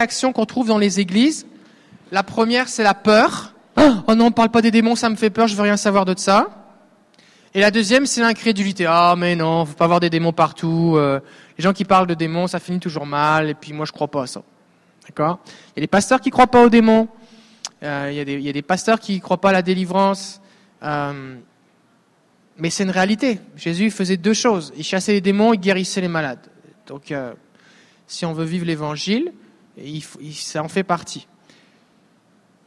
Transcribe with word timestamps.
réactions 0.00 0.32
qu'on 0.32 0.46
trouve 0.46 0.68
dans 0.68 0.78
les 0.78 0.98
églises. 0.98 1.46
La 2.10 2.22
première, 2.22 2.68
c'est 2.68 2.82
la 2.82 2.94
peur. 2.94 3.54
Oh 4.06 4.14
non, 4.14 4.26
on 4.26 4.32
parle 4.32 4.48
pas 4.50 4.62
des 4.62 4.72
démons, 4.72 4.96
ça 4.96 5.08
me 5.08 5.14
fait 5.14 5.30
peur, 5.30 5.46
je 5.46 5.54
veux 5.54 5.62
rien 5.62 5.76
savoir 5.76 6.04
de 6.04 6.14
ça. 6.18 6.48
Et 7.54 7.60
la 7.60 7.70
deuxième, 7.70 8.06
c'est 8.06 8.20
l'incrédulité. 8.20 8.84
Ah, 8.86 9.14
mais 9.16 9.36
non, 9.36 9.64
faut 9.64 9.74
pas 9.74 9.84
avoir 9.84 10.00
des 10.00 10.10
démons 10.10 10.32
partout. 10.32 10.94
Euh, 10.96 11.20
les 11.56 11.62
gens 11.62 11.72
qui 11.72 11.84
parlent 11.84 12.06
de 12.06 12.14
démons, 12.14 12.46
ça 12.46 12.58
finit 12.58 12.80
toujours 12.80 13.06
mal. 13.06 13.48
Et 13.48 13.54
puis 13.54 13.72
moi, 13.72 13.86
je 13.86 13.92
crois 13.92 14.08
pas 14.08 14.22
à 14.22 14.26
ça. 14.26 14.42
D'accord? 15.06 15.38
Il 15.68 15.78
y 15.78 15.80
a 15.80 15.82
des 15.82 15.86
pasteurs 15.86 16.20
qui 16.20 16.30
croient 16.30 16.48
pas 16.48 16.64
aux 16.64 16.68
démons. 16.68 17.08
Euh, 17.82 18.08
il, 18.10 18.42
y 18.42 18.48
a 18.48 18.52
des, 18.52 18.62
pasteurs 18.62 18.98
qui 18.98 19.20
croient 19.20 19.40
pas 19.40 19.50
à 19.50 19.52
la 19.52 19.62
délivrance. 19.62 20.40
Euh, 20.82 21.36
mais 22.58 22.70
c'est 22.70 22.84
une 22.84 22.90
réalité. 22.90 23.38
Jésus 23.56 23.90
faisait 23.90 24.16
deux 24.16 24.34
choses. 24.34 24.72
Il 24.76 24.84
chassait 24.84 25.12
les 25.12 25.20
démons, 25.20 25.52
il 25.52 25.60
guérissait 25.60 26.00
les 26.00 26.08
malades. 26.08 26.46
Donc, 26.86 27.14
si 28.06 28.26
on 28.26 28.32
veut 28.32 28.44
vivre 28.44 28.66
l'évangile, 28.66 29.32
ça 30.32 30.62
en 30.62 30.68
fait 30.68 30.82
partie. 30.82 31.26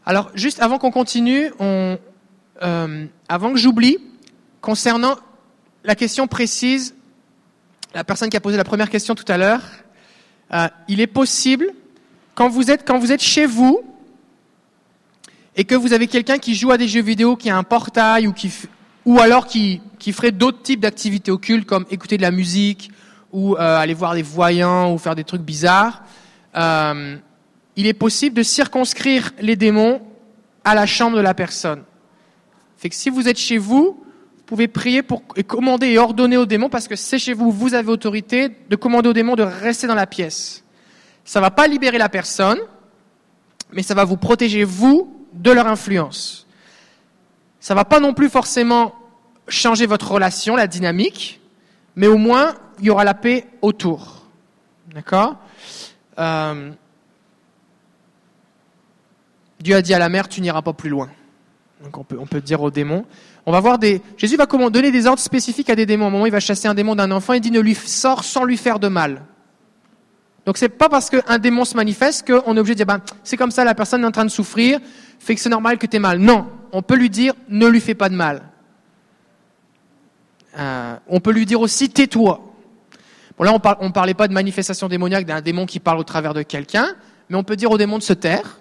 Alors, 0.06 0.32
juste 0.36 0.62
avant 0.62 0.78
qu'on 0.78 0.92
continue, 0.92 1.52
on, 1.60 1.98
euh, 2.62 3.06
avant 3.30 3.52
que 3.52 3.58
j'oublie, 3.58 3.98
concernant 4.62 5.16
la 5.84 5.96
question 5.96 6.28
précise, 6.28 6.96
la 7.94 8.04
personne 8.04 8.30
qui 8.30 8.38
a 8.38 8.42
posé 8.42 8.58
la 8.58 8.64
première 8.64 8.90
question 8.90 9.16
tout 9.16 9.26
à 9.28 9.38
l'heure, 9.38 9.62
euh, 10.54 10.68
il 10.88 11.00
est 11.00 11.08
possible, 11.08 11.68
quand 12.36 12.50
vous 12.50 12.70
êtes, 12.70 12.86
quand 12.86 13.00
vous 13.00 13.12
êtes 13.12 13.22
chez 13.22 13.46
vous, 13.46 13.82
et 15.56 15.66
que 15.66 15.76
vous 15.76 15.94
avez 15.94 16.08
quelqu'un 16.08 16.38
qui 16.38 16.56
joue 16.56 16.72
à 16.72 16.78
des 16.78 16.88
jeux 16.88 17.02
vidéo, 17.02 17.36
qui 17.36 17.50
a 17.50 17.58
un 17.58 17.64
portail, 17.64 18.28
ou, 18.28 18.34
qui, 18.34 18.52
ou 19.06 19.20
alors 19.20 19.46
qui, 19.46 19.82
qui 20.00 20.12
ferait 20.12 20.32
d'autres 20.32 20.62
types 20.62 20.80
d'activités 20.80 21.32
occultes, 21.32 21.66
comme 21.66 21.86
écouter 21.92 22.18
de 22.18 22.24
la 22.24 22.32
musique, 22.32 22.92
ou 23.32 23.56
euh, 23.56 23.78
aller 23.78 23.94
voir 23.94 24.16
des 24.16 24.22
voyants, 24.22 24.94
ou 24.94 24.98
faire 24.98 25.16
des 25.16 25.24
trucs 25.24 25.42
bizarres, 25.42 26.04
euh, 26.56 27.18
il 27.76 27.88
est 27.88 27.94
possible 27.94 28.36
de 28.36 28.44
circonscrire 28.44 29.32
les 29.40 29.56
démons 29.56 30.02
à 30.64 30.76
la 30.76 30.86
chambre 30.86 31.18
de 31.18 31.22
la 31.22 31.34
personne. 31.34 31.84
Fait 32.78 32.90
que 32.90 32.96
si 32.96 33.10
vous 33.10 33.28
êtes 33.28 33.38
chez 33.38 33.58
vous, 33.58 34.04
vous 34.44 34.44
pouvez 34.46 34.68
prier 34.68 35.04
pour 35.04 35.24
et 35.36 35.44
commander 35.44 35.88
et 35.88 35.98
ordonner 35.98 36.38
aux 36.38 36.46
démons 36.46 36.70
parce 36.70 36.88
que 36.88 36.96
c'est 36.96 37.20
chez 37.20 37.34
vous, 37.34 37.52
vous 37.52 37.74
avez 37.74 37.90
autorité 37.90 38.50
de 38.70 38.76
commander 38.76 39.10
aux 39.10 39.14
démons 39.14 39.36
de 39.36 39.44
rester 39.44 39.88
dans 39.88 39.96
la 39.96 40.08
pièce. 40.08 40.64
Ça 41.26 41.40
va 41.40 41.50
pas 41.50 41.68
libérer 41.68 41.98
la 41.98 42.10
personne, 42.10 42.60
mais 43.72 43.84
ça 43.84 43.94
va 43.94 44.04
vous 44.04 44.18
protéger 44.18 44.64
vous 44.64 45.26
de 45.34 45.52
leur 45.52 45.68
influence. 45.68 46.46
Ça 47.60 47.74
va 47.74 47.86
pas 47.86 48.00
non 48.00 48.14
plus 48.14 48.30
forcément 48.30 48.94
changer 49.48 49.86
votre 49.86 50.12
relation, 50.12 50.56
la 50.56 50.68
dynamique, 50.68 51.40
mais 51.96 52.08
au 52.08 52.18
moins 52.18 52.56
il 52.80 52.86
y 52.86 52.90
aura 52.90 53.04
la 53.04 53.14
paix 53.14 53.48
autour. 53.62 54.28
D'accord? 54.94 55.38
Euh, 56.20 56.72
Dieu 59.60 59.76
a 59.76 59.82
dit 59.82 59.94
à 59.94 60.00
la 60.00 60.10
mère, 60.10 60.28
tu 60.28 60.42
n'iras 60.42 60.62
pas 60.62 60.74
plus 60.74 60.90
loin. 60.90 61.10
Donc 61.84 61.98
on 61.98 62.04
peut, 62.04 62.18
on 62.20 62.26
peut 62.26 62.42
dire 62.42 62.62
aux 62.62 62.72
démons. 62.72 63.06
On 63.46 63.52
va 63.52 63.60
voir 63.60 63.78
des. 63.78 64.02
Jésus 64.18 64.38
va 64.38 64.46
comment 64.46 64.70
donner 64.70 64.92
des 64.92 65.06
ordres 65.06 65.22
spécifiques 65.22 65.70
à 65.70 65.76
des 65.76 65.86
démons. 65.86 66.08
Au 66.08 66.10
moment 66.10 66.24
où 66.24 66.28
il 66.28 66.32
va 66.32 66.40
chasser 66.40 66.68
un 66.68 66.74
démon 66.74 66.96
d'un 66.96 67.12
enfant, 67.12 67.34
il 67.34 67.42
dit 67.42 67.52
ne 67.52 67.60
lui 67.60 67.76
sort 67.76 68.24
sans 68.24 68.46
lui 68.46 68.58
faire 68.58 68.80
de 68.80 68.88
mal. 68.88 69.22
Donc 70.46 70.58
c'est 70.58 70.70
pas 70.70 70.90
parce 70.90 71.10
qu'un 71.10 71.38
démon 71.40 71.64
se 71.66 71.76
manifeste 71.76 72.28
qu'on 72.28 72.56
est 72.56 72.60
obligé 72.60 72.76
de 72.76 72.78
dire 72.78 72.86
ben, 72.86 73.02
c'est 73.24 73.38
comme 73.38 73.52
ça, 73.52 73.64
la 73.64 73.76
personne 73.76 74.04
est 74.04 74.08
en 74.08 74.12
train 74.12 74.26
de 74.26 74.30
souffrir, 74.30 74.80
fait 75.20 75.36
que 75.36 75.42
c'est 75.42 75.50
normal 75.50 75.78
que 75.78 75.88
tu 75.88 75.96
aies 75.96 76.00
mal. 76.00 76.20
Non, 76.20 76.48
on 76.72 76.82
peut 76.82 76.96
lui 76.96 77.10
dire 77.10 77.34
ne 77.50 77.68
lui 77.68 77.80
fais 77.80 77.96
pas 77.96 78.10
de 78.10 78.16
mal. 78.16 78.44
Euh, 80.58 80.96
on 81.08 81.20
peut 81.20 81.32
lui 81.32 81.46
dire 81.46 81.62
aussi 81.62 81.90
tais-toi. 81.90 82.53
Bon 83.38 83.44
là 83.44 83.54
on, 83.54 83.86
on 83.86 83.92
parlait 83.92 84.14
pas 84.14 84.28
de 84.28 84.34
manifestation 84.34 84.88
démoniaque 84.88 85.26
d'un 85.26 85.42
démon 85.42 85.66
qui 85.66 85.80
parle 85.80 86.00
au 86.00 86.04
travers 86.04 86.34
de 86.34 86.44
quelqu'un, 86.44 86.88
mais 87.30 87.38
on 87.38 87.44
peut 87.44 87.56
dire 87.56 87.72
au 87.72 87.78
démon 87.78 87.98
de 87.98 88.04
se 88.04 88.14
taire 88.14 88.60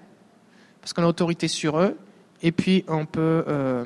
parce 0.83 0.93
qu'on 0.93 1.05
a 1.05 1.07
autorité 1.07 1.49
sur 1.49 1.79
eux. 1.79 1.97
Et 2.43 2.53
puis 2.53 2.85
on 2.89 3.07
peut 3.07 3.45
euh, 3.49 3.85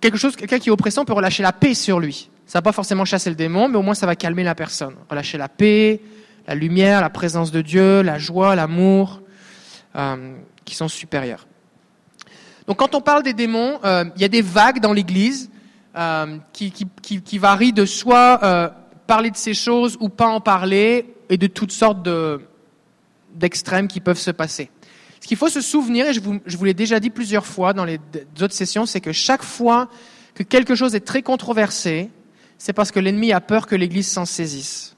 quelque 0.00 0.16
chose, 0.16 0.34
quelqu'un 0.34 0.58
qui 0.58 0.70
est 0.70 0.72
oppressant 0.72 1.04
peut 1.04 1.12
relâcher 1.12 1.42
la 1.42 1.52
paix 1.52 1.74
sur 1.74 2.00
lui. 2.00 2.30
Ça 2.46 2.58
va 2.58 2.62
pas 2.62 2.72
forcément 2.72 3.04
chasser 3.04 3.30
le 3.30 3.36
démon, 3.36 3.68
mais 3.68 3.76
au 3.76 3.82
moins 3.82 3.94
ça 3.94 4.06
va 4.06 4.16
calmer 4.16 4.42
la 4.42 4.54
personne. 4.54 4.94
Relâcher 5.08 5.38
la 5.38 5.48
paix, 5.48 6.00
la 6.48 6.54
lumière, 6.54 7.00
la 7.00 7.10
présence 7.10 7.52
de 7.52 7.60
Dieu, 7.60 8.02
la 8.02 8.18
joie, 8.18 8.56
l'amour, 8.56 9.20
euh, 9.94 10.34
qui 10.64 10.74
sont 10.74 10.88
supérieurs. 10.88 11.46
Donc 12.66 12.78
quand 12.78 12.94
on 12.94 13.00
parle 13.00 13.22
des 13.22 13.34
démons, 13.34 13.78
euh, 13.84 14.04
il 14.16 14.22
y 14.22 14.24
a 14.24 14.28
des 14.28 14.42
vagues 14.42 14.80
dans 14.80 14.92
l'Église 14.92 15.50
qui, 16.52 17.38
varient 17.38 17.72
de 17.72 17.84
soit 17.84 18.72
parler 19.10 19.32
de 19.32 19.36
ces 19.36 19.54
choses 19.54 19.96
ou 19.98 20.08
pas 20.08 20.28
en 20.28 20.40
parler, 20.40 21.16
et 21.28 21.36
de 21.36 21.48
toutes 21.48 21.72
sortes 21.72 22.00
de, 22.00 22.40
d'extrêmes 23.34 23.88
qui 23.88 23.98
peuvent 23.98 24.20
se 24.20 24.30
passer. 24.30 24.70
Ce 25.20 25.26
qu'il 25.26 25.36
faut 25.36 25.48
se 25.48 25.60
souvenir, 25.60 26.06
et 26.06 26.12
je 26.14 26.20
vous, 26.20 26.64
l'ai 26.64 26.74
déjà 26.74 27.00
dit 27.00 27.10
plusieurs 27.10 27.44
fois 27.44 27.72
dans 27.72 27.84
les 27.84 27.98
autres 28.40 28.54
sessions, 28.54 28.86
c'est 28.86 29.00
que 29.00 29.10
chaque 29.10 29.42
fois 29.42 29.88
que 30.36 30.44
quelque 30.44 30.76
chose 30.76 30.94
est 30.94 31.00
très 31.00 31.22
controversé, 31.22 32.08
c'est 32.56 32.72
parce 32.72 32.92
que 32.92 33.00
l'ennemi 33.00 33.32
a 33.32 33.40
peur 33.40 33.66
que 33.66 33.74
l'Église 33.74 34.06
s'en 34.06 34.26
saisisse. 34.26 34.94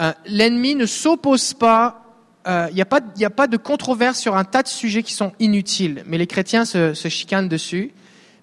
Euh, 0.00 0.14
l'ennemi 0.24 0.74
ne 0.74 0.86
s'oppose 0.86 1.52
pas, 1.52 2.06
il 2.46 2.50
euh, 2.52 2.70
n'y 2.70 2.80
a, 2.80 2.86
pas, 3.30 3.46
de 3.48 3.56
controverse 3.58 4.18
sur 4.18 4.34
un 4.34 4.44
tas 4.44 4.62
de 4.62 4.68
sujets 4.68 5.02
qui 5.02 5.12
sont 5.12 5.32
inutiles, 5.40 6.04
mais 6.06 6.16
les 6.16 6.26
chrétiens 6.26 6.64
se 6.64 7.08
chicanent 7.10 7.50
dessus. 7.50 7.92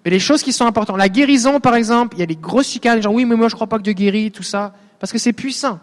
Mais 0.06 0.12
les 0.12 0.20
choses 0.20 0.44
qui 0.44 0.54
sont 0.54 0.68
importantes, 0.68 0.98
la 0.98 1.10
guérison 1.10 1.60
par 1.60 1.74
exemple, 1.74 2.16
il 2.16 2.20
y 2.20 2.24
a 2.24 2.28
des 2.28 2.36
grosses 2.36 2.70
chicanes, 2.70 3.02
genre 3.02 3.14
oui 3.14 3.26
mais 3.26 3.36
moi 3.36 3.50
je 3.50 3.56
crois 3.56 3.66
pas 3.66 3.78
que 3.78 3.84
Dieu 3.84 3.94
guérit, 3.94 4.32
tout 4.32 4.44
ça, 4.44 4.74
parce 5.00 5.12
que 5.12 5.18
c'est 5.18 5.34
puissant. 5.34 5.80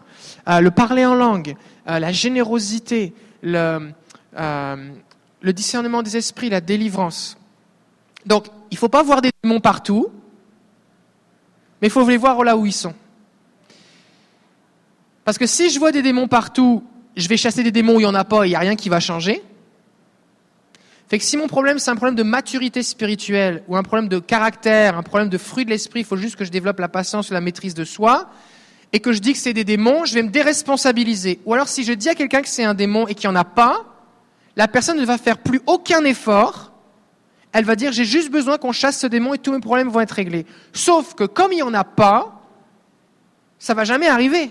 Euh, 0.48 0.60
le 0.60 0.70
parler 0.70 1.04
en 1.04 1.14
langue, 1.14 1.56
euh, 1.88 1.98
la 1.98 2.12
générosité, 2.12 3.12
le, 3.42 3.90
euh, 4.38 4.90
le 5.40 5.52
discernement 5.52 6.02
des 6.02 6.16
esprits, 6.16 6.48
la 6.48 6.60
délivrance. 6.60 7.36
Donc, 8.24 8.46
il 8.70 8.78
faut 8.78 8.88
pas 8.88 9.02
voir 9.02 9.20
des 9.20 9.30
démons 9.42 9.60
partout, 9.60 10.06
mais 11.80 11.88
il 11.88 11.90
faut 11.90 12.08
les 12.08 12.16
voir 12.16 12.44
là 12.44 12.56
où 12.56 12.64
ils 12.64 12.72
sont. 12.72 12.94
Parce 15.24 15.38
que 15.38 15.46
si 15.46 15.70
je 15.70 15.78
vois 15.80 15.90
des 15.90 16.02
démons 16.02 16.28
partout, 16.28 16.84
je 17.16 17.28
vais 17.28 17.36
chasser 17.36 17.64
des 17.64 17.72
démons 17.72 17.96
où 17.96 18.00
il 18.00 18.04
n'y 18.04 18.06
en 18.06 18.14
a 18.14 18.24
pas 18.24 18.46
il 18.46 18.50
n'y 18.50 18.54
a 18.54 18.60
rien 18.60 18.76
qui 18.76 18.88
va 18.88 19.00
changer. 19.00 19.42
Fait 21.12 21.18
que 21.18 21.24
si 21.24 21.36
mon 21.36 21.46
problème, 21.46 21.78
c'est 21.78 21.90
un 21.90 21.94
problème 21.94 22.14
de 22.14 22.22
maturité 22.22 22.82
spirituelle, 22.82 23.64
ou 23.68 23.76
un 23.76 23.82
problème 23.82 24.08
de 24.08 24.18
caractère, 24.18 24.96
un 24.96 25.02
problème 25.02 25.28
de 25.28 25.36
fruit 25.36 25.66
de 25.66 25.68
l'esprit, 25.68 26.00
il 26.00 26.06
faut 26.06 26.16
juste 26.16 26.36
que 26.36 26.44
je 26.46 26.50
développe 26.50 26.78
la 26.78 26.88
patience 26.88 27.28
ou 27.28 27.34
la 27.34 27.42
maîtrise 27.42 27.74
de 27.74 27.84
soi, 27.84 28.30
et 28.94 29.00
que 29.00 29.12
je 29.12 29.18
dis 29.18 29.34
que 29.34 29.38
c'est 29.38 29.52
des 29.52 29.64
démons, 29.64 30.06
je 30.06 30.14
vais 30.14 30.22
me 30.22 30.30
déresponsabiliser. 30.30 31.38
Ou 31.44 31.52
alors 31.52 31.68
si 31.68 31.84
je 31.84 31.92
dis 31.92 32.08
à 32.08 32.14
quelqu'un 32.14 32.40
que 32.40 32.48
c'est 32.48 32.64
un 32.64 32.72
démon 32.72 33.08
et 33.08 33.14
qu'il 33.14 33.28
n'y 33.28 33.36
en 33.36 33.38
a 33.38 33.44
pas, 33.44 33.84
la 34.56 34.68
personne 34.68 34.98
ne 34.98 35.04
va 35.04 35.18
faire 35.18 35.36
plus 35.36 35.60
aucun 35.66 36.02
effort. 36.04 36.72
Elle 37.52 37.66
va 37.66 37.76
dire 37.76 37.92
j'ai 37.92 38.06
juste 38.06 38.30
besoin 38.30 38.56
qu'on 38.56 38.72
chasse 38.72 38.98
ce 38.98 39.06
démon 39.06 39.34
et 39.34 39.38
tous 39.38 39.52
mes 39.52 39.60
problèmes 39.60 39.90
vont 39.90 40.00
être 40.00 40.12
réglés. 40.12 40.46
Sauf 40.72 41.12
que 41.12 41.24
comme 41.24 41.52
il 41.52 41.56
n'y 41.56 41.62
en 41.62 41.74
a 41.74 41.84
pas, 41.84 42.40
ça 43.58 43.74
va 43.74 43.84
jamais 43.84 44.08
arriver. 44.08 44.50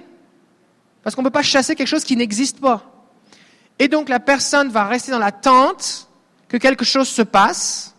Parce 1.02 1.16
qu'on 1.16 1.24
ne 1.24 1.28
peut 1.28 1.32
pas 1.32 1.42
chasser 1.42 1.74
quelque 1.74 1.88
chose 1.88 2.04
qui 2.04 2.16
n'existe 2.16 2.60
pas. 2.60 2.84
Et 3.80 3.88
donc 3.88 4.10
la 4.10 4.20
personne 4.20 4.70
va 4.70 4.86
rester 4.86 5.12
dans 5.12 5.18
l'attente 5.18 6.08
que 6.52 6.58
quelque 6.58 6.84
chose 6.84 7.08
se 7.08 7.22
passe, 7.22 7.96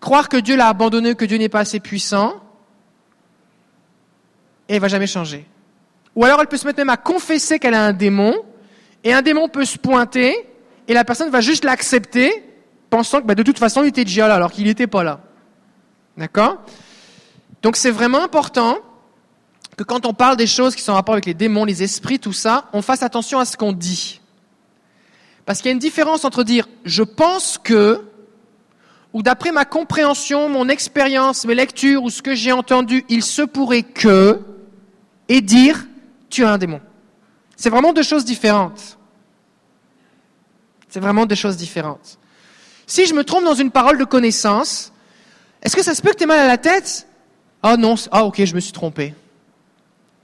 croire 0.00 0.28
que 0.28 0.36
Dieu 0.36 0.56
l'a 0.56 0.66
abandonné, 0.66 1.14
que 1.14 1.24
Dieu 1.24 1.38
n'est 1.38 1.48
pas 1.48 1.60
assez 1.60 1.78
puissant, 1.78 2.42
et 4.68 4.74
elle 4.74 4.80
va 4.80 4.88
jamais 4.88 5.06
changer. 5.06 5.46
Ou 6.16 6.24
alors 6.24 6.40
elle 6.40 6.48
peut 6.48 6.56
se 6.56 6.66
mettre 6.66 6.78
même 6.80 6.90
à 6.90 6.96
confesser 6.96 7.60
qu'elle 7.60 7.74
a 7.74 7.84
un 7.84 7.92
démon, 7.92 8.34
et 9.04 9.12
un 9.12 9.22
démon 9.22 9.48
peut 9.48 9.64
se 9.64 9.78
pointer, 9.78 10.44
et 10.88 10.92
la 10.92 11.04
personne 11.04 11.30
va 11.30 11.40
juste 11.40 11.62
l'accepter, 11.62 12.44
pensant 12.90 13.20
que 13.20 13.26
bah, 13.26 13.36
de 13.36 13.44
toute 13.44 13.60
façon 13.60 13.84
il 13.84 13.90
était 13.90 14.04
déjà 14.04 14.26
là, 14.26 14.34
alors 14.34 14.50
qu'il 14.50 14.64
n'était 14.64 14.88
pas 14.88 15.04
là. 15.04 15.20
D'accord? 16.16 16.56
Donc 17.62 17.76
c'est 17.76 17.92
vraiment 17.92 18.24
important 18.24 18.76
que 19.76 19.84
quand 19.84 20.04
on 20.04 20.14
parle 20.14 20.36
des 20.36 20.48
choses 20.48 20.74
qui 20.74 20.82
sont 20.82 20.90
en 20.90 20.96
rapport 20.96 21.14
avec 21.14 21.26
les 21.26 21.34
démons, 21.34 21.64
les 21.64 21.84
esprits, 21.84 22.18
tout 22.18 22.32
ça, 22.32 22.64
on 22.72 22.82
fasse 22.82 23.04
attention 23.04 23.38
à 23.38 23.44
ce 23.44 23.56
qu'on 23.56 23.72
dit. 23.72 24.19
Parce 25.50 25.62
qu'il 25.62 25.66
y 25.66 25.70
a 25.70 25.72
une 25.72 25.80
différence 25.80 26.24
entre 26.24 26.44
dire 26.44 26.68
je 26.84 27.02
pense 27.02 27.58
que, 27.58 28.04
ou 29.12 29.20
d'après 29.20 29.50
ma 29.50 29.64
compréhension, 29.64 30.48
mon 30.48 30.68
expérience, 30.68 31.44
mes 31.44 31.56
lectures, 31.56 32.04
ou 32.04 32.08
ce 32.08 32.22
que 32.22 32.36
j'ai 32.36 32.52
entendu, 32.52 33.04
il 33.08 33.24
se 33.24 33.42
pourrait 33.42 33.82
que, 33.82 34.38
et 35.28 35.40
dire 35.40 35.88
tu 36.28 36.44
as 36.44 36.52
un 36.52 36.58
démon. 36.58 36.80
C'est 37.56 37.68
vraiment 37.68 37.92
deux 37.92 38.04
choses 38.04 38.24
différentes. 38.24 38.96
C'est 40.88 41.00
vraiment 41.00 41.26
des 41.26 41.34
choses 41.34 41.56
différentes. 41.56 42.20
Si 42.86 43.06
je 43.06 43.14
me 43.14 43.24
trompe 43.24 43.42
dans 43.42 43.56
une 43.56 43.72
parole 43.72 43.98
de 43.98 44.04
connaissance, 44.04 44.92
est-ce 45.64 45.74
que 45.74 45.82
ça 45.82 45.96
se 45.96 46.00
peut 46.00 46.10
que 46.10 46.18
tu 46.18 46.22
aies 46.22 46.28
mal 46.28 46.38
à 46.38 46.46
la 46.46 46.58
tête? 46.58 47.08
Ah 47.60 47.76
non, 47.76 47.96
ah 48.12 48.24
ok, 48.24 48.44
je 48.44 48.54
me 48.54 48.60
suis 48.60 48.70
trompé. 48.70 49.16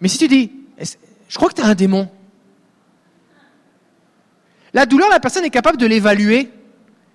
Mais 0.00 0.06
si 0.06 0.19
tu 0.19 0.29
dis, 0.29 0.53
je 0.79 1.35
crois 1.35 1.49
que 1.49 1.55
tu 1.55 1.62
as 1.62 1.67
un 1.67 1.75
démon. 1.75 2.09
La 4.76 4.84
douleur, 4.84 5.08
la 5.08 5.20
personne 5.20 5.43
est 5.46 5.50
capable 5.50 5.78
de 5.78 5.87
l'évaluer, 5.87 6.50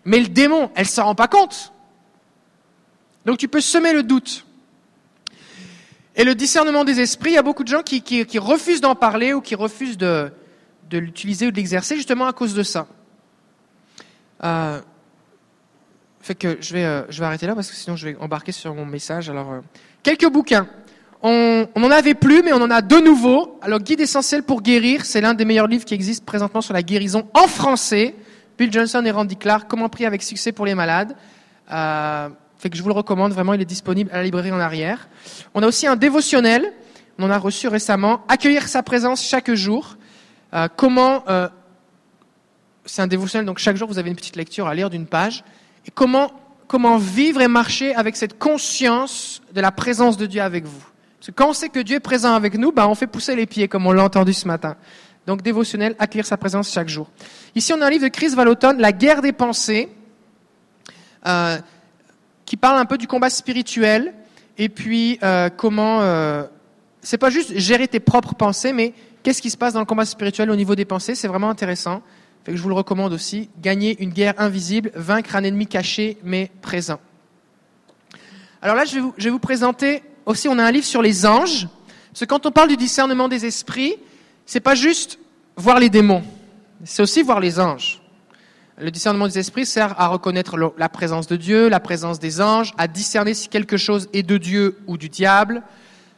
mais 0.03 0.19
le 0.19 0.29
démon, 0.29 0.71
elle 0.73 0.85
ne 0.85 0.89
s'en 0.89 1.03
rend 1.03 1.13
pas 1.13 1.27
compte. 1.27 1.71
Donc 3.23 3.37
tu 3.37 3.47
peux 3.47 3.61
semer 3.61 3.93
le 3.93 4.01
doute. 4.01 4.47
Et 6.15 6.23
le 6.23 6.33
discernement 6.33 6.83
des 6.83 6.99
esprits, 7.01 7.29
il 7.29 7.35
y 7.35 7.37
a 7.37 7.43
beaucoup 7.43 7.63
de 7.63 7.67
gens 7.67 7.83
qui, 7.83 8.25
refusent 8.39 8.81
d'en 8.81 8.95
parler 8.95 9.33
ou 9.33 9.41
qui 9.41 9.53
refusent 9.53 9.99
de, 9.99 10.31
l'utiliser 10.91 11.45
ou 11.45 11.51
de 11.51 11.55
l'exercer 11.55 11.95
justement 11.95 12.25
à 12.25 12.33
cause 12.33 12.55
de 12.55 12.63
ça. 12.63 12.87
Euh, 14.43 14.81
euh, 16.43 16.55
je 16.59 16.73
vais 17.19 17.25
arrêter 17.27 17.45
là 17.45 17.53
parce 17.53 17.69
que 17.69 17.75
sinon 17.75 17.95
je 17.95 18.07
vais 18.07 18.17
embarquer 18.19 18.53
sur 18.53 18.73
mon 18.73 18.87
message. 18.87 19.29
Alors, 19.29 19.51
euh, 19.51 19.59
quelques 20.01 20.27
bouquins. 20.31 20.67
On, 21.23 21.67
on 21.75 21.83
en 21.83 21.91
avait 21.91 22.15
plus, 22.15 22.41
mais 22.41 22.53
on 22.53 22.61
en 22.61 22.71
a 22.71 22.81
de 22.81 22.97
nouveaux. 22.97 23.59
Alors, 23.61 23.79
Guide 23.79 24.01
essentiel 24.01 24.43
pour 24.43 24.61
guérir, 24.61 25.05
c'est 25.05 25.21
l'un 25.21 25.33
des 25.33 25.45
meilleurs 25.45 25.67
livres 25.67 25.85
qui 25.85 25.93
existent 25.93 26.25
présentement 26.25 26.61
sur 26.61 26.73
la 26.73 26.81
guérison 26.81 27.27
en 27.33 27.47
français. 27.47 28.15
Bill 28.57 28.71
Johnson 28.71 29.03
et 29.05 29.11
Randy 29.11 29.37
Clark, 29.37 29.67
Comment 29.67 29.89
prier 29.89 30.07
avec 30.07 30.23
succès 30.23 30.51
pour 30.51 30.65
les 30.65 30.75
malades. 30.75 31.15
Euh, 31.71 32.29
fait 32.57 32.69
que 32.69 32.77
je 32.77 32.83
vous 32.83 32.89
le 32.89 32.93
recommande, 32.95 33.33
vraiment, 33.33 33.53
il 33.53 33.61
est 33.61 33.65
disponible 33.65 34.11
à 34.13 34.17
la 34.17 34.23
librairie 34.23 34.51
en 34.51 34.59
arrière. 34.59 35.09
On 35.55 35.63
a 35.63 35.67
aussi 35.67 35.87
un 35.87 35.95
dévotionnel, 35.95 36.71
on 37.17 37.23
en 37.23 37.31
a 37.31 37.37
reçu 37.39 37.67
récemment, 37.67 38.21
Accueillir 38.27 38.67
sa 38.67 38.83
présence 38.83 39.23
chaque 39.23 39.51
jour. 39.53 39.97
Euh, 40.53 40.67
comment, 40.75 41.23
euh, 41.27 41.49
c'est 42.85 43.01
un 43.01 43.07
dévotionnel, 43.07 43.45
donc 43.45 43.57
chaque 43.57 43.77
jour 43.77 43.87
vous 43.87 43.97
avez 43.97 44.09
une 44.09 44.15
petite 44.15 44.35
lecture 44.35 44.67
à 44.67 44.75
lire 44.75 44.91
d'une 44.91 45.07
page. 45.07 45.43
Comment, 45.95 46.31
comment 46.67 46.97
vivre 46.97 47.41
et 47.41 47.47
marcher 47.47 47.95
avec 47.95 48.15
cette 48.15 48.37
conscience 48.37 49.41
de 49.53 49.61
la 49.61 49.71
présence 49.71 50.17
de 50.17 50.27
Dieu 50.27 50.41
avec 50.41 50.65
vous. 50.65 50.83
Parce 51.21 51.27
que 51.27 51.35
quand 51.35 51.49
on 51.49 51.53
sait 51.53 51.69
que 51.69 51.77
Dieu 51.77 51.97
est 51.97 51.99
présent 51.99 52.33
avec 52.33 52.57
nous, 52.57 52.71
bah, 52.71 52.87
on 52.87 52.95
fait 52.95 53.05
pousser 53.05 53.35
les 53.35 53.45
pieds, 53.45 53.67
comme 53.67 53.85
on 53.85 53.91
l'a 53.91 54.03
entendu 54.03 54.33
ce 54.33 54.47
matin. 54.47 54.75
Donc 55.27 55.43
dévotionnel, 55.43 55.95
accueillir 55.99 56.25
sa 56.25 56.35
présence 56.35 56.71
chaque 56.71 56.89
jour. 56.89 57.11
Ici, 57.53 57.71
on 57.73 57.81
a 57.83 57.85
un 57.85 57.89
livre 57.91 58.05
de 58.05 58.09
Chris 58.09 58.29
Vallotton, 58.29 58.77
La 58.79 58.91
guerre 58.91 59.21
des 59.21 59.31
pensées, 59.31 59.89
euh, 61.27 61.59
qui 62.43 62.57
parle 62.57 62.79
un 62.79 62.85
peu 62.85 62.97
du 62.97 63.05
combat 63.05 63.29
spirituel 63.29 64.15
et 64.57 64.67
puis 64.67 65.19
euh, 65.21 65.49
comment. 65.55 66.01
Euh, 66.01 66.45
c'est 67.01 67.19
pas 67.19 67.29
juste 67.29 67.55
gérer 67.55 67.87
tes 67.87 67.99
propres 67.99 68.33
pensées, 68.33 68.73
mais 68.73 68.95
qu'est-ce 69.21 69.43
qui 69.43 69.51
se 69.51 69.57
passe 69.57 69.73
dans 69.73 69.79
le 69.79 69.85
combat 69.85 70.05
spirituel 70.05 70.49
au 70.49 70.55
niveau 70.55 70.73
des 70.73 70.85
pensées. 70.85 71.13
C'est 71.13 71.27
vraiment 71.27 71.51
intéressant. 71.51 72.01
Fait 72.45 72.53
que 72.53 72.57
je 72.57 72.63
vous 72.63 72.69
le 72.69 72.75
recommande 72.75 73.13
aussi. 73.13 73.51
Gagner 73.61 73.95
une 74.01 74.09
guerre 74.09 74.33
invisible, 74.39 74.89
vaincre 74.95 75.35
un 75.35 75.43
ennemi 75.43 75.67
caché 75.67 76.17
mais 76.23 76.49
présent. 76.63 76.99
Alors 78.63 78.75
là, 78.75 78.85
je 78.85 78.95
vais 78.95 79.01
vous, 79.01 79.13
je 79.19 79.25
vais 79.25 79.29
vous 79.29 79.37
présenter 79.37 80.01
aussi. 80.31 80.47
On 80.49 80.57
a 80.57 80.63
un 80.63 80.71
livre 80.71 80.85
sur 80.85 81.01
les 81.01 81.25
anges. 81.25 81.67
Parce 82.11 82.21
que 82.21 82.25
quand 82.25 82.45
on 82.45 82.51
parle 82.51 82.69
du 82.69 82.77
discernement 82.77 83.27
des 83.27 83.45
esprits, 83.45 83.95
c'est 84.45 84.59
pas 84.59 84.75
juste 84.75 85.19
voir 85.55 85.79
les 85.79 85.89
démons, 85.89 86.23
c'est 86.83 87.01
aussi 87.01 87.21
voir 87.21 87.39
les 87.39 87.59
anges. 87.59 88.01
Le 88.77 88.89
discernement 88.89 89.27
des 89.27 89.37
esprits 89.37 89.65
sert 89.65 89.99
à 89.99 90.07
reconnaître 90.07 90.57
la 90.77 90.89
présence 90.89 91.27
de 91.27 91.35
Dieu, 91.35 91.69
la 91.69 91.79
présence 91.79 92.19
des 92.19 92.41
anges, 92.41 92.73
à 92.77 92.87
discerner 92.87 93.33
si 93.33 93.47
quelque 93.47 93.77
chose 93.77 94.09
est 94.11 94.23
de 94.23 94.37
Dieu 94.37 94.79
ou 94.87 94.97
du 94.97 95.07
diable, 95.07 95.61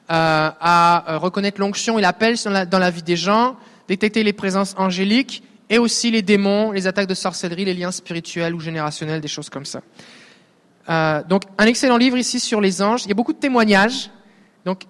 euh, 0.09 0.49
à 0.59 1.13
euh, 1.13 1.17
reconnaître 1.17 1.59
l'onction 1.59 1.99
et 1.99 2.01
l'appel 2.01 2.35
dans 2.69 2.79
la, 2.79 2.89
vie 2.89 3.03
des 3.03 3.17
gens, 3.17 3.57
détecter 3.87 4.23
les 4.23 4.33
présences 4.33 4.75
angéliques 4.77 5.43
et 5.69 5.77
aussi 5.77 6.09
les 6.09 6.21
démons, 6.21 6.71
les 6.71 6.87
attaques 6.87 7.07
de 7.07 7.15
sorcellerie, 7.15 7.65
les 7.65 7.73
liens 7.73 7.91
spirituels 7.91 8.55
ou 8.55 8.59
générationnels, 8.59 9.19
des 9.19 9.27
choses 9.27 9.49
comme 9.49 9.65
ça. 9.65 9.81
Euh, 10.89 11.23
donc 11.23 11.43
un 11.57 11.65
excellent 11.65 11.97
livre 11.97 12.17
ici 12.17 12.39
sur 12.39 12.61
les 12.61 12.81
anges. 12.81 13.05
Il 13.05 13.09
y 13.09 13.11
a 13.11 13.15
beaucoup 13.15 13.33
de 13.33 13.39
témoignages. 13.39 14.09
Donc 14.65 14.83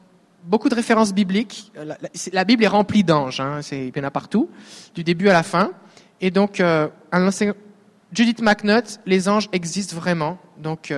beaucoup 0.43 0.69
de 0.69 0.75
références 0.75 1.13
bibliques. 1.13 1.71
Euh, 1.77 1.93
la, 2.31 2.43
Bible 2.43 2.63
est 2.63 2.67
remplie 2.67 3.03
d'anges, 3.03 3.39
hein, 3.39 3.61
il 3.71 3.95
y 3.95 3.99
en 3.99 4.03
a 4.03 4.11
partout, 4.11 4.49
du 4.93 5.03
début 5.03 5.29
à 5.29 5.33
la 5.33 5.43
fin. 5.43 5.71
Et 6.21 6.31
donc, 6.31 6.59
euh, 6.59 6.87
Judith 8.11 8.41
McNutt, 8.41 8.99
les 9.05 9.27
anges 9.27 9.49
existent 9.51 9.95
vraiment. 9.95 10.37
Donc, 10.57 10.93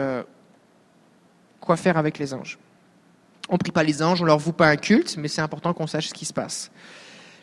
quoi 1.59 1.77
faire 1.77 1.97
avec 1.97 2.19
les 2.19 2.33
anges? 2.33 2.59
On 3.49 3.57
prie 3.57 3.71
pas 3.71 3.83
les 3.83 4.03
anges, 4.03 4.21
on 4.21 4.25
leur 4.25 4.37
voue 4.37 4.51
pas 4.51 4.67
un 4.67 4.75
culte, 4.75 5.17
mais 5.17 5.27
c'est 5.27 5.41
important 5.41 5.73
qu'on 5.73 5.87
sache 5.87 6.09
ce 6.09 6.13
qui 6.13 6.25
se 6.25 6.33
passe. 6.33 6.71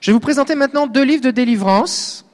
Je 0.00 0.10
vais 0.10 0.12
vous 0.12 0.20
présenter 0.20 0.54
maintenant 0.54 0.86
deux 0.86 1.04
livres 1.04 1.22
de 1.22 1.30
délivrance. 1.30 2.24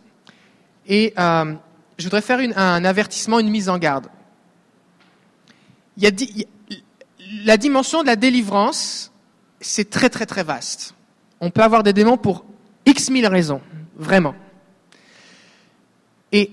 Et 0.87 1.15
je 1.17 2.05
voudrais 2.05 2.23
faire 2.23 2.41
un 2.57 2.85
avertissement, 2.85 3.39
une 3.39 3.51
mise 3.51 3.69
en 3.69 3.79
garde. 3.79 4.09
La 7.45 7.57
dimension 7.57 8.03
de 8.03 8.07
la 8.07 8.17
délivrance, 8.17 9.13
c'est 9.61 9.91
très 9.91 10.09
très 10.09 10.27
très 10.27 10.45
vaste. 10.45 10.95
On 11.41 11.51
peut 11.51 11.63
avoir 11.63 11.83
des 11.83 11.93
démons 11.93 12.17
pour 12.17 12.45
X 12.87 13.11
mille 13.11 13.27
raisons, 13.27 13.61
vraiment. 13.97 14.35
Et 16.33 16.51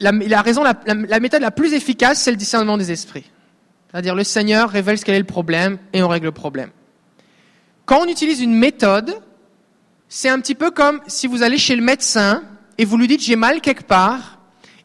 la, 0.00 0.42
raison, 0.42 0.64
la, 0.64 0.74
la, 0.86 1.20
méthode 1.20 1.42
la 1.42 1.50
plus 1.50 1.74
efficace, 1.74 2.20
c'est 2.20 2.30
le 2.30 2.36
discernement 2.36 2.76
des 2.76 2.90
esprits. 2.90 3.30
C'est-à-dire 3.90 4.14
le 4.14 4.24
Seigneur 4.24 4.70
révèle 4.70 4.98
ce 4.98 5.04
qu'est 5.04 5.18
le 5.18 5.24
problème 5.24 5.78
et 5.92 6.02
on 6.02 6.08
règle 6.08 6.26
le 6.26 6.32
problème. 6.32 6.70
Quand 7.84 8.00
on 8.00 8.06
utilise 8.06 8.40
une 8.40 8.54
méthode, 8.54 9.14
c'est 10.08 10.28
un 10.28 10.40
petit 10.40 10.54
peu 10.54 10.70
comme 10.70 11.00
si 11.06 11.26
vous 11.26 11.42
allez 11.42 11.58
chez 11.58 11.76
le 11.76 11.82
médecin 11.82 12.42
et 12.78 12.84
vous 12.84 12.96
lui 12.96 13.06
dites 13.06 13.22
j'ai 13.22 13.36
mal 13.36 13.60
quelque 13.60 13.84
part, 13.84 14.31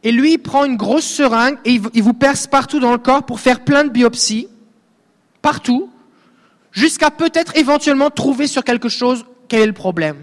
et 0.03 0.11
lui 0.11 0.33
il 0.33 0.37
prend 0.37 0.65
une 0.65 0.77
grosse 0.77 1.05
seringue 1.05 1.57
et 1.65 1.79
il 1.93 2.03
vous 2.03 2.13
perce 2.13 2.47
partout 2.47 2.79
dans 2.79 2.91
le 2.91 2.97
corps 2.97 3.25
pour 3.25 3.39
faire 3.39 3.63
plein 3.63 3.83
de 3.83 3.89
biopsies, 3.89 4.47
partout, 5.41 5.89
jusqu'à 6.71 7.11
peut-être 7.11 7.55
éventuellement 7.57 8.09
trouver 8.09 8.47
sur 8.47 8.63
quelque 8.63 8.89
chose 8.89 9.25
quel 9.47 9.61
est 9.61 9.67
le 9.67 9.73
problème. 9.73 10.17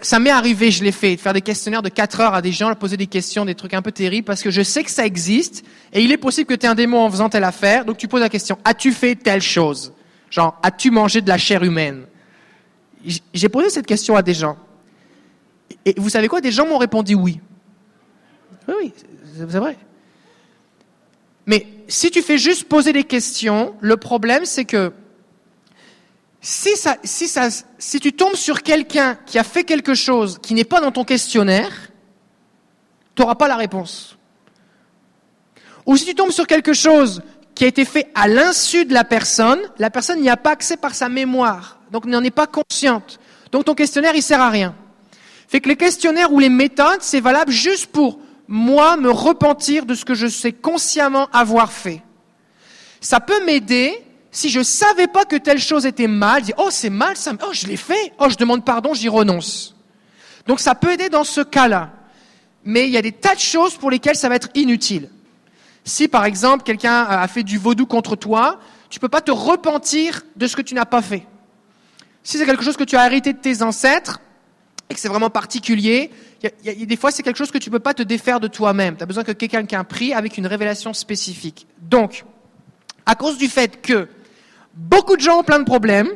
Ça 0.00 0.18
m'est 0.18 0.30
arrivé, 0.30 0.70
je 0.70 0.82
l'ai 0.82 0.92
fait, 0.92 1.16
de 1.16 1.20
faire 1.20 1.34
des 1.34 1.42
questionnaires 1.42 1.82
de 1.82 1.90
4 1.90 2.20
heures 2.20 2.34
à 2.34 2.40
des 2.40 2.50
gens, 2.50 2.68
leur 2.68 2.78
poser 2.78 2.96
des 2.96 3.06
questions, 3.06 3.44
des 3.44 3.54
trucs 3.54 3.74
un 3.74 3.82
peu 3.82 3.92
terribles, 3.92 4.24
parce 4.24 4.42
que 4.42 4.50
je 4.50 4.62
sais 4.62 4.82
que 4.84 4.90
ça 4.90 5.04
existe, 5.04 5.64
et 5.92 6.02
il 6.02 6.10
est 6.10 6.16
possible 6.16 6.46
que 6.46 6.54
tu 6.54 6.64
aies 6.64 6.68
un 6.70 6.74
démon 6.74 7.00
en 7.00 7.10
faisant 7.10 7.28
telle 7.28 7.44
affaire, 7.44 7.84
donc 7.84 7.98
tu 7.98 8.08
poses 8.08 8.22
la 8.22 8.30
question, 8.30 8.56
as-tu 8.64 8.92
fait 8.92 9.16
telle 9.16 9.42
chose? 9.42 9.92
Genre, 10.30 10.58
as-tu 10.62 10.90
mangé 10.90 11.20
de 11.20 11.28
la 11.28 11.36
chair 11.36 11.62
humaine? 11.62 12.06
J'ai 13.34 13.50
posé 13.50 13.68
cette 13.68 13.84
question 13.84 14.16
à 14.16 14.22
des 14.22 14.32
gens. 14.32 14.56
Et 15.84 15.94
vous 15.96 16.08
savez 16.08 16.28
quoi 16.28 16.40
Des 16.40 16.52
gens 16.52 16.66
m'ont 16.66 16.78
répondu 16.78 17.14
oui. 17.14 17.40
Oui, 18.68 18.74
oui, 18.80 18.92
c'est 19.36 19.58
vrai. 19.58 19.76
Mais 21.46 21.66
si 21.88 22.10
tu 22.10 22.22
fais 22.22 22.38
juste 22.38 22.68
poser 22.68 22.92
des 22.92 23.04
questions, 23.04 23.74
le 23.80 23.96
problème 23.96 24.44
c'est 24.44 24.64
que 24.64 24.92
si, 26.40 28.00
tu 28.00 28.12
tombes 28.12 28.34
sur 28.34 28.62
quelqu'un 28.62 29.16
qui 29.26 29.38
a 29.38 29.44
fait 29.44 29.62
quelque 29.62 29.94
chose 29.94 30.38
qui 30.42 30.54
n'est 30.54 30.64
pas 30.64 30.80
dans 30.80 30.90
ton 30.90 31.04
questionnaire, 31.04 31.70
tu 33.14 33.22
n'auras 33.22 33.36
pas 33.36 33.46
la 33.46 33.56
réponse. 33.56 34.18
Ou 35.86 35.96
si 35.96 36.04
tu 36.04 36.14
tombes 36.14 36.32
sur 36.32 36.46
quelque 36.46 36.72
chose 36.72 37.22
qui 37.54 37.64
a 37.64 37.68
été 37.68 37.84
fait 37.84 38.10
à 38.14 38.26
l'insu 38.26 38.84
de 38.84 38.92
la 38.92 39.04
personne, 39.04 39.60
la 39.78 39.90
personne 39.90 40.20
n'y 40.20 40.30
a 40.30 40.36
pas 40.36 40.50
accès 40.50 40.76
par 40.76 40.94
sa 40.94 41.08
mémoire, 41.08 41.78
donc 41.92 42.06
n'en 42.06 42.24
est 42.24 42.30
pas 42.30 42.48
consciente. 42.48 43.20
Donc 43.52 43.64
ton 43.64 43.74
questionnaire, 43.74 44.14
il 44.16 44.22
sert 44.22 44.40
à 44.40 44.50
rien. 44.50 44.74
Fait 45.52 45.60
que 45.60 45.68
les 45.68 45.76
questionnaires 45.76 46.32
ou 46.32 46.38
les 46.38 46.48
méthodes, 46.48 47.02
c'est 47.02 47.20
valable 47.20 47.52
juste 47.52 47.88
pour 47.88 48.18
moi 48.48 48.96
me 48.96 49.10
repentir 49.10 49.84
de 49.84 49.94
ce 49.94 50.06
que 50.06 50.14
je 50.14 50.26
sais 50.26 50.50
consciemment 50.50 51.28
avoir 51.30 51.70
fait. 51.70 52.00
Ça 53.02 53.20
peut 53.20 53.44
m'aider 53.44 54.02
si 54.30 54.48
je 54.48 54.62
savais 54.62 55.08
pas 55.08 55.26
que 55.26 55.36
telle 55.36 55.58
chose 55.58 55.84
était 55.84 56.06
mal, 56.06 56.40
dis 56.40 56.54
oh 56.56 56.68
c'est 56.70 56.88
mal 56.88 57.18
ça, 57.18 57.32
oh 57.46 57.50
je 57.52 57.66
l'ai 57.66 57.76
fait, 57.76 58.14
oh 58.18 58.30
je 58.30 58.36
demande 58.36 58.64
pardon, 58.64 58.94
j'y 58.94 59.10
renonce. 59.10 59.76
Donc 60.46 60.58
ça 60.58 60.74
peut 60.74 60.90
aider 60.90 61.10
dans 61.10 61.22
ce 61.22 61.42
cas-là. 61.42 61.90
Mais 62.64 62.86
il 62.86 62.90
y 62.90 62.96
a 62.96 63.02
des 63.02 63.12
tas 63.12 63.34
de 63.34 63.40
choses 63.40 63.76
pour 63.76 63.90
lesquelles 63.90 64.16
ça 64.16 64.30
va 64.30 64.36
être 64.36 64.48
inutile. 64.54 65.10
Si 65.84 66.08
par 66.08 66.24
exemple 66.24 66.62
quelqu'un 66.62 67.02
a 67.02 67.28
fait 67.28 67.42
du 67.42 67.58
vaudou 67.58 67.84
contre 67.84 68.16
toi, 68.16 68.58
tu 68.88 68.98
peux 68.98 69.10
pas 69.10 69.20
te 69.20 69.30
repentir 69.30 70.22
de 70.34 70.46
ce 70.46 70.56
que 70.56 70.62
tu 70.62 70.74
n'as 70.74 70.86
pas 70.86 71.02
fait. 71.02 71.26
Si 72.22 72.38
c'est 72.38 72.46
quelque 72.46 72.64
chose 72.64 72.78
que 72.78 72.84
tu 72.84 72.96
as 72.96 73.04
hérité 73.04 73.34
de 73.34 73.38
tes 73.38 73.60
ancêtres, 73.60 74.18
que 74.94 75.00
c'est 75.00 75.08
vraiment 75.08 75.30
particulier, 75.30 76.10
des 76.64 76.96
fois 76.96 77.10
c'est 77.10 77.22
quelque 77.22 77.36
chose 77.36 77.50
que 77.50 77.58
tu 77.58 77.70
peux 77.70 77.78
pas 77.78 77.94
te 77.94 78.02
défaire 78.02 78.40
de 78.40 78.48
toi-même. 78.48 78.96
Tu 78.96 79.02
as 79.02 79.06
besoin 79.06 79.24
que 79.24 79.32
quelqu'un 79.32 79.84
pris 79.84 80.12
avec 80.12 80.38
une 80.38 80.46
révélation 80.46 80.92
spécifique. 80.92 81.66
Donc, 81.80 82.24
à 83.06 83.14
cause 83.14 83.38
du 83.38 83.48
fait 83.48 83.80
que 83.80 84.08
beaucoup 84.74 85.16
de 85.16 85.20
gens 85.20 85.40
ont 85.40 85.44
plein 85.44 85.58
de 85.58 85.64
problèmes, 85.64 86.08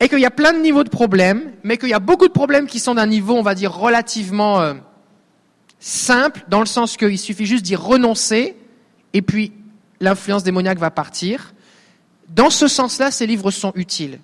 et 0.00 0.08
qu'il 0.08 0.20
y 0.20 0.26
a 0.26 0.30
plein 0.30 0.52
de 0.52 0.58
niveaux 0.58 0.84
de 0.84 0.90
problèmes, 0.90 1.52
mais 1.62 1.78
qu'il 1.78 1.88
y 1.88 1.94
a 1.94 2.00
beaucoup 2.00 2.26
de 2.26 2.32
problèmes 2.32 2.66
qui 2.66 2.78
sont 2.78 2.94
d'un 2.94 3.06
niveau, 3.06 3.34
on 3.36 3.42
va 3.42 3.54
dire, 3.54 3.72
relativement 3.72 4.60
euh, 4.60 4.74
simple, 5.78 6.44
dans 6.48 6.60
le 6.60 6.66
sens 6.66 6.96
qu'il 6.96 7.18
suffit 7.18 7.46
juste 7.46 7.64
d'y 7.64 7.76
renoncer, 7.76 8.56
et 9.12 9.22
puis 9.22 9.52
l'influence 10.00 10.42
démoniaque 10.42 10.78
va 10.78 10.90
partir. 10.90 11.54
Dans 12.28 12.50
ce 12.50 12.68
sens-là, 12.68 13.10
ces 13.10 13.26
livres 13.26 13.50
sont 13.50 13.72
utiles. 13.76 14.18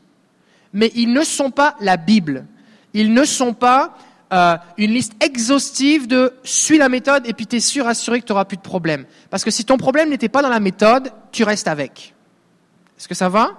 Mais 0.73 0.91
ils 0.95 1.13
ne 1.13 1.23
sont 1.23 1.51
pas 1.51 1.77
la 1.81 1.97
Bible. 1.97 2.47
Ils 2.95 3.13
ne 3.13 3.25
sont 3.25 3.55
pas 3.55 3.97
euh, 4.33 4.57
une 4.79 4.93
liste 4.93 5.13
exhaustive 5.21 6.07
de 6.07 6.33
suis 6.45 6.79
la 6.79 6.89
méthode 6.89 7.27
et 7.27 7.33
puis 7.33 7.49
tu 7.49 7.57
es 7.57 7.61
sûr, 7.61 7.89
assuré 7.89 8.21
que 8.21 8.27
tu 8.27 8.33
n'auras 8.33 8.45
plus 8.45 8.57
de 8.57 8.63
problème. 8.63 9.05
Parce 9.29 9.43
que 9.43 9.51
si 9.51 9.65
ton 9.65 9.77
problème 9.77 10.09
n'était 10.09 10.29
pas 10.29 10.41
dans 10.41 10.49
la 10.49 10.61
méthode, 10.61 11.11
tu 11.33 11.43
restes 11.43 11.67
avec. 11.67 12.15
Est-ce 12.97 13.09
que 13.09 13.15
ça 13.15 13.29
va? 13.29 13.59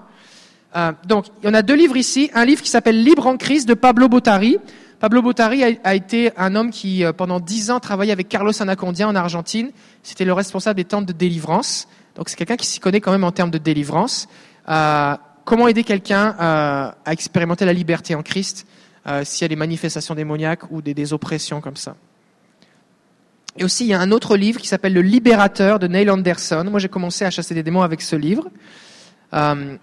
Euh, 0.78 0.94
Donc, 1.06 1.26
en 1.46 1.54
a 1.54 1.62
deux 1.62 1.76
livres 1.76 1.98
ici. 1.98 2.32
Un 2.34 2.46
livre 2.46 2.62
qui 2.62 2.70
s'appelle 2.70 3.04
Libre 3.04 3.28
en 3.28 3.36
crise 3.36 3.66
de 3.66 3.74
Pablo 3.74 4.08
Bottari. 4.08 4.60
Pablo 5.02 5.22
Bottari 5.22 5.64
a, 5.84 5.96
été 5.96 6.32
un 6.38 6.56
homme 6.56 6.70
qui, 6.70 7.04
euh, 7.04 7.12
pendant 7.12 7.40
dix 7.40 7.72
ans, 7.72 7.80
travaillait 7.80 8.14
avec 8.14 8.30
Carlos 8.30 8.54
Anacondia 8.62 9.08
en 9.08 9.16
Argentine. 9.16 9.72
C'était 10.04 10.26
le 10.26 10.34
responsable 10.34 10.78
des 10.78 10.86
tentes 10.86 11.06
de 11.06 11.12
délivrance. 11.12 11.88
Donc, 12.16 12.30
c'est 12.30 12.38
quelqu'un 12.38 12.56
qui 12.56 12.68
s'y 12.68 12.80
connaît 12.80 13.02
quand 13.02 13.12
même 13.12 13.24
en 13.24 13.32
termes 13.32 13.52
de 13.52 13.58
délivrance. 13.58 14.30
Euh, 14.70 15.18
comment 15.44 15.68
aider 15.68 15.84
quelqu'un 15.84 16.36
à 16.40 17.12
expérimenter 17.12 17.66
la 17.66 17.74
liberté 17.74 18.16
en 18.16 18.22
Christ? 18.22 18.68
S'il 19.24 19.44
y 19.44 19.46
a 19.46 19.48
des 19.48 19.56
manifestations 19.56 20.16
démoniaques 20.16 20.70
ou 20.72 20.82
des, 20.82 21.14
oppressions 21.14 21.62
comme 21.62 21.76
ça. 21.76 21.96
Et 23.58 23.64
aussi, 23.64 23.84
il 23.84 23.88
y 23.90 23.94
a 23.94 24.00
un 24.00 24.12
autre 24.12 24.38
livre 24.38 24.62
qui 24.62 24.68
s'appelle 24.68 24.94
Le 24.94 25.02
Libérateur 25.02 25.80
de 25.80 25.88
Neil 25.88 26.10
Anderson. 26.10 26.66
Moi, 26.70 26.80
j'ai 26.80 26.88
commencé 26.88 27.26
à 27.26 27.32
chasser 27.32 27.54
des 27.54 27.64
démons 27.64 27.82
avec 27.82 28.02
ce 28.02 28.16
livre. 28.16 28.50
Euh, 29.34 29.76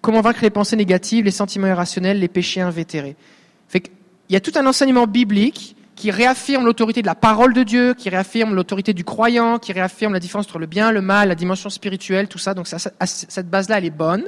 comment 0.00 0.20
vaincre 0.20 0.40
les 0.42 0.50
pensées 0.50 0.76
négatives, 0.76 1.24
les 1.24 1.30
sentiments 1.30 1.66
irrationnels, 1.66 2.18
les 2.18 2.28
péchés 2.28 2.60
invétérés. 2.60 3.16
Il 3.74 4.34
y 4.34 4.36
a 4.36 4.40
tout 4.40 4.52
un 4.56 4.66
enseignement 4.66 5.06
biblique 5.06 5.74
qui 5.96 6.10
réaffirme 6.10 6.64
l'autorité 6.64 7.02
de 7.02 7.06
la 7.06 7.14
parole 7.14 7.52
de 7.54 7.62
Dieu, 7.62 7.94
qui 7.94 8.08
réaffirme 8.08 8.54
l'autorité 8.54 8.92
du 8.94 9.04
croyant, 9.04 9.58
qui 9.58 9.72
réaffirme 9.72 10.12
la 10.12 10.20
différence 10.20 10.46
entre 10.46 10.58
le 10.58 10.66
bien, 10.66 10.92
le 10.92 11.00
mal, 11.00 11.28
la 11.28 11.34
dimension 11.34 11.70
spirituelle, 11.70 12.28
tout 12.28 12.38
ça. 12.38 12.54
Donc 12.54 12.68
cette 12.68 13.50
base-là, 13.50 13.78
elle 13.78 13.84
est 13.84 13.90
bonne. 13.90 14.24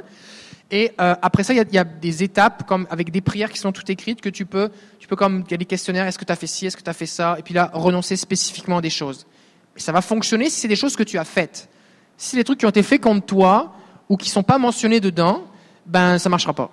Et 0.71 0.93
euh, 1.01 1.15
après 1.21 1.43
ça, 1.43 1.53
il 1.53 1.57
y, 1.57 1.77
a, 1.77 1.83
des 1.83 2.23
étapes 2.23 2.65
comme 2.65 2.87
avec 2.89 3.11
des 3.11 3.19
prières 3.19 3.51
qui 3.51 3.59
sont 3.59 3.73
toutes 3.73 3.89
écrites 3.89 4.21
que 4.21 4.29
tu 4.29 4.45
peux, 4.45 4.69
tu 4.99 5.07
peux 5.07 5.17
comme 5.17 5.43
il 5.45 5.51
y 5.51 5.53
a 5.53 5.57
des 5.57 5.65
questionnaires. 5.65 6.07
Est-ce 6.07 6.17
que 6.17 6.23
tu 6.23 6.31
as 6.31 6.37
fait 6.37 6.47
ci, 6.47 6.65
est-ce 6.65 6.77
que 6.77 6.81
tu 6.81 6.89
as 6.89 6.93
fait 6.93 7.05
ça, 7.05 7.35
et 7.37 7.43
puis 7.43 7.53
là 7.53 7.69
renoncer 7.73 8.15
spécifiquement 8.15 8.77
à 8.77 8.81
des 8.81 8.89
choses. 8.89 9.27
Mais 9.75 9.81
ça 9.81 9.91
va 9.91 10.01
fonctionner 10.01 10.49
si 10.49 10.61
c'est 10.61 10.69
des 10.69 10.77
choses 10.77 10.95
que 10.95 11.03
tu 11.03 11.17
as 11.17 11.25
faites. 11.25 11.69
Si 12.15 12.37
des 12.37 12.45
trucs 12.45 12.59
qui 12.59 12.65
ont 12.65 12.69
été 12.69 12.83
faits 12.83 13.01
contre 13.01 13.25
toi 13.25 13.73
ou 14.07 14.15
qui 14.15 14.29
sont 14.29 14.43
pas 14.43 14.57
mentionnés 14.57 15.01
dedans, 15.01 15.43
ben 15.85 16.17
ça 16.17 16.29
marchera 16.29 16.53
pas. 16.53 16.71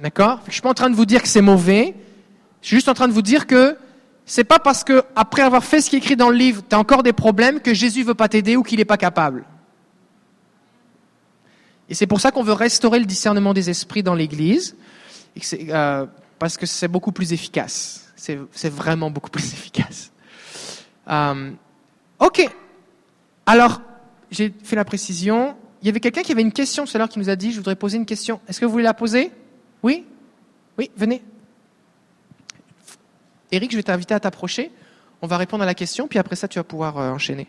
D'accord? 0.00 0.40
Je 0.46 0.52
suis 0.52 0.62
pas 0.62 0.70
en 0.70 0.74
train 0.74 0.90
de 0.90 0.94
vous 0.94 1.06
dire 1.06 1.20
que 1.20 1.28
c'est 1.28 1.42
mauvais. 1.42 1.96
Je 2.62 2.68
suis 2.68 2.76
juste 2.76 2.88
en 2.88 2.94
train 2.94 3.08
de 3.08 3.12
vous 3.12 3.22
dire 3.22 3.48
que 3.48 3.76
c'est 4.26 4.44
pas 4.44 4.60
parce 4.60 4.84
que 4.84 5.02
après 5.16 5.42
avoir 5.42 5.64
fait 5.64 5.80
ce 5.80 5.90
qui 5.90 5.96
est 5.96 5.98
écrit 5.98 6.14
dans 6.14 6.30
le 6.30 6.36
livre, 6.36 6.62
tu 6.68 6.76
as 6.76 6.78
encore 6.78 7.02
des 7.02 7.12
problèmes 7.12 7.60
que 7.60 7.74
Jésus 7.74 8.04
veut 8.04 8.14
pas 8.14 8.28
t'aider 8.28 8.56
ou 8.56 8.62
qu'il 8.62 8.78
n'est 8.78 8.84
pas 8.84 8.96
capable. 8.96 9.44
Et 11.90 11.94
c'est 11.94 12.06
pour 12.06 12.20
ça 12.20 12.30
qu'on 12.30 12.44
veut 12.44 12.52
restaurer 12.52 13.00
le 13.00 13.04
discernement 13.04 13.52
des 13.52 13.68
esprits 13.68 14.04
dans 14.04 14.14
l'Église, 14.14 14.76
euh, 15.52 16.06
parce 16.38 16.56
que 16.56 16.64
c'est 16.64 16.88
beaucoup 16.88 17.10
plus 17.10 17.32
efficace. 17.32 18.06
C'est 18.14 18.70
vraiment 18.70 19.10
beaucoup 19.10 19.30
plus 19.30 19.44
efficace. 19.52 20.12
Euh, 21.08 21.50
ok. 22.20 22.48
Alors, 23.44 23.82
j'ai 24.30 24.54
fait 24.62 24.76
la 24.76 24.84
précision. 24.84 25.56
Il 25.82 25.86
y 25.86 25.88
avait 25.88 25.98
quelqu'un 25.98 26.22
qui 26.22 26.30
avait 26.30 26.42
une 26.42 26.52
question 26.52 26.84
tout 26.84 26.92
à 26.94 26.98
l'heure 26.98 27.08
qui 27.08 27.18
nous 27.18 27.28
a 27.28 27.34
dit, 27.34 27.50
je 27.50 27.56
voudrais 27.56 27.74
poser 27.74 27.96
une 27.96 28.06
question. 28.06 28.40
Est-ce 28.46 28.60
que 28.60 28.66
vous 28.66 28.72
voulez 28.72 28.84
la 28.84 28.94
poser? 28.94 29.32
Oui? 29.82 30.04
Oui, 30.78 30.90
venez. 30.96 31.22
Eric, 33.50 33.72
je 33.72 33.76
vais 33.76 33.82
t'inviter 33.82 34.14
à 34.14 34.20
t'approcher. 34.20 34.70
On 35.22 35.26
va 35.26 35.36
répondre 35.38 35.64
à 35.64 35.66
la 35.66 35.74
question, 35.74 36.06
puis 36.06 36.20
après 36.20 36.36
ça, 36.36 36.46
tu 36.46 36.60
vas 36.60 36.64
pouvoir 36.64 36.98
euh, 36.98 37.10
enchaîner. 37.10 37.48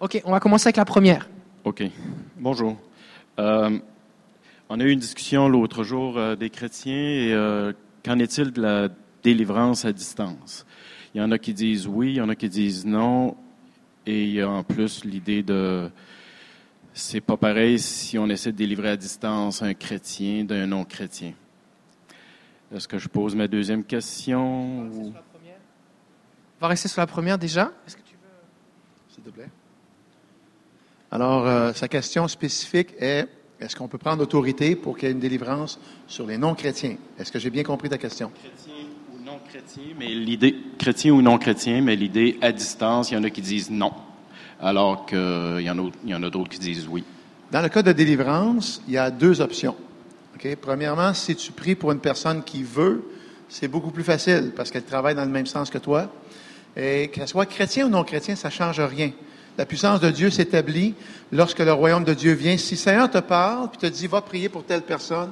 Ok, 0.00 0.20
on 0.24 0.32
va 0.32 0.40
commencer 0.40 0.66
avec 0.66 0.76
la 0.76 0.84
première. 0.84 1.28
OK. 1.64 1.84
Bonjour. 2.44 2.76
Euh, 3.38 3.78
on 4.68 4.78
a 4.78 4.84
eu 4.84 4.90
une 4.90 4.98
discussion 4.98 5.48
l'autre 5.48 5.82
jour 5.82 6.18
euh, 6.18 6.36
des 6.36 6.50
chrétiens 6.50 6.92
et 6.92 7.32
euh, 7.32 7.72
qu'en 8.04 8.18
est-il 8.18 8.52
de 8.52 8.60
la 8.60 8.90
délivrance 9.22 9.86
à 9.86 9.94
distance? 9.94 10.66
Il 11.14 11.22
y 11.22 11.24
en 11.24 11.30
a 11.30 11.38
qui 11.38 11.54
disent 11.54 11.86
oui, 11.86 12.10
il 12.10 12.16
y 12.16 12.20
en 12.20 12.28
a 12.28 12.34
qui 12.34 12.50
disent 12.50 12.84
non, 12.84 13.34
et 14.04 14.24
il 14.24 14.34
y 14.34 14.42
a 14.42 14.50
en 14.50 14.62
plus 14.62 15.06
l'idée 15.06 15.42
de 15.42 15.90
c'est 16.92 17.22
pas 17.22 17.38
pareil 17.38 17.78
si 17.78 18.18
on 18.18 18.28
essaie 18.28 18.52
de 18.52 18.58
délivrer 18.58 18.90
à 18.90 18.96
distance 18.98 19.62
un 19.62 19.72
chrétien 19.72 20.44
d'un 20.44 20.66
non-chrétien. 20.66 21.32
Est-ce 22.74 22.86
que 22.86 22.98
je 22.98 23.08
pose 23.08 23.34
ma 23.34 23.48
deuxième 23.48 23.84
question? 23.84 24.90
On 24.90 25.14
va 26.60 26.68
rester 26.68 26.88
sur 26.88 27.00
la 27.00 27.06
première 27.06 27.38
déjà. 27.38 27.72
Est-ce 27.86 27.96
que 27.96 28.02
tu 28.02 28.16
veux... 28.16 29.14
S'il 29.14 29.24
te 29.24 29.30
plaît. 29.30 29.48
Alors, 31.14 31.46
euh, 31.46 31.72
sa 31.74 31.86
question 31.86 32.26
spécifique 32.26 32.88
est 32.98 33.28
est-ce 33.60 33.76
qu'on 33.76 33.86
peut 33.86 33.98
prendre 33.98 34.20
autorité 34.20 34.74
pour 34.74 34.96
qu'il 34.96 35.06
y 35.06 35.10
ait 35.12 35.14
une 35.14 35.20
délivrance 35.20 35.78
sur 36.08 36.26
les 36.26 36.36
non-chrétiens? 36.36 36.96
Est-ce 37.16 37.30
que 37.30 37.38
j'ai 37.38 37.50
bien 37.50 37.62
compris 37.62 37.88
ta 37.88 37.98
question? 37.98 38.32
Chrétien 38.34 38.86
ou 39.12 39.24
non 39.24 39.38
chrétien, 39.48 39.94
mais 39.96 40.08
l'idée 40.08 40.56
chrétien 40.76 41.12
ou 41.12 41.22
non 41.22 41.38
chrétien, 41.38 41.82
mais 41.82 41.94
l'idée 41.94 42.36
à 42.42 42.50
distance, 42.50 43.12
il 43.12 43.14
y 43.14 43.16
en 43.16 43.22
a 43.22 43.30
qui 43.30 43.42
disent 43.42 43.70
non, 43.70 43.92
alors 44.60 45.06
qu'il 45.06 45.60
y 45.60 45.70
en 45.70 46.22
a, 46.24 46.30
d'autres 46.30 46.50
qui 46.50 46.58
disent 46.58 46.88
oui. 46.90 47.04
Dans 47.52 47.62
le 47.62 47.68
cas 47.68 47.82
de 47.82 47.92
délivrance, 47.92 48.82
il 48.88 48.94
y 48.94 48.98
a 48.98 49.12
deux 49.12 49.40
options. 49.40 49.76
Okay? 50.34 50.56
Premièrement, 50.56 51.14
si 51.14 51.36
tu 51.36 51.52
pries 51.52 51.76
pour 51.76 51.92
une 51.92 52.00
personne 52.00 52.42
qui 52.42 52.64
veut, 52.64 53.08
c'est 53.48 53.68
beaucoup 53.68 53.92
plus 53.92 54.02
facile 54.02 54.50
parce 54.56 54.72
qu'elle 54.72 54.82
travaille 54.82 55.14
dans 55.14 55.24
le 55.24 55.30
même 55.30 55.46
sens 55.46 55.70
que 55.70 55.78
toi. 55.78 56.12
Et 56.76 57.08
qu'elle 57.12 57.28
soit 57.28 57.46
chrétien 57.46 57.86
ou 57.86 57.88
non 57.88 58.02
chrétien, 58.02 58.34
ça 58.34 58.50
change 58.50 58.80
rien. 58.80 59.12
La 59.56 59.66
puissance 59.66 60.00
de 60.00 60.10
Dieu 60.10 60.30
s'établit 60.30 60.94
lorsque 61.30 61.60
le 61.60 61.72
royaume 61.72 62.04
de 62.04 62.14
Dieu 62.14 62.32
vient. 62.32 62.56
Si 62.56 62.74
le 62.74 62.78
Seigneur 62.78 63.10
te 63.10 63.18
parle, 63.18 63.70
puis 63.70 63.78
te 63.78 63.86
dit, 63.86 64.06
va 64.06 64.20
prier 64.20 64.48
pour 64.48 64.64
telle 64.64 64.82
personne, 64.82 65.30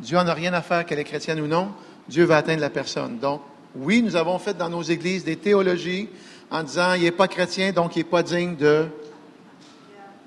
Dieu 0.00 0.16
n'en 0.16 0.26
a 0.26 0.34
rien 0.34 0.52
à 0.52 0.62
faire 0.62 0.84
qu'elle 0.84 0.98
est 0.98 1.04
chrétienne 1.04 1.40
ou 1.40 1.46
non, 1.46 1.70
Dieu 2.08 2.24
va 2.24 2.36
atteindre 2.36 2.60
la 2.60 2.70
personne. 2.70 3.18
Donc, 3.18 3.40
oui, 3.74 4.02
nous 4.02 4.16
avons 4.16 4.38
fait 4.38 4.54
dans 4.54 4.68
nos 4.68 4.82
églises 4.82 5.24
des 5.24 5.36
théologies 5.36 6.08
en 6.50 6.62
disant, 6.62 6.94
il 6.94 7.02
n'est 7.02 7.10
pas 7.10 7.26
chrétien, 7.26 7.72
donc 7.72 7.96
il 7.96 8.00
n'est 8.00 8.04
pas 8.04 8.22
digne 8.22 8.54
de, 8.56 8.86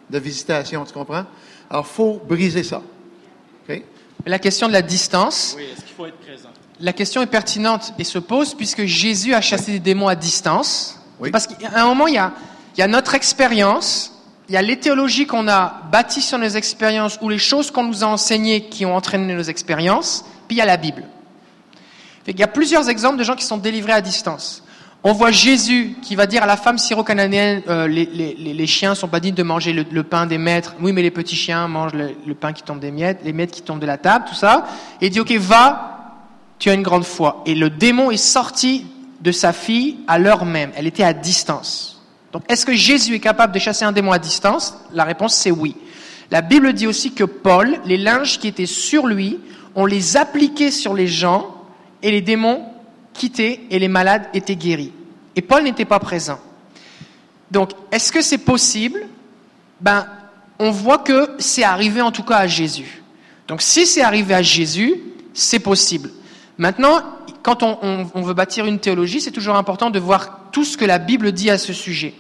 de 0.10 0.20
visitation, 0.20 0.84
tu 0.86 0.94
comprends? 0.94 1.26
Alors, 1.70 1.86
il 1.90 1.96
faut 1.96 2.22
briser 2.28 2.64
ça. 2.64 2.82
La 4.26 4.40
question 4.40 4.68
de 4.68 4.74
la 4.74 4.82
distance. 4.82 5.54
Oui, 5.56 5.64
est-ce 5.64 5.86
qu'il 5.86 5.96
faut 5.96 6.06
être 6.06 6.18
présent? 6.18 6.50
La 6.80 6.92
question 6.92 7.22
est 7.22 7.28
pertinente 7.28 7.94
et 7.98 8.04
se 8.04 8.20
pose 8.20 8.54
puisque 8.54 8.84
Jésus 8.84 9.34
a 9.34 9.42
chassé 9.42 9.72
des 9.72 9.80
démons 9.80 10.08
à 10.08 10.16
distance. 10.16 11.00
Oui. 11.20 11.32
Parce 11.32 11.48
qu'à 11.48 11.82
un 11.82 11.86
moment, 11.86 12.08
il 12.08 12.16
y 12.16 12.18
a, 12.18 12.34
il 12.78 12.82
y 12.82 12.84
a 12.84 12.88
notre 12.88 13.16
expérience, 13.16 14.14
il 14.50 14.54
y 14.54 14.58
a 14.58 14.62
les 14.62 14.80
qu'on 15.26 15.48
a 15.48 15.82
bâties 15.92 16.22
sur 16.22 16.38
nos 16.38 16.48
expériences 16.48 17.18
ou 17.22 17.30
les 17.30 17.40
choses 17.40 17.72
qu'on 17.72 17.84
nous 17.84 18.04
a 18.04 18.08
enseignées 18.08 18.70
qui 18.70 18.86
ont 18.86 18.96
entraîné 18.96 19.34
nos 19.34 19.42
expériences, 19.42 20.24
puis 20.48 20.58
il 20.58 20.60
y 20.60 20.62
a 20.62 20.66
la 20.66 20.78
Bible. 20.78 21.04
Il 22.28 22.40
y 22.40 22.44
a 22.44 22.48
plusieurs 22.48 22.88
exemples 22.90 23.18
de 23.18 23.24
gens 23.24 23.36
qui 23.36 23.46
sont 23.46 23.58
délivrés 23.58 23.94
à 23.94 24.02
distance. 24.02 24.64
On 25.04 25.14
voit 25.14 25.32
Jésus 25.32 25.96
qui 26.02 26.16
va 26.16 26.28
dire 26.28 26.44
à 26.44 26.46
la 26.46 26.58
femme 26.58 26.78
syro-cananéenne, 26.78 27.62
euh, 27.68 27.88
les, 27.88 28.06
les, 28.06 28.36
les, 28.36 28.68
chiens 28.68 28.96
sont 28.96 29.08
pas 29.08 29.20
dignes 29.20 29.36
de 29.36 29.44
manger 29.44 29.72
le, 29.72 30.04
pain 30.04 30.26
des 30.26 30.38
maîtres. 30.38 30.76
Oui, 30.82 30.92
mais 30.92 31.02
les 31.02 31.12
petits 31.12 31.36
chiens 31.36 31.68
mangent 31.68 31.94
le, 31.94 32.34
pain 32.34 32.52
qui 32.52 32.64
tombe 32.64 32.80
des 32.80 32.92
miettes, 32.92 33.20
les 33.24 33.32
miettes 33.32 33.52
qui 33.52 33.62
tombent 33.62 33.80
de 33.80 33.86
la 33.86 33.98
table, 33.98 34.26
tout 34.28 34.36
ça. 34.36 34.66
Et 35.02 35.08
il 35.08 35.10
dit, 35.12 35.20
ok, 35.20 35.32
va, 35.34 36.16
tu 36.60 36.70
as 36.70 36.74
une 36.74 36.84
grande 36.84 37.06
foi. 37.06 37.44
Et 37.46 37.56
le 37.56 37.70
démon 37.70 38.12
est 38.12 38.18
sorti 38.18 38.86
de 39.22 39.32
sa 39.32 39.54
fille 39.54 39.98
à 40.08 40.20
l'heure 40.20 40.46
même. 40.46 40.72
Elle 40.76 40.88
était 40.88 41.04
à 41.04 41.14
distance. 41.14 41.97
Est-ce 42.48 42.66
que 42.66 42.76
Jésus 42.76 43.16
est 43.16 43.20
capable 43.20 43.54
de 43.54 43.60
chasser 43.60 43.86
un 43.86 43.92
démon 43.92 44.12
à 44.12 44.20
distance? 44.20 44.76
La 44.94 45.04
réponse, 45.04 45.34
c'est 45.34 45.52
oui. 45.52 45.76
La 46.32 46.42
Bible 46.42 46.74
dit 46.74 46.88
aussi 46.88 47.14
que 47.14 47.24
Paul, 47.24 47.80
les 47.86 47.98
linges 47.98 48.40
qui 48.40 48.48
étaient 48.48 48.66
sur 48.66 49.08
lui, 49.08 49.40
on 49.76 49.86
les 49.86 50.18
appliquait 50.18 50.72
sur 50.72 50.94
les 50.94 51.08
gens 51.08 51.56
et 52.02 52.12
les 52.12 52.22
démons 52.22 52.66
quittaient 53.14 53.62
et 53.70 53.80
les 53.80 53.88
malades 53.88 54.28
étaient 54.34 54.56
guéris. 54.56 54.92
Et 55.36 55.42
Paul 55.42 55.64
n'était 55.64 55.86
pas 55.86 56.00
présent. 56.00 56.40
Donc, 57.52 57.72
est-ce 57.92 58.12
que 58.12 58.22
c'est 58.22 58.40
possible? 58.40 59.08
Ben, 59.80 60.06
on 60.60 60.72
voit 60.72 60.98
que 60.98 61.36
c'est 61.40 61.64
arrivé 61.64 62.02
en 62.02 62.12
tout 62.12 62.24
cas 62.24 62.38
à 62.38 62.48
Jésus. 62.48 63.04
Donc, 63.48 63.62
si 63.62 63.86
c'est 63.86 64.02
arrivé 64.02 64.34
à 64.34 64.42
Jésus, 64.42 64.96
c'est 65.34 65.60
possible. 65.60 66.12
Maintenant, 66.58 67.02
quand 67.44 67.64
on, 67.64 68.22
veut 68.22 68.34
bâtir 68.34 68.66
une 68.66 68.80
théologie, 68.80 69.22
c'est 69.22 69.32
toujours 69.32 69.56
important 69.56 69.90
de 69.90 70.00
voir 70.00 70.47
tout 70.58 70.66
ce 70.66 70.76
que 70.76 70.86
la 70.86 70.98
Bible 70.98 71.34
dit 71.34 71.52
à 71.52 71.60
ce 71.60 71.72
sujet. 71.72 72.16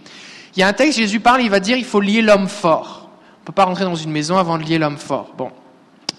Il 0.55 0.59
y 0.59 0.63
a 0.63 0.67
un 0.67 0.73
texte, 0.73 0.99
Jésus 0.99 1.19
parle, 1.19 1.41
il 1.41 1.49
va 1.49 1.59
dire 1.59 1.75
il 1.75 1.83
faut 1.83 1.99
lier 1.99 2.21
l'homme 2.21 2.47
fort. 2.47 3.09
On 3.09 3.41
ne 3.41 3.45
peut 3.47 3.51
pas 3.51 3.63
rentrer 3.63 3.83
dans 3.83 3.95
une 3.95 4.11
maison 4.11 4.37
avant 4.37 4.59
de 4.59 4.63
lier 4.63 4.77
l'homme 4.77 4.99
fort. 4.99 5.31
Bon. 5.35 5.49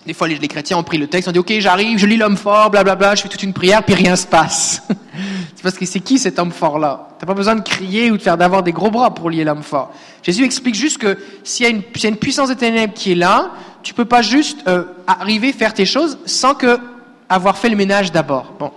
Des 0.04 0.14
fois, 0.14 0.26
les, 0.26 0.48
chrétiens 0.48 0.78
ont 0.78 0.82
pris 0.82 0.98
le 0.98 1.06
texte, 1.06 1.28
ont 1.28 1.32
dit, 1.32 1.38
OK, 1.38 1.52
j'arrive, 1.60 1.96
je 1.96 2.06
lis 2.06 2.16
l'homme 2.16 2.36
fort, 2.36 2.70
blablabla, 2.70 3.14
je 3.14 3.22
fais 3.22 3.28
toute 3.28 3.44
une 3.44 3.52
prière, 3.52 3.84
puis 3.84 3.94
rien 3.94 4.16
se 4.16 4.26
passe. 4.26 4.82
c'est 5.54 5.62
parce 5.62 5.78
que 5.78 5.86
c'est 5.86 6.00
qui 6.00 6.18
cet 6.18 6.40
homme 6.40 6.50
fort-là? 6.50 7.10
T'as 7.20 7.26
pas 7.26 7.34
besoin 7.34 7.54
de 7.54 7.60
crier 7.60 8.10
ou 8.10 8.16
de 8.16 8.22
faire 8.22 8.36
d'avoir 8.36 8.64
des 8.64 8.72
gros 8.72 8.90
bras 8.90 9.14
pour 9.14 9.30
lier 9.30 9.44
l'homme 9.44 9.62
fort. 9.62 9.92
Jésus 10.24 10.42
explique 10.42 10.74
juste 10.74 10.98
que 10.98 11.18
s'il 11.44 11.66
y, 11.66 11.68
a 11.68 12.08
une, 12.08 12.16
puissance 12.16 12.48
des 12.48 12.56
ténèbres 12.56 12.94
qui 12.94 13.12
est 13.12 13.16
là, 13.16 13.52
tu 13.84 13.94
peux 13.94 14.06
pas 14.06 14.22
juste 14.22 14.66
euh, 14.66 14.86
arriver, 15.06 15.52
faire 15.52 15.72
tes 15.72 15.86
choses 15.86 16.18
sans 16.26 16.56
que 16.56 16.80
avoir 17.28 17.58
fait 17.58 17.68
le 17.68 17.76
ménage 17.76 18.10
d'abord. 18.10 18.54
Bon. 18.58 18.72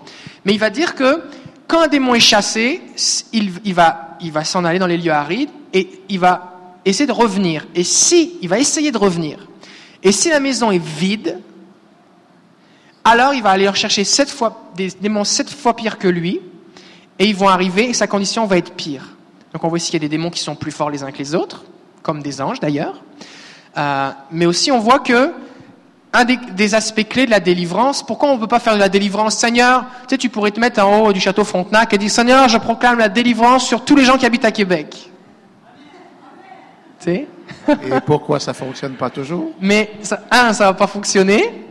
Mais 0.46 0.54
il 0.54 0.60
va 0.60 0.70
dire 0.70 0.94
que 0.94 1.24
quand 1.72 1.84
un 1.84 1.88
démon 1.88 2.14
est 2.16 2.20
chassé, 2.20 2.82
il, 3.32 3.74
va 3.74 4.44
s'en 4.44 4.66
aller 4.66 4.78
dans 4.78 4.88
les 4.88 4.98
lieux 4.98 5.14
arides 5.14 5.50
et 5.72 6.02
il 6.10 6.20
va 6.20 6.58
essayer 6.84 7.08
de 7.08 7.14
revenir. 7.14 7.66
Et 7.74 7.86
si, 7.86 8.38
il 8.42 8.50
va 8.50 8.60
essayer 8.60 8.92
de 8.92 8.98
revenir. 8.98 9.48
Et 10.04 10.12
si 10.12 10.30
la 10.30 10.42
maison 10.42 10.72
est 10.72 10.84
vide, 10.84 11.40
alors 13.06 13.34
il 13.34 13.42
va 13.42 13.52
aller 13.52 13.70
rechercher 13.70 14.04
sept 14.04 14.30
fois, 14.30 14.70
des 14.76 14.90
démons 15.00 15.24
sept 15.24 15.50
fois 15.50 15.74
pires 15.74 15.98
que 15.98 16.10
lui, 16.10 16.42
et 17.18 17.26
ils 17.28 17.36
vont 17.38 17.48
arriver 17.48 17.90
et 17.90 17.94
sa 17.94 18.06
condition 18.06 18.46
va 18.46 18.58
être 18.58 18.74
pire. 18.74 19.16
Donc 19.54 19.64
on 19.64 19.70
voit 19.70 19.78
ici 19.78 19.92
qu'il 19.92 20.04
y 20.04 20.06
a 20.06 20.08
des 20.10 20.18
démons 20.18 20.30
qui 20.30 20.42
sont 20.42 20.56
plus 20.56 20.72
forts 20.72 20.90
les 20.90 21.04
uns 21.04 21.12
que 21.12 21.20
les 21.20 21.36
autres, 21.36 21.64
comme 22.04 22.22
des 22.22 22.42
anges 22.42 22.60
d'ailleurs. 22.60 23.02
Euh, 23.78 24.12
mais 24.30 24.46
aussi 24.46 24.74
on 24.74 24.80
voit 24.80 25.00
que 25.00 25.32
un 26.14 26.26
des, 26.26 26.76
aspects 26.76 27.08
clés 27.08 27.26
de 27.26 27.32
la 27.32 27.40
délivrance. 27.40 28.04
Pourquoi 28.04 28.30
on 28.30 28.36
ne 28.36 28.40
peut 28.40 28.48
pas 28.48 28.60
faire 28.60 28.74
de 28.74 28.80
la 28.80 28.90
délivrance? 28.90 29.38
Seigneur, 29.38 29.86
tu 30.02 30.10
sais, 30.10 30.18
tu 30.18 30.30
pourrais 30.30 30.52
te 30.52 30.60
mettre 30.60 30.84
en 30.84 31.00
haut 31.00 31.14
du 31.14 31.22
château 31.22 31.44
Frontenac 31.44 31.94
et 31.94 31.98
dire 31.98 32.12
Seigneur, 32.12 32.50
je 32.50 32.58
proclame 32.58 33.00
la 33.00 33.08
délivrance 33.08 33.66
sur 33.66 33.86
tous 33.86 33.96
les 33.96 34.04
gens 34.04 34.18
qui 34.18 34.26
habitent 34.26 34.46
à 34.46 34.52
Québec. 34.52 35.10
Tu 37.00 37.06
sais? 37.06 37.28
Et 37.70 38.02
pourquoi 38.06 38.40
ça 38.40 38.54
fonctionne 38.54 38.96
pas 38.96 39.10
toujours? 39.10 39.52
Mais 39.62 39.92
ça, 40.02 40.22
un, 40.32 40.52
ça 40.54 40.66
va 40.66 40.74
pas 40.74 40.88
fonctionner. 40.88 41.66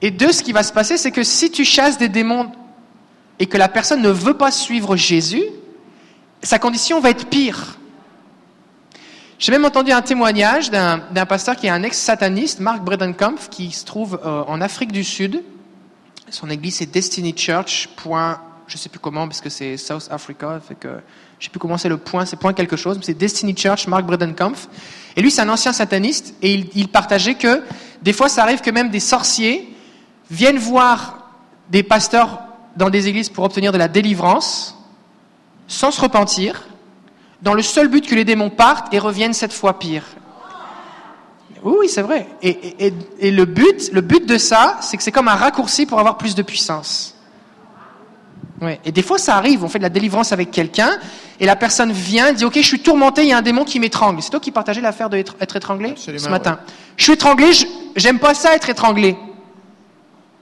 Et 0.00 0.10
deux, 0.10 0.32
ce 0.32 0.42
qui 0.42 0.52
va 0.52 0.62
se 0.62 0.72
passer, 0.72 0.96
c'est 0.96 1.10
que 1.10 1.24
si 1.24 1.50
tu 1.50 1.64
chasses 1.64 1.98
des 1.98 2.08
démons 2.08 2.52
et 3.38 3.46
que 3.46 3.56
la 3.56 3.68
personne 3.68 4.02
ne 4.02 4.10
veut 4.10 4.34
pas 4.34 4.52
suivre 4.52 4.96
Jésus, 4.96 5.44
sa 6.42 6.58
condition 6.58 7.00
va 7.00 7.10
être 7.10 7.26
pire. 7.26 7.77
J'ai 9.38 9.52
même 9.52 9.64
entendu 9.64 9.92
un 9.92 10.02
témoignage 10.02 10.68
d'un 10.68 11.26
pasteur 11.26 11.54
qui 11.54 11.68
est 11.68 11.70
un 11.70 11.84
ex-sataniste, 11.84 12.58
Mark 12.58 12.82
Bredenkampf, 12.82 13.48
qui 13.48 13.70
se 13.70 13.84
trouve 13.84 14.18
euh, 14.24 14.42
en 14.48 14.60
Afrique 14.60 14.90
du 14.90 15.04
Sud. 15.04 15.44
Son 16.28 16.50
église 16.50 16.78
c'est 16.78 16.86
Destiny 16.86 17.34
Church. 17.36 17.88
Point, 17.94 18.40
je 18.66 18.76
sais 18.76 18.88
plus 18.88 18.98
comment 18.98 19.28
parce 19.28 19.40
que 19.40 19.48
c'est 19.48 19.76
South 19.76 20.08
Africa, 20.10 20.58
fait 20.66 20.74
que 20.74 20.88
je 21.38 21.44
sais 21.44 21.50
plus 21.50 21.60
comment 21.60 21.78
c'est 21.78 21.88
le 21.88 21.98
point, 21.98 22.26
c'est 22.26 22.36
point 22.36 22.52
quelque 22.52 22.74
chose, 22.74 22.96
mais 22.98 23.04
c'est 23.04 23.14
Destiny 23.14 23.54
Church, 23.56 23.86
Mark 23.86 24.04
Bredenkampf. 24.04 24.68
Et 25.14 25.22
lui 25.22 25.30
c'est 25.30 25.42
un 25.42 25.48
ancien 25.48 25.72
sataniste 25.72 26.34
et 26.42 26.68
il 26.74 26.88
partageait 26.88 27.36
que 27.36 27.62
des 28.02 28.12
fois 28.12 28.28
ça 28.28 28.42
arrive 28.42 28.60
que 28.60 28.70
même 28.70 28.90
des 28.90 28.98
sorciers 28.98 29.72
viennent 30.32 30.58
voir 30.58 31.30
des 31.70 31.84
pasteurs 31.84 32.40
dans 32.76 32.90
des 32.90 33.06
églises 33.06 33.28
pour 33.28 33.44
obtenir 33.44 33.70
de 33.70 33.78
la 33.78 33.86
délivrance 33.86 34.76
sans 35.68 35.92
se 35.92 36.00
repentir, 36.00 36.66
dans 37.42 37.54
le 37.54 37.62
seul 37.62 37.88
but 37.88 38.06
que 38.06 38.14
les 38.14 38.24
démons 38.24 38.50
partent 38.50 38.92
et 38.92 38.98
reviennent 38.98 39.32
cette 39.34 39.52
fois 39.52 39.78
pire. 39.78 40.04
Oui, 41.62 41.88
c'est 41.88 42.02
vrai. 42.02 42.26
Et, 42.42 42.50
et- 42.50 42.86
et- 42.86 42.94
et 43.20 43.30
le 43.30 43.44
but, 43.44 43.90
le 43.92 44.00
but 44.00 44.24
de 44.26 44.38
ça, 44.38 44.76
c'est 44.80 44.96
que 44.96 45.02
c'est 45.02 45.12
comme 45.12 45.28
un 45.28 45.34
raccourci 45.34 45.86
pour 45.86 45.98
avoir 45.98 46.16
plus 46.16 46.34
de 46.34 46.42
puissance. 46.42 47.14
Ouais. 48.60 48.80
Et 48.84 48.90
des 48.92 49.02
fois, 49.02 49.18
ça 49.18 49.36
arrive. 49.36 49.62
On 49.64 49.68
fait 49.68 49.78
de 49.78 49.84
la 49.84 49.88
délivrance 49.88 50.32
avec 50.32 50.50
quelqu'un 50.50 50.90
et 51.38 51.46
la 51.46 51.54
personne 51.56 51.92
vient, 51.92 52.32
dit 52.32 52.44
OK, 52.44 52.54
je 52.56 52.66
suis 52.66 52.80
tourmenté, 52.80 53.22
il 53.22 53.28
y 53.28 53.32
a 53.32 53.38
un 53.38 53.42
démon 53.42 53.64
qui 53.64 53.78
m'étrangle. 53.80 54.20
C'est 54.22 54.30
toi 54.30 54.40
qui 54.40 54.50
partageais 54.50 54.80
l'affaire 54.80 55.10
d'être 55.10 55.36
être 55.40 55.56
étranglé 55.56 55.90
Absolument, 55.90 56.24
ce 56.24 56.28
matin. 56.30 56.58
Je 56.96 57.04
suis 57.04 57.12
étranglé, 57.12 57.50
j'aime 57.96 58.18
pas 58.18 58.34
ça 58.34 58.54
être 58.54 58.68
étranglé. 58.68 59.16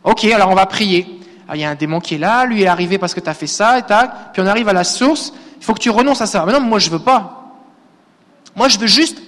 Ok, 0.04 0.24
alors 0.24 0.50
on 0.50 0.54
va 0.54 0.66
prier. 0.66 1.20
Ah, 1.48 1.56
Il 1.56 1.60
y 1.60 1.64
a 1.64 1.70
un 1.70 1.74
démon 1.74 2.00
qui 2.00 2.14
est 2.14 2.18
là, 2.18 2.44
lui 2.46 2.62
est 2.62 2.66
arrivé 2.66 2.98
parce 2.98 3.12
que 3.14 3.20
tu 3.20 3.28
as 3.28 3.34
fait 3.34 3.46
ça, 3.46 3.78
et 3.78 3.82
tac. 3.82 4.32
Puis 4.32 4.42
on 4.42 4.46
arrive 4.46 4.68
à 4.68 4.72
la 4.72 4.84
source, 4.84 5.32
il 5.58 5.64
faut 5.64 5.74
que 5.74 5.80
tu 5.80 5.90
renonces 5.90 6.20
à 6.20 6.26
ça. 6.26 6.44
Mais 6.46 6.52
non, 6.52 6.60
moi 6.60 6.78
je 6.78 6.90
veux 6.90 6.98
pas. 6.98 7.54
Moi 8.54 8.68
je 8.68 8.78
veux 8.78 8.86
juste 8.86 9.18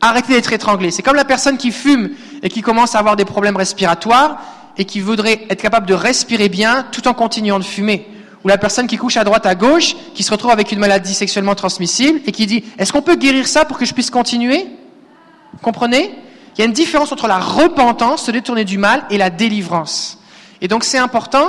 arrêter 0.00 0.34
d'être 0.34 0.52
étranglé. 0.52 0.90
C'est 0.90 1.02
comme 1.02 1.16
la 1.16 1.24
personne 1.24 1.56
qui 1.56 1.72
fume 1.72 2.10
et 2.42 2.48
qui 2.48 2.62
commence 2.62 2.94
à 2.94 2.98
avoir 2.98 3.16
des 3.16 3.24
problèmes 3.24 3.56
respiratoires 3.56 4.38
et 4.76 4.84
qui 4.84 5.00
voudrait 5.00 5.46
être 5.48 5.62
capable 5.62 5.86
de 5.86 5.94
respirer 5.94 6.48
bien 6.48 6.86
tout 6.92 7.08
en 7.08 7.14
continuant 7.14 7.58
de 7.58 7.64
fumer. 7.64 8.06
Ou 8.44 8.48
la 8.48 8.58
personne 8.58 8.86
qui 8.86 8.96
couche 8.96 9.16
à 9.16 9.24
droite, 9.24 9.46
à 9.46 9.54
gauche, 9.54 9.96
qui 10.14 10.22
se 10.22 10.30
retrouve 10.30 10.50
avec 10.50 10.70
une 10.70 10.78
maladie 10.78 11.14
sexuellement 11.14 11.54
transmissible 11.54 12.20
et 12.26 12.32
qui 12.32 12.46
dit 12.46 12.64
Est-ce 12.78 12.92
qu'on 12.92 13.02
peut 13.02 13.16
guérir 13.16 13.48
ça 13.48 13.64
pour 13.64 13.78
que 13.78 13.84
je 13.84 13.94
puisse 13.94 14.10
continuer? 14.10 14.66
Vous 15.52 15.58
comprenez? 15.62 16.14
Il 16.56 16.60
y 16.60 16.62
a 16.62 16.66
une 16.66 16.72
différence 16.72 17.12
entre 17.12 17.26
la 17.26 17.38
repentance, 17.38 18.24
se 18.24 18.30
détourner 18.30 18.64
du 18.64 18.78
mal, 18.78 19.04
et 19.10 19.18
la 19.18 19.30
délivrance. 19.30 20.18
Et 20.60 20.68
donc 20.68 20.84
c'est 20.84 20.98
important. 20.98 21.48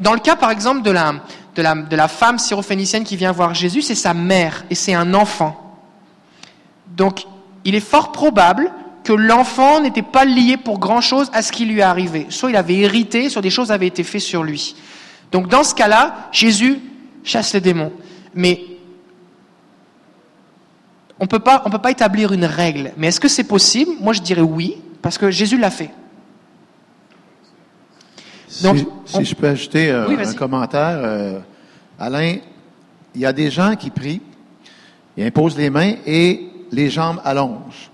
Dans 0.00 0.14
le 0.14 0.18
cas, 0.18 0.36
par 0.36 0.50
exemple, 0.50 0.82
de 0.82 0.90
la, 0.90 1.14
de 1.56 1.62
la, 1.62 1.74
de 1.74 1.96
la 1.96 2.08
femme 2.08 2.38
syrophénicienne 2.38 3.04
qui 3.04 3.16
vient 3.16 3.32
voir 3.32 3.54
Jésus, 3.54 3.82
c'est 3.82 3.94
sa 3.94 4.14
mère 4.14 4.64
et 4.70 4.74
c'est 4.74 4.94
un 4.94 5.14
enfant. 5.14 5.78
Donc, 6.94 7.26
il 7.64 7.74
est 7.74 7.80
fort 7.80 8.12
probable 8.12 8.70
que 9.02 9.12
l'enfant 9.12 9.80
n'était 9.80 10.02
pas 10.02 10.24
lié 10.24 10.56
pour 10.56 10.78
grand-chose 10.78 11.30
à 11.32 11.42
ce 11.42 11.52
qui 11.52 11.64
lui 11.64 11.78
est 11.78 11.82
arrivé. 11.82 12.26
Soit 12.28 12.50
il 12.50 12.56
avait 12.56 12.76
hérité, 12.76 13.30
soit 13.30 13.42
des 13.42 13.50
choses 13.50 13.72
avaient 13.72 13.86
été 13.86 14.04
faites 14.04 14.20
sur 14.20 14.42
lui. 14.42 14.76
Donc, 15.32 15.48
dans 15.48 15.64
ce 15.64 15.74
cas-là, 15.74 16.28
Jésus 16.32 16.78
chasse 17.24 17.54
les 17.54 17.60
démons. 17.60 17.92
Mais 18.34 18.60
on 21.18 21.24
on 21.24 21.26
peut 21.26 21.38
pas 21.38 21.90
établir 21.90 22.32
une 22.32 22.44
règle. 22.44 22.92
Mais 22.96 23.08
est-ce 23.08 23.20
que 23.20 23.28
c'est 23.28 23.44
possible? 23.44 23.92
Moi, 24.00 24.12
je 24.12 24.20
dirais 24.20 24.42
oui, 24.42 24.76
parce 25.00 25.16
que 25.16 25.30
Jésus 25.30 25.56
l'a 25.56 25.70
fait. 25.70 25.90
Donc, 28.62 28.76
si, 28.78 28.86
si 29.06 29.16
on- 29.16 29.24
je 29.24 29.34
peux 29.34 29.48
ajouter 29.48 29.90
euh, 29.90 30.06
Oui, 30.08 30.16
un 30.22 30.32
commentaire, 30.34 30.98
euh, 31.02 31.38
Alain, 31.98 32.36
il 33.14 33.20
y 33.20 33.26
a 33.26 33.32
des 33.32 33.50
gens 33.50 33.74
qui 33.76 33.90
prient, 33.90 34.20
ils 35.16 35.24
imposent 35.24 35.56
les 35.56 35.70
mains 35.70 35.94
et 36.06 36.46
les 36.72 36.90
jambes 36.90 37.20
allongent. 37.24 37.90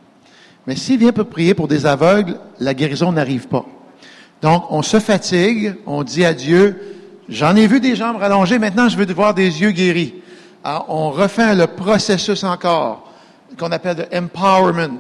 Mais 0.66 0.76
s'il 0.76 0.98
vient 0.98 1.12
pour 1.12 1.26
prier 1.26 1.54
pour 1.54 1.68
des 1.68 1.86
aveugles, 1.86 2.36
la 2.60 2.74
guérison 2.74 3.12
n'arrive 3.12 3.48
pas. 3.48 3.64
Donc, 4.40 4.64
on 4.70 4.82
se 4.82 4.98
fatigue, 5.00 5.74
on 5.86 6.02
dit 6.02 6.24
à 6.24 6.34
Dieu, 6.34 6.80
j'en 7.28 7.54
ai 7.56 7.66
vu 7.66 7.80
des 7.80 7.94
jambes 7.96 8.16
rallongées, 8.16 8.58
maintenant 8.58 8.88
je 8.88 8.96
veux 8.96 9.12
voir 9.12 9.34
des 9.34 9.60
yeux 9.60 9.70
guéris. 9.70 10.14
Alors, 10.64 10.86
on 10.88 11.10
refait 11.10 11.54
le 11.54 11.66
processus 11.66 12.44
encore, 12.44 13.08
qu'on 13.58 13.70
appelle 13.72 13.96
de 13.96 14.06
empowerment. 14.16 14.98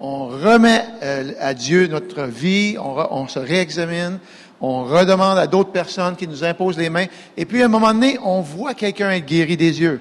On 0.00 0.26
remet 0.26 0.84
euh, 1.02 1.32
à 1.40 1.54
Dieu 1.54 1.86
notre 1.86 2.24
vie, 2.24 2.76
on, 2.78 2.94
re- 2.96 3.08
on 3.10 3.28
se 3.28 3.38
réexamine, 3.38 4.18
on 4.60 4.84
redemande 4.84 5.38
à 5.38 5.46
d'autres 5.46 5.72
personnes 5.72 6.16
qui 6.16 6.26
nous 6.26 6.44
imposent 6.44 6.78
les 6.78 6.90
mains, 6.90 7.06
et 7.36 7.44
puis 7.44 7.62
à 7.62 7.66
un 7.66 7.68
moment 7.68 7.92
donné, 7.92 8.18
on 8.22 8.40
voit 8.40 8.74
quelqu'un 8.74 9.10
être 9.10 9.26
guéri 9.26 9.56
des 9.56 9.80
yeux. 9.80 10.00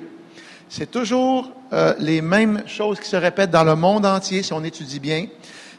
C'est 0.69 0.89
toujours 0.89 1.51
euh, 1.71 1.93
les 1.99 2.21
mêmes 2.21 2.63
choses 2.65 2.99
qui 2.99 3.07
se 3.07 3.15
répètent 3.15 3.51
dans 3.51 3.63
le 3.63 3.75
monde 3.75 4.05
entier, 4.05 4.41
si 4.43 4.53
on 4.53 4.63
étudie 4.63 4.99
bien. 4.99 5.27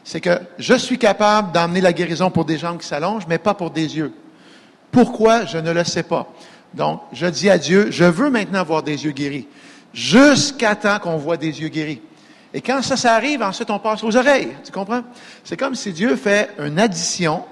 C'est 0.03 0.21
que 0.21 0.39
je 0.59 0.75
suis 0.75 0.97
capable 0.97 1.51
d'emmener 1.51 1.81
la 1.81 1.91
guérison 1.91 2.29
pour 2.29 2.45
des 2.45 2.57
jambes 2.57 2.77
qui 2.77 2.87
s'allongent, 2.87 3.25
mais 3.27 3.37
pas 3.37 3.53
pour 3.53 3.71
des 3.71 3.97
yeux. 3.97 4.13
Pourquoi? 4.91 5.45
Je 5.45 5.57
ne 5.57 5.71
le 5.71 5.83
sais 5.83 6.03
pas. 6.03 6.31
Donc, 6.73 7.01
je 7.11 7.25
dis 7.25 7.49
à 7.49 7.57
Dieu, 7.57 7.87
je 7.89 8.03
veux 8.03 8.29
maintenant 8.29 8.63
voir 8.63 8.83
des 8.83 9.03
yeux 9.03 9.11
guéris. 9.11 9.47
Jusqu'à 9.93 10.75
temps 10.75 10.99
qu'on 10.99 11.17
voit 11.17 11.37
des 11.37 11.61
yeux 11.61 11.69
guéris. 11.69 12.01
Et 12.53 12.61
quand 12.61 12.81
ça, 12.81 12.95
ça 12.95 13.15
arrive, 13.15 13.41
ensuite 13.41 13.69
on 13.69 13.79
passe 13.79 14.03
aux 14.03 14.15
oreilles. 14.15 14.55
Tu 14.63 14.71
comprends? 14.71 15.03
C'est 15.43 15.57
comme 15.57 15.75
si 15.75 15.91
Dieu 15.91 16.15
fait 16.15 16.51
une 16.59 16.79
addition. 16.79 17.43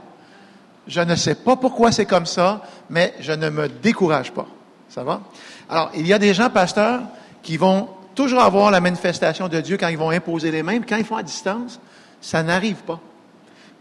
Je 0.87 1.01
ne 1.01 1.15
sais 1.15 1.35
pas 1.35 1.55
pourquoi 1.55 1.91
c'est 1.91 2.05
comme 2.05 2.25
ça, 2.25 2.61
mais 2.89 3.13
je 3.19 3.31
ne 3.31 3.49
me 3.49 3.67
décourage 3.69 4.31
pas. 4.31 4.47
Ça 4.89 5.03
va? 5.03 5.21
Alors, 5.69 5.91
il 5.95 6.05
y 6.05 6.13
a 6.13 6.19
des 6.19 6.33
gens, 6.33 6.49
pasteurs, 6.49 7.01
qui 7.41 7.57
vont 7.57 7.87
toujours 8.15 8.41
avoir 8.41 8.69
la 8.69 8.79
manifestation 8.81 9.47
de 9.47 9.59
Dieu 9.61 9.77
quand 9.77 9.87
ils 9.87 9.97
vont 9.97 10.09
imposer 10.11 10.51
les 10.51 10.61
mains, 10.61 10.79
puis 10.79 10.89
quand 10.89 10.97
ils 10.97 11.05
font 11.05 11.15
à 11.15 11.23
distance, 11.23 11.79
ça 12.21 12.43
n'arrive 12.43 12.83
pas. 12.83 12.99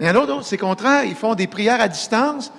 Mais 0.01 0.07
il 0.07 0.09
y 0.09 0.17
en 0.19 0.23
a 0.23 0.27
d'autres, 0.27 0.45
c'est 0.45 0.57
contraire, 0.59 1.05
ils 1.05 1.15
font 1.15 1.35
des 1.35 1.47
prières 1.47 1.81
à 1.81 1.89
distance, 1.89 2.53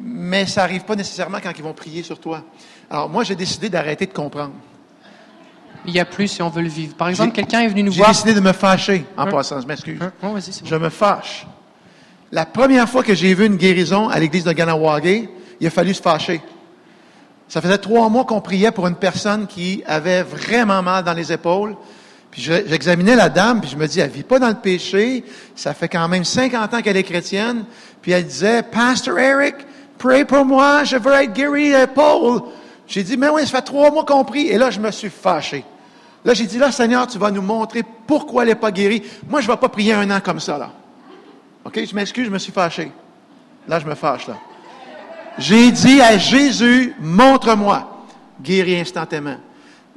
mais 0.00 0.46
ça 0.46 0.62
n'arrive 0.62 0.84
pas 0.84 0.96
nécessairement 0.96 1.38
quand 1.42 1.52
ils 1.56 1.62
vont 1.62 1.74
prier 1.74 2.02
sur 2.02 2.18
toi. 2.18 2.42
Alors, 2.90 3.08
moi, 3.08 3.22
j'ai 3.24 3.34
décidé 3.34 3.68
d'arrêter 3.68 4.06
de 4.06 4.12
comprendre. 4.12 4.52
Il 5.86 5.92
y 5.94 6.00
a 6.00 6.04
plus 6.06 6.38
et 6.40 6.42
on 6.42 6.48
veut 6.48 6.62
le 6.62 6.68
vivre. 6.68 6.94
Par 6.94 7.08
exemple, 7.08 7.30
J'ai- 7.34 7.42
quelqu'un 7.42 7.60
est 7.60 7.68
venu 7.68 7.82
nous 7.82 7.92
J'ai 7.92 7.98
voir. 7.98 8.10
décidé 8.10 8.32
de 8.32 8.40
me 8.40 8.52
fâcher, 8.52 9.04
en 9.18 9.26
Hein? 9.26 9.30
passant, 9.30 9.60
je 9.60 9.66
m'excuse. 9.66 10.00
Hein? 10.00 10.12
Oh. 10.22 10.34
Je 10.64 10.76
me 10.76 10.88
fâche. 10.88 11.46
La 12.34 12.44
première 12.46 12.88
fois 12.88 13.04
que 13.04 13.14
j'ai 13.14 13.32
vu 13.32 13.46
une 13.46 13.54
guérison 13.54 14.08
à 14.08 14.18
l'église 14.18 14.42
de 14.42 14.50
Ganawagé, 14.50 15.28
il 15.60 15.66
a 15.68 15.70
fallu 15.70 15.94
se 15.94 16.02
fâcher. 16.02 16.42
Ça 17.48 17.60
faisait 17.60 17.78
trois 17.78 18.08
mois 18.08 18.24
qu'on 18.24 18.40
priait 18.40 18.72
pour 18.72 18.88
une 18.88 18.96
personne 18.96 19.46
qui 19.46 19.84
avait 19.86 20.24
vraiment 20.24 20.82
mal 20.82 21.04
dans 21.04 21.12
les 21.12 21.32
épaules. 21.32 21.76
Puis 22.32 22.42
je- 22.42 22.66
j'examinais 22.66 23.14
la 23.14 23.28
dame, 23.28 23.60
puis 23.60 23.70
je 23.70 23.76
me 23.76 23.86
dis, 23.86 24.00
elle 24.00 24.10
vit 24.10 24.24
pas 24.24 24.40
dans 24.40 24.48
le 24.48 24.56
péché. 24.56 25.24
Ça 25.54 25.74
fait 25.74 25.86
quand 25.88 26.08
même 26.08 26.24
50 26.24 26.74
ans 26.74 26.82
qu'elle 26.82 26.96
est 26.96 27.04
chrétienne. 27.04 27.66
Puis 28.02 28.10
elle 28.10 28.26
disait, 28.26 28.64
Pastor 28.64 29.16
Eric, 29.16 29.54
pray 29.96 30.24
pour 30.24 30.44
moi, 30.44 30.82
je 30.82 30.96
veux 30.96 31.12
être 31.12 31.32
guéri 31.32 31.70
l'épaule. 31.70 32.42
J'ai 32.88 33.04
dit, 33.04 33.16
mais 33.16 33.28
oui, 33.28 33.42
ça 33.42 33.58
fait 33.58 33.62
trois 33.62 33.92
mois 33.92 34.04
qu'on 34.04 34.24
prie. 34.24 34.48
Et 34.48 34.58
là, 34.58 34.72
je 34.72 34.80
me 34.80 34.90
suis 34.90 35.08
fâché. 35.08 35.64
Là, 36.24 36.34
j'ai 36.34 36.46
dit, 36.46 36.58
là, 36.58 36.72
Seigneur, 36.72 37.06
tu 37.06 37.16
vas 37.16 37.30
nous 37.30 37.42
montrer 37.42 37.84
pourquoi 38.08 38.42
elle 38.42 38.48
n'est 38.48 38.54
pas 38.56 38.72
guérie. 38.72 39.04
Moi, 39.28 39.40
je 39.40 39.46
ne 39.46 39.52
vais 39.52 39.58
pas 39.58 39.68
prier 39.68 39.92
un 39.92 40.10
an 40.10 40.18
comme 40.20 40.40
ça, 40.40 40.58
là. 40.58 40.72
OK? 41.64 41.80
Je 41.84 41.94
m'excuse, 41.94 42.26
je 42.26 42.30
me 42.30 42.38
suis 42.38 42.52
fâché. 42.52 42.90
Là, 43.68 43.78
je 43.80 43.86
me 43.86 43.94
fâche, 43.94 44.26
là. 44.26 44.36
J'ai 45.38 45.70
dit 45.72 46.00
à 46.00 46.16
Jésus, 46.18 46.94
montre-moi. 47.00 48.06
Guéris 48.42 48.80
instantanément. 48.80 49.36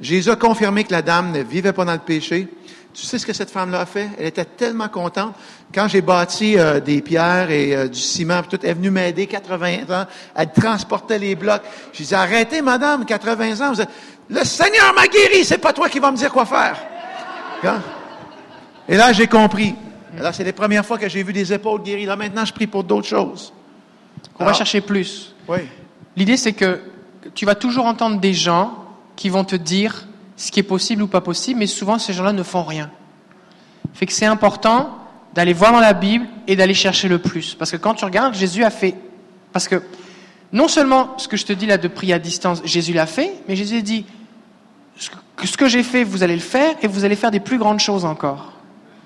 Jésus 0.00 0.30
a 0.30 0.36
confirmé 0.36 0.84
que 0.84 0.92
la 0.92 1.02
dame 1.02 1.32
ne 1.32 1.42
vivait 1.42 1.72
pas 1.72 1.84
dans 1.84 1.92
le 1.92 1.98
péché. 1.98 2.48
Tu 2.94 3.04
sais 3.06 3.18
ce 3.18 3.26
que 3.26 3.32
cette 3.32 3.50
femme-là 3.50 3.80
a 3.80 3.86
fait? 3.86 4.08
Elle 4.18 4.26
était 4.26 4.44
tellement 4.44 4.88
contente. 4.88 5.34
Quand 5.72 5.86
j'ai 5.86 6.00
bâti 6.00 6.58
euh, 6.58 6.80
des 6.80 7.02
pierres 7.02 7.50
et 7.50 7.76
euh, 7.76 7.88
du 7.88 7.98
ciment, 8.00 8.42
tout, 8.42 8.58
elle 8.62 8.70
est 8.70 8.74
venue 8.74 8.90
m'aider, 8.90 9.26
80 9.26 9.82
ans. 9.90 10.06
Elle 10.34 10.50
transportait 10.52 11.18
les 11.18 11.34
blocs. 11.36 11.62
J'ai 11.92 12.04
dit, 12.04 12.14
arrêtez, 12.14 12.62
madame, 12.62 13.04
80 13.04 13.60
ans. 13.60 13.72
Vous 13.72 13.80
êtes- 13.80 13.90
Le 14.28 14.42
Seigneur 14.44 14.92
m'a 14.94 15.06
guéri, 15.06 15.44
c'est 15.44 15.58
pas 15.58 15.72
toi 15.72 15.88
qui 15.88 15.98
vas 16.00 16.10
me 16.10 16.16
dire 16.16 16.32
quoi 16.32 16.46
faire. 16.46 16.76
Hein? 17.64 17.80
Et 18.88 18.96
là, 18.96 19.12
j'ai 19.12 19.26
compris. 19.26 19.74
Là, 20.20 20.32
c'est 20.32 20.44
les 20.44 20.52
premières 20.52 20.84
fois 20.84 20.98
que 20.98 21.08
j'ai 21.08 21.22
vu 21.22 21.32
des 21.32 21.52
épaules 21.52 21.82
guéries. 21.82 22.06
Là, 22.06 22.16
maintenant, 22.16 22.44
je 22.44 22.52
prie 22.52 22.66
pour 22.66 22.84
d'autres 22.84 23.06
choses. 23.06 23.52
On 24.36 24.40
va 24.44 24.46
Alors- 24.50 24.56
chercher 24.58 24.80
plus. 24.80 25.34
Oui. 25.48 25.58
L'idée, 26.16 26.36
c'est 26.36 26.52
que 26.52 26.80
tu 27.34 27.46
vas 27.46 27.54
toujours 27.54 27.86
entendre 27.86 28.20
des 28.20 28.34
gens 28.34 28.74
qui 29.16 29.28
vont 29.28 29.44
te 29.44 29.56
dire 29.56 30.06
ce 30.36 30.50
qui 30.50 30.60
est 30.60 30.64
possible 30.64 31.02
ou 31.02 31.06
pas 31.08 31.20
possible, 31.20 31.60
mais 31.60 31.66
souvent, 31.66 31.98
ces 31.98 32.12
gens-là 32.12 32.32
ne 32.32 32.42
font 32.42 32.62
rien. 32.64 32.90
Fait 33.94 34.06
que 34.06 34.12
c'est 34.12 34.26
important 34.26 34.90
d'aller 35.34 35.52
voir 35.52 35.72
dans 35.72 35.80
la 35.80 35.92
Bible 35.92 36.26
et 36.46 36.56
d'aller 36.56 36.74
chercher 36.74 37.08
le 37.08 37.18
plus. 37.18 37.54
Parce 37.54 37.70
que 37.70 37.76
quand 37.76 37.94
tu 37.94 38.04
regardes, 38.04 38.34
Jésus 38.34 38.64
a 38.64 38.70
fait. 38.70 38.94
Parce 39.52 39.68
que 39.68 39.82
non 40.52 40.68
seulement 40.68 41.14
ce 41.18 41.28
que 41.28 41.36
je 41.36 41.44
te 41.44 41.52
dis 41.52 41.66
là 41.66 41.78
de 41.78 41.88
prier 41.88 42.14
à 42.14 42.18
distance, 42.18 42.60
Jésus 42.64 42.92
l'a 42.92 43.06
fait, 43.06 43.32
mais 43.48 43.56
Jésus 43.56 43.78
a 43.78 43.80
dit 43.82 44.06
ce 44.96 45.56
que 45.56 45.68
j'ai 45.68 45.82
fait, 45.82 46.02
vous 46.04 46.22
allez 46.22 46.34
le 46.34 46.40
faire 46.40 46.74
et 46.82 46.88
vous 46.88 47.04
allez 47.04 47.16
faire 47.16 47.30
des 47.30 47.40
plus 47.40 47.58
grandes 47.58 47.80
choses 47.80 48.04
encore. 48.04 48.52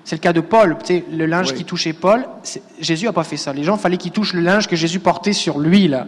C'est 0.05 0.15
le 0.15 0.21
cas 0.21 0.33
de 0.33 0.41
Paul. 0.41 0.77
Le 1.11 1.25
linge 1.25 1.51
Oui. 1.51 1.57
qui 1.57 1.65
touchait 1.65 1.93
Paul, 1.93 2.25
Jésus 2.79 3.07
a 3.07 3.13
pas 3.13 3.23
fait 3.23 3.37
ça. 3.37 3.53
Les 3.53 3.63
gens, 3.63 3.77
fallait 3.77 3.97
qu'ils 3.97 4.11
touchent 4.11 4.33
le 4.33 4.41
linge 4.41 4.67
que 4.67 4.75
Jésus 4.75 4.99
portait 4.99 5.33
sur 5.33 5.59
lui 5.59 5.87
là. 5.87 6.07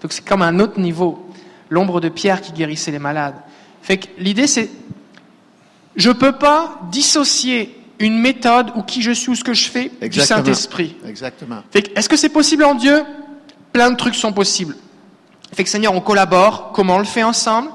Donc 0.00 0.12
c'est 0.12 0.24
comme 0.24 0.42
un 0.42 0.58
autre 0.60 0.78
niveau. 0.80 1.28
L'ombre 1.70 2.00
de 2.00 2.08
Pierre 2.08 2.40
qui 2.40 2.52
guérissait 2.52 2.90
les 2.90 2.98
malades. 2.98 3.34
Fait 3.82 3.96
que 3.96 4.06
l'idée 4.18 4.46
c'est, 4.46 4.70
je 5.96 6.10
peux 6.10 6.32
pas 6.32 6.80
dissocier 6.90 7.78
une 7.98 8.18
méthode 8.18 8.72
ou 8.74 8.82
qui 8.82 9.02
je 9.02 9.12
suis 9.12 9.30
ou 9.30 9.34
ce 9.34 9.44
que 9.44 9.54
je 9.54 9.68
fais 9.68 9.90
du. 10.00 10.20
Saint-Esprit. 10.20 10.96
Exactement. 11.06 11.62
Fait 11.70 11.82
que, 11.82 11.98
est-ce 11.98 12.08
que 12.08 12.16
c'est 12.16 12.28
possible 12.28 12.64
en 12.64 12.74
Dieu? 12.74 13.02
Plein 13.72 13.90
de 13.90 13.96
trucs 13.96 14.14
sont 14.14 14.32
possibles. 14.32 14.76
Fait 15.54 15.64
que 15.64 15.70
Seigneur, 15.70 15.94
on 15.94 16.00
collabore, 16.00 16.72
comment 16.72 16.96
on 16.96 16.98
le 16.98 17.04
fait 17.04 17.22
ensemble? 17.22 17.70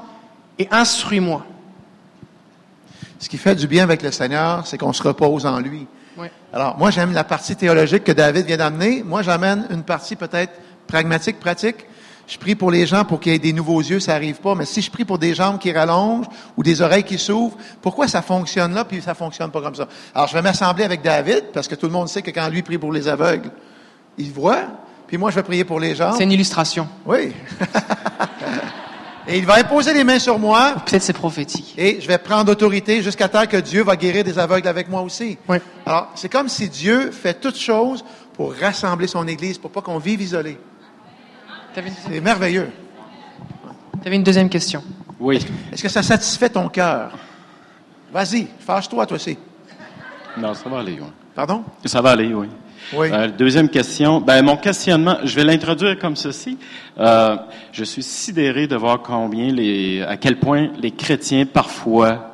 Et 0.58 0.68
instruis-moi. 0.70 1.44
Ce 3.18 3.28
qui 3.28 3.36
fait 3.36 3.54
du 3.54 3.66
bien 3.66 3.84
avec 3.84 4.02
le 4.02 4.12
Seigneur, 4.12 4.66
c'est 4.66 4.78
qu'on 4.78 4.92
se 4.92 5.02
repose 5.02 5.44
en 5.46 5.58
lui. 5.58 5.86
Ouais. 6.16 6.30
Alors, 6.52 6.76
moi, 6.78 6.90
j'aime 6.90 7.12
la 7.12 7.24
partie 7.24 7.56
théologique 7.56 8.04
que 8.04 8.12
David 8.12 8.46
vient 8.46 8.56
d'amener. 8.56 9.02
Moi, 9.04 9.22
j'amène 9.22 9.66
une 9.70 9.82
partie 9.82 10.16
peut-être 10.16 10.52
pragmatique, 10.86 11.38
pratique. 11.38 11.86
Je 12.26 12.36
prie 12.36 12.54
pour 12.54 12.70
les 12.70 12.86
gens 12.86 13.04
pour 13.04 13.20
qu'il 13.20 13.32
y 13.32 13.34
ait 13.34 13.38
des 13.38 13.54
nouveaux 13.54 13.80
yeux, 13.80 14.00
ça 14.00 14.14
arrive 14.14 14.40
pas. 14.40 14.54
Mais 14.54 14.66
si 14.66 14.82
je 14.82 14.90
prie 14.90 15.04
pour 15.04 15.18
des 15.18 15.34
jambes 15.34 15.58
qui 15.58 15.72
rallongent 15.72 16.26
ou 16.56 16.62
des 16.62 16.82
oreilles 16.82 17.04
qui 17.04 17.18
s'ouvrent, 17.18 17.56
pourquoi 17.80 18.06
ça 18.06 18.20
fonctionne 18.20 18.74
là 18.74 18.84
puis 18.84 19.00
ça 19.00 19.14
fonctionne 19.14 19.50
pas 19.50 19.62
comme 19.62 19.74
ça? 19.74 19.88
Alors, 20.14 20.28
je 20.28 20.34
vais 20.34 20.42
m'assembler 20.42 20.84
avec 20.84 21.02
David 21.02 21.46
parce 21.54 21.66
que 21.66 21.74
tout 21.74 21.86
le 21.86 21.92
monde 21.92 22.08
sait 22.08 22.20
que 22.20 22.30
quand 22.30 22.48
lui 22.48 22.62
prie 22.62 22.78
pour 22.78 22.92
les 22.92 23.08
aveugles, 23.08 23.50
il 24.18 24.30
voit. 24.30 24.64
Puis 25.06 25.16
moi, 25.16 25.30
je 25.30 25.36
vais 25.36 25.42
prier 25.42 25.64
pour 25.64 25.80
les 25.80 25.94
jambes. 25.94 26.14
C'est 26.18 26.24
une 26.24 26.32
illustration. 26.32 26.86
Oui. 27.06 27.32
Et 29.28 29.36
il 29.38 29.44
va 29.44 29.56
imposer 29.58 29.92
les 29.92 30.04
mains 30.04 30.18
sur 30.18 30.38
moi 30.38 30.74
Peut-être 30.86 31.02
c'est 31.02 31.12
prophétique. 31.12 31.74
et 31.76 32.00
je 32.00 32.08
vais 32.08 32.16
prendre 32.18 32.50
autorité 32.50 33.02
jusqu'à 33.02 33.28
temps 33.28 33.44
que 33.46 33.58
Dieu 33.58 33.82
va 33.84 33.94
guérir 33.94 34.24
des 34.24 34.38
aveugles 34.38 34.66
avec 34.66 34.88
moi 34.88 35.02
aussi. 35.02 35.36
Oui. 35.48 35.58
Alors, 35.84 36.08
c'est 36.14 36.30
comme 36.30 36.48
si 36.48 36.68
Dieu 36.68 37.10
fait 37.10 37.34
toutes 37.34 37.58
choses 37.58 38.02
pour 38.32 38.54
rassembler 38.54 39.06
son 39.06 39.26
Église, 39.28 39.58
pour 39.58 39.70
pas 39.70 39.82
qu'on 39.82 39.98
vive 39.98 40.22
isolé. 40.22 40.58
C'est 41.74 42.20
merveilleux. 42.20 42.70
t'avais 44.02 44.16
une 44.16 44.24
deuxième 44.24 44.48
question. 44.48 44.82
Oui. 45.20 45.44
Est-ce 45.72 45.82
que 45.82 45.88
ça 45.88 46.02
satisfait 46.02 46.48
ton 46.48 46.68
cœur? 46.68 47.12
Vas-y, 48.12 48.48
fâche-toi, 48.60 49.04
toi 49.06 49.16
aussi. 49.16 49.36
Non, 50.38 50.54
ça 50.54 50.68
va 50.68 50.78
aller, 50.78 50.98
oui. 51.00 51.06
Pardon? 51.34 51.64
Ça 51.84 52.00
va 52.00 52.10
aller, 52.12 52.32
oui. 52.32 52.48
Euh, 52.94 53.28
deuxième 53.28 53.68
question. 53.68 54.20
Ben, 54.20 54.42
mon 54.42 54.56
questionnement, 54.56 55.18
je 55.22 55.34
vais 55.34 55.44
l'introduire 55.44 55.98
comme 55.98 56.16
ceci. 56.16 56.56
Euh, 56.98 57.36
je 57.70 57.84
suis 57.84 58.02
sidéré 58.02 58.66
de 58.66 58.76
voir 58.76 59.02
combien 59.02 59.52
les, 59.52 60.02
à 60.02 60.16
quel 60.16 60.38
point 60.38 60.68
les 60.80 60.90
chrétiens 60.90 61.44
parfois, 61.44 62.32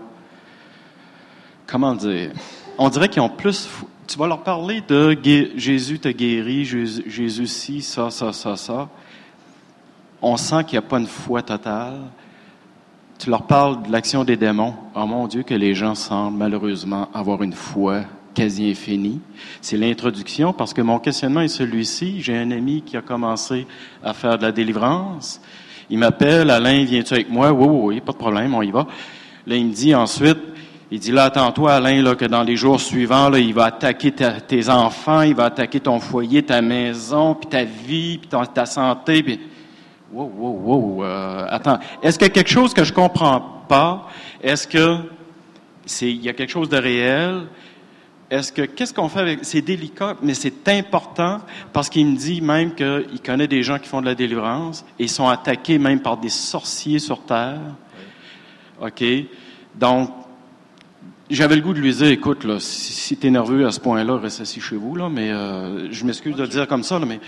comment 1.67 1.95
dire, 1.95 2.31
on 2.79 2.89
dirait 2.89 3.09
qu'ils 3.09 3.23
ont 3.23 3.29
plus. 3.29 3.69
Tu 4.07 4.19
vas 4.19 4.27
leur 4.27 4.43
parler 4.43 4.83
de 4.87 5.19
Jésus 5.57 5.99
te 5.99 6.09
guérit, 6.09 6.65
Jésus, 6.65 7.03
Jésus 7.07 7.47
ci, 7.47 7.83
ça, 7.83 8.11
ça, 8.11 8.33
ça, 8.33 8.57
ça. 8.57 8.89
On 10.23 10.37
sent 10.37 10.65
qu'il 10.65 10.79
n'y 10.79 10.85
a 10.85 10.89
pas 10.89 10.99
une 10.99 11.07
foi 11.07 11.43
totale. 11.43 12.01
Tu 13.19 13.31
leur 13.31 13.47
parles 13.47 13.83
de 13.83 13.93
l'action 13.93 14.25
des 14.25 14.37
démons. 14.37 14.75
Oh 14.95 15.07
mon 15.07 15.27
Dieu, 15.27 15.43
que 15.43 15.55
les 15.55 15.75
gens 15.75 15.95
semblent 15.95 16.37
malheureusement 16.37 17.09
avoir 17.13 17.43
une 17.43 17.53
foi 17.53 18.03
quasi 18.35 18.71
infinie. 18.71 19.21
C'est 19.61 19.77
l'introduction 19.77 20.53
parce 20.53 20.75
que 20.75 20.83
mon 20.83 20.99
questionnement 20.99 21.41
est 21.41 21.49
celui-ci. 21.49 22.21
J'ai 22.21 22.37
un 22.37 22.51
ami 22.51 22.83
qui 22.83 22.97
a 22.97 23.03
commencé 23.03 23.67
à 24.03 24.13
faire 24.13 24.37
de 24.37 24.43
la 24.43 24.53
délivrance. 24.53 25.41
Il 25.89 25.99
m'appelle, 25.99 26.51
Alain, 26.51 26.85
viens-tu 26.85 27.15
avec 27.15 27.31
moi? 27.31 27.53
Oui, 27.53 27.67
oui, 27.69 27.95
oui, 27.95 28.01
pas 28.01 28.13
de 28.13 28.19
problème, 28.19 28.55
on 28.55 28.63
y 28.63 28.71
va. 28.71 28.87
Là, 29.47 29.57
il 29.57 29.67
me 29.67 29.73
dit 29.73 29.95
ensuite, 29.95 30.39
il 30.91 30.99
dit 30.99 31.13
là, 31.13 31.25
attends-toi, 31.25 31.75
Alain, 31.75 32.03
là, 32.03 32.15
que 32.15 32.25
dans 32.25 32.43
les 32.43 32.57
jours 32.57 32.81
suivants, 32.81 33.29
là, 33.29 33.39
il 33.39 33.55
va 33.55 33.67
attaquer 33.67 34.13
ta- 34.13 34.41
tes 34.41 34.69
enfants, 34.69 35.23
il 35.23 35.35
va 35.35 35.45
attaquer 35.45 35.81
ton 35.81 36.01
foyer, 36.01 36.43
ta 36.43 36.63
maison, 36.63 37.35
puis 37.35 37.49
ta 37.49 37.65
vie, 37.65 38.19
puis 38.19 38.29
ta 38.53 38.67
santé. 38.67 39.23
Puis... 39.23 39.41
Wow, 40.13 40.33
wow, 40.37 40.59
wow. 40.61 41.05
euh, 41.05 41.47
attends, 41.51 41.79
est-ce 42.03 42.19
qu'il 42.19 42.29
y 42.29 42.31
a 42.31 42.33
quelque 42.33 42.51
chose 42.51 42.73
que 42.73 42.85
je 42.85 42.93
comprends 42.93 43.41
pas? 43.69 44.09
Est-ce 44.43 44.69
que 44.69 44.99
c'est 45.85 46.11
il 46.11 46.23
y 46.23 46.29
a 46.29 46.33
quelque 46.33 46.51
chose 46.51 46.69
de 46.69 46.77
réel? 46.77 47.47
Est-ce 48.35 48.51
que 48.51 48.63
qu'est-ce 48.63 48.93
qu'on 48.93 49.09
fait 49.09 49.21
avec 49.21 49.39
c'est 49.43 49.61
délicat, 49.61 50.17
mais 50.21 50.35
c'est 50.35 50.69
important 50.69 51.41
parce 51.73 51.89
qu'il 51.89 52.05
me 52.05 52.17
dit 52.17 52.41
même 52.41 52.75
qu'il 52.75 53.21
connaît 53.25 53.47
des 53.47 53.63
gens 53.63 53.79
qui 53.79 53.89
font 53.89 54.01
de 54.01 54.07
la 54.07 54.17
délivrance 54.17 54.85
et 54.99 55.07
sont 55.07 55.29
attaqués 55.29 55.79
même 55.79 56.01
par 56.01 56.17
des 56.17 56.31
sorciers 56.31 56.99
sur 56.99 57.25
terre. 57.25 57.61
OK? 58.83 59.05
Donc 59.77 60.11
j'avais 61.31 61.55
le 61.55 61.63
goût 61.63 61.73
de 61.73 61.79
lui 61.79 61.95
dire, 61.95 62.09
écoute, 62.09 62.43
là, 62.43 62.59
si, 62.59 62.93
si 62.93 63.17
tu 63.17 63.29
es 63.29 63.31
nerveux 63.31 63.67
à 63.67 63.71
ce 63.71 63.79
point-là, 63.79 64.17
reste 64.19 64.41
assis 64.41 64.61
chez 64.61 64.77
vous, 64.77 64.97
là, 64.97 65.09
mais 65.09 65.31
euh, 65.31 65.93
je 65.93 66.05
m'excuse 66.05 66.35
de 66.35 66.43
le 66.43 66.49
dire 66.49 66.67
comme 66.67 66.83
ça, 66.83 66.99
mais 66.99 67.21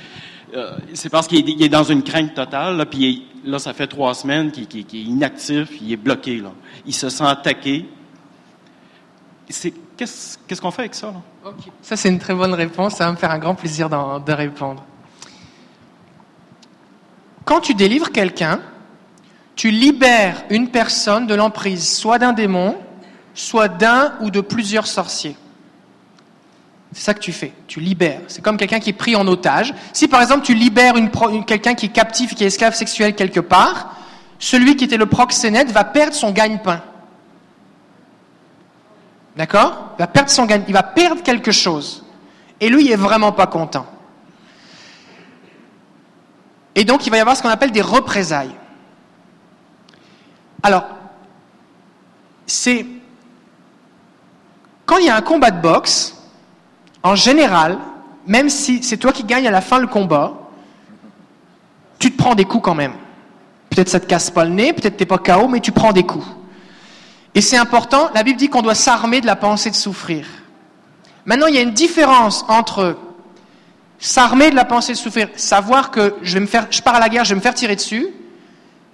euh, 0.54 0.76
c'est 0.92 1.08
parce 1.08 1.28
qu'il 1.28 1.62
est, 1.62 1.68
dans 1.68 1.84
une 1.84 2.02
crainte 2.02 2.34
totale, 2.34 2.76
là, 2.76 2.84
puis 2.84 3.26
là, 3.44 3.60
ça 3.60 3.72
fait 3.74 3.86
trois 3.86 4.14
semaines 4.14 4.50
qu'il 4.50 4.80
est 4.80 4.92
inactif, 4.92 5.68
il 5.80 5.92
est 5.92 5.96
bloqué, 5.96 6.38
là. 6.38 6.52
Il 6.84 6.94
se 6.94 7.08
sent 7.08 7.24
attaqué. 7.24 7.86
Qu'est-ce, 9.96 10.60
qu'on 10.60 10.70
fait 10.70 10.82
avec 10.82 10.94
ça? 10.94 11.12
Ça, 11.82 11.96
c'est 11.96 12.08
une 12.08 12.18
très 12.18 12.34
bonne 12.34 12.54
réponse. 12.54 12.96
Ça 12.96 13.06
va 13.06 13.12
me 13.12 13.16
faire 13.16 13.30
un 13.30 13.38
grand 13.38 13.54
plaisir 13.54 13.88
de 13.88 14.32
répondre. 14.32 14.84
Quand 17.44 17.60
tu 17.60 17.74
délivres 17.74 18.10
quelqu'un, 18.10 18.60
tu 19.54 19.70
libères 19.70 20.44
une 20.50 20.68
personne 20.68 21.26
de 21.26 21.34
l'emprise, 21.34 21.88
soit 21.96 22.18
d'un 22.18 22.32
démon, 22.32 22.76
soit 23.34 23.68
d'un 23.68 24.14
ou 24.20 24.30
de 24.30 24.40
plusieurs 24.40 24.86
sorciers. 24.86 25.36
C'est 26.92 27.02
ça 27.02 27.14
que 27.14 27.20
tu 27.20 27.32
fais. 27.32 27.52
Tu 27.66 27.80
libères. 27.80 28.20
C'est 28.28 28.42
comme 28.42 28.56
quelqu'un 28.56 28.80
qui 28.80 28.90
est 28.90 28.94
pris 28.94 29.16
en 29.16 29.26
otage. 29.26 29.74
Si 29.92 30.08
par 30.08 30.22
exemple 30.22 30.44
tu 30.44 30.54
libères 30.54 30.94
quelqu'un 31.46 31.74
qui 31.74 31.86
est 31.86 31.90
captif, 31.90 32.34
qui 32.34 32.44
est 32.44 32.48
esclave 32.48 32.74
sexuel 32.74 33.14
quelque 33.14 33.40
part, 33.40 33.96
celui 34.38 34.76
qui 34.76 34.84
était 34.84 34.96
le 34.96 35.06
proxénète 35.06 35.70
va 35.70 35.84
perdre 35.84 36.14
son 36.14 36.32
gagne-pain. 36.32 36.82
D'accord 39.36 39.94
Il 39.98 40.00
va 40.00 40.06
perdre 40.06 40.30
son 40.30 40.46
il 40.48 40.72
va 40.72 40.82
perdre 40.82 41.22
quelque 41.22 41.52
chose. 41.52 42.04
Et 42.60 42.68
lui, 42.68 42.86
il 42.86 42.90
est 42.90 42.96
vraiment 42.96 43.32
pas 43.32 43.46
content. 43.46 43.86
Et 46.74 46.84
donc, 46.84 47.06
il 47.06 47.10
va 47.10 47.18
y 47.18 47.20
avoir 47.20 47.36
ce 47.36 47.42
qu'on 47.42 47.48
appelle 47.48 47.70
des 47.70 47.82
représailles. 47.82 48.54
Alors, 50.62 50.84
c'est 52.46 52.86
quand 54.86 54.98
il 54.98 55.06
y 55.06 55.10
a 55.10 55.16
un 55.16 55.22
combat 55.22 55.50
de 55.50 55.60
boxe, 55.60 56.16
en 57.02 57.14
général, 57.14 57.78
même 58.26 58.48
si 58.48 58.82
c'est 58.82 58.96
toi 58.96 59.12
qui 59.12 59.24
gagnes 59.24 59.46
à 59.46 59.50
la 59.50 59.60
fin 59.60 59.78
le 59.78 59.86
combat, 59.86 60.34
tu 61.98 62.10
te 62.12 62.16
prends 62.16 62.34
des 62.34 62.44
coups 62.44 62.64
quand 62.64 62.74
même. 62.74 62.92
Peut-être 63.70 63.88
ça 63.88 64.00
te 64.00 64.06
casse 64.06 64.30
pas 64.30 64.44
le 64.44 64.50
nez, 64.50 64.72
peut-être 64.72 64.96
t'es 64.96 65.06
pas 65.06 65.18
KO, 65.18 65.48
mais 65.48 65.60
tu 65.60 65.72
prends 65.72 65.92
des 65.92 66.04
coups. 66.04 66.26
Et 67.36 67.42
c'est 67.42 67.58
important, 67.58 68.08
la 68.14 68.22
Bible 68.22 68.38
dit 68.38 68.48
qu'on 68.48 68.62
doit 68.62 68.74
s'armer 68.74 69.20
de 69.20 69.26
la 69.26 69.36
pensée 69.36 69.70
de 69.70 69.76
souffrir. 69.76 70.26
Maintenant, 71.26 71.48
il 71.48 71.54
y 71.54 71.58
a 71.58 71.60
une 71.60 71.72
différence 71.72 72.46
entre 72.48 72.96
s'armer 73.98 74.50
de 74.50 74.56
la 74.56 74.64
pensée 74.64 74.92
de 74.92 74.96
souffrir, 74.96 75.28
savoir 75.36 75.90
que 75.90 76.14
je 76.22 76.32
vais 76.32 76.40
me 76.40 76.46
faire, 76.46 76.66
je 76.70 76.80
pars 76.80 76.94
à 76.94 76.98
la 76.98 77.10
guerre, 77.10 77.24
je 77.24 77.30
vais 77.30 77.36
me 77.36 77.42
faire 77.42 77.52
tirer 77.52 77.76
dessus. 77.76 78.08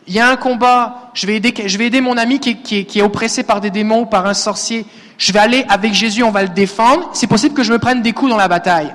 Il 0.09 0.15
y 0.15 0.19
a 0.19 0.29
un 0.29 0.35
combat, 0.35 1.13
je 1.15 1.29
vais 1.29 1.37
aider, 1.37 1.55
je 1.65 1.79
vais 1.79 1.87
aider 1.87 2.01
mon 2.01 2.17
ami 2.17 2.41
qui 2.41 2.57
qui 2.57 2.99
est 2.99 3.03
oppressé 3.03 3.45
par 3.45 3.61
des 3.61 3.71
démons 3.71 4.01
ou 4.01 4.07
par 4.07 4.27
un 4.27 4.35
sorcier. 4.35 4.87
Je 5.19 5.33
vais 5.33 5.39
aller 5.39 5.65
avec 5.69 5.95
Jésus, 5.95 6.25
on 6.25 6.33
va 6.33 6.43
le 6.43 6.49
défendre. 6.49 7.11
C'est 7.13 7.29
possible 7.29 7.55
que 7.55 7.63
je 7.63 7.73
me 7.73 7.79
prenne 7.79 8.03
des 8.03 8.13
coups 8.13 8.33
dans 8.33 8.37
la 8.37 8.49
bataille. 8.49 8.93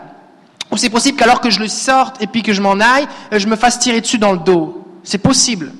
Ou 0.71 0.77
c'est 0.77 0.89
possible 0.89 1.17
qu'alors 1.17 1.39
que 1.39 1.51
je 1.51 1.61
le 1.61 1.69
sorte 1.69 2.21
et 2.21 2.27
puis 2.27 2.43
que 2.43 2.51
je 2.51 2.61
m'en 2.61 2.81
aille, 2.81 3.07
euh, 3.31 3.39
je 3.39 3.47
me 3.47 3.55
fasse 3.55 3.79
tirer 3.79 4.01
dessus 4.01 4.17
dans 4.17 4.33
le 4.33 4.39
dos. 4.39 4.85
C'est 5.05 5.19
possible. 5.19 5.71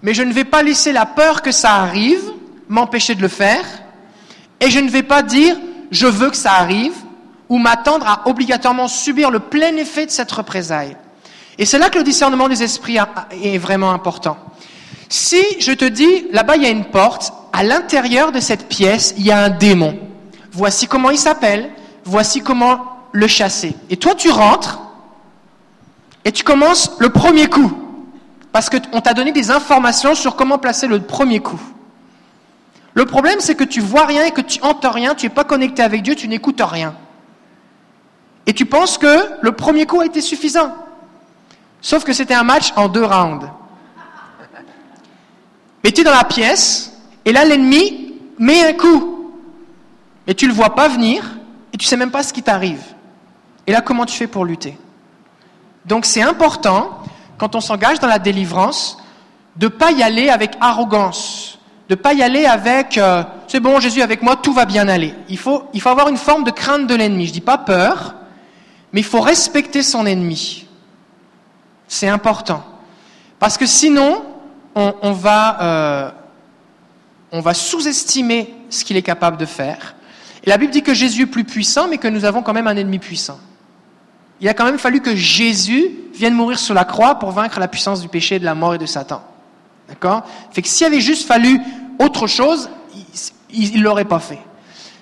Mais 0.00 0.14
je 0.14 0.22
ne 0.22 0.32
vais 0.32 0.44
pas 0.44 0.62
laisser 0.62 0.92
la 0.92 1.06
peur 1.06 1.42
que 1.42 1.50
ça 1.50 1.74
arrive 1.74 2.22
m'empêcher 2.72 3.14
de 3.14 3.20
le 3.20 3.28
faire. 3.28 3.64
Et 4.60 4.70
je 4.70 4.78
ne 4.78 4.88
vais 4.88 5.02
pas 5.02 5.22
dire 5.22 5.56
je 5.90 6.06
veux 6.06 6.30
que 6.30 6.36
ça 6.36 6.52
arrive 6.54 6.94
ou 7.50 7.58
m'attendre 7.58 8.06
à 8.06 8.26
obligatoirement 8.26 8.88
subir 8.88 9.30
le 9.30 9.40
plein 9.40 9.76
effet 9.76 10.06
de 10.06 10.10
cette 10.10 10.32
représaille. 10.32 10.96
Et 11.58 11.66
c'est 11.66 11.78
là 11.78 11.90
que 11.90 11.98
le 11.98 12.04
discernement 12.04 12.48
des 12.48 12.62
esprits 12.62 12.96
est 13.30 13.58
vraiment 13.58 13.90
important. 13.90 14.38
Si 15.10 15.42
je 15.60 15.72
te 15.72 15.84
dis, 15.84 16.28
là-bas 16.32 16.56
il 16.56 16.62
y 16.62 16.66
a 16.66 16.70
une 16.70 16.86
porte, 16.86 17.34
à 17.52 17.62
l'intérieur 17.62 18.32
de 18.32 18.40
cette 18.40 18.68
pièce, 18.68 19.12
il 19.18 19.26
y 19.26 19.30
a 19.30 19.38
un 19.38 19.50
démon. 19.50 19.98
Voici 20.50 20.86
comment 20.86 21.10
il 21.10 21.18
s'appelle, 21.18 21.68
voici 22.04 22.40
comment 22.40 22.86
le 23.12 23.26
chasser. 23.26 23.76
Et 23.90 23.98
toi 23.98 24.14
tu 24.14 24.30
rentres 24.30 24.80
et 26.24 26.32
tu 26.32 26.42
commences 26.42 26.92
le 27.00 27.10
premier 27.10 27.48
coup. 27.48 27.70
Parce 28.50 28.70
qu'on 28.70 29.02
t'a 29.02 29.12
donné 29.12 29.32
des 29.32 29.50
informations 29.50 30.14
sur 30.14 30.36
comment 30.36 30.56
placer 30.56 30.86
le 30.86 31.00
premier 31.00 31.40
coup. 31.40 31.60
Le 32.94 33.06
problème, 33.06 33.40
c'est 33.40 33.54
que 33.54 33.64
tu 33.64 33.80
vois 33.80 34.04
rien 34.04 34.24
et 34.24 34.30
que 34.32 34.40
tu 34.40 34.60
entends 34.62 34.90
rien, 34.90 35.14
tu 35.14 35.26
n'es 35.26 35.30
pas 35.34 35.44
connecté 35.44 35.82
avec 35.82 36.02
Dieu, 36.02 36.14
tu 36.14 36.28
n'écoutes 36.28 36.60
rien. 36.60 36.94
Et 38.46 38.52
tu 38.52 38.66
penses 38.66 38.98
que 38.98 39.28
le 39.40 39.52
premier 39.52 39.86
coup 39.86 40.00
a 40.00 40.06
été 40.06 40.20
suffisant. 40.20 40.74
Sauf 41.80 42.04
que 42.04 42.12
c'était 42.12 42.34
un 42.34 42.42
match 42.42 42.72
en 42.76 42.88
deux 42.88 43.04
rounds. 43.04 43.48
Mais 45.84 45.90
tu 45.90 46.02
es 46.02 46.04
dans 46.04 46.12
la 46.12 46.24
pièce 46.24 46.92
Et 47.24 47.32
là, 47.32 47.44
l'ennemi 47.44 48.14
met 48.38 48.64
un 48.66 48.72
coup. 48.72 49.32
Mais 50.26 50.34
tu 50.34 50.46
le 50.46 50.52
vois 50.52 50.74
pas 50.74 50.88
venir 50.88 51.24
et 51.72 51.76
tu 51.76 51.86
sais 51.86 51.96
même 51.96 52.10
pas 52.10 52.22
ce 52.22 52.32
qui 52.32 52.42
t'arrive. 52.42 52.82
Et 53.66 53.72
là, 53.72 53.80
comment 53.80 54.06
tu 54.06 54.16
fais 54.16 54.26
pour 54.26 54.44
lutter? 54.44 54.76
Donc 55.84 56.04
c'est 56.04 56.22
important, 56.22 57.02
quand 57.38 57.54
on 57.56 57.60
s'engage 57.60 57.98
dans 57.98 58.06
la 58.08 58.18
délivrance, 58.18 58.98
de 59.56 59.68
pas 59.68 59.90
y 59.90 60.02
aller 60.02 60.28
avec 60.28 60.56
arrogance, 60.60 61.41
de 61.92 61.94
pas 61.94 62.14
y 62.14 62.22
aller 62.22 62.46
avec 62.46 62.96
euh, 62.96 63.22
c'est 63.46 63.60
bon 63.60 63.78
Jésus 63.78 64.00
avec 64.00 64.22
moi 64.22 64.36
tout 64.36 64.54
va 64.54 64.64
bien 64.64 64.88
aller. 64.88 65.12
Il 65.28 65.36
faut 65.36 65.64
il 65.74 65.80
faut 65.82 65.90
avoir 65.90 66.08
une 66.08 66.16
forme 66.16 66.42
de 66.42 66.50
crainte 66.50 66.86
de 66.86 66.94
l'ennemi. 66.94 67.26
Je 67.26 67.34
dis 67.34 67.42
pas 67.42 67.58
peur, 67.58 68.14
mais 68.94 69.00
il 69.00 69.04
faut 69.04 69.20
respecter 69.20 69.82
son 69.82 70.06
ennemi. 70.06 70.66
C'est 71.88 72.08
important 72.08 72.64
parce 73.38 73.58
que 73.58 73.66
sinon 73.66 74.24
on, 74.74 75.12
va 75.12 75.62
euh, 75.62 76.10
va 77.30 77.52
sous-estimer 77.52 78.54
ce 78.70 78.86
qu'il 78.86 78.96
est 78.96 79.02
capable 79.02 79.36
de 79.36 79.44
faire. 79.44 79.94
Et 80.44 80.48
la 80.48 80.56
Bible 80.56 80.72
dit 80.72 80.82
que 80.82 80.94
Jésus 80.94 81.24
est 81.24 81.26
plus 81.26 81.44
puissant, 81.44 81.88
mais 81.88 81.98
que 81.98 82.08
nous 82.08 82.24
avons 82.24 82.40
quand 82.40 82.54
même 82.54 82.68
un 82.68 82.76
ennemi 82.76 83.00
puissant. 83.00 83.38
Il 84.40 84.48
a 84.48 84.54
quand 84.54 84.64
même 84.64 84.78
fallu 84.78 85.02
que 85.02 85.14
Jésus 85.14 85.90
vienne 86.14 86.32
mourir 86.32 86.58
sur 86.58 86.72
la 86.72 86.86
croix 86.86 87.16
pour 87.16 87.32
vaincre 87.32 87.60
la 87.60 87.68
puissance 87.68 88.00
du 88.00 88.08
péché, 88.08 88.38
de 88.38 88.46
la 88.46 88.54
mort 88.54 88.74
et 88.74 88.78
de 88.78 88.86
Satan. 88.86 89.22
D'accord? 89.88 90.22
Fait 90.52 90.62
que 90.62 90.68
s'il 90.68 90.86
avait 90.86 91.02
juste 91.02 91.26
fallu 91.26 91.60
autre 91.98 92.26
chose, 92.26 92.70
il 93.50 93.78
ne 93.78 93.82
l'aurait 93.82 94.04
pas 94.04 94.18
fait. 94.18 94.38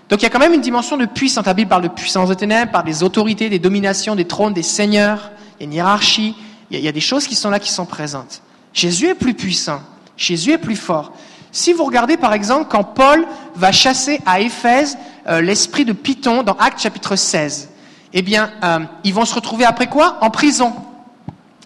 Donc 0.08 0.20
il 0.20 0.24
y 0.24 0.26
a 0.26 0.30
quand 0.30 0.40
même 0.40 0.52
une 0.52 0.60
dimension 0.60 0.96
de 0.96 1.06
puissance. 1.06 1.46
La 1.46 1.54
Bible 1.54 1.68
parle 1.68 1.82
de 1.82 1.88
puissance 1.88 2.28
de 2.28 2.34
ténèbres, 2.34 2.72
par 2.72 2.82
des 2.82 3.02
autorités, 3.02 3.48
des 3.48 3.58
dominations, 3.58 4.16
des 4.16 4.26
trônes, 4.26 4.52
des 4.52 4.62
seigneurs, 4.62 5.30
une 5.60 5.72
hiérarchie, 5.72 6.34
il 6.70 6.74
y, 6.74 6.76
a, 6.76 6.80
il 6.80 6.84
y 6.84 6.88
a 6.88 6.92
des 6.92 7.00
choses 7.00 7.26
qui 7.26 7.34
sont 7.34 7.50
là, 7.50 7.58
qui 7.58 7.70
sont 7.70 7.86
présentes. 7.86 8.42
Jésus 8.72 9.06
est 9.06 9.14
plus 9.14 9.34
puissant, 9.34 9.80
Jésus 10.16 10.52
est 10.52 10.58
plus 10.58 10.76
fort. 10.76 11.12
Si 11.52 11.72
vous 11.72 11.84
regardez 11.84 12.16
par 12.16 12.32
exemple 12.32 12.66
quand 12.70 12.84
Paul 12.84 13.26
va 13.56 13.72
chasser 13.72 14.20
à 14.26 14.40
Éphèse 14.40 14.96
euh, 15.26 15.40
l'esprit 15.40 15.84
de 15.84 15.92
Python 15.92 16.42
dans 16.42 16.54
Actes 16.54 16.80
chapitre 16.80 17.16
16, 17.16 17.70
eh 18.12 18.22
bien, 18.22 18.50
euh, 18.64 18.80
ils 19.04 19.14
vont 19.14 19.24
se 19.24 19.34
retrouver 19.34 19.64
après 19.64 19.86
quoi? 19.86 20.18
En 20.20 20.30
prison. 20.30 20.74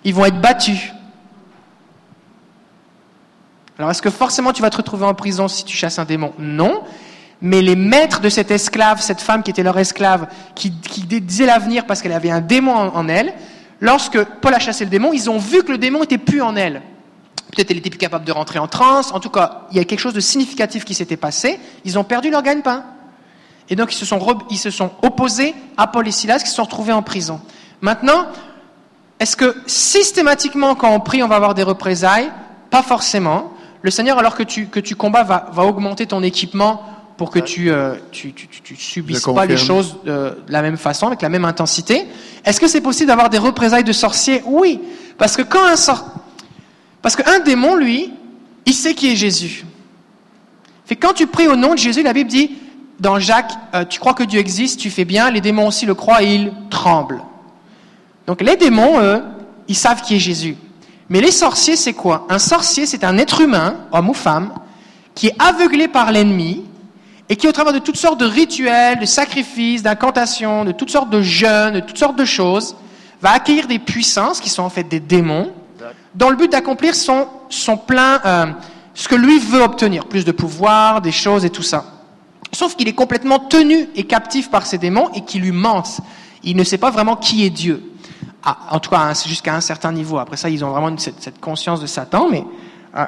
Ils 0.04 0.14
vont 0.14 0.26
être 0.26 0.40
battus. 0.40 0.93
Alors, 3.78 3.90
est-ce 3.90 4.02
que 4.02 4.10
forcément 4.10 4.52
tu 4.52 4.62
vas 4.62 4.70
te 4.70 4.76
retrouver 4.76 5.04
en 5.04 5.14
prison 5.14 5.48
si 5.48 5.64
tu 5.64 5.76
chasses 5.76 5.98
un 5.98 6.04
démon? 6.04 6.32
Non. 6.38 6.82
Mais 7.40 7.60
les 7.60 7.76
maîtres 7.76 8.20
de 8.20 8.28
cet 8.28 8.50
esclave, 8.50 9.00
cette 9.00 9.20
femme 9.20 9.42
qui 9.42 9.50
était 9.50 9.62
leur 9.62 9.78
esclave, 9.78 10.28
qui, 10.54 10.70
disait 10.70 11.46
l'avenir 11.46 11.84
parce 11.86 12.00
qu'elle 12.00 12.12
avait 12.12 12.30
un 12.30 12.40
démon 12.40 12.74
en, 12.74 12.94
en, 12.94 13.08
elle, 13.08 13.34
lorsque 13.80 14.22
Paul 14.22 14.54
a 14.54 14.58
chassé 14.58 14.84
le 14.84 14.90
démon, 14.90 15.12
ils 15.12 15.28
ont 15.28 15.38
vu 15.38 15.62
que 15.62 15.72
le 15.72 15.78
démon 15.78 16.04
était 16.04 16.18
plus 16.18 16.40
en 16.40 16.56
elle. 16.56 16.82
Peut-être 17.54 17.70
elle 17.70 17.78
était 17.78 17.90
plus 17.90 17.98
capable 17.98 18.24
de 18.24 18.32
rentrer 18.32 18.58
en 18.58 18.68
transe. 18.68 19.12
En 19.12 19.20
tout 19.20 19.30
cas, 19.30 19.66
il 19.70 19.76
y 19.76 19.80
a 19.80 19.84
quelque 19.84 20.00
chose 20.00 20.14
de 20.14 20.20
significatif 20.20 20.84
qui 20.84 20.94
s'était 20.94 21.16
passé. 21.16 21.58
Ils 21.84 21.98
ont 21.98 22.04
perdu 22.04 22.30
leur 22.30 22.42
gagne-pain. 22.42 22.84
Et 23.68 23.76
donc, 23.76 23.92
ils 23.92 23.96
se, 23.96 24.04
sont, 24.04 24.20
ils 24.50 24.58
se 24.58 24.70
sont 24.70 24.90
opposés 25.02 25.54
à 25.76 25.86
Paul 25.86 26.06
et 26.06 26.10
Silas 26.10 26.40
qui 26.40 26.48
se 26.48 26.54
sont 26.54 26.64
retrouvés 26.64 26.92
en 26.92 27.02
prison. 27.02 27.40
Maintenant, 27.80 28.26
est-ce 29.18 29.36
que 29.36 29.56
systématiquement, 29.66 30.74
quand 30.74 30.90
on 30.90 31.00
prie, 31.00 31.22
on 31.22 31.28
va 31.28 31.36
avoir 31.36 31.54
des 31.54 31.62
représailles? 31.62 32.30
Pas 32.70 32.82
forcément. 32.82 33.53
Le 33.84 33.90
Seigneur, 33.90 34.18
alors 34.18 34.34
que 34.34 34.42
tu, 34.42 34.68
que 34.68 34.80
tu 34.80 34.96
combats, 34.96 35.24
va, 35.24 35.50
va 35.52 35.64
augmenter 35.66 36.06
ton 36.06 36.22
équipement 36.22 36.82
pour 37.18 37.30
que 37.30 37.38
tu, 37.38 37.70
euh, 37.70 37.96
tu, 38.12 38.32
tu, 38.32 38.48
tu, 38.48 38.76
subisses 38.76 39.20
pas 39.20 39.44
les 39.44 39.58
choses 39.58 39.98
de, 40.06 40.10
de, 40.10 40.36
la 40.48 40.62
même 40.62 40.78
façon, 40.78 41.08
avec 41.08 41.20
la 41.20 41.28
même 41.28 41.44
intensité. 41.44 42.06
Est-ce 42.46 42.58
que 42.58 42.66
c'est 42.66 42.80
possible 42.80 43.08
d'avoir 43.08 43.28
des 43.28 43.36
représailles 43.36 43.84
de 43.84 43.92
sorciers? 43.92 44.42
Oui. 44.46 44.80
Parce 45.18 45.36
que 45.36 45.42
quand 45.42 45.66
un 45.66 45.76
sort... 45.76 46.02
Parce 47.02 47.14
qu'un 47.14 47.40
démon, 47.40 47.74
lui, 47.74 48.10
il 48.64 48.72
sait 48.72 48.94
qui 48.94 49.12
est 49.12 49.16
Jésus. 49.16 49.66
Fait 50.86 50.96
quand 50.96 51.12
tu 51.12 51.26
pries 51.26 51.46
au 51.46 51.54
nom 51.54 51.74
de 51.74 51.78
Jésus, 51.78 52.02
la 52.02 52.14
Bible 52.14 52.30
dit, 52.30 52.52
dans 53.00 53.18
Jacques, 53.18 53.52
euh, 53.74 53.84
tu 53.84 54.00
crois 54.00 54.14
que 54.14 54.24
Dieu 54.24 54.40
existe, 54.40 54.80
tu 54.80 54.88
fais 54.88 55.04
bien, 55.04 55.30
les 55.30 55.42
démons 55.42 55.66
aussi 55.66 55.84
le 55.84 55.94
croient 55.94 56.22
et 56.22 56.34
ils 56.34 56.52
tremblent. 56.70 57.22
Donc 58.26 58.40
les 58.40 58.56
démons, 58.56 59.02
eux, 59.02 59.22
ils 59.68 59.76
savent 59.76 60.00
qui 60.00 60.16
est 60.16 60.20
Jésus. 60.20 60.56
Mais 61.10 61.20
les 61.20 61.30
sorciers, 61.30 61.76
c'est 61.76 61.92
quoi? 61.92 62.26
Un 62.30 62.38
sorcier, 62.38 62.86
c'est 62.86 63.04
un 63.04 63.18
être 63.18 63.40
humain, 63.40 63.76
homme 63.92 64.10
ou 64.10 64.14
femme, 64.14 64.52
qui 65.14 65.28
est 65.28 65.36
aveuglé 65.38 65.88
par 65.88 66.12
l'ennemi 66.12 66.64
et 67.28 67.36
qui, 67.36 67.48
au 67.48 67.52
travers 67.52 67.72
de 67.72 67.78
toutes 67.78 67.96
sortes 67.96 68.20
de 68.20 68.26
rituels, 68.26 68.98
de 68.98 69.06
sacrifices, 69.06 69.82
d'incantations, 69.82 70.64
de 70.64 70.72
toutes 70.72 70.90
sortes 70.90 71.10
de 71.10 71.22
jeûnes, 71.22 71.74
de 71.74 71.80
toutes 71.80 71.98
sortes 71.98 72.16
de 72.16 72.24
choses, 72.24 72.76
va 73.20 73.30
accueillir 73.30 73.66
des 73.66 73.78
puissances 73.78 74.40
qui 74.40 74.50
sont 74.50 74.62
en 74.62 74.70
fait 74.70 74.84
des 74.84 75.00
démons, 75.00 75.52
dans 76.14 76.30
le 76.30 76.36
but 76.36 76.50
d'accomplir 76.50 76.94
son, 76.94 77.26
plein, 77.86 78.20
euh, 78.24 78.46
ce 78.94 79.08
que 79.08 79.14
lui 79.14 79.38
veut 79.38 79.62
obtenir, 79.62 80.06
plus 80.06 80.24
de 80.24 80.32
pouvoir, 80.32 81.00
des 81.00 81.12
choses 81.12 81.44
et 81.44 81.50
tout 81.50 81.62
ça. 81.62 81.84
Sauf 82.52 82.76
qu'il 82.76 82.86
est 82.86 82.94
complètement 82.94 83.38
tenu 83.38 83.88
et 83.96 84.04
captif 84.04 84.50
par 84.50 84.66
ces 84.66 84.78
démons 84.78 85.08
et 85.14 85.22
qui 85.22 85.38
lui 85.38 85.50
mentent. 85.50 86.00
Il 86.44 86.56
ne 86.56 86.64
sait 86.64 86.78
pas 86.78 86.90
vraiment 86.90 87.16
qui 87.16 87.44
est 87.44 87.50
Dieu. 87.50 87.93
En 88.70 88.78
tout 88.78 88.90
cas, 88.90 89.12
jusqu'à 89.26 89.54
un 89.54 89.60
certain 89.60 89.92
niveau. 89.92 90.18
Après 90.18 90.36
ça, 90.36 90.50
ils 90.50 90.64
ont 90.64 90.70
vraiment 90.70 90.96
cette, 90.98 91.40
conscience 91.40 91.80
de 91.80 91.86
Satan, 91.86 92.28
mais 92.30 92.44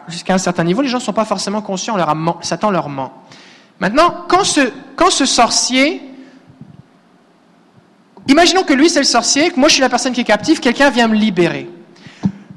jusqu'à 0.08 0.34
un 0.34 0.38
certain 0.38 0.64
niveau, 0.64 0.82
les 0.82 0.88
gens 0.88 0.98
ne 0.98 1.02
sont 1.02 1.12
pas 1.12 1.26
forcément 1.26 1.60
conscients. 1.60 1.96
Leur 1.96 2.14
Satan 2.40 2.70
leur 2.70 2.88
ment. 2.88 3.12
Maintenant, 3.78 4.24
quand 4.28 4.44
ce, 4.44 4.72
quand 4.96 5.10
ce 5.10 5.26
sorcier, 5.26 6.00
imaginons 8.28 8.62
que 8.62 8.72
lui 8.72 8.88
c'est 8.88 9.00
le 9.00 9.04
sorcier, 9.04 9.50
que 9.50 9.60
moi 9.60 9.68
je 9.68 9.74
suis 9.74 9.82
la 9.82 9.90
personne 9.90 10.14
qui 10.14 10.22
est 10.22 10.24
captive, 10.24 10.60
quelqu'un 10.60 10.88
vient 10.88 11.08
me 11.08 11.14
libérer. 11.14 11.68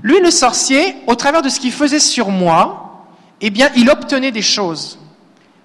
Lui, 0.02 0.20
le 0.22 0.32
sorcier, 0.32 0.96
au 1.08 1.16
travers 1.16 1.42
de 1.42 1.50
ce 1.50 1.60
qu'il 1.60 1.72
faisait 1.72 2.00
sur 2.00 2.30
moi, 2.30 3.06
eh 3.42 3.50
bien, 3.50 3.70
il 3.76 3.90
obtenait 3.90 4.32
des 4.32 4.42
choses. 4.42 5.00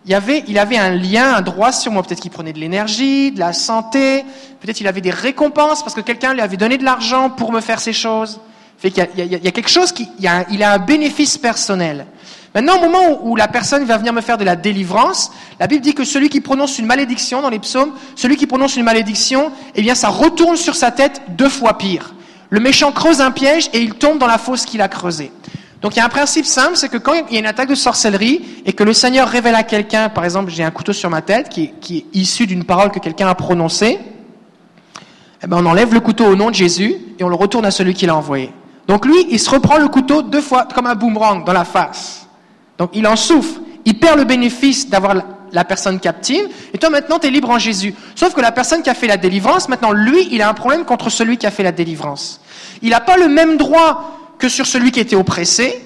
Il, 0.07 0.11
y 0.11 0.15
avait, 0.15 0.45
il 0.49 0.59
avait 0.59 0.77
un 0.77 0.91
lien, 0.91 1.35
un 1.35 1.41
droit 1.41 1.73
sur 1.73 1.91
moi. 1.91 2.03
Peut-être 2.03 2.21
qu'il 2.21 2.31
prenait 2.31 2.53
de 2.53 2.59
l'énergie, 2.59 3.33
de 3.33 3.39
la 3.39 3.53
santé, 3.53 4.25
peut-être 4.61 4.81
il 4.81 4.87
avait 4.87 5.01
des 5.01 5.11
récompenses 5.11 5.83
parce 5.83 5.95
que 5.95 6.03
quelqu'un 6.03 6.35
lui 6.35 6.43
avait 6.43 6.57
donné 6.57 6.77
de 6.77 6.85
l'argent 6.85 7.31
pour 7.31 7.53
me 7.53 7.61
faire 7.61 7.81
ces 7.81 7.93
choses. 7.93 8.41
Fait 8.79 8.91
qu'il 8.91 9.03
y, 9.17 9.23
a, 9.23 9.25
il 9.25 9.45
y 9.45 9.49
a, 9.49 9.51
quelque 9.51 9.71
chose 9.71 9.93
qui, 9.93 10.09
il, 10.19 10.27
a, 10.27 10.45
il 10.51 10.63
a 10.63 10.73
un 10.73 10.79
bénéfice 10.79 11.39
personnel. 11.39 12.07
Maintenant, 12.55 12.77
au 12.77 12.81
moment 12.81 13.23
où, 13.23 13.31
où 13.31 13.37
la 13.37 13.49
personne 13.49 13.85
va 13.85 13.97
venir 13.97 14.13
me 14.13 14.21
faire 14.21 14.37
de 14.37 14.45
la 14.45 14.57
délivrance, 14.57 15.33
la 15.59 15.67
Bible 15.67 15.83
dit 15.83 15.95
que 15.95 16.05
celui 16.05 16.29
qui 16.29 16.41
prononce 16.41 16.79
une 16.79 16.87
malédiction 16.87 17.41
dans 17.41 17.51
les 17.51 17.59
psaumes, 17.59 17.93
celui 18.15 18.37
qui 18.37 18.47
prononce 18.47 18.77
une 18.77 18.85
malédiction, 18.85 19.53
eh 19.75 19.83
bien, 19.83 19.95
ça 19.95 20.09
retourne 20.09 20.57
sur 20.57 20.77
sa 20.77 20.91
tête 20.91 21.23
deux 21.31 21.49
fois 21.49 21.79
pire. 21.79 22.15
Le 22.51 22.61
méchant 22.61 22.93
creuse 22.93 23.21
un 23.21 23.31
piège 23.31 23.71
et 23.73 23.81
il 23.81 23.95
tombe 23.95 24.19
dans 24.19 24.27
la 24.27 24.39
fosse 24.39 24.67
qu'il 24.67 24.83
a 24.83 24.89
creusée. 24.89 25.33
Donc 25.85 25.97
il 25.97 25.99
y 25.99 26.01
a 26.01 26.07
un 26.07 26.09
principe 26.09 26.47
simple, 26.47 26.77
c'est 26.77 26.89
que 26.89 26.97
quand 26.97 27.13
il 27.13 27.35
y 27.35 27.37
a 27.37 27.41
une 27.41 27.47
attaque 27.47 27.69
de 27.69 27.75
sorcellerie 27.75 28.43
et 28.65 28.73
que 28.73 28.85
le 28.85 28.95
Seigneur 28.95 29.29
révèle 29.29 29.55
à 29.55 29.63
quelqu'un, 29.63 30.09
par 30.09 30.25
exemple, 30.25 30.51
j'ai 30.51 30.65
un 30.65 30.71
couteau 30.71 30.95
sur 30.95 31.11
ma 31.11 31.21
tête 31.21 31.51
qui 31.51 31.75
est, 31.91 32.07
issu 32.15 32.47
d'une 32.47 32.65
parole 32.65 32.91
que 32.91 32.99
quelqu'un 32.99 33.29
a 33.29 33.35
prononcée, 33.35 33.99
eh 35.43 35.47
ben 35.47 35.59
on 35.63 35.67
enlève 35.67 35.93
le 35.93 36.01
couteau 36.01 36.25
au 36.25 36.37
nom 36.37 36.49
de 36.49 36.55
Jésus 36.55 36.97
et 37.19 37.23
on 37.23 37.29
le 37.29 37.35
retourne 37.35 37.67
à 37.67 37.71
celui 37.71 37.93
qui 37.93 38.07
l'a 38.07 38.17
envoyé. 38.17 38.51
Donc 38.89 39.05
lui, 39.05 39.27
il 39.29 39.39
se 39.39 39.51
reprend 39.51 39.77
le 39.77 39.89
couteau 39.89 40.23
deux 40.23 40.41
fois 40.41 40.67
comme 40.75 40.87
un 40.87 40.95
boomerang 40.95 41.45
dans 41.45 41.53
la 41.53 41.67
face. 41.67 42.29
Donc 42.79 42.89
il 42.95 43.07
en 43.07 43.17
souffre, 43.17 43.61
il 43.85 43.99
perd 43.99 44.19
le 44.19 44.25
bénéfice 44.25 44.89
d'avoir 44.89 45.17
la 45.53 45.65
personne 45.65 46.01
captive, 46.01 46.49
et 46.73 46.79
toi 46.79 46.89
maintenant 46.89 47.19
tu 47.19 47.27
es 47.27 47.31
libre 47.31 47.51
en 47.51 47.59
Jésus. 47.59 47.95
Sauf 48.15 48.33
que 48.33 48.41
la 48.41 48.53
personne 48.53 48.81
qui 48.81 48.89
a 48.89 48.95
fait 48.95 49.07
la 49.07 49.19
délivrance, 49.19 49.69
maintenant 49.69 49.93
lui, 49.93 50.29
il 50.31 50.41
a 50.41 50.49
un 50.49 50.55
problème 50.55 50.87
contre 50.87 51.11
celui 51.11 51.37
qui 51.37 51.47
a 51.47 51.51
fait 51.51 51.63
la 51.63 51.73
délivrance. 51.73 52.41
Il 52.81 52.89
n'a 52.89 53.01
pas 53.01 53.19
le 53.19 53.29
même 53.29 53.59
droit 53.59 54.24
que 54.45 54.51
sur 54.51 54.67
celui 54.67 54.93
qui 54.93 55.01
était 55.01 55.17
oppressé, 55.17 55.83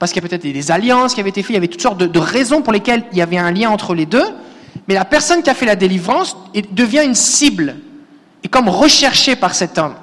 parce 0.00 0.10
qu'il 0.10 0.20
y 0.20 0.26
a 0.26 0.28
peut-être 0.28 0.42
des 0.42 0.70
alliances 0.72 1.14
qui 1.14 1.20
avaient 1.20 1.30
été 1.30 1.40
faites, 1.40 1.50
il 1.50 1.54
y 1.54 1.56
avait 1.56 1.68
toutes 1.68 1.82
sortes 1.82 1.98
de, 1.98 2.18
raisons 2.18 2.62
pour 2.62 2.72
lesquelles 2.72 3.04
il 3.12 3.18
y 3.18 3.22
avait 3.22 3.38
un 3.38 3.52
lien 3.52 3.70
entre 3.70 3.94
les 3.94 4.06
deux, 4.06 4.26
mais 4.88 4.94
la 4.94 5.04
personne 5.04 5.40
qui 5.44 5.50
a 5.50 5.54
fait 5.54 5.66
la 5.66 5.76
délivrance 5.76 6.36
devient 6.72 7.02
une 7.04 7.14
cible, 7.14 7.76
et 8.42 8.48
comme 8.48 8.68
recherchée 8.68 9.36
par 9.36 9.54
cet 9.54 9.78
homme. 9.78 9.94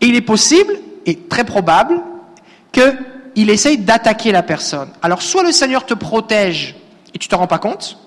Et 0.00 0.06
il 0.06 0.14
est 0.14 0.20
possible, 0.20 0.72
et 1.04 1.18
très 1.18 1.42
probable, 1.42 2.00
qu'il 2.70 3.50
essaye 3.50 3.78
d'attaquer 3.78 4.30
la 4.30 4.44
personne. 4.44 4.90
Alors 5.02 5.22
soit 5.22 5.42
le 5.42 5.50
Seigneur 5.50 5.84
te 5.84 5.94
protège 5.94 6.76
et 7.12 7.18
tu 7.18 7.26
t'en 7.26 7.38
rends 7.38 7.48
pas 7.48 7.58
compte, 7.58 7.98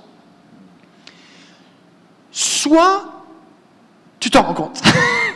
soit 2.31 3.03
tu 4.17 4.29
t'en 4.29 4.43
rends 4.43 4.53
compte. 4.53 4.81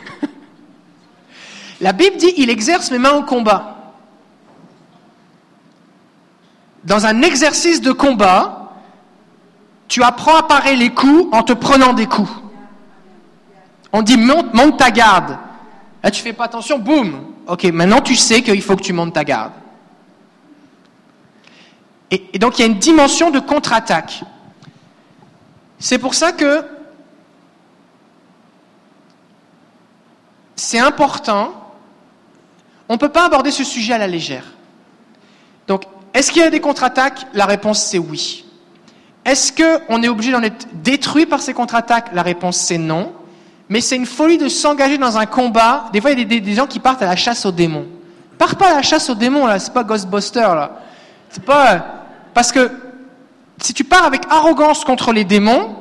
La 1.80 1.92
Bible 1.92 2.16
dit 2.16 2.32
il 2.36 2.50
exerce 2.50 2.90
mes 2.90 2.98
mains 2.98 3.12
au 3.12 3.22
combat. 3.22 3.76
Dans 6.84 7.06
un 7.06 7.22
exercice 7.22 7.80
de 7.80 7.92
combat, 7.92 8.72
tu 9.88 10.02
apprends 10.02 10.36
à 10.36 10.42
parer 10.42 10.76
les 10.76 10.90
coups 10.90 11.28
en 11.32 11.42
te 11.42 11.52
prenant 11.52 11.92
des 11.92 12.06
coups. 12.06 12.30
On 13.92 14.02
dit 14.02 14.16
monte, 14.16 14.52
monte 14.54 14.78
ta 14.78 14.90
garde. 14.90 15.38
Là, 16.02 16.10
tu 16.10 16.22
fais 16.22 16.32
pas 16.32 16.44
attention, 16.44 16.78
boum. 16.78 17.24
Ok, 17.46 17.64
maintenant 17.64 18.00
tu 18.00 18.16
sais 18.16 18.42
qu'il 18.42 18.62
faut 18.62 18.76
que 18.76 18.82
tu 18.82 18.92
montes 18.92 19.14
ta 19.14 19.24
garde. 19.24 19.52
Et, 22.10 22.28
et 22.32 22.38
donc 22.38 22.58
il 22.58 22.62
y 22.62 22.64
a 22.64 22.68
une 22.68 22.78
dimension 22.78 23.30
de 23.30 23.40
contre-attaque. 23.40 24.22
C'est 25.78 25.98
pour 25.98 26.14
ça 26.14 26.32
que 26.32 26.64
c'est 30.56 30.78
important 30.78 31.63
on 32.88 32.94
ne 32.94 32.98
peut 32.98 33.08
pas 33.08 33.26
aborder 33.26 33.50
ce 33.50 33.64
sujet 33.64 33.94
à 33.94 33.98
la 33.98 34.06
légère. 34.06 34.44
Donc, 35.66 35.84
est-ce 36.12 36.30
qu'il 36.30 36.42
y 36.42 36.44
a 36.44 36.50
des 36.50 36.60
contre-attaques? 36.60 37.26
La 37.34 37.46
réponse 37.46 37.80
c'est 37.80 37.98
oui. 37.98 38.44
Est-ce 39.24 39.52
qu'on 39.52 40.02
est 40.02 40.08
obligé 40.08 40.32
d'en 40.32 40.42
être 40.42 40.66
détruit 40.74 41.26
par 41.26 41.40
ces 41.40 41.54
contre-attaques? 41.54 42.10
La 42.12 42.22
réponse 42.22 42.56
c'est 42.56 42.78
non. 42.78 43.12
Mais 43.68 43.80
c'est 43.80 43.96
une 43.96 44.06
folie 44.06 44.38
de 44.38 44.48
s'engager 44.48 44.98
dans 44.98 45.16
un 45.16 45.26
combat. 45.26 45.86
Des 45.92 46.00
fois, 46.00 46.10
il 46.10 46.18
y 46.18 46.22
a 46.22 46.40
des, 46.40 46.54
gens 46.54 46.66
qui 46.66 46.80
partent 46.80 47.02
à 47.02 47.06
la 47.06 47.16
chasse 47.16 47.46
aux 47.46 47.52
démons. 47.52 47.86
Pars 48.36 48.56
pas 48.56 48.72
à 48.72 48.74
la 48.74 48.82
chasse 48.82 49.08
aux 49.08 49.14
démons, 49.14 49.46
là. 49.46 49.58
C'est 49.58 49.72
pas 49.72 49.84
Ghostbuster, 49.84 50.40
là. 50.40 50.82
C'est 51.30 51.42
pas. 51.42 51.84
Parce 52.34 52.52
que 52.52 52.70
si 53.58 53.72
tu 53.72 53.84
pars 53.84 54.04
avec 54.04 54.22
arrogance 54.28 54.84
contre 54.84 55.12
les 55.12 55.24
démons, 55.24 55.76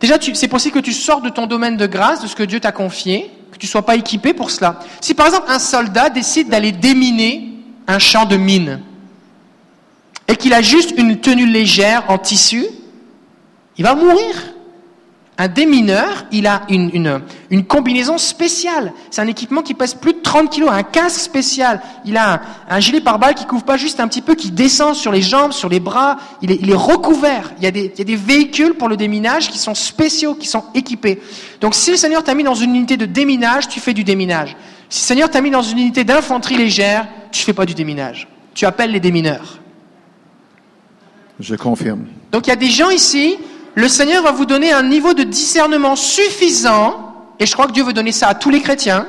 déjà, 0.00 0.16
c'est 0.20 0.48
possible 0.48 0.74
que 0.74 0.84
tu 0.84 0.92
sortes 0.92 1.24
de 1.24 1.28
ton 1.28 1.46
domaine 1.46 1.76
de 1.76 1.86
grâce, 1.86 2.22
de 2.22 2.28
ce 2.28 2.36
que 2.36 2.44
Dieu 2.44 2.60
t'a 2.60 2.72
confié, 2.72 3.35
que 3.52 3.58
tu 3.58 3.66
sois 3.66 3.82
pas 3.82 3.96
équipé 3.96 4.34
pour 4.34 4.50
cela. 4.50 4.80
Si 5.00 5.14
par 5.14 5.26
exemple 5.26 5.46
un 5.48 5.58
soldat 5.58 6.10
décide 6.10 6.48
d'aller 6.48 6.72
déminer 6.72 7.48
un 7.86 7.98
champ 7.98 8.24
de 8.24 8.36
mine 8.36 8.80
et 10.28 10.36
qu'il 10.36 10.52
a 10.52 10.62
juste 10.62 10.92
une 10.96 11.20
tenue 11.20 11.46
légère 11.46 12.04
en 12.08 12.18
tissu, 12.18 12.66
il 13.78 13.84
va 13.84 13.94
mourir. 13.94 14.34
Un 15.38 15.48
démineur, 15.48 16.24
il 16.32 16.46
a 16.46 16.62
une, 16.70 16.90
une, 16.94 17.20
une 17.50 17.64
combinaison 17.64 18.16
spéciale. 18.16 18.94
C'est 19.10 19.20
un 19.20 19.26
équipement 19.26 19.60
qui 19.60 19.74
pèse 19.74 19.92
plus 19.92 20.14
de 20.14 20.20
30 20.20 20.48
kilos, 20.48 20.70
un 20.72 20.82
casque 20.82 21.20
spécial. 21.20 21.82
Il 22.06 22.16
a 22.16 22.34
un, 22.34 22.40
un 22.70 22.80
gilet 22.80 23.02
pare-balles 23.02 23.34
qui 23.34 23.44
couvre 23.44 23.64
pas 23.64 23.76
juste 23.76 24.00
un 24.00 24.08
petit 24.08 24.22
peu, 24.22 24.34
qui 24.34 24.50
descend 24.50 24.94
sur 24.94 25.12
les 25.12 25.20
jambes, 25.20 25.52
sur 25.52 25.68
les 25.68 25.78
bras. 25.78 26.16
Il 26.40 26.52
est, 26.52 26.58
il 26.62 26.70
est 26.70 26.74
recouvert. 26.74 27.52
Il 27.58 27.64
y, 27.64 27.66
a 27.66 27.70
des, 27.70 27.92
il 27.94 27.98
y 27.98 28.00
a 28.00 28.04
des 28.04 28.16
véhicules 28.16 28.74
pour 28.74 28.88
le 28.88 28.96
déminage 28.96 29.50
qui 29.50 29.58
sont 29.58 29.74
spéciaux, 29.74 30.34
qui 30.34 30.46
sont 30.46 30.64
équipés. 30.74 31.20
Donc 31.60 31.74
si 31.74 31.90
le 31.90 31.98
Seigneur 31.98 32.24
t'a 32.24 32.34
mis 32.34 32.42
dans 32.42 32.54
une 32.54 32.74
unité 32.74 32.96
de 32.96 33.04
déminage, 33.04 33.68
tu 33.68 33.78
fais 33.78 33.92
du 33.92 34.04
déminage. 34.04 34.56
Si 34.88 35.02
le 35.02 35.06
Seigneur 35.06 35.30
t'a 35.30 35.42
mis 35.42 35.50
dans 35.50 35.62
une 35.62 35.78
unité 35.78 36.04
d'infanterie 36.04 36.56
légère, 36.56 37.06
tu 37.30 37.42
fais 37.42 37.52
pas 37.52 37.66
du 37.66 37.74
déminage. 37.74 38.26
Tu 38.54 38.64
appelles 38.64 38.90
les 38.90 39.00
démineurs. 39.00 39.58
Je 41.40 41.54
confirme. 41.56 42.06
Donc 42.32 42.46
il 42.46 42.50
y 42.50 42.52
a 42.54 42.56
des 42.56 42.70
gens 42.70 42.88
ici, 42.88 43.36
le 43.76 43.88
Seigneur 43.88 44.22
va 44.22 44.32
vous 44.32 44.46
donner 44.46 44.72
un 44.72 44.82
niveau 44.82 45.12
de 45.12 45.22
discernement 45.22 45.96
suffisant, 45.96 47.12
et 47.38 47.44
je 47.44 47.52
crois 47.52 47.66
que 47.66 47.72
Dieu 47.72 47.84
veut 47.84 47.92
donner 47.92 48.10
ça 48.10 48.28
à 48.28 48.34
tous 48.34 48.48
les 48.48 48.62
chrétiens, 48.62 49.06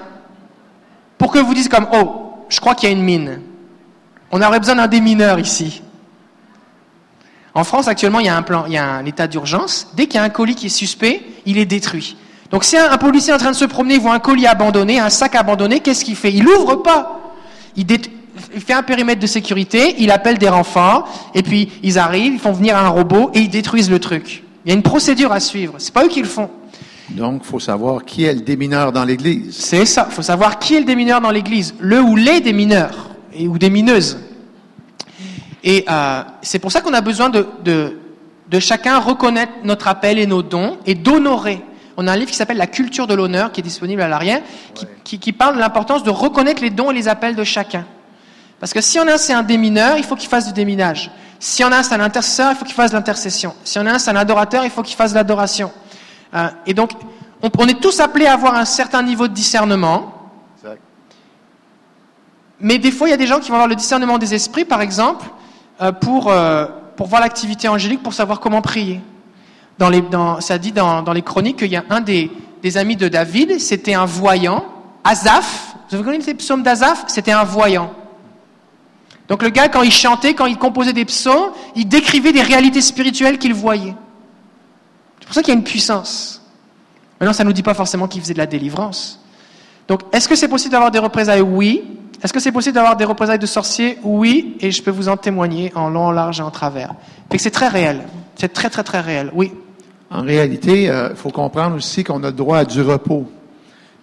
pour 1.17 1.31
que 1.31 1.39
vous 1.39 1.53
disiez 1.53 1.69
comme, 1.69 1.87
oh, 1.93 2.33
je 2.49 2.59
crois 2.59 2.75
qu'il 2.75 2.89
y 2.89 2.91
a 2.91 2.95
une 2.95 3.01
mine. 3.01 3.39
On 4.29 4.41
aurait 4.41 4.59
besoin 4.59 4.75
d'un 4.75 4.87
démineur 4.87 5.39
ici. 5.39 5.81
En 7.53 7.63
France, 7.63 7.87
actuellement, 7.87 8.19
il 8.19 8.25
y 8.25 8.29
a 8.29 8.35
un 8.35 8.41
plan, 8.41 8.65
il 8.67 8.73
y 8.73 8.77
a 8.77 8.85
un 8.85 9.05
état 9.05 9.25
d'urgence. 9.27 9.87
Dès 9.95 10.05
qu'il 10.05 10.15
y 10.15 10.17
a 10.17 10.23
un 10.23 10.29
colis 10.29 10.55
qui 10.55 10.65
est 10.65 10.69
suspect, 10.69 11.23
il 11.45 11.57
est 11.57 11.65
détruit. 11.65 12.17
Donc 12.51 12.65
si 12.65 12.75
un, 12.75 12.97
policier 12.97 13.31
est 13.31 13.35
en 13.35 13.39
train 13.39 13.51
de 13.51 13.55
se 13.55 13.65
promener, 13.65 13.95
il 13.95 14.01
voit 14.01 14.13
un 14.13 14.19
colis 14.19 14.47
abandonné, 14.47 14.99
un 14.99 15.09
sac 15.09 15.35
abandonné, 15.35 15.79
qu'est-ce 15.79 16.03
qu'il 16.03 16.17
fait? 16.17 16.33
Il 16.33 16.43
l'ouvre 16.43 16.75
pas. 16.75 17.21
Il 17.77 17.85
fait 18.59 18.73
un 18.73 18.83
périmètre 18.83 19.21
de 19.21 19.27
sécurité, 19.27 19.95
il 19.99 20.11
appelle 20.11 20.37
des 20.37 20.49
renforts, 20.49 21.07
et 21.33 21.41
puis 21.41 21.71
ils 21.83 21.97
arrivent, 21.97 22.33
ils 22.33 22.39
font 22.39 22.51
venir 22.51 22.77
un 22.77 22.89
robot 22.89 23.31
et 23.33 23.39
ils 23.39 23.49
détruisent 23.49 23.89
le 23.89 23.99
truc. 23.99 24.43
Il 24.67 24.71
y 24.71 24.73
a 24.73 24.75
une 24.75 24.83
procédure 24.83 25.31
à 25.31 25.39
suivre. 25.39 25.75
C'est 25.77 25.93
pas 25.93 26.03
eux 26.03 26.09
qui 26.09 26.19
le 26.19 26.27
font. 26.27 26.49
Donc, 27.11 27.43
il 27.45 27.47
faut 27.47 27.57
savoir 27.57 28.03
qui 28.03 28.25
est 28.25 28.33
le 28.33 28.41
démineur 28.41 28.91
dans 28.91 29.05
l'Église. 29.05 29.55
C'est 29.55 29.85
ça. 29.85 30.07
Il 30.09 30.13
faut 30.13 30.21
savoir 30.21 30.59
qui 30.59 30.75
est 30.75 30.79
le 30.79 30.85
démineur 30.85 31.21
dans 31.21 31.31
l'Église. 31.31 31.73
Le 31.79 32.01
ou 32.01 32.17
les 32.17 32.41
démineurs. 32.41 33.11
Et, 33.33 33.47
ou 33.47 33.57
des 33.57 33.69
mineuses. 33.69 34.17
Et 35.63 35.85
euh, 35.89 36.21
c'est 36.41 36.59
pour 36.59 36.73
ça 36.73 36.81
qu'on 36.81 36.93
a 36.93 36.99
besoin 36.99 37.29
de, 37.29 37.47
de, 37.63 37.97
de 38.49 38.59
chacun 38.59 38.99
reconnaître 38.99 39.53
notre 39.63 39.87
appel 39.87 40.19
et 40.19 40.27
nos 40.27 40.43
dons 40.43 40.75
et 40.85 40.95
d'honorer. 40.95 41.61
On 41.95 42.05
a 42.05 42.11
un 42.11 42.17
livre 42.17 42.31
qui 42.31 42.35
s'appelle 42.35 42.57
La 42.57 42.67
culture 42.67 43.07
de 43.07 43.13
l'honneur 43.13 43.53
qui 43.53 43.61
est 43.61 43.63
disponible 43.63 44.01
à 44.01 44.09
l'arrière, 44.09 44.41
qui, 44.73 44.85
qui, 45.05 45.17
qui 45.17 45.31
parle 45.31 45.55
de 45.55 45.61
l'importance 45.61 46.03
de 46.03 46.09
reconnaître 46.09 46.61
les 46.61 46.71
dons 46.71 46.91
et 46.91 46.93
les 46.93 47.07
appels 47.07 47.37
de 47.37 47.43
chacun. 47.45 47.85
Parce 48.59 48.73
que 48.73 48.81
si 48.81 48.99
on 48.99 49.07
a 49.07 49.13
un, 49.13 49.17
c'est 49.17 49.33
un 49.33 49.43
démineur, 49.43 49.97
il 49.97 50.03
faut 50.03 50.15
qu'il 50.15 50.29
fasse 50.29 50.47
du 50.47 50.53
déminage. 50.53 51.11
Si 51.39 51.63
on 51.63 51.71
a 51.71 51.77
un, 51.77 51.83
c'est 51.83 51.93
un 51.93 52.01
intercesseur, 52.01 52.51
il 52.51 52.55
faut 52.55 52.65
qu'il 52.65 52.73
fasse 52.73 52.91
de 52.91 52.95
l'intercession. 52.95 53.53
Si 53.63 53.77
on 53.77 53.85
a 53.85 53.93
un, 53.93 53.99
c'est 53.99 54.09
un 54.09 54.15
adorateur, 54.15 54.63
il 54.65 54.71
faut 54.71 54.81
qu'il 54.81 54.95
fasse 54.95 55.11
de 55.11 55.15
l'adoration. 55.15 55.71
Euh, 56.33 56.49
et 56.65 56.73
donc, 56.73 56.91
on, 57.43 57.49
on 57.59 57.67
est 57.67 57.79
tous 57.79 57.99
appelés 57.99 58.25
à 58.25 58.33
avoir 58.33 58.55
un 58.55 58.65
certain 58.65 59.03
niveau 59.03 59.27
de 59.27 59.33
discernement. 59.33 60.11
Exact. 60.57 60.81
Mais 62.59 62.79
des 62.79 62.91
fois, 62.91 63.07
il 63.07 63.11
y 63.11 63.13
a 63.13 63.17
des 63.17 63.27
gens 63.27 63.39
qui 63.39 63.49
vont 63.49 63.55
avoir 63.55 63.67
le 63.67 63.75
discernement 63.75 64.17
des 64.17 64.33
esprits, 64.33 64.65
par 64.65 64.81
exemple, 64.81 65.27
euh, 65.79 65.91
pour, 65.91 66.31
euh, 66.31 66.65
pour 66.95 67.05
voir 67.05 67.21
l'activité 67.21 67.67
angélique, 67.67 68.01
pour 68.01 68.13
savoir 68.13 68.39
comment 68.39 68.61
prier. 68.61 68.99
Dans 69.77 69.89
les, 69.89 70.01
dans, 70.01 70.41
ça 70.41 70.57
dit 70.57 70.71
dans, 70.71 71.03
dans 71.03 71.13
les 71.13 71.21
chroniques 71.21 71.57
qu'il 71.57 71.71
y 71.71 71.75
a 71.75 71.83
un 71.91 72.01
des, 72.01 72.31
des 72.63 72.77
amis 72.77 72.95
de 72.95 73.07
David, 73.07 73.59
c'était 73.59 73.93
un 73.93 74.05
voyant. 74.05 74.65
Asaph, 75.03 75.75
vous 75.87 75.95
avez 75.95 76.03
connu 76.03 76.17
les 76.17 76.33
psaumes 76.33 76.63
d'Asaph? 76.63 77.03
C'était 77.05 77.31
un 77.31 77.43
voyant. 77.43 77.93
Donc 79.27 79.43
le 79.43 79.49
gars, 79.49 79.67
quand 79.67 79.83
il 79.83 79.91
chantait, 79.91 80.33
quand 80.33 80.45
il 80.45 80.57
composait 80.57 80.93
des 80.93 81.05
psaumes, 81.05 81.51
il 81.75 81.87
décrivait 81.87 82.31
des 82.31 82.41
réalités 82.41 82.81
spirituelles 82.81 83.37
qu'il 83.37 83.53
voyait. 83.53 83.95
C'est 85.19 85.25
pour 85.25 85.35
ça 85.35 85.41
qu'il 85.41 85.53
y 85.53 85.57
a 85.57 85.59
une 85.59 85.65
puissance. 85.65 86.41
Maintenant, 87.19 87.33
ça 87.33 87.43
ne 87.43 87.49
nous 87.49 87.53
dit 87.53 87.63
pas 87.63 87.73
forcément 87.73 88.07
qu'il 88.07 88.21
faisait 88.21 88.33
de 88.33 88.39
la 88.39 88.45
délivrance. 88.45 89.19
Donc, 89.87 90.01
est-ce 90.13 90.29
que 90.29 90.35
c'est 90.35 90.47
possible 90.47 90.71
d'avoir 90.71 90.91
des 90.91 90.99
représailles? 90.99 91.41
Oui. 91.41 91.83
Est-ce 92.23 92.33
que 92.33 92.39
c'est 92.39 92.51
possible 92.51 92.75
d'avoir 92.75 92.95
des 92.95 93.05
représailles 93.05 93.39
de 93.39 93.45
sorciers? 93.45 93.97
Oui. 94.03 94.55
Et 94.59 94.71
je 94.71 94.81
peux 94.81 94.91
vous 94.91 95.09
en 95.09 95.17
témoigner 95.17 95.71
en 95.75 95.89
long, 95.89 96.05
en 96.05 96.11
large 96.11 96.39
et 96.39 96.43
en 96.43 96.51
travers. 96.51 96.93
Que 97.29 97.37
c'est 97.37 97.51
très 97.51 97.67
réel. 97.67 98.01
C'est 98.35 98.53
très, 98.53 98.69
très, 98.69 98.83
très 98.83 99.01
réel. 99.01 99.31
Oui. 99.33 99.51
En 100.09 100.21
réalité, 100.21 100.83
il 100.83 100.89
euh, 100.89 101.15
faut 101.15 101.31
comprendre 101.31 101.75
aussi 101.75 102.03
qu'on 102.03 102.23
a 102.23 102.31
droit 102.31 102.59
à 102.59 102.65
du 102.65 102.81
repos. 102.81 103.29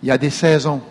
Il 0.03 0.09
y 0.09 0.13
a 0.13 0.19
des 0.19 0.31
saisons. 0.31 0.83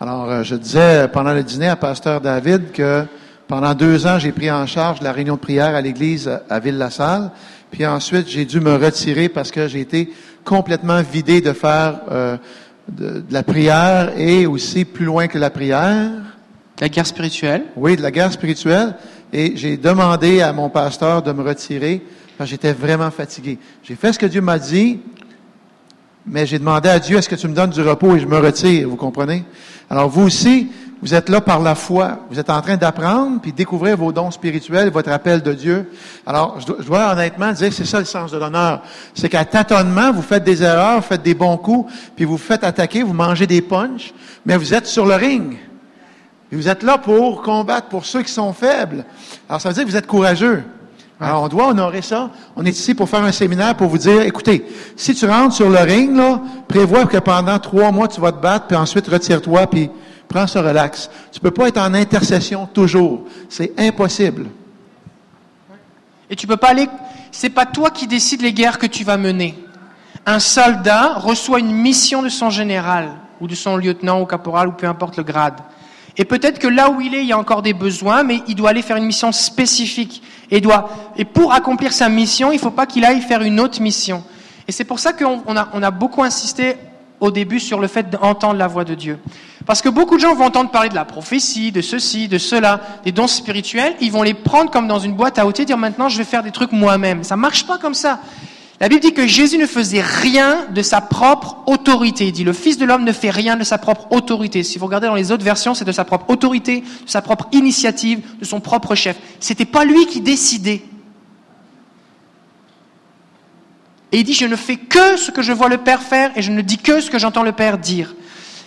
Alors, 0.00 0.30
euh, 0.30 0.42
je 0.44 0.54
disais 0.54 1.08
pendant 1.08 1.32
le 1.32 1.42
dîner 1.42 1.68
à 1.68 1.76
Pasteur 1.76 2.20
David 2.20 2.70
que 2.72 3.04
pendant 3.48 3.74
deux 3.74 4.06
ans, 4.06 4.18
j'ai 4.18 4.30
pris 4.30 4.50
en 4.50 4.66
charge 4.66 5.00
la 5.00 5.10
réunion 5.10 5.34
de 5.34 5.40
prière 5.40 5.74
à 5.74 5.80
l'église 5.80 6.30
à 6.48 6.60
Ville-la-Salle. 6.60 7.30
Puis 7.70 7.84
ensuite, 7.86 8.28
j'ai 8.28 8.44
dû 8.44 8.60
me 8.60 8.76
retirer 8.76 9.28
parce 9.28 9.50
que 9.50 9.66
j'ai 9.66 9.80
été 9.80 10.12
complètement 10.44 11.02
vidé 11.02 11.40
de 11.40 11.52
faire 11.52 12.00
euh, 12.10 12.36
de, 12.88 13.20
de 13.20 13.32
la 13.32 13.42
prière 13.42 14.12
et 14.16 14.46
aussi 14.46 14.84
plus 14.84 15.06
loin 15.06 15.28
que 15.28 15.38
la 15.38 15.50
prière. 15.50 16.10
La 16.80 16.88
guerre 16.88 17.06
spirituelle? 17.06 17.64
Oui, 17.74 17.96
de 17.96 18.02
la 18.02 18.10
guerre 18.10 18.32
spirituelle. 18.32 18.94
Et 19.32 19.56
j'ai 19.56 19.76
demandé 19.76 20.42
à 20.42 20.52
mon 20.52 20.68
pasteur 20.68 21.22
de 21.22 21.32
me 21.32 21.42
retirer 21.42 22.02
parce 22.36 22.48
que 22.48 22.52
j'étais 22.52 22.72
vraiment 22.72 23.10
fatigué. 23.10 23.58
J'ai 23.82 23.96
fait 23.96 24.12
ce 24.12 24.18
que 24.18 24.26
Dieu 24.26 24.40
m'a 24.40 24.58
dit, 24.58 25.00
mais 26.26 26.46
j'ai 26.46 26.58
demandé 26.58 26.88
à 26.88 26.98
Dieu, 26.98 27.16
est-ce 27.16 27.28
que 27.28 27.34
tu 27.34 27.48
me 27.48 27.54
donnes 27.54 27.70
du 27.70 27.80
repos 27.80 28.14
et 28.14 28.20
je 28.20 28.26
me 28.26 28.38
retire, 28.38 28.88
vous 28.88 28.96
comprenez? 28.96 29.44
Alors 29.90 30.08
vous 30.08 30.22
aussi, 30.26 30.68
vous 31.00 31.14
êtes 31.14 31.28
là 31.28 31.40
par 31.40 31.60
la 31.60 31.74
foi. 31.74 32.20
Vous 32.30 32.40
êtes 32.40 32.50
en 32.50 32.60
train 32.60 32.76
d'apprendre 32.76 33.40
puis 33.40 33.52
découvrir 33.52 33.96
vos 33.96 34.12
dons 34.12 34.30
spirituels, 34.30 34.90
votre 34.90 35.10
appel 35.10 35.42
de 35.42 35.52
Dieu. 35.52 35.90
Alors, 36.26 36.58
je 36.60 36.82
dois, 36.82 37.12
honnêtement 37.12 37.52
dire 37.52 37.72
c'est 37.72 37.84
ça 37.84 38.00
le 38.00 38.04
sens 38.04 38.32
de 38.32 38.38
l'honneur. 38.38 38.82
C'est 39.14 39.28
qu'à 39.28 39.44
tâtonnement, 39.44 40.12
vous 40.12 40.22
faites 40.22 40.42
des 40.42 40.62
erreurs, 40.62 40.96
vous 40.96 41.06
faites 41.06 41.22
des 41.22 41.34
bons 41.34 41.56
coups, 41.56 41.92
puis 42.16 42.24
vous 42.24 42.38
faites 42.38 42.64
attaquer, 42.64 43.02
vous 43.02 43.12
mangez 43.12 43.46
des 43.46 43.62
punches, 43.62 44.12
mais 44.44 44.56
vous 44.56 44.74
êtes 44.74 44.86
sur 44.86 45.06
le 45.06 45.14
ring. 45.14 45.56
Vous 46.50 46.68
êtes 46.68 46.82
là 46.82 46.98
pour 46.98 47.42
combattre 47.42 47.88
pour 47.88 48.04
ceux 48.04 48.22
qui 48.22 48.32
sont 48.32 48.52
faibles. 48.52 49.04
Alors, 49.48 49.60
ça 49.60 49.68
veut 49.68 49.74
dire 49.74 49.84
que 49.84 49.90
vous 49.90 49.96
êtes 49.96 50.06
courageux. 50.06 50.64
Alors, 51.20 51.42
on 51.42 51.48
doit 51.48 51.68
honorer 51.68 52.02
ça. 52.02 52.30
On 52.56 52.64
est 52.64 52.70
ici 52.70 52.94
pour 52.94 53.08
faire 53.08 53.22
un 53.22 53.32
séminaire 53.32 53.76
pour 53.76 53.88
vous 53.88 53.98
dire, 53.98 54.22
écoutez, 54.22 54.64
si 54.96 55.14
tu 55.14 55.26
rentres 55.26 55.54
sur 55.54 55.68
le 55.68 55.78
ring, 55.78 56.16
là, 56.16 56.40
prévois 56.68 57.06
que 57.06 57.18
pendant 57.18 57.58
trois 57.58 57.90
mois, 57.92 58.08
tu 58.08 58.20
vas 58.20 58.32
te 58.32 58.40
battre, 58.40 58.66
puis 58.66 58.76
ensuite 58.76 59.08
retire-toi, 59.08 59.66
puis 59.66 59.90
prends 60.28 60.46
ce 60.46 60.58
relax. 60.58 61.10
Tu 61.32 61.40
peux 61.40 61.50
pas 61.50 61.68
être 61.68 61.78
en 61.78 61.94
intercession 61.94 62.66
toujours. 62.66 63.24
C'est 63.48 63.72
impossible. 63.78 64.46
Et 66.30 66.36
tu 66.36 66.46
peux 66.46 66.56
pas 66.56 66.68
aller. 66.68 66.88
C'est 67.32 67.50
pas 67.50 67.66
toi 67.66 67.90
qui 67.90 68.06
décides 68.06 68.42
les 68.42 68.52
guerres 68.52 68.78
que 68.78 68.86
tu 68.86 69.04
vas 69.04 69.16
mener. 69.16 69.58
Un 70.26 70.38
soldat 70.38 71.14
reçoit 71.14 71.58
une 71.58 71.72
mission 71.72 72.22
de 72.22 72.28
son 72.28 72.50
général 72.50 73.10
ou 73.40 73.46
de 73.46 73.54
son 73.54 73.76
lieutenant 73.76 74.20
ou 74.20 74.26
caporal 74.26 74.68
ou 74.68 74.72
peu 74.72 74.86
importe 74.86 75.16
le 75.16 75.22
grade. 75.22 75.58
Et 76.16 76.24
peut-être 76.24 76.58
que 76.58 76.66
là 76.66 76.90
où 76.90 77.00
il 77.00 77.14
est, 77.14 77.22
il 77.22 77.28
y 77.28 77.32
a 77.32 77.38
encore 77.38 77.62
des 77.62 77.72
besoins, 77.72 78.24
mais 78.24 78.42
il 78.48 78.56
doit 78.56 78.70
aller 78.70 78.82
faire 78.82 78.96
une 78.96 79.06
mission 79.06 79.30
spécifique. 79.30 80.22
Et, 80.50 80.60
doit, 80.60 80.90
et 81.16 81.24
pour 81.24 81.52
accomplir 81.52 81.92
sa 81.92 82.08
mission, 82.08 82.50
il 82.50 82.56
ne 82.56 82.60
faut 82.60 82.72
pas 82.72 82.86
qu'il 82.86 83.04
aille 83.04 83.20
faire 83.20 83.42
une 83.42 83.60
autre 83.60 83.80
mission. 83.80 84.24
Et 84.66 84.72
c'est 84.72 84.84
pour 84.84 84.98
ça 84.98 85.12
qu'on 85.12 85.42
on 85.46 85.56
a, 85.56 85.68
on 85.72 85.82
a 85.82 85.90
beaucoup 85.90 86.24
insisté 86.24 86.76
au 87.20 87.30
début 87.30 87.60
sur 87.60 87.80
le 87.80 87.86
fait 87.86 88.10
d'entendre 88.10 88.58
la 88.58 88.66
voix 88.66 88.84
de 88.84 88.94
Dieu. 88.94 89.18
Parce 89.66 89.82
que 89.82 89.88
beaucoup 89.88 90.16
de 90.16 90.20
gens 90.20 90.34
vont 90.34 90.46
entendre 90.46 90.70
parler 90.70 90.88
de 90.88 90.94
la 90.94 91.04
prophétie, 91.04 91.72
de 91.72 91.80
ceci, 91.82 92.28
de 92.28 92.38
cela, 92.38 92.80
des 93.04 93.12
dons 93.12 93.26
spirituels, 93.26 93.94
ils 94.00 94.10
vont 94.10 94.22
les 94.22 94.34
prendre 94.34 94.70
comme 94.70 94.88
dans 94.88 94.98
une 94.98 95.12
boîte 95.12 95.38
à 95.38 95.46
outils, 95.46 95.66
dire 95.66 95.78
maintenant 95.78 96.08
je 96.08 96.18
vais 96.18 96.24
faire 96.24 96.42
des 96.42 96.52
trucs 96.52 96.72
moi-même. 96.72 97.24
Ça 97.24 97.36
marche 97.36 97.66
pas 97.66 97.78
comme 97.78 97.94
ça. 97.94 98.20
La 98.80 98.88
Bible 98.88 99.00
dit 99.00 99.12
que 99.12 99.26
Jésus 99.26 99.58
ne 99.58 99.66
faisait 99.66 100.00
rien 100.00 100.66
de 100.72 100.82
sa 100.82 101.00
propre 101.00 101.58
autorité. 101.66 102.28
Il 102.28 102.32
dit 102.32 102.44
le 102.44 102.52
Fils 102.52 102.78
de 102.78 102.84
l'homme 102.84 103.04
ne 103.04 103.10
fait 103.12 103.30
rien 103.30 103.56
de 103.56 103.64
sa 103.64 103.76
propre 103.76 104.06
autorité. 104.12 104.62
Si 104.62 104.78
vous 104.78 104.86
regardez 104.86 105.08
dans 105.08 105.16
les 105.16 105.32
autres 105.32 105.44
versions, 105.44 105.74
c'est 105.74 105.84
de 105.84 105.90
sa 105.90 106.04
propre 106.04 106.30
autorité, 106.30 106.82
de 106.82 107.10
sa 107.10 107.20
propre 107.20 107.48
initiative, 107.50 108.20
de 108.38 108.44
son 108.44 108.60
propre 108.60 108.94
chef. 108.94 109.16
C'était 109.40 109.64
pas 109.64 109.84
lui 109.84 110.06
qui 110.06 110.20
décidait. 110.20 110.82
Et 114.12 114.18
il 114.20 114.24
dit 114.24 114.34
je 114.34 114.46
ne 114.46 114.56
fais 114.56 114.76
que 114.76 115.16
ce 115.16 115.30
que 115.30 115.42
je 115.42 115.52
vois 115.52 115.68
le 115.68 115.78
Père 115.78 116.02
faire 116.02 116.30
et 116.36 116.42
je 116.42 116.50
ne 116.50 116.62
dis 116.62 116.78
que 116.78 117.00
ce 117.00 117.10
que 117.10 117.18
j'entends 117.18 117.42
le 117.42 117.52
Père 117.52 117.78
dire. 117.78 118.14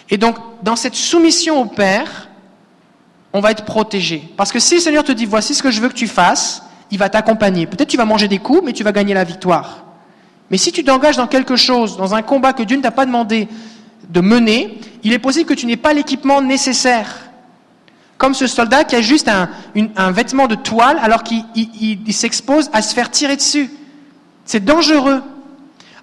Et 0.09 0.17
donc, 0.17 0.35
dans 0.61 0.75
cette 0.75 0.95
soumission 0.95 1.61
au 1.61 1.65
Père, 1.65 2.29
on 3.33 3.39
va 3.39 3.51
être 3.51 3.65
protégé. 3.65 4.23
Parce 4.37 4.51
que 4.51 4.59
si 4.59 4.75
le 4.75 4.81
Seigneur 4.81 5.03
te 5.03 5.11
dit, 5.11 5.25
voici 5.25 5.55
ce 5.55 5.63
que 5.63 5.71
je 5.71 5.81
veux 5.81 5.87
que 5.89 5.93
tu 5.93 6.07
fasses, 6.07 6.63
il 6.91 6.97
va 6.97 7.09
t'accompagner. 7.09 7.65
Peut-être 7.65 7.89
tu 7.89 7.97
vas 7.97 8.05
manger 8.05 8.27
des 8.27 8.39
coups, 8.39 8.61
mais 8.63 8.73
tu 8.73 8.83
vas 8.83 8.91
gagner 8.91 9.13
la 9.13 9.23
victoire. 9.23 9.85
Mais 10.49 10.57
si 10.57 10.73
tu 10.73 10.83
t'engages 10.83 11.15
dans 11.15 11.27
quelque 11.27 11.55
chose, 11.55 11.95
dans 11.95 12.13
un 12.13 12.21
combat 12.21 12.51
que 12.51 12.63
Dieu 12.63 12.75
ne 12.75 12.81
t'a 12.81 12.91
pas 12.91 13.05
demandé 13.05 13.47
de 14.09 14.19
mener, 14.19 14.77
il 15.03 15.13
est 15.13 15.19
possible 15.19 15.45
que 15.45 15.53
tu 15.53 15.65
n'aies 15.65 15.77
pas 15.77 15.93
l'équipement 15.93 16.41
nécessaire. 16.41 17.29
Comme 18.17 18.33
ce 18.33 18.47
soldat 18.47 18.83
qui 18.83 18.95
a 18.97 19.01
juste 19.01 19.29
un, 19.29 19.49
un 19.95 20.11
vêtement 20.11 20.47
de 20.47 20.55
toile 20.55 20.99
alors 21.01 21.23
qu'il 21.23 22.13
s'expose 22.13 22.69
à 22.73 22.81
se 22.81 22.93
faire 22.93 23.09
tirer 23.09 23.37
dessus. 23.37 23.71
C'est 24.43 24.63
dangereux. 24.63 25.23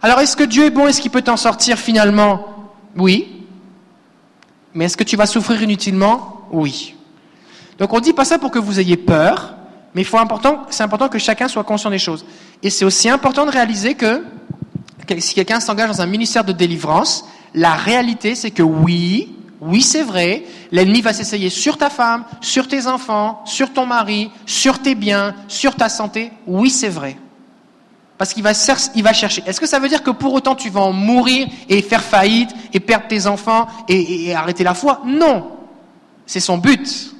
Alors 0.01 0.21
est-ce 0.21 0.37
que 0.37 0.45
Dieu 0.45 0.65
est 0.65 0.71
bon? 0.71 0.87
Est-ce 0.87 1.01
qu'il 1.01 1.11
peut 1.11 1.23
t'en 1.23 1.37
sortir 1.37 1.79
finalement? 1.79 2.47
Oui. 2.97 3.45
Mais 4.75 4.85
est-ce 4.85 4.97
que 4.97 5.05
tu 5.05 5.17
vas 5.17 5.27
souffrir 5.27 5.63
inutilement? 5.63 6.43
Oui. 6.53 6.95
Donc 7.79 7.93
on 7.93 7.97
ne 7.97 8.03
dit 8.03 8.13
pas 8.13 8.25
ça 8.25 8.39
pour 8.39 8.51
que 8.51 8.59
vous 8.59 8.81
ayez 8.81 8.97
peur, 8.97 9.55
mais 9.95 10.05
c'est 10.05 10.17
important, 10.17 10.67
important 10.79 11.09
que 11.09 11.19
chacun 11.19 11.49
soit 11.49 11.65
conscient 11.65 11.91
des 11.91 11.99
choses. 11.99 12.25
Et 12.63 12.71
c'est 12.71 12.85
aussi 12.85 13.09
important 13.09 13.47
de 13.47 13.51
réaliser 13.51 13.95
que 13.95 14.23
si 15.19 15.35
quelqu'un 15.35 15.61
s'engage 15.61 15.89
dans 15.89 16.03
un 16.03 16.07
ministère 16.07 16.45
de 16.45 16.53
délivrance, 16.53 17.25
la 17.55 17.75
réalité 17.75 18.35
c'est 18.35 18.51
que 18.51 18.63
oui, 18.63 19.35
oui 19.61 19.81
c'est 19.81 20.03
vrai, 20.03 20.45
l'ennemi 20.71 21.01
va 21.01 21.13
s'essayer 21.13 21.51
sur 21.51 21.79
ta 21.79 21.89
femme, 21.89 22.25
sur 22.41 22.69
tes 22.69 22.87
enfants, 22.87 23.43
sur 23.47 23.73
ton 23.73 23.87
mari, 23.87 24.31
sur 24.45 24.81
tes 24.81 24.95
biens, 24.95 25.35
sur 25.49 25.75
ta 25.75 25.89
santé. 25.89 26.31
Oui 26.47 26.71
c'est 26.71 26.89
vrai. 26.89 27.17
Parce 28.19 28.35
qu'il 28.35 28.43
va, 28.43 28.53
chercher. 28.53 29.43
Est-ce 29.47 29.61
que 29.61 29.67
ça 29.67 29.79
veut 29.79 29.89
dire 29.89 30.03
que 30.03 30.11
pour 30.11 30.35
autant 30.35 30.57
tu 30.57 30.71
vas 30.71 30.81
en 30.81 30.93
mourir 30.93 31.47
et 31.69 31.81
faire 31.81 32.03
faillite 32.03 32.51
et 32.73 32.81
perdre 32.81 33.07
tes 33.07 33.29
enfants 33.29 33.69
et, 33.89 34.27
et 34.27 34.35
arrêter 34.35 34.65
la 34.65 34.75
foi? 34.75 35.03
Non. 35.07 35.53
C'est 36.27 36.41
son 36.41 36.59
but. 36.59 37.15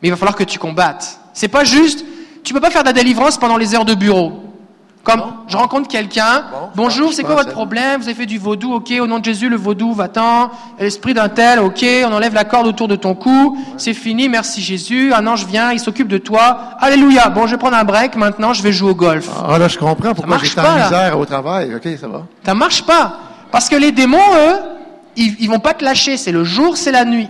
Mais 0.00 0.08
il 0.08 0.10
va 0.10 0.16
falloir 0.16 0.36
que 0.36 0.44
tu 0.44 0.60
combattes. 0.60 1.18
C'est 1.34 1.48
pas 1.48 1.64
juste, 1.64 2.04
tu 2.44 2.54
peux 2.54 2.60
pas 2.60 2.70
faire 2.70 2.82
de 2.82 2.88
la 2.88 2.92
délivrance 2.92 3.36
pendant 3.36 3.56
les 3.56 3.74
heures 3.74 3.84
de 3.84 3.94
bureau. 3.94 4.47
Comme 5.08 5.22
je 5.46 5.56
rencontre 5.56 5.88
quelqu'un, 5.88 6.44
bonjour, 6.74 7.14
c'est 7.14 7.24
quoi 7.24 7.36
votre 7.36 7.52
problème? 7.52 8.00
Vous 8.00 8.08
avez 8.08 8.14
fait 8.14 8.26
du 8.26 8.36
vaudou, 8.36 8.74
ok, 8.74 8.92
au 9.00 9.06
nom 9.06 9.18
de 9.18 9.24
Jésus, 9.24 9.48
le 9.48 9.56
vaudou 9.56 9.94
va-t'en, 9.94 10.50
l'esprit 10.78 11.14
d'un 11.14 11.30
tel, 11.30 11.60
ok, 11.60 11.82
on 12.06 12.12
enlève 12.12 12.34
la 12.34 12.44
corde 12.44 12.66
autour 12.66 12.88
de 12.88 12.96
ton 12.96 13.14
cou, 13.14 13.56
c'est 13.78 13.94
fini, 13.94 14.28
merci 14.28 14.60
Jésus, 14.60 15.14
un 15.14 15.26
ange 15.26 15.46
vient, 15.46 15.72
il 15.72 15.80
s'occupe 15.80 16.08
de 16.08 16.18
toi, 16.18 16.76
alléluia, 16.78 17.30
bon, 17.30 17.46
je 17.46 17.52
vais 17.52 17.56
prendre 17.56 17.76
un 17.78 17.84
break, 17.84 18.16
maintenant 18.16 18.52
je 18.52 18.62
vais 18.62 18.70
jouer 18.70 18.90
au 18.90 18.94
golf. 18.94 19.30
Ah 19.48 19.56
là, 19.58 19.66
je 19.66 19.78
comprends 19.78 20.14
pourquoi 20.14 20.38
j'étais 20.42 20.60
en 20.60 20.74
misère 20.74 21.18
au 21.18 21.24
travail, 21.24 21.74
ok, 21.74 21.88
ça 21.98 22.06
va. 22.06 22.22
Ça 22.44 22.52
marche 22.52 22.84
pas, 22.84 23.16
parce 23.50 23.70
que 23.70 23.76
les 23.76 23.92
démons, 23.92 24.18
eux, 24.18 24.56
ils, 25.16 25.36
ils 25.40 25.48
vont 25.48 25.58
pas 25.58 25.72
te 25.72 25.82
lâcher, 25.84 26.18
c'est 26.18 26.32
le 26.32 26.44
jour, 26.44 26.76
c'est 26.76 26.92
la 26.92 27.06
nuit. 27.06 27.28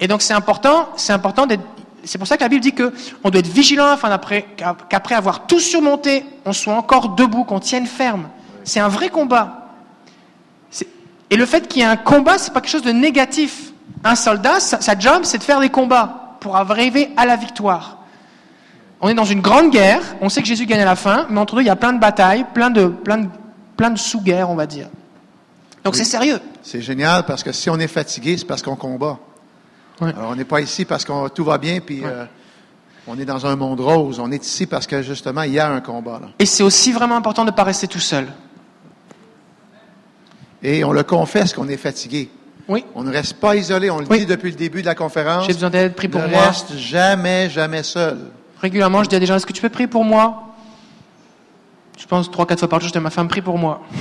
Et 0.00 0.08
donc 0.08 0.22
c'est 0.22 0.34
important, 0.34 0.88
c'est 0.96 1.12
important 1.12 1.46
d'être 1.46 1.62
c'est 2.04 2.18
pour 2.18 2.26
ça 2.26 2.36
que 2.36 2.42
la 2.42 2.48
Bible 2.48 2.62
dit 2.62 2.72
qu'on 2.72 3.30
doit 3.30 3.40
être 3.40 3.48
vigilant 3.48 3.86
afin 3.86 4.18
qu'après 4.88 5.14
avoir 5.14 5.46
tout 5.46 5.60
surmonté, 5.60 6.24
on 6.44 6.52
soit 6.52 6.74
encore 6.74 7.10
debout, 7.10 7.44
qu'on 7.44 7.60
tienne 7.60 7.86
ferme. 7.86 8.28
C'est 8.64 8.80
un 8.80 8.88
vrai 8.88 9.08
combat. 9.08 9.58
Et 11.30 11.36
le 11.36 11.46
fait 11.46 11.66
qu'il 11.66 11.80
y 11.80 11.84
ait 11.84 11.88
un 11.88 11.96
combat, 11.96 12.36
c'est 12.38 12.52
pas 12.52 12.60
quelque 12.60 12.70
chose 12.70 12.82
de 12.82 12.92
négatif. 12.92 13.72
Un 14.04 14.16
soldat, 14.16 14.60
sa, 14.60 14.98
job, 14.98 15.22
c'est 15.22 15.38
de 15.38 15.42
faire 15.42 15.60
des 15.60 15.70
combats 15.70 16.36
pour 16.40 16.56
arriver 16.56 17.10
à 17.16 17.24
la 17.24 17.36
victoire. 17.36 17.98
On 19.00 19.08
est 19.08 19.14
dans 19.14 19.24
une 19.24 19.40
grande 19.40 19.70
guerre, 19.70 20.02
on 20.20 20.28
sait 20.28 20.42
que 20.42 20.46
Jésus 20.46 20.66
gagne 20.66 20.82
à 20.82 20.84
la 20.84 20.96
fin, 20.96 21.26
mais 21.30 21.40
entre 21.40 21.56
deux, 21.56 21.62
il 21.62 21.66
y 21.66 21.70
a 21.70 21.76
plein 21.76 21.92
de 21.92 21.98
batailles, 21.98 22.44
plein 22.52 22.70
de, 22.70 22.86
plein 22.86 23.18
de, 23.18 23.28
plein 23.76 23.90
de 23.90 23.98
sous-guerres, 23.98 24.50
on 24.50 24.54
va 24.54 24.66
dire. 24.66 24.88
Donc 25.84 25.96
c'est 25.96 26.04
sérieux. 26.04 26.38
C'est 26.62 26.82
génial 26.82 27.24
parce 27.24 27.42
que 27.42 27.50
si 27.50 27.70
on 27.70 27.78
est 27.78 27.88
fatigué, 27.88 28.36
c'est 28.38 28.44
parce 28.44 28.62
qu'on 28.62 28.76
combat. 28.76 29.18
Alors, 30.02 30.30
on 30.30 30.36
n'est 30.36 30.44
pas 30.44 30.60
ici 30.60 30.84
parce 30.84 31.04
que 31.04 31.28
tout 31.28 31.44
va 31.44 31.58
bien, 31.58 31.80
puis 31.80 32.02
euh, 32.04 32.24
on 33.06 33.18
est 33.18 33.24
dans 33.24 33.46
un 33.46 33.56
monde 33.56 33.80
rose. 33.80 34.20
On 34.20 34.30
est 34.30 34.44
ici 34.44 34.66
parce 34.66 34.86
que, 34.86 35.02
justement, 35.02 35.42
il 35.42 35.52
y 35.52 35.58
a 35.58 35.70
un 35.70 35.80
combat. 35.80 36.20
Et 36.38 36.46
c'est 36.46 36.62
aussi 36.62 36.92
vraiment 36.92 37.16
important 37.16 37.44
de 37.44 37.50
ne 37.50 37.56
pas 37.56 37.64
rester 37.64 37.86
tout 37.86 38.00
seul. 38.00 38.26
Et 40.62 40.84
on 40.84 40.92
le 40.92 41.02
confesse 41.02 41.52
qu'on 41.52 41.68
est 41.68 41.76
fatigué. 41.76 42.30
Oui. 42.68 42.84
On 42.94 43.02
ne 43.02 43.10
reste 43.10 43.34
pas 43.34 43.56
isolé. 43.56 43.90
On 43.90 43.98
le 43.98 44.06
dit 44.06 44.26
depuis 44.26 44.50
le 44.50 44.56
début 44.56 44.82
de 44.82 44.86
la 44.86 44.94
conférence. 44.94 45.46
J'ai 45.46 45.52
besoin 45.52 45.70
d'être 45.70 45.96
pris 45.96 46.08
pour 46.08 46.20
moi. 46.20 46.30
On 46.32 46.42
ne 46.42 46.46
reste 46.46 46.76
jamais, 46.76 47.50
jamais 47.50 47.82
seul. 47.82 48.18
Régulièrement, 48.60 49.02
je 49.02 49.08
dis 49.08 49.16
à 49.16 49.20
des 49.20 49.26
gens, 49.26 49.34
est-ce 49.34 49.46
que 49.46 49.52
tu 49.52 49.60
peux 49.60 49.68
prier 49.68 49.88
pour 49.88 50.04
moi? 50.04 50.44
Je 51.98 52.06
pense 52.06 52.30
trois, 52.30 52.46
quatre 52.46 52.60
fois 52.60 52.68
par 52.68 52.80
jour, 52.80 52.88
je 52.88 52.92
dis 52.92 52.98
à 52.98 53.00
ma 53.00 53.10
femme, 53.10 53.28
prie 53.28 53.42
pour 53.42 53.58
moi. 53.58 53.82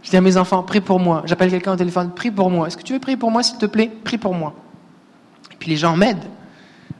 Je 0.00 0.10
dis 0.10 0.16
à 0.16 0.20
mes 0.20 0.36
enfants, 0.36 0.62
prie 0.62 0.80
pour 0.80 1.00
moi. 1.00 1.22
J'appelle 1.26 1.50
quelqu'un 1.50 1.72
au 1.72 1.76
téléphone, 1.76 2.12
prie 2.14 2.30
pour 2.30 2.50
moi. 2.50 2.68
Est-ce 2.68 2.76
que 2.76 2.82
tu 2.82 2.92
veux 2.92 3.00
prier 3.00 3.16
pour 3.16 3.32
moi, 3.32 3.42
s'il 3.42 3.58
te 3.58 3.66
plaît? 3.66 3.90
Prie 4.04 4.16
pour 4.16 4.32
moi. 4.32 4.54
Les 5.68 5.76
gens 5.76 5.96
m'aident. 5.96 6.24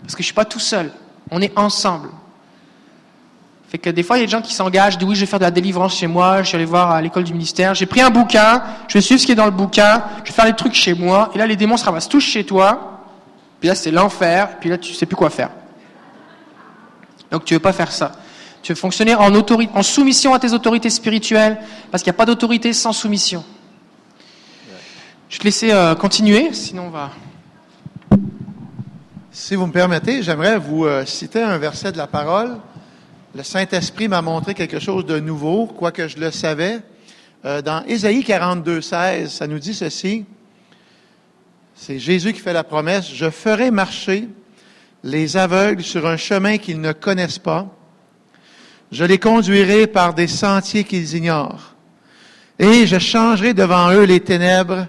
Parce 0.02 0.14
que 0.14 0.18
je 0.18 0.22
ne 0.22 0.26
suis 0.26 0.34
pas 0.34 0.44
tout 0.44 0.60
seul. 0.60 0.92
On 1.30 1.40
est 1.40 1.58
ensemble. 1.58 2.10
Fait 3.68 3.76
que 3.76 3.90
des 3.90 4.02
fois, 4.02 4.16
il 4.16 4.20
y 4.20 4.22
a 4.22 4.26
des 4.26 4.32
gens 4.32 4.40
qui 4.40 4.54
s'engagent, 4.54 4.96
disent 4.96 5.08
oui, 5.08 5.14
je 5.14 5.20
vais 5.20 5.26
faire 5.26 5.38
de 5.38 5.44
la 5.44 5.50
délivrance 5.50 5.96
chez 5.96 6.06
moi, 6.06 6.42
je 6.42 6.48
suis 6.48 6.56
allé 6.56 6.64
voir 6.64 6.90
à 6.90 7.02
l'école 7.02 7.24
du 7.24 7.34
ministère, 7.34 7.74
j'ai 7.74 7.84
pris 7.84 8.00
un 8.00 8.08
bouquin, 8.08 8.62
je 8.88 8.94
vais 8.94 9.02
suivre 9.02 9.20
ce 9.20 9.26
qui 9.26 9.32
est 9.32 9.34
dans 9.34 9.44
le 9.44 9.50
bouquin, 9.50 10.02
je 10.24 10.30
vais 10.30 10.34
faire 10.34 10.46
les 10.46 10.56
trucs 10.56 10.72
chez 10.72 10.94
moi, 10.94 11.30
et 11.34 11.38
là, 11.38 11.46
les 11.46 11.56
démons 11.56 11.76
se 11.76 11.84
ramassent 11.84 12.08
tous 12.08 12.20
chez 12.20 12.44
toi, 12.44 13.02
puis 13.60 13.68
là, 13.68 13.74
c'est 13.74 13.90
l'enfer, 13.90 14.58
puis 14.58 14.70
là, 14.70 14.78
tu 14.78 14.94
sais 14.94 15.04
plus 15.04 15.16
quoi 15.16 15.28
faire. 15.28 15.50
Donc, 17.30 17.44
tu 17.44 17.52
veux 17.52 17.60
pas 17.60 17.74
faire 17.74 17.92
ça. 17.92 18.12
Tu 18.62 18.72
veux 18.72 18.76
fonctionner 18.76 19.14
en, 19.14 19.34
autorité, 19.34 19.70
en 19.74 19.82
soumission 19.82 20.32
à 20.32 20.38
tes 20.38 20.54
autorités 20.54 20.88
spirituelles, 20.88 21.58
parce 21.90 22.02
qu'il 22.02 22.10
n'y 22.10 22.16
a 22.16 22.18
pas 22.18 22.24
d'autorité 22.24 22.72
sans 22.72 22.94
soumission. 22.94 23.44
Je 25.28 25.34
vais 25.34 25.40
te 25.40 25.44
laisser 25.44 25.72
euh, 25.72 25.94
continuer, 25.94 26.54
sinon 26.54 26.84
on 26.86 26.90
va... 26.90 27.10
Si 29.41 29.55
vous 29.55 29.68
me 29.68 29.72
permettez, 29.72 30.20
j'aimerais 30.20 30.59
vous 30.59 30.84
euh, 30.84 31.07
citer 31.07 31.41
un 31.41 31.59
verset 31.59 31.93
de 31.93 31.97
la 31.97 32.09
parole. 32.09 32.57
Le 33.36 33.45
Saint-Esprit 33.45 34.09
m'a 34.09 34.20
montré 34.20 34.53
quelque 34.53 34.80
chose 34.80 35.07
de 35.07 35.20
nouveau, 35.20 35.66
quoique 35.66 36.09
je 36.09 36.18
le 36.18 36.32
savais. 36.32 36.80
Euh, 37.45 37.62
dans 37.62 37.84
Ésaïe 37.84 38.24
42, 38.24 38.80
16, 38.80 39.30
ça 39.30 39.47
nous 39.47 39.61
dit 39.61 39.74
ceci. 39.74 40.24
C'est 41.76 42.01
Jésus 42.01 42.32
qui 42.32 42.41
fait 42.41 42.53
la 42.53 42.64
promesse. 42.64 43.14
Je 43.14 43.30
ferai 43.30 43.70
marcher 43.70 44.28
les 45.05 45.36
aveugles 45.36 45.84
sur 45.84 46.05
un 46.09 46.16
chemin 46.16 46.59
qu'ils 46.59 46.80
ne 46.80 46.91
connaissent 46.91 47.39
pas. 47.39 47.68
Je 48.91 49.05
les 49.05 49.18
conduirai 49.18 49.86
par 49.86 50.14
des 50.14 50.26
sentiers 50.26 50.82
qu'ils 50.82 51.14
ignorent. 51.14 51.76
Et 52.59 52.89
je 52.89 52.99
changerai 52.99 53.55
devant 53.55 53.93
eux 53.93 54.03
les 54.03 54.20
ténèbres 54.20 54.89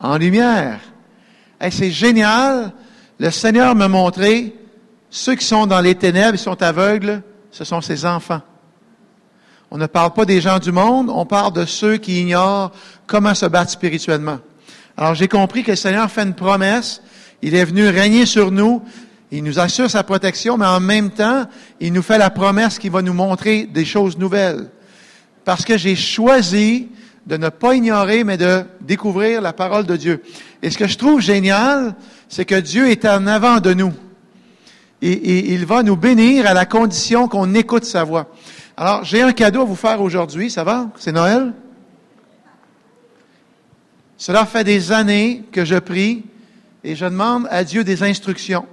en 0.00 0.16
lumière. 0.18 0.80
c'est 1.70 1.90
génial. 1.90 2.72
Le 3.18 3.30
Seigneur 3.30 3.74
m'a 3.74 3.88
montré, 3.88 4.54
ceux 5.10 5.34
qui 5.34 5.44
sont 5.44 5.66
dans 5.66 5.80
les 5.80 5.94
ténèbres, 5.94 6.34
ils 6.34 6.38
sont 6.38 6.62
aveugles, 6.62 7.22
ce 7.50 7.64
sont 7.64 7.80
ses 7.80 8.06
enfants. 8.06 8.42
On 9.70 9.76
ne 9.76 9.86
parle 9.86 10.12
pas 10.12 10.24
des 10.24 10.40
gens 10.40 10.58
du 10.58 10.72
monde, 10.72 11.10
on 11.10 11.26
parle 11.26 11.52
de 11.52 11.64
ceux 11.64 11.96
qui 11.96 12.20
ignorent 12.20 12.72
comment 13.06 13.34
se 13.34 13.46
battre 13.46 13.70
spirituellement. 13.70 14.38
Alors 14.96 15.14
j'ai 15.14 15.28
compris 15.28 15.62
que 15.62 15.72
le 15.72 15.76
Seigneur 15.76 16.10
fait 16.10 16.22
une 16.22 16.34
promesse, 16.34 17.02
il 17.42 17.54
est 17.54 17.64
venu 17.64 17.88
régner 17.88 18.24
sur 18.24 18.50
nous, 18.50 18.82
il 19.30 19.44
nous 19.44 19.58
assure 19.58 19.90
sa 19.90 20.04
protection, 20.04 20.56
mais 20.56 20.66
en 20.66 20.80
même 20.80 21.10
temps, 21.10 21.44
il 21.80 21.92
nous 21.92 22.02
fait 22.02 22.18
la 22.18 22.30
promesse 22.30 22.78
qu'il 22.78 22.90
va 22.90 23.02
nous 23.02 23.12
montrer 23.12 23.64
des 23.64 23.84
choses 23.84 24.16
nouvelles. 24.16 24.70
Parce 25.44 25.64
que 25.64 25.76
j'ai 25.76 25.96
choisi 25.96 26.88
de 27.28 27.36
ne 27.36 27.50
pas 27.50 27.74
ignorer, 27.74 28.24
mais 28.24 28.38
de 28.38 28.64
découvrir 28.80 29.42
la 29.42 29.52
parole 29.52 29.84
de 29.84 29.96
Dieu. 29.96 30.22
Et 30.62 30.70
ce 30.70 30.78
que 30.78 30.88
je 30.88 30.96
trouve 30.96 31.20
génial, 31.20 31.94
c'est 32.26 32.46
que 32.46 32.58
Dieu 32.58 32.90
est 32.90 33.04
en 33.04 33.26
avant 33.26 33.60
de 33.60 33.74
nous. 33.74 33.92
Et, 35.02 35.52
il 35.52 35.66
va 35.66 35.82
nous 35.82 35.94
bénir 35.94 36.46
à 36.46 36.54
la 36.54 36.64
condition 36.64 37.28
qu'on 37.28 37.54
écoute 37.54 37.84
sa 37.84 38.02
voix. 38.02 38.28
Alors, 38.78 39.04
j'ai 39.04 39.20
un 39.20 39.32
cadeau 39.32 39.60
à 39.60 39.64
vous 39.64 39.76
faire 39.76 40.00
aujourd'hui, 40.00 40.50
ça 40.50 40.64
va? 40.64 40.88
C'est 40.96 41.12
Noël? 41.12 41.52
Cela 44.16 44.46
fait 44.46 44.64
des 44.64 44.90
années 44.90 45.44
que 45.52 45.66
je 45.66 45.76
prie 45.76 46.24
et 46.82 46.96
je 46.96 47.04
demande 47.04 47.46
à 47.50 47.62
Dieu 47.62 47.84
des 47.84 48.02
instructions. 48.02 48.66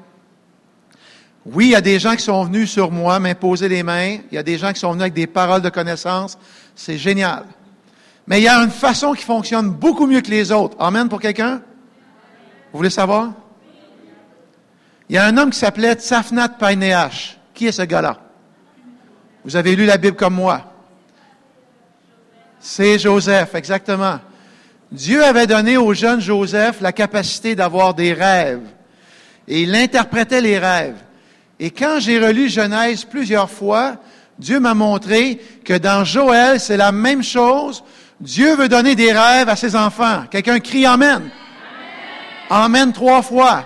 Oui, 1.45 1.66
il 1.66 1.72
y 1.72 1.76
a 1.76 1.82
des 1.82 1.99
gens 1.99 2.16
qui 2.16 2.24
sont 2.24 2.45
venus 2.45 2.72
sur 2.72 2.89
moi 2.89 3.20
m'imposer 3.20 3.68
les 3.68 3.84
mains, 3.84 4.18
il 4.32 4.36
y 4.36 4.38
a 4.38 4.43
des 4.43 4.58
gens 4.58 4.72
qui 4.72 4.80
sont 4.80 4.91
venus 4.91 5.01
avec 5.01 5.14
des 5.14 5.28
paroles 5.28 5.62
de 5.62 5.70
connaissance, 5.70 6.38
c'est 6.74 6.97
génial. 6.97 7.43
Mais 8.28 8.40
il 8.40 8.44
y 8.44 8.48
a 8.48 8.58
une 8.58 8.72
façon 8.72 9.14
qui 9.14 9.24
fonctionne 9.24 9.70
beaucoup 9.70 10.08
mieux 10.08 10.22
que 10.22 10.32
les 10.32 10.52
autres. 10.52 10.76
Amen 10.80 11.10
pour 11.10 11.22
quelqu'un? 11.22 11.62
Vous 12.72 12.78
voulez 12.78 12.90
savoir? 12.90 13.34
Il 15.10 15.16
y 15.16 15.18
a 15.20 15.26
un 15.26 15.38
homme 15.38 15.52
qui 15.52 15.60
s'appelait 15.60 15.94
Tsafnat 15.94 16.50
Paineach. 16.50 17.38
Qui 17.54 17.68
est 17.68 17.72
ce 17.72 17.84
gars-là? 17.84 18.18
Vous 19.44 19.56
avez 19.56 19.76
lu 19.76 19.86
la 19.86 19.98
Bible 19.98 20.18
comme 20.18 20.34
moi. 20.34 20.74
C'est 22.60 22.98
Joseph, 22.98 23.54
exactement. 23.54 24.20
Dieu 24.92 25.24
avait 25.24 25.46
donné 25.46 25.78
au 25.78 25.94
jeune 25.94 26.20
Joseph 26.20 26.82
la 26.82 26.92
capacité 26.92 27.54
d'avoir 27.54 27.94
des 27.94 28.14
rêves. 28.14 28.68
Et 29.48 29.62
il 29.62 29.76
interprétait 29.76 30.42
les 30.42 30.58
rêves. 30.58 30.98
Et 31.60 31.70
quand 31.70 32.00
j'ai 32.00 32.20
relu 32.20 32.50
Genèse 32.50 33.06
plusieurs 33.06 33.52
fois, 33.52 33.98
Dieu 34.40 34.60
m'a 34.60 34.74
montré 34.74 35.40
que 35.64 35.78
dans 35.78 36.04
Joël, 36.04 36.60
c'est 36.60 36.78
la 36.78 36.92
même 36.92 37.24
chose 37.24 37.84
Dieu 38.20 38.55
veut 38.55 38.70
donner 38.70 38.95
des 38.95 39.11
rêves 39.11 39.49
à 39.49 39.55
ses 39.55 39.76
enfants. 39.76 40.24
Quelqu'un 40.30 40.59
crie 40.59 40.86
Amen. 40.86 41.30
Amen 42.49 42.93
trois 42.93 43.22
fois. 43.22 43.66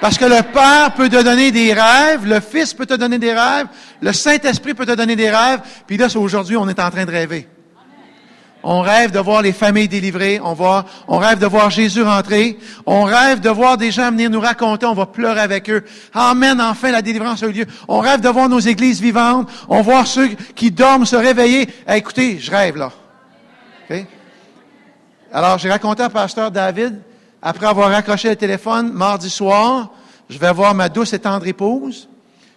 Parce 0.00 0.18
que 0.18 0.24
le 0.24 0.42
Père 0.42 0.92
peut 0.94 1.08
te 1.08 1.22
donner 1.22 1.50
des 1.50 1.72
rêves, 1.72 2.26
le 2.26 2.40
Fils 2.40 2.74
peut 2.74 2.84
te 2.84 2.94
donner 2.94 3.18
des 3.18 3.32
rêves, 3.32 3.68
le 4.02 4.12
Saint-Esprit 4.12 4.74
peut 4.74 4.84
te 4.84 4.92
donner 4.92 5.16
des 5.16 5.30
rêves, 5.30 5.60
puis 5.86 5.96
là, 5.96 6.08
aujourd'hui, 6.14 6.56
on 6.56 6.68
est 6.68 6.78
en 6.78 6.90
train 6.90 7.06
de 7.06 7.10
rêver. 7.10 7.48
On 8.62 8.80
rêve 8.80 9.12
de 9.12 9.18
voir 9.18 9.40
les 9.40 9.52
familles 9.52 9.88
délivrées, 9.88 10.40
on, 10.42 10.52
voit, 10.54 10.84
on 11.06 11.18
rêve 11.18 11.38
de 11.38 11.46
voir 11.46 11.70
Jésus 11.70 12.02
rentrer, 12.02 12.58
on 12.86 13.04
rêve 13.04 13.40
de 13.40 13.50
voir 13.50 13.76
des 13.76 13.90
gens 13.90 14.10
venir 14.10 14.30
nous 14.30 14.40
raconter, 14.40 14.84
on 14.86 14.94
va 14.94 15.06
pleurer 15.06 15.40
avec 15.40 15.70
eux. 15.70 15.84
Amen, 16.12 16.60
enfin 16.60 16.90
la 16.90 17.02
délivrance 17.02 17.42
a 17.42 17.46
eu 17.46 17.52
lieu. 17.52 17.66
On 17.88 18.00
rêve 18.00 18.20
de 18.20 18.28
voir 18.28 18.48
nos 18.48 18.60
églises 18.60 19.00
vivantes, 19.00 19.50
on 19.68 19.82
voit 19.82 20.04
ceux 20.04 20.28
qui 20.54 20.70
dorment 20.70 21.06
se 21.06 21.16
réveiller. 21.16 21.68
écoutez, 21.88 22.38
je 22.38 22.50
rêve 22.50 22.76
là. 22.76 22.90
Alors, 25.32 25.58
j'ai 25.58 25.70
raconté 25.70 26.02
à 26.02 26.10
pasteur 26.10 26.50
David, 26.50 27.00
après 27.42 27.66
avoir 27.66 27.90
raccroché 27.90 28.30
le 28.30 28.36
téléphone 28.36 28.92
mardi 28.92 29.28
soir, 29.28 29.90
je 30.30 30.38
vais 30.38 30.52
voir 30.52 30.74
ma 30.74 30.88
douce 30.88 31.12
et 31.12 31.18
tendre 31.18 31.46
épouse. 31.46 32.08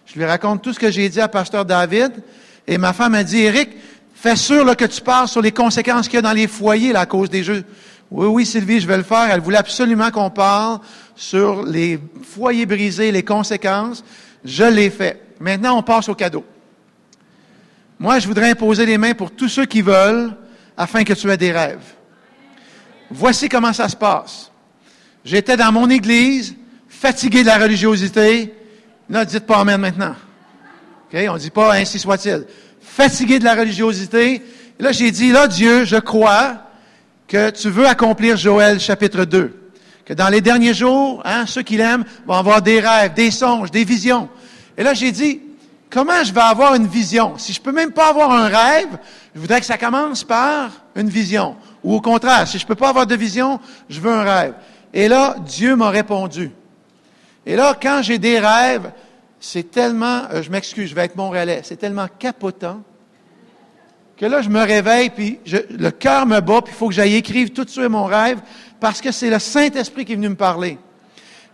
Je 0.06 0.14
lui 0.14 0.24
raconte 0.24 0.62
tout 0.62 0.72
ce 0.72 0.78
que 0.78 0.90
j'ai 0.90 1.08
dit 1.08 1.20
à 1.20 1.28
pasteur 1.28 1.64
David. 1.64 2.12
Et 2.66 2.78
ma 2.78 2.92
femme 2.92 3.14
a 3.14 3.22
dit, 3.22 3.42
Eric, 3.42 3.70
fais 4.14 4.36
sûr 4.36 4.74
que 4.76 4.86
tu 4.86 5.02
parles 5.02 5.28
sur 5.28 5.42
les 5.42 5.52
conséquences 5.52 6.08
qu'il 6.08 6.16
y 6.16 6.18
a 6.18 6.22
dans 6.22 6.32
les 6.32 6.46
foyers 6.46 6.92
là, 6.92 7.00
à 7.00 7.06
cause 7.06 7.28
des 7.28 7.42
jeux. 7.42 7.64
Oui, 8.10 8.26
oui, 8.26 8.46
Sylvie, 8.46 8.80
je 8.80 8.86
vais 8.86 8.96
le 8.96 9.02
faire. 9.02 9.28
Elle 9.30 9.40
voulait 9.40 9.58
absolument 9.58 10.10
qu'on 10.10 10.30
parle 10.30 10.78
sur 11.14 11.62
les 11.62 12.00
foyers 12.22 12.64
brisés, 12.64 13.12
les 13.12 13.22
conséquences. 13.22 14.02
Je 14.44 14.64
l'ai 14.64 14.88
fait. 14.88 15.22
Maintenant, 15.40 15.76
on 15.76 15.82
passe 15.82 16.08
au 16.08 16.14
cadeau. 16.14 16.44
Moi, 17.98 18.18
je 18.18 18.26
voudrais 18.26 18.50
imposer 18.50 18.86
les 18.86 18.96
mains 18.96 19.12
pour 19.12 19.30
tous 19.30 19.48
ceux 19.48 19.66
qui 19.66 19.82
veulent 19.82 20.34
afin 20.78 21.02
que 21.02 21.12
tu 21.12 21.28
aies 21.30 21.36
des 21.36 21.52
rêves. 21.52 21.94
Voici 23.10 23.48
comment 23.48 23.72
ça 23.72 23.88
se 23.88 23.96
passe. 23.96 24.52
J'étais 25.24 25.56
dans 25.56 25.72
mon 25.72 25.90
église, 25.90 26.54
fatigué 26.88 27.42
de 27.42 27.48
la 27.48 27.58
religiosité. 27.58 28.54
Là, 29.10 29.24
dites 29.24 29.44
pas 29.44 29.58
Amen 29.58 29.80
maintenant. 29.80 30.14
OK? 31.12 31.20
On 31.28 31.36
dit 31.36 31.50
pas 31.50 31.74
ainsi 31.74 31.98
soit-il. 31.98 32.46
Fatigué 32.80 33.40
de 33.40 33.44
la 33.44 33.54
religiosité. 33.54 34.40
là, 34.78 34.92
j'ai 34.92 35.10
dit, 35.10 35.32
là, 35.32 35.48
Dieu, 35.48 35.84
je 35.84 35.96
crois 35.96 36.62
que 37.26 37.50
tu 37.50 37.68
veux 37.68 37.86
accomplir 37.86 38.36
Joël 38.36 38.78
chapitre 38.78 39.24
2. 39.24 39.54
Que 40.04 40.14
dans 40.14 40.28
les 40.28 40.40
derniers 40.40 40.74
jours, 40.74 41.20
hein, 41.24 41.44
ceux 41.46 41.62
qui 41.62 41.76
l'aiment 41.76 42.04
vont 42.26 42.34
avoir 42.34 42.62
des 42.62 42.80
rêves, 42.80 43.14
des 43.14 43.30
songes, 43.30 43.70
des 43.70 43.84
visions. 43.84 44.28
Et 44.76 44.82
là, 44.82 44.94
j'ai 44.94 45.12
dit, 45.12 45.40
comment 45.90 46.22
je 46.24 46.32
vais 46.32 46.40
avoir 46.40 46.74
une 46.74 46.86
vision? 46.86 47.38
Si 47.38 47.52
je 47.52 47.60
peux 47.60 47.72
même 47.72 47.92
pas 47.92 48.08
avoir 48.08 48.30
un 48.30 48.48
rêve, 48.48 48.98
je 49.34 49.40
voudrais 49.40 49.60
que 49.60 49.66
ça 49.66 49.78
commence 49.78 50.24
par 50.24 50.70
une 50.94 51.08
vision. 51.08 51.56
Ou 51.84 51.94
au 51.94 52.00
contraire, 52.00 52.46
si 52.46 52.58
je 52.58 52.66
peux 52.66 52.74
pas 52.74 52.90
avoir 52.90 53.06
de 53.06 53.14
vision, 53.14 53.60
je 53.88 54.00
veux 54.00 54.12
un 54.12 54.22
rêve. 54.22 54.54
Et 54.92 55.08
là, 55.08 55.36
Dieu 55.46 55.76
m'a 55.76 55.90
répondu. 55.90 56.50
Et 57.46 57.56
là, 57.56 57.76
quand 57.80 58.00
j'ai 58.02 58.18
des 58.18 58.38
rêves, 58.38 58.90
c'est 59.40 59.70
tellement, 59.70 60.22
euh, 60.32 60.42
je 60.42 60.50
m'excuse, 60.50 60.90
je 60.90 60.94
vais 60.94 61.04
être 61.04 61.16
mon 61.16 61.30
relais, 61.30 61.60
c'est 61.62 61.76
tellement 61.76 62.06
capotant 62.18 62.82
que 64.16 64.26
là, 64.26 64.42
je 64.42 64.48
me 64.48 64.60
réveille, 64.60 65.10
puis 65.10 65.38
le 65.70 65.90
cœur 65.90 66.26
me 66.26 66.40
bat, 66.40 66.60
puis 66.60 66.74
il 66.74 66.76
faut 66.76 66.88
que 66.88 66.94
j'aille 66.94 67.14
écrire 67.14 67.48
tout 67.54 67.64
de 67.64 67.70
suite 67.70 67.88
mon 67.88 68.04
rêve, 68.04 68.40
parce 68.80 69.00
que 69.00 69.12
c'est 69.12 69.30
le 69.30 69.38
Saint-Esprit 69.38 70.04
qui 70.04 70.12
est 70.12 70.16
venu 70.16 70.30
me 70.30 70.34
parler. 70.34 70.76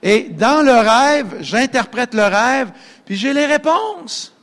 Et 0.07 0.29
dans 0.29 0.63
le 0.63 0.73
rêve, 0.73 1.39
j'interprète 1.41 2.13
le 2.13 2.25
rêve, 2.25 2.71
puis 3.07 3.17
j'ai 3.17 3.33
les 3.33 3.47
réponses. 3.47 4.35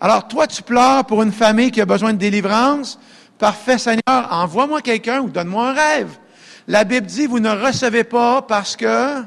Alors, 0.00 0.26
toi, 0.26 0.48
tu 0.48 0.60
pleures 0.64 1.04
pour 1.04 1.22
une 1.22 1.30
famille 1.30 1.70
qui 1.70 1.80
a 1.80 1.86
besoin 1.86 2.12
de 2.12 2.18
délivrance. 2.18 2.98
Parfait, 3.38 3.78
Seigneur, 3.78 4.28
envoie-moi 4.30 4.82
quelqu'un 4.82 5.20
ou 5.20 5.30
donne-moi 5.30 5.68
un 5.68 5.72
rêve. 5.72 6.18
La 6.66 6.82
Bible 6.82 7.06
dit, 7.06 7.26
vous 7.26 7.38
ne 7.38 7.50
recevez 7.50 8.02
pas 8.02 8.42
parce 8.42 8.74
que 8.74 9.22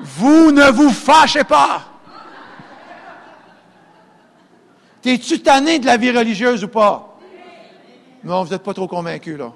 vous 0.00 0.50
ne 0.50 0.68
vous 0.72 0.90
fâchez 0.90 1.44
pas. 1.44 1.82
T'es-tu 5.00 5.40
tanné 5.42 5.78
de 5.78 5.86
la 5.86 5.96
vie 5.96 6.10
religieuse 6.10 6.64
ou 6.64 6.68
pas? 6.68 7.16
Non, 8.24 8.42
vous 8.42 8.50
n'êtes 8.50 8.64
pas 8.64 8.74
trop 8.74 8.88
convaincu, 8.88 9.36
là. 9.36 9.52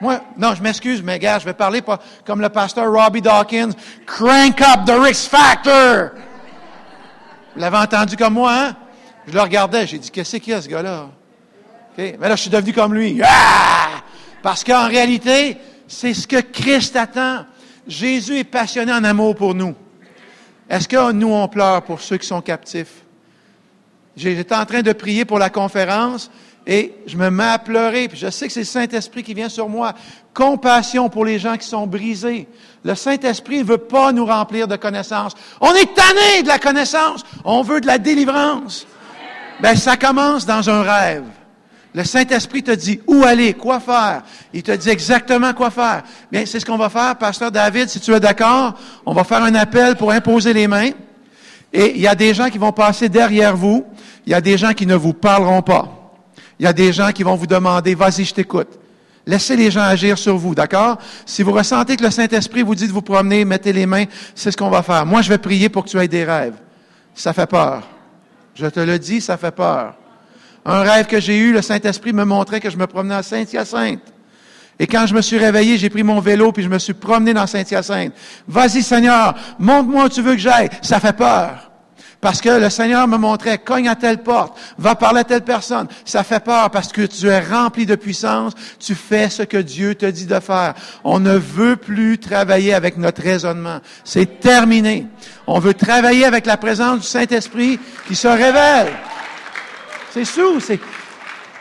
Moi, 0.00 0.20
non, 0.36 0.54
je 0.54 0.62
m'excuse, 0.62 1.02
mais 1.02 1.18
gars, 1.18 1.38
je 1.38 1.46
vais 1.46 1.54
parler 1.54 1.80
pas 1.80 1.98
comme 2.24 2.40
le 2.40 2.48
pasteur 2.48 2.90
Robbie 2.92 3.22
Dawkins. 3.22 3.70
Crank 4.06 4.60
up 4.60 4.84
the 4.86 4.92
risk 5.00 5.30
factor! 5.30 6.10
Vous 7.54 7.60
l'avez 7.60 7.78
entendu 7.78 8.16
comme 8.16 8.34
moi, 8.34 8.52
hein? 8.52 8.76
Je 9.26 9.32
le 9.32 9.40
regardais, 9.40 9.86
j'ai 9.86 9.98
dit, 9.98 10.10
qu'est-ce 10.10 10.36
qu'il 10.36 10.52
y 10.52 10.56
a, 10.56 10.60
ce 10.60 10.68
gars-là? 10.68 11.08
Mais 11.96 12.16
là, 12.20 12.36
je 12.36 12.42
suis 12.42 12.50
devenu 12.50 12.72
comme 12.72 12.94
lui. 12.94 13.20
Ah! 13.24 14.02
Parce 14.42 14.62
qu'en 14.62 14.86
réalité, 14.86 15.56
c'est 15.88 16.12
ce 16.12 16.26
que 16.26 16.40
Christ 16.40 16.94
attend. 16.94 17.46
Jésus 17.88 18.38
est 18.38 18.44
passionné 18.44 18.92
en 18.92 19.02
amour 19.02 19.34
pour 19.34 19.54
nous. 19.54 19.74
Est-ce 20.68 20.86
que 20.86 21.12
nous, 21.12 21.32
on 21.32 21.48
pleure 21.48 21.82
pour 21.82 22.00
ceux 22.00 22.18
qui 22.18 22.26
sont 22.26 22.42
captifs? 22.42 23.02
J'étais 24.16 24.54
en 24.54 24.66
train 24.66 24.82
de 24.82 24.92
prier 24.92 25.24
pour 25.24 25.38
la 25.38 25.50
conférence 25.50 26.30
et 26.66 26.92
je 27.06 27.16
me 27.16 27.30
mets 27.30 27.44
à 27.44 27.58
pleurer. 27.58 28.08
Puis 28.08 28.18
je 28.18 28.30
sais 28.30 28.46
que 28.46 28.52
c'est 28.52 28.60
le 28.60 28.66
Saint-Esprit 28.66 29.22
qui 29.22 29.34
vient 29.34 29.48
sur 29.48 29.68
moi. 29.68 29.94
Compassion 30.34 31.08
pour 31.08 31.24
les 31.24 31.38
gens 31.38 31.56
qui 31.56 31.66
sont 31.66 31.86
brisés. 31.86 32.48
Le 32.84 32.94
Saint-Esprit 32.94 33.58
ne 33.58 33.64
veut 33.64 33.78
pas 33.78 34.12
nous 34.12 34.26
remplir 34.26 34.66
de 34.66 34.76
connaissances. 34.76 35.34
On 35.60 35.72
est 35.74 35.94
tanné 35.94 36.42
de 36.42 36.48
la 36.48 36.58
connaissance. 36.58 37.24
On 37.44 37.62
veut 37.62 37.80
de 37.80 37.86
la 37.86 37.98
délivrance. 37.98 38.86
Ben, 39.60 39.76
ça 39.76 39.96
commence 39.96 40.44
dans 40.44 40.68
un 40.68 40.82
rêve. 40.82 41.24
Le 41.94 42.04
Saint-Esprit 42.04 42.62
te 42.62 42.72
dit 42.72 43.00
où 43.06 43.24
aller, 43.24 43.54
quoi 43.54 43.80
faire. 43.80 44.22
Il 44.52 44.62
te 44.62 44.72
dit 44.72 44.90
exactement 44.90 45.54
quoi 45.54 45.70
faire. 45.70 46.02
Bien, 46.30 46.44
c'est 46.44 46.60
ce 46.60 46.66
qu'on 46.66 46.76
va 46.76 46.90
faire, 46.90 47.16
Pasteur 47.16 47.50
David, 47.50 47.88
si 47.88 48.00
tu 48.00 48.12
es 48.12 48.20
d'accord. 48.20 48.74
On 49.06 49.14
va 49.14 49.24
faire 49.24 49.42
un 49.42 49.54
appel 49.54 49.96
pour 49.96 50.10
imposer 50.10 50.52
les 50.52 50.66
mains. 50.66 50.90
Et 51.72 51.92
il 51.94 52.00
y 52.00 52.06
a 52.06 52.14
des 52.14 52.34
gens 52.34 52.50
qui 52.50 52.58
vont 52.58 52.72
passer 52.72 53.08
derrière 53.08 53.56
vous. 53.56 53.86
Il 54.26 54.32
y 54.32 54.34
a 54.34 54.42
des 54.42 54.58
gens 54.58 54.72
qui 54.72 54.86
ne 54.86 54.94
vous 54.94 55.14
parleront 55.14 55.62
pas. 55.62 55.95
Il 56.58 56.64
y 56.64 56.66
a 56.66 56.72
des 56.72 56.92
gens 56.92 57.12
qui 57.12 57.22
vont 57.22 57.34
vous 57.34 57.46
demander, 57.46 57.94
vas-y, 57.94 58.24
je 58.24 58.34
t'écoute. 58.34 58.68
Laissez 59.26 59.56
les 59.56 59.70
gens 59.70 59.82
agir 59.82 60.16
sur 60.16 60.36
vous, 60.36 60.54
d'accord? 60.54 60.98
Si 61.24 61.42
vous 61.42 61.52
ressentez 61.52 61.96
que 61.96 62.04
le 62.04 62.10
Saint-Esprit 62.10 62.62
vous 62.62 62.76
dit 62.76 62.86
de 62.86 62.92
vous 62.92 63.02
promener, 63.02 63.44
mettez 63.44 63.72
les 63.72 63.84
mains, 63.84 64.04
c'est 64.34 64.52
ce 64.52 64.56
qu'on 64.56 64.70
va 64.70 64.82
faire. 64.82 65.04
Moi, 65.04 65.20
je 65.22 65.28
vais 65.28 65.38
prier 65.38 65.68
pour 65.68 65.84
que 65.84 65.90
tu 65.90 65.98
aies 65.98 66.08
des 66.08 66.24
rêves. 66.24 66.54
Ça 67.14 67.32
fait 67.32 67.46
peur. 67.46 67.82
Je 68.54 68.66
te 68.66 68.80
le 68.80 68.98
dis, 68.98 69.20
ça 69.20 69.36
fait 69.36 69.50
peur. 69.50 69.94
Un 70.64 70.82
rêve 70.82 71.06
que 71.06 71.20
j'ai 71.20 71.36
eu, 71.36 71.52
le 71.52 71.60
Saint-Esprit 71.60 72.12
me 72.12 72.24
montrait 72.24 72.60
que 72.60 72.70
je 72.70 72.76
me 72.76 72.86
promenais 72.86 73.16
à 73.16 73.22
Saint-Hyacinthe. 73.22 74.12
Et 74.78 74.86
quand 74.86 75.06
je 75.06 75.14
me 75.14 75.22
suis 75.22 75.38
réveillé, 75.38 75.78
j'ai 75.78 75.90
pris 75.90 76.02
mon 76.02 76.20
vélo 76.20 76.52
puis 76.52 76.62
je 76.62 76.68
me 76.68 76.78
suis 76.78 76.92
promené 76.92 77.34
dans 77.34 77.46
Saint-Hyacinthe. 77.46 78.12
Vas-y, 78.46 78.82
Seigneur, 78.82 79.34
montre-moi 79.58 80.04
où 80.04 80.08
tu 80.08 80.22
veux 80.22 80.34
que 80.34 80.40
j'aille. 80.40 80.68
Ça 80.82 81.00
fait 81.00 81.14
peur. 81.14 81.65
Parce 82.26 82.40
que 82.40 82.48
le 82.48 82.70
Seigneur 82.70 83.06
me 83.06 83.18
montrait, 83.18 83.58
cogne 83.58 83.86
à 83.86 83.94
telle 83.94 84.20
porte, 84.20 84.58
va 84.78 84.96
parler 84.96 85.20
à 85.20 85.24
telle 85.24 85.44
personne. 85.44 85.86
Ça 86.04 86.24
fait 86.24 86.40
peur 86.40 86.72
parce 86.72 86.88
que 86.88 87.02
tu 87.02 87.28
es 87.28 87.38
rempli 87.38 87.86
de 87.86 87.94
puissance, 87.94 88.52
tu 88.80 88.96
fais 88.96 89.30
ce 89.30 89.44
que 89.44 89.58
Dieu 89.58 89.94
te 89.94 90.06
dit 90.06 90.26
de 90.26 90.40
faire. 90.40 90.74
On 91.04 91.20
ne 91.20 91.36
veut 91.36 91.76
plus 91.76 92.18
travailler 92.18 92.74
avec 92.74 92.96
notre 92.96 93.22
raisonnement. 93.22 93.78
C'est 94.02 94.40
terminé. 94.40 95.06
On 95.46 95.60
veut 95.60 95.74
travailler 95.74 96.24
avec 96.24 96.46
la 96.46 96.56
présence 96.56 96.98
du 97.02 97.06
Saint-Esprit 97.06 97.78
qui 98.08 98.16
se 98.16 98.26
révèle. 98.26 98.92
C'est 100.12 100.24
sous, 100.24 100.58
c'est, 100.58 100.80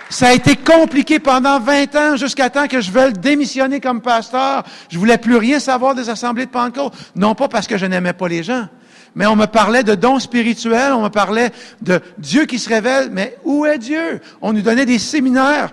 ça 0.09 0.29
a 0.29 0.33
été 0.33 0.55
compliqué 0.55 1.19
pendant 1.19 1.59
20 1.59 1.95
ans 1.95 2.15
jusqu'à 2.15 2.49
temps 2.49 2.67
que 2.67 2.79
je 2.79 2.91
veuille 2.91 3.13
démissionner 3.13 3.79
comme 3.79 4.01
pasteur. 4.01 4.63
Je 4.89 4.97
voulais 4.97 5.17
plus 5.17 5.37
rien 5.37 5.59
savoir 5.59 5.93
des 5.93 6.09
assemblées 6.09 6.45
de 6.45 6.51
Pentecôte. 6.51 6.93
Non 7.15 7.35
pas 7.35 7.49
parce 7.49 7.67
que 7.67 7.77
je 7.77 7.85
n'aimais 7.85 8.13
pas 8.13 8.27
les 8.27 8.41
gens, 8.41 8.67
mais 9.15 9.25
on 9.25 9.35
me 9.35 9.45
parlait 9.45 9.83
de 9.83 9.95
dons 9.95 10.19
spirituels, 10.19 10.93
on 10.93 11.03
me 11.03 11.09
parlait 11.09 11.51
de 11.81 12.01
Dieu 12.17 12.45
qui 12.45 12.59
se 12.59 12.69
révèle, 12.69 13.09
mais 13.11 13.37
où 13.45 13.65
est 13.65 13.77
Dieu? 13.77 14.21
On 14.41 14.53
nous 14.53 14.61
donnait 14.61 14.85
des 14.85 14.99
séminaires 14.99 15.71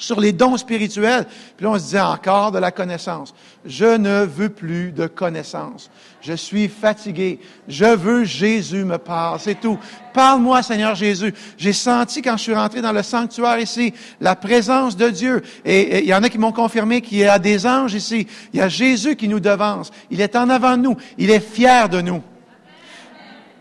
sur 0.00 0.20
les 0.20 0.32
dons 0.32 0.56
spirituels. 0.56 1.26
Puis 1.56 1.64
là, 1.64 1.72
on 1.72 1.78
se 1.78 1.84
disait 1.84 2.00
encore 2.00 2.52
de 2.52 2.58
la 2.58 2.70
connaissance. 2.70 3.34
Je 3.64 3.96
ne 3.96 4.24
veux 4.24 4.48
plus 4.48 4.92
de 4.92 5.06
connaissance. 5.06 5.90
Je 6.20 6.32
suis 6.32 6.68
fatigué. 6.68 7.40
Je 7.66 7.84
veux 7.84 8.24
Jésus 8.24 8.84
me 8.84 8.98
parle. 8.98 9.40
C'est 9.40 9.60
tout. 9.60 9.78
Parle-moi, 10.14 10.62
Seigneur 10.62 10.94
Jésus. 10.94 11.34
J'ai 11.56 11.72
senti 11.72 12.22
quand 12.22 12.36
je 12.36 12.42
suis 12.42 12.54
rentré 12.54 12.80
dans 12.80 12.92
le 12.92 13.02
sanctuaire 13.02 13.58
ici, 13.58 13.92
la 14.20 14.36
présence 14.36 14.96
de 14.96 15.10
Dieu. 15.10 15.42
Et 15.64 16.00
il 16.00 16.08
y 16.08 16.14
en 16.14 16.22
a 16.22 16.28
qui 16.28 16.38
m'ont 16.38 16.52
confirmé 16.52 17.00
qu'il 17.00 17.18
y 17.18 17.24
a 17.24 17.38
des 17.38 17.66
anges 17.66 17.94
ici. 17.94 18.26
Il 18.52 18.58
y 18.58 18.62
a 18.62 18.68
Jésus 18.68 19.16
qui 19.16 19.28
nous 19.28 19.40
devance. 19.40 19.90
Il 20.10 20.20
est 20.20 20.36
en 20.36 20.48
avant 20.48 20.76
de 20.76 20.82
nous. 20.82 20.96
Il 21.18 21.30
est 21.30 21.40
fier 21.40 21.88
de 21.88 22.00
nous. 22.00 22.22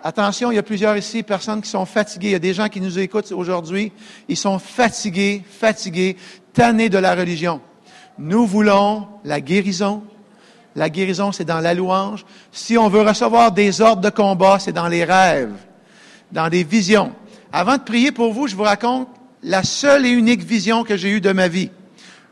Attention, 0.08 0.54
il 0.54 0.56
y 0.56 0.58
a 0.58 0.64
plusieurs 0.64 0.96
ici, 0.96 1.22
personnes 1.22 1.62
qui 1.62 1.70
sont 1.70 1.86
fatiguées. 1.86 2.30
Il 2.30 2.32
y 2.32 2.36
a 2.36 2.40
des 2.40 2.54
gens 2.54 2.70
qui 2.70 2.80
nous 2.80 2.98
écoutent 2.98 3.30
aujourd'hui. 3.34 3.92
Ils 4.30 4.38
sont 4.38 4.58
fatigués, 4.58 5.44
fatigués, 5.60 6.16
tannés 6.54 6.88
de 6.88 6.98
la 6.98 7.14
religion. 7.14 7.60
Nous 8.18 8.46
voulons 8.46 9.06
la 9.26 9.42
guérison. 9.42 10.02
La 10.78 10.90
guérison, 10.90 11.34
c'est 11.34 11.44
dans 11.44 11.60
la 11.60 11.74
louange. 11.74 12.26
Si 12.54 12.78
on 12.78 12.88
veut 12.88 13.02
recevoir 13.02 13.52
des 13.52 13.82
ordres 13.82 14.02
de 14.02 14.10
combat, 14.10 14.60
c'est 14.60 14.72
dans 14.72 14.88
les 14.88 15.04
rêves, 15.04 15.58
dans 16.32 16.48
des 16.48 16.64
visions. 16.64 17.12
Avant 17.52 17.76
de 17.76 17.84
prier 17.84 18.14
pour 18.14 18.32
vous, 18.32 18.48
je 18.48 18.56
vous 18.56 18.64
raconte 18.64 19.10
la 19.44 19.64
seule 19.64 20.06
et 20.06 20.12
unique 20.12 20.42
vision 20.42 20.86
que 20.86 20.96
j'ai 20.96 21.10
eue 21.10 21.22
de 21.22 21.34
ma 21.34 21.50
vie. 21.50 21.70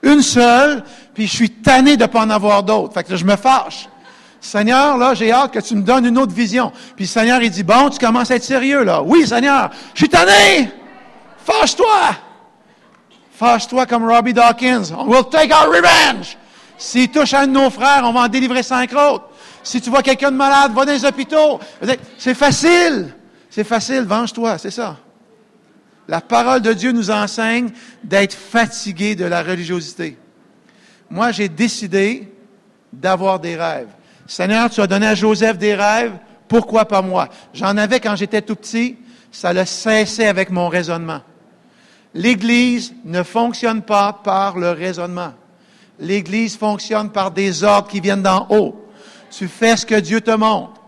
Une 0.01 0.21
seule, 0.21 0.81
puis 1.13 1.27
je 1.27 1.35
suis 1.35 1.49
tanné 1.49 1.97
de 1.97 2.03
ne 2.03 2.07
pas 2.07 2.21
en 2.21 2.29
avoir 2.29 2.63
d'autres. 2.63 2.93
Fait 2.93 3.03
que 3.03 3.17
je 3.17 3.25
me 3.25 3.35
fâche. 3.35 3.89
Seigneur, 4.45 4.97
là, 4.97 5.15
j'ai 5.15 5.31
hâte 5.31 5.51
que 5.51 5.59
tu 5.59 5.75
me 5.75 5.81
donnes 5.81 6.05
une 6.05 6.19
autre 6.19 6.33
vision. 6.33 6.71
Puis 6.95 7.05
le 7.05 7.09
Seigneur, 7.09 7.41
il 7.41 7.49
dit, 7.49 7.63
bon, 7.63 7.89
tu 7.89 7.97
commences 7.97 8.29
à 8.29 8.35
être 8.35 8.43
sérieux, 8.43 8.83
là. 8.83 9.01
Oui, 9.01 9.25
Seigneur, 9.25 9.71
je 9.95 10.01
suis 10.01 10.09
tanné! 10.09 10.71
Fâche-toi! 11.43 12.15
Fâche-toi 13.31 13.87
comme 13.87 14.07
Robbie 14.07 14.33
Dawkins. 14.33 14.83
We'll 15.07 15.23
take 15.31 15.51
our 15.51 15.67
revenge! 15.67 16.37
S'il 16.77 17.09
touche 17.09 17.33
un 17.33 17.47
de 17.47 17.53
nos 17.53 17.71
frères, 17.71 18.03
on 18.03 18.13
va 18.13 18.21
en 18.21 18.27
délivrer 18.27 18.61
cinq 18.61 18.93
autres. 18.93 19.25
Si 19.63 19.81
tu 19.81 19.89
vois 19.89 20.03
quelqu'un 20.03 20.29
de 20.29 20.37
malade, 20.37 20.73
va 20.73 20.85
dans 20.85 20.91
les 20.91 21.05
hôpitaux. 21.05 21.59
C'est 22.19 22.35
facile. 22.35 23.15
C'est 23.49 23.63
facile, 23.63 24.01
venge-toi, 24.01 24.59
c'est 24.59 24.69
ça. 24.69 24.97
La 26.07 26.21
parole 26.21 26.61
de 26.61 26.71
Dieu 26.71 26.91
nous 26.91 27.09
enseigne 27.09 27.71
d'être 28.03 28.35
fatigué 28.35 29.15
de 29.15 29.25
la 29.25 29.41
religiosité. 29.41 30.19
Moi, 31.09 31.31
j'ai 31.31 31.49
décidé 31.49 32.31
d'avoir 32.93 33.39
des 33.39 33.55
rêves. 33.55 33.94
Seigneur, 34.27 34.69
tu 34.69 34.81
as 34.81 34.87
donné 34.87 35.07
à 35.07 35.15
Joseph 35.15 35.57
des 35.57 35.75
rêves, 35.75 36.13
pourquoi 36.47 36.85
pas 36.85 37.01
moi? 37.01 37.29
J'en 37.53 37.77
avais 37.77 37.99
quand 37.99 38.15
j'étais 38.15 38.41
tout 38.41 38.55
petit, 38.55 38.97
ça 39.31 39.53
le 39.53 39.65
cessait 39.65 40.27
avec 40.27 40.49
mon 40.49 40.67
raisonnement. 40.67 41.21
L'Église 42.13 42.93
ne 43.03 43.23
fonctionne 43.23 43.81
pas 43.81 44.13
par 44.13 44.57
le 44.57 44.71
raisonnement. 44.71 45.33
L'Église 45.99 46.57
fonctionne 46.57 47.09
par 47.09 47.31
des 47.31 47.63
ordres 47.63 47.87
qui 47.87 47.99
viennent 47.99 48.23
d'en 48.23 48.47
haut. 48.49 48.89
Tu 49.29 49.47
fais 49.47 49.75
ce 49.75 49.85
que 49.85 49.95
Dieu 49.95 50.21
te 50.21 50.31
montre. 50.31 50.81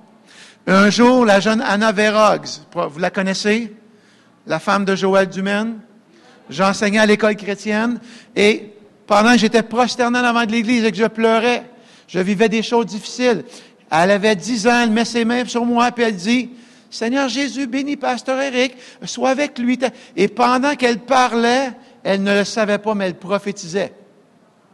Un 0.65 0.89
jour, 0.89 1.25
la 1.25 1.39
jeune 1.39 1.61
Anna 1.61 1.91
Verrogs, 1.91 2.47
vous 2.73 2.99
la 2.99 3.09
connaissez? 3.09 3.75
La 4.45 4.59
femme 4.59 4.85
de 4.85 4.95
Joël 4.95 5.27
Dumaine. 5.27 5.79
J'enseignais 6.49 6.99
à 6.99 7.05
l'école 7.05 7.35
chrétienne 7.35 7.99
et 8.35 8.73
pendant 9.05 9.33
que 9.33 9.39
j'étais 9.39 9.63
prosterné 9.63 10.19
devant 10.19 10.45
de 10.45 10.51
l'Église 10.51 10.85
et 10.85 10.91
que 10.91 10.97
je 10.97 11.05
pleurais, 11.05 11.63
je 12.07 12.19
vivais 12.19 12.49
des 12.49 12.63
choses 12.63 12.85
difficiles. 12.85 13.43
Elle 13.91 14.11
avait 14.11 14.35
dix 14.35 14.67
ans, 14.67 14.81
elle 14.83 14.91
met 14.91 15.05
ses 15.05 15.25
mains 15.25 15.45
sur 15.45 15.65
moi 15.65 15.89
et 15.95 16.01
elle 16.01 16.15
dit, 16.15 16.49
Seigneur 16.89 17.27
Jésus, 17.29 17.67
bénis 17.67 17.97
Pasteur 17.97 18.39
Eric, 18.41 18.75
sois 19.03 19.29
avec 19.29 19.59
lui. 19.59 19.77
Et 20.15 20.27
pendant 20.27 20.75
qu'elle 20.75 20.99
parlait, 20.99 21.71
elle 22.03 22.23
ne 22.23 22.33
le 22.33 22.43
savait 22.43 22.77
pas, 22.77 22.95
mais 22.95 23.07
elle 23.07 23.15
prophétisait. 23.15 23.93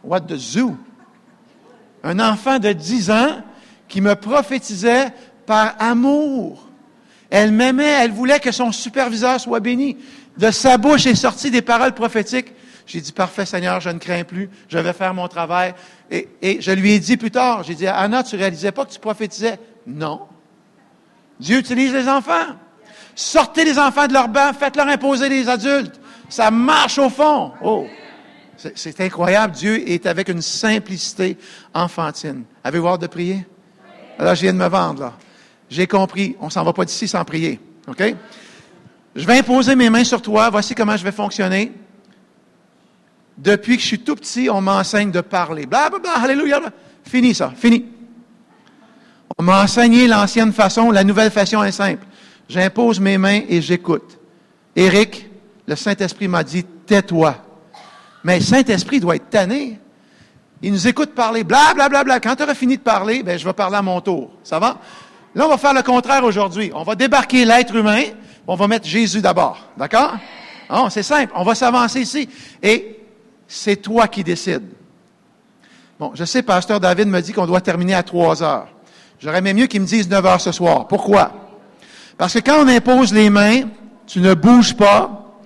What 0.03 0.21
the 0.21 0.37
zoo? 0.37 0.75
Un 2.03 2.19
enfant 2.19 2.59
de 2.59 2.71
dix 2.71 3.09
ans 3.09 3.41
qui 3.87 4.01
me 4.01 4.15
prophétisait 4.15 5.07
par 5.45 5.75
amour. 5.79 6.67
Elle 7.29 7.51
m'aimait, 7.51 7.97
elle 8.01 8.11
voulait 8.11 8.39
que 8.39 8.51
son 8.51 8.71
superviseur 8.71 9.39
soit 9.39 9.59
béni. 9.59 9.97
De 10.37 10.51
sa 10.51 10.77
bouche 10.77 11.05
est 11.07 11.15
sorti 11.15 11.49
des 11.49 11.61
paroles 11.61 11.93
prophétiques. 11.93 12.51
J'ai 12.85 13.01
dit, 13.01 13.11
parfait 13.11 13.45
Seigneur, 13.45 13.79
je 13.79 13.89
ne 13.89 13.99
crains 13.99 14.23
plus, 14.23 14.49
je 14.67 14.77
vais 14.77 14.93
faire 14.93 15.13
mon 15.13 15.27
travail. 15.27 15.73
Et, 16.11 16.27
et 16.41 16.61
je 16.61 16.71
lui 16.71 16.91
ai 16.91 16.99
dit 16.99 17.17
plus 17.17 17.31
tard, 17.31 17.63
j'ai 17.63 17.75
dit, 17.75 17.87
Anna, 17.87 18.23
tu 18.23 18.35
réalisais 18.35 18.71
pas 18.71 18.85
que 18.85 18.91
tu 18.91 18.99
prophétisais? 18.99 19.57
Non. 19.87 20.21
Dieu 21.39 21.59
utilise 21.59 21.93
les 21.93 22.07
enfants. 22.07 22.55
Sortez 23.15 23.63
les 23.63 23.77
enfants 23.79 24.07
de 24.07 24.13
leur 24.13 24.27
banc, 24.27 24.51
faites-leur 24.53 24.87
imposer 24.87 25.29
les 25.29 25.47
adultes. 25.47 25.99
Ça 26.29 26.49
marche 26.51 26.97
au 26.97 27.09
fond. 27.09 27.51
Oh, 27.61 27.85
c'est 28.75 28.99
incroyable. 29.01 29.53
Dieu 29.53 29.89
est 29.89 30.05
avec 30.05 30.29
une 30.29 30.41
simplicité 30.41 31.37
enfantine. 31.73 32.43
Avez-vous 32.63 32.87
hâte 32.87 33.01
de 33.01 33.07
prier? 33.07 33.45
Alors, 34.17 34.35
je 34.35 34.41
viens 34.41 34.53
de 34.53 34.57
me 34.57 34.67
vendre, 34.67 35.01
là. 35.01 35.13
J'ai 35.69 35.87
compris. 35.87 36.35
On 36.39 36.49
s'en 36.49 36.63
va 36.63 36.73
pas 36.73 36.85
d'ici 36.85 37.07
sans 37.07 37.23
prier. 37.25 37.59
OK? 37.87 38.15
Je 39.15 39.25
vais 39.25 39.39
imposer 39.39 39.75
mes 39.75 39.89
mains 39.89 40.03
sur 40.03 40.21
toi. 40.21 40.49
Voici 40.49 40.75
comment 40.75 40.95
je 40.95 41.03
vais 41.03 41.11
fonctionner. 41.11 41.71
Depuis 43.37 43.77
que 43.77 43.81
je 43.81 43.87
suis 43.87 43.99
tout 43.99 44.15
petit, 44.15 44.49
on 44.49 44.61
m'enseigne 44.61 45.11
de 45.11 45.21
parler. 45.21 45.65
Blablabla, 45.65 46.11
alléluia. 46.23 46.61
Fini 47.03 47.33
ça, 47.33 47.51
fini. 47.55 47.85
On 49.37 49.43
m'a 49.43 49.63
enseigné 49.63 50.07
l'ancienne 50.07 50.53
façon, 50.53 50.91
la 50.91 51.03
nouvelle 51.03 51.31
façon 51.31 51.63
est 51.63 51.71
simple. 51.71 52.05
J'impose 52.47 52.99
mes 52.99 53.17
mains 53.17 53.41
et 53.49 53.61
j'écoute. 53.61 54.19
Éric, 54.75 55.29
le 55.67 55.75
Saint-Esprit 55.75 56.27
m'a 56.27 56.43
dit, 56.43 56.63
tais-toi. 56.85 57.35
Mais 58.23 58.39
le 58.39 58.43
Saint-Esprit 58.43 58.99
doit 58.99 59.15
être 59.15 59.29
tanné. 59.29 59.79
Il 60.61 60.71
nous 60.71 60.87
écoute 60.87 61.13
parler, 61.13 61.43
blablabla. 61.43 61.89
Bla, 61.89 61.89
bla, 61.89 62.03
bla. 62.03 62.19
Quand 62.19 62.35
tu 62.35 62.43
auras 62.43 62.53
fini 62.53 62.77
de 62.77 62.81
parler, 62.83 63.23
ben, 63.23 63.37
je 63.37 63.43
vais 63.43 63.53
parler 63.53 63.77
à 63.77 63.81
mon 63.81 63.99
tour. 64.01 64.31
Ça 64.43 64.59
va? 64.59 64.77
Là, 65.35 65.45
on 65.45 65.49
va 65.49 65.57
faire 65.57 65.73
le 65.73 65.81
contraire 65.81 66.23
aujourd'hui. 66.23 66.71
On 66.73 66.83
va 66.83 66.95
débarquer 66.95 67.43
l'être 67.43 67.75
humain, 67.75 68.03
on 68.47 68.55
va 68.55 68.67
mettre 68.67 68.87
Jésus 68.87 69.19
d'abord. 69.19 69.57
D'accord? 69.75 70.15
Non, 70.69 70.89
c'est 70.89 71.03
simple. 71.03 71.33
On 71.35 71.43
va 71.43 71.55
s'avancer 71.55 72.01
ici. 72.01 72.29
Et 72.61 73.02
c'est 73.47 73.77
toi 73.77 74.07
qui 74.07 74.23
décides. 74.23 74.69
Bon, 75.99 76.11
je 76.15 76.25
sais, 76.25 76.41
Pasteur 76.41 76.79
David 76.79 77.07
me 77.07 77.21
dit 77.21 77.33
qu'on 77.33 77.45
doit 77.45 77.61
terminer 77.61 77.93
à 77.93 78.03
3 78.03 78.41
heures. 78.43 78.67
J'aurais 79.19 79.37
aimé 79.37 79.53
mieux 79.53 79.67
qu'il 79.67 79.81
me 79.81 79.85
dise 79.85 80.09
9 80.09 80.25
heures 80.25 80.41
ce 80.41 80.51
soir. 80.51 80.87
Pourquoi? 80.87 81.31
Parce 82.17 82.33
que 82.33 82.39
quand 82.39 82.63
on 82.63 82.67
impose 82.67 83.13
les 83.13 83.29
mains, 83.29 83.63
tu 84.05 84.19
ne 84.19 84.33
bouges 84.33 84.75
pas, 84.75 85.39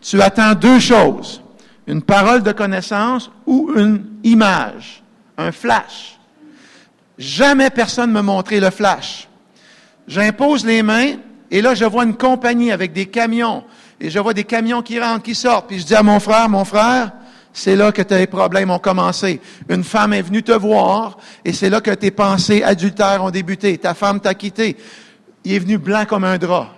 tu 0.00 0.20
attends 0.22 0.54
deux 0.54 0.78
choses. 0.78 1.42
Une 1.86 2.02
parole 2.02 2.42
de 2.42 2.52
connaissance 2.52 3.30
ou 3.46 3.72
une 3.76 4.06
image, 4.22 5.02
un 5.36 5.52
flash. 5.52 6.18
Jamais 7.18 7.70
personne 7.70 8.10
ne 8.10 8.14
m'a 8.14 8.22
montré 8.22 8.60
le 8.60 8.70
flash. 8.70 9.28
J'impose 10.06 10.64
les 10.64 10.82
mains 10.82 11.14
et 11.50 11.60
là, 11.62 11.74
je 11.74 11.84
vois 11.84 12.04
une 12.04 12.16
compagnie 12.16 12.72
avec 12.72 12.92
des 12.92 13.06
camions 13.06 13.64
et 14.00 14.10
je 14.10 14.18
vois 14.18 14.34
des 14.34 14.44
camions 14.44 14.82
qui 14.82 14.98
rentrent, 14.98 15.22
qui 15.22 15.34
sortent. 15.34 15.68
Puis 15.68 15.78
je 15.78 15.86
dis 15.86 15.94
à 15.94 16.02
mon 16.02 16.20
frère, 16.20 16.48
mon 16.48 16.64
frère, 16.64 17.12
c'est 17.56 17.76
là 17.76 17.92
que 17.92 18.02
tes 18.02 18.26
problèmes 18.26 18.72
ont 18.72 18.80
commencé. 18.80 19.40
Une 19.68 19.84
femme 19.84 20.12
est 20.12 20.22
venue 20.22 20.42
te 20.42 20.50
voir 20.50 21.16
et 21.44 21.52
c'est 21.52 21.70
là 21.70 21.80
que 21.80 21.92
tes 21.92 22.10
pensées 22.10 22.64
adultères 22.64 23.22
ont 23.22 23.30
débuté. 23.30 23.78
Ta 23.78 23.94
femme 23.94 24.18
t'a 24.18 24.34
quitté. 24.34 24.76
Il 25.44 25.52
est 25.52 25.60
venu 25.60 25.78
blanc 25.78 26.04
comme 26.04 26.24
un 26.24 26.36
drap. 26.36 26.74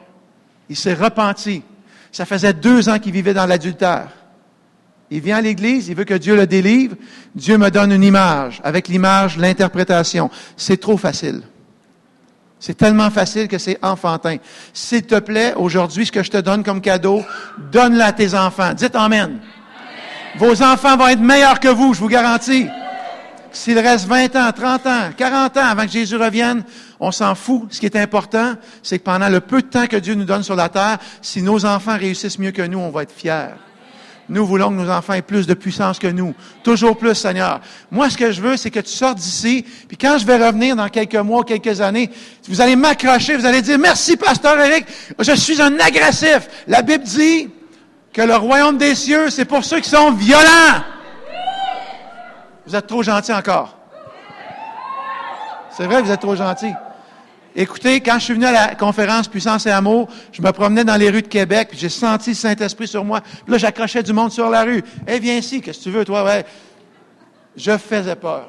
Il 0.68 0.76
s'est 0.76 0.92
repenti. 0.92 1.62
Ça 2.12 2.26
faisait 2.26 2.52
deux 2.52 2.90
ans 2.90 2.98
qu'il 2.98 3.12
vivait 3.12 3.32
dans 3.32 3.46
l'adultère. 3.46 4.08
Il 5.10 5.20
vient 5.20 5.38
à 5.38 5.40
l'église, 5.40 5.88
il 5.88 5.94
veut 5.94 6.04
que 6.04 6.14
Dieu 6.14 6.36
le 6.36 6.46
délivre. 6.46 6.94
Dieu 7.34 7.56
me 7.56 7.70
donne 7.70 7.92
une 7.92 8.02
image. 8.02 8.60
Avec 8.62 8.88
l'image, 8.88 9.38
l'interprétation. 9.38 10.30
C'est 10.58 10.78
trop 10.78 10.98
facile. 10.98 11.40
C'est 12.58 12.76
tellement 12.76 13.10
facile 13.10 13.48
que 13.48 13.58
c'est 13.58 13.78
enfantin. 13.80 14.36
S'il 14.74 15.04
te 15.04 15.18
plaît, 15.20 15.54
aujourd'hui, 15.54 16.04
ce 16.04 16.12
que 16.12 16.22
je 16.22 16.30
te 16.30 16.38
donne 16.38 16.62
comme 16.62 16.82
cadeau, 16.82 17.22
donne-le 17.72 18.02
à 18.02 18.12
tes 18.12 18.34
enfants. 18.34 18.74
Dites 18.74 18.94
Amen. 18.94 19.40
Vos 20.38 20.62
enfants 20.62 20.98
vont 20.98 21.08
être 21.08 21.20
meilleurs 21.20 21.60
que 21.60 21.68
vous, 21.68 21.94
je 21.94 22.00
vous 22.00 22.08
garantis. 22.08 22.66
S'il 23.52 23.78
reste 23.78 24.06
20 24.06 24.36
ans, 24.36 24.52
30 24.54 24.86
ans, 24.86 25.10
40 25.16 25.56
ans 25.56 25.64
avant 25.64 25.86
que 25.86 25.92
Jésus 25.92 26.16
revienne, 26.16 26.62
on 27.00 27.10
s'en 27.10 27.34
fout. 27.34 27.62
Ce 27.70 27.80
qui 27.80 27.86
est 27.86 27.96
important, 27.96 28.52
c'est 28.82 28.98
que 28.98 29.04
pendant 29.04 29.30
le 29.30 29.40
peu 29.40 29.62
de 29.62 29.66
temps 29.66 29.86
que 29.86 29.96
Dieu 29.96 30.14
nous 30.14 30.26
donne 30.26 30.42
sur 30.42 30.54
la 30.54 30.68
terre, 30.68 30.98
si 31.22 31.40
nos 31.40 31.64
enfants 31.64 31.96
réussissent 31.96 32.38
mieux 32.38 32.50
que 32.50 32.60
nous, 32.60 32.78
on 32.78 32.90
va 32.90 33.04
être 33.04 33.12
fiers. 33.12 33.54
Nous 34.28 34.44
voulons 34.44 34.68
que 34.68 34.74
nos 34.74 34.90
enfants 34.90 35.14
aient 35.14 35.22
plus 35.22 35.46
de 35.46 35.54
puissance 35.54 35.98
que 35.98 36.08
nous. 36.08 36.34
Toujours 36.62 36.98
plus, 36.98 37.14
Seigneur. 37.14 37.62
Moi, 37.90 38.10
ce 38.10 38.18
que 38.18 38.30
je 38.30 38.42
veux, 38.42 38.58
c'est 38.58 38.70
que 38.70 38.80
tu 38.80 38.90
sortes 38.90 39.18
d'ici, 39.18 39.64
puis 39.88 39.96
quand 39.96 40.18
je 40.18 40.26
vais 40.26 40.36
revenir 40.36 40.76
dans 40.76 40.88
quelques 40.90 41.14
mois, 41.14 41.44
quelques 41.44 41.80
années, 41.80 42.10
vous 42.46 42.60
allez 42.60 42.76
m'accrocher, 42.76 43.36
vous 43.36 43.46
allez 43.46 43.62
dire, 43.62 43.78
merci, 43.78 44.18
pasteur 44.18 44.60
Eric, 44.60 44.84
je 45.18 45.32
suis 45.32 45.62
un 45.62 45.78
agressif. 45.78 46.48
La 46.66 46.82
Bible 46.82 47.04
dit, 47.04 47.48
que 48.16 48.22
le 48.22 48.34
royaume 48.34 48.78
des 48.78 48.94
cieux, 48.94 49.28
c'est 49.28 49.44
pour 49.44 49.62
ceux 49.62 49.80
qui 49.80 49.90
sont 49.90 50.10
violents. 50.10 50.82
Vous 52.66 52.74
êtes 52.74 52.86
trop 52.86 53.02
gentils 53.02 53.34
encore. 53.34 53.76
C'est 55.68 55.84
vrai, 55.84 56.00
vous 56.00 56.10
êtes 56.10 56.20
trop 56.20 56.34
gentils. 56.34 56.72
Écoutez, 57.54 58.00
quand 58.00 58.18
je 58.18 58.24
suis 58.24 58.32
venu 58.32 58.46
à 58.46 58.52
la 58.52 58.74
conférence 58.74 59.28
Puissance 59.28 59.66
et 59.66 59.70
Amour, 59.70 60.08
je 60.32 60.40
me 60.40 60.50
promenais 60.52 60.82
dans 60.82 60.96
les 60.96 61.10
rues 61.10 61.20
de 61.20 61.28
Québec, 61.28 61.68
j'ai 61.74 61.90
senti 61.90 62.30
le 62.30 62.36
Saint-Esprit 62.36 62.88
sur 62.88 63.04
moi. 63.04 63.20
Puis 63.20 63.52
là, 63.52 63.58
j'accrochais 63.58 64.02
du 64.02 64.14
monde 64.14 64.32
sur 64.32 64.48
la 64.48 64.62
rue. 64.62 64.82
Eh, 65.06 65.18
viens 65.18 65.36
ici, 65.36 65.60
qu'est-ce 65.60 65.80
que 65.80 65.84
tu 65.84 65.90
veux, 65.90 66.06
toi? 66.06 66.24
Ouais. 66.24 66.46
Je 67.54 67.76
faisais 67.76 68.16
peur. 68.16 68.48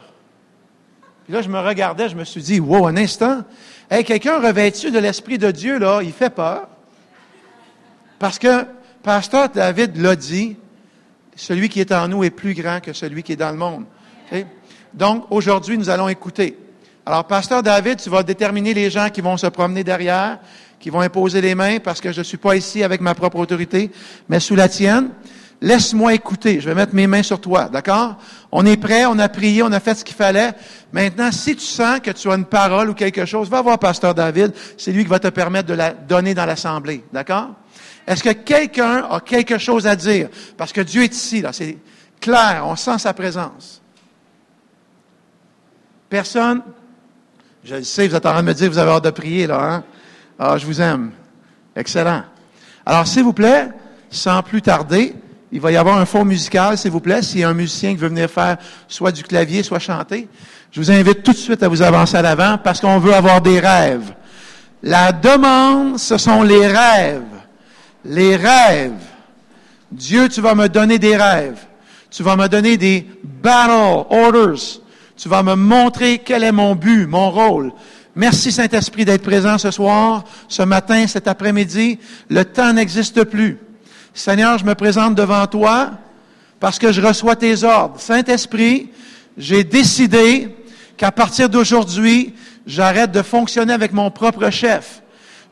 Puis 1.26 1.34
là, 1.34 1.42
je 1.42 1.50
me 1.50 1.60
regardais, 1.60 2.08
je 2.08 2.16
me 2.16 2.24
suis 2.24 2.42
dit, 2.42 2.62
wow, 2.62 2.88
un 2.88 2.96
instant. 2.96 3.42
Hey, 3.92 4.06
quelqu'un 4.06 4.40
revêtu 4.40 4.92
de 4.92 5.00
l'Esprit 5.00 5.38
de 5.38 5.52
Dieu, 5.52 5.78
là, 5.78 6.00
il 6.02 6.14
fait 6.14 6.30
peur. 6.30 6.70
Parce 8.18 8.40
que 8.40 8.66
Pasteur 9.08 9.48
David 9.48 9.96
l'a 9.96 10.18
dit, 10.18 10.58
celui 11.34 11.70
qui 11.70 11.80
est 11.80 11.94
en 11.94 12.10
nous 12.10 12.26
est 12.26 12.30
plus 12.30 12.54
grand 12.54 12.82
que 12.82 12.92
celui 12.92 13.24
qui 13.24 13.32
est 13.32 13.38
dans 13.38 13.52
le 13.52 13.56
monde. 13.56 13.86
Donc, 14.94 15.28
aujourd'hui, 15.30 15.78
nous 15.78 15.90
allons 15.90 16.10
écouter. 16.10 16.60
Alors, 17.06 17.24
Pasteur 17.24 17.64
David, 17.64 18.02
tu 18.02 18.10
vas 18.10 18.22
déterminer 18.22 18.74
les 18.74 18.90
gens 18.90 19.08
qui 19.10 19.22
vont 19.22 19.38
se 19.38 19.48
promener 19.48 19.86
derrière, 19.86 20.40
qui 20.78 20.90
vont 20.90 21.00
imposer 21.00 21.40
les 21.40 21.56
mains, 21.56 21.78
parce 21.80 22.02
que 22.02 22.12
je 22.12 22.20
ne 22.20 22.24
suis 22.26 22.36
pas 22.36 22.58
ici 22.58 22.84
avec 22.84 23.00
ma 23.00 23.16
propre 23.16 23.38
autorité, 23.38 23.92
mais 24.28 24.42
sous 24.42 24.56
la 24.56 24.68
tienne. 24.68 25.12
Laisse-moi 25.62 26.14
écouter. 26.14 26.60
Je 26.60 26.68
vais 26.68 26.76
mettre 26.76 26.94
mes 26.94 27.08
mains 27.08 27.24
sur 27.24 27.40
toi. 27.40 27.70
D'accord? 27.70 28.18
On 28.52 28.66
est 28.66 28.76
prêt, 28.76 29.06
on 29.06 29.18
a 29.20 29.30
prié, 29.30 29.64
on 29.64 29.72
a 29.72 29.80
fait 29.80 29.96
ce 29.96 30.04
qu'il 30.04 30.18
fallait. 30.18 30.52
Maintenant, 30.92 31.32
si 31.32 31.56
tu 31.56 31.64
sens 31.64 32.02
que 32.02 32.12
tu 32.12 32.30
as 32.30 32.36
une 32.36 32.44
parole 32.44 32.90
ou 32.90 32.94
quelque 32.94 33.26
chose, 33.26 33.50
va 33.50 33.62
voir 33.62 33.80
Pasteur 33.80 34.14
David. 34.14 34.54
C'est 34.78 34.92
lui 34.92 35.04
qui 35.04 35.10
va 35.10 35.20
te 35.20 35.30
permettre 35.30 35.70
de 35.70 35.76
la 35.76 35.94
donner 35.94 36.34
dans 36.34 36.46
l'Assemblée. 36.46 37.06
D'accord? 37.14 37.52
Est-ce 38.08 38.24
que 38.24 38.32
quelqu'un 38.32 39.06
a 39.10 39.20
quelque 39.20 39.58
chose 39.58 39.86
à 39.86 39.96
dire? 39.96 40.30
Parce 40.56 40.72
que 40.72 40.80
Dieu 40.80 41.04
est 41.04 41.14
ici, 41.14 41.42
là. 41.42 41.52
C'est 41.52 41.78
clair. 42.22 42.64
On 42.66 42.76
sent 42.78 43.00
sa 43.00 43.14
présence. 43.14 43.82
Personne? 46.10 46.62
Je 47.66 47.76
le 47.76 47.84
sais, 47.84 48.08
vous 48.08 48.16
êtes 48.16 48.26
en 48.26 48.32
train 48.32 48.42
de 48.42 48.48
me 48.48 48.54
dire 48.54 48.72
vous 48.72 48.78
avez 48.78 48.92
hâte 48.92 49.04
de 49.04 49.10
prier, 49.10 49.46
là, 49.46 49.60
hein? 49.62 49.84
Ah, 50.40 50.58
je 50.58 50.66
vous 50.66 50.80
aime. 50.80 51.12
Excellent. 51.76 52.24
Alors, 52.86 53.06
s'il 53.06 53.24
vous 53.24 53.34
plaît, 53.34 53.68
sans 54.10 54.42
plus 54.42 54.62
tarder, 54.62 55.14
il 55.52 55.60
va 55.60 55.72
y 55.72 55.76
avoir 55.76 55.98
un 55.98 56.06
fond 56.06 56.24
musical, 56.24 56.78
s'il 56.78 56.92
vous 56.92 57.02
plaît. 57.02 57.22
S'il 57.22 57.42
y 57.42 57.44
a 57.44 57.50
un 57.50 57.54
musicien 57.54 57.92
qui 57.92 57.98
veut 57.98 58.08
venir 58.08 58.30
faire 58.30 58.58
soit 58.88 59.12
du 59.12 59.24
clavier, 59.24 59.64
soit 59.64 59.80
chanter, 59.80 60.30
je 60.72 60.80
vous 60.80 60.92
invite 60.92 61.24
tout 61.24 61.34
de 61.34 61.38
suite 61.38 61.62
à 61.64 61.68
vous 61.68 61.82
avancer 61.82 62.16
à 62.16 62.22
l'avant 62.22 62.58
parce 62.58 62.80
qu'on 62.80 63.00
veut 63.00 63.14
avoir 63.14 63.42
des 63.42 63.60
rêves. 63.60 64.14
La 64.82 65.12
demande, 65.12 66.00
ce 66.00 66.18
sont 66.18 66.44
les 66.44 66.68
rêves. 66.68 67.37
Les 68.08 68.38
rêves. 68.38 68.94
Dieu, 69.92 70.30
tu 70.30 70.40
vas 70.40 70.56
me 70.56 70.68
donner 70.70 70.98
des 70.98 71.18
rêves. 71.18 71.60
Tu 72.10 72.24
vas 72.24 72.38
me 72.38 72.48
donner 72.48 72.78
des 72.78 73.06
battle 73.24 74.06
orders. 74.10 74.80
Tu 75.18 75.28
vas 75.28 75.44
me 75.44 75.56
montrer 75.56 76.20
quel 76.20 76.44
est 76.44 76.52
mon 76.52 76.74
but, 76.74 77.06
mon 77.06 77.30
rôle. 77.30 77.74
Merci 78.16 78.52
Saint-Esprit 78.52 79.04
d'être 79.04 79.24
présent 79.24 79.58
ce 79.58 79.72
soir, 79.72 80.24
ce 80.48 80.64
matin, 80.64 81.06
cet 81.06 81.28
après-midi. 81.28 82.00
Le 82.30 82.46
temps 82.46 82.74
n'existe 82.74 83.24
plus. 83.26 83.60
Seigneur, 84.14 84.58
je 84.58 84.66
me 84.66 84.74
présente 84.74 85.14
devant 85.14 85.46
toi 85.46 85.92
parce 86.60 86.80
que 86.80 86.92
je 86.92 87.02
reçois 87.02 87.36
tes 87.36 87.64
ordres. 87.64 88.00
Saint-Esprit, 88.00 88.90
j'ai 89.38 89.64
décidé 89.64 90.56
qu'à 90.96 91.12
partir 91.12 91.50
d'aujourd'hui, 91.50 92.34
j'arrête 92.66 93.12
de 93.12 93.22
fonctionner 93.22 93.74
avec 93.74 93.92
mon 93.92 94.10
propre 94.10 94.50
chef. 94.50 95.02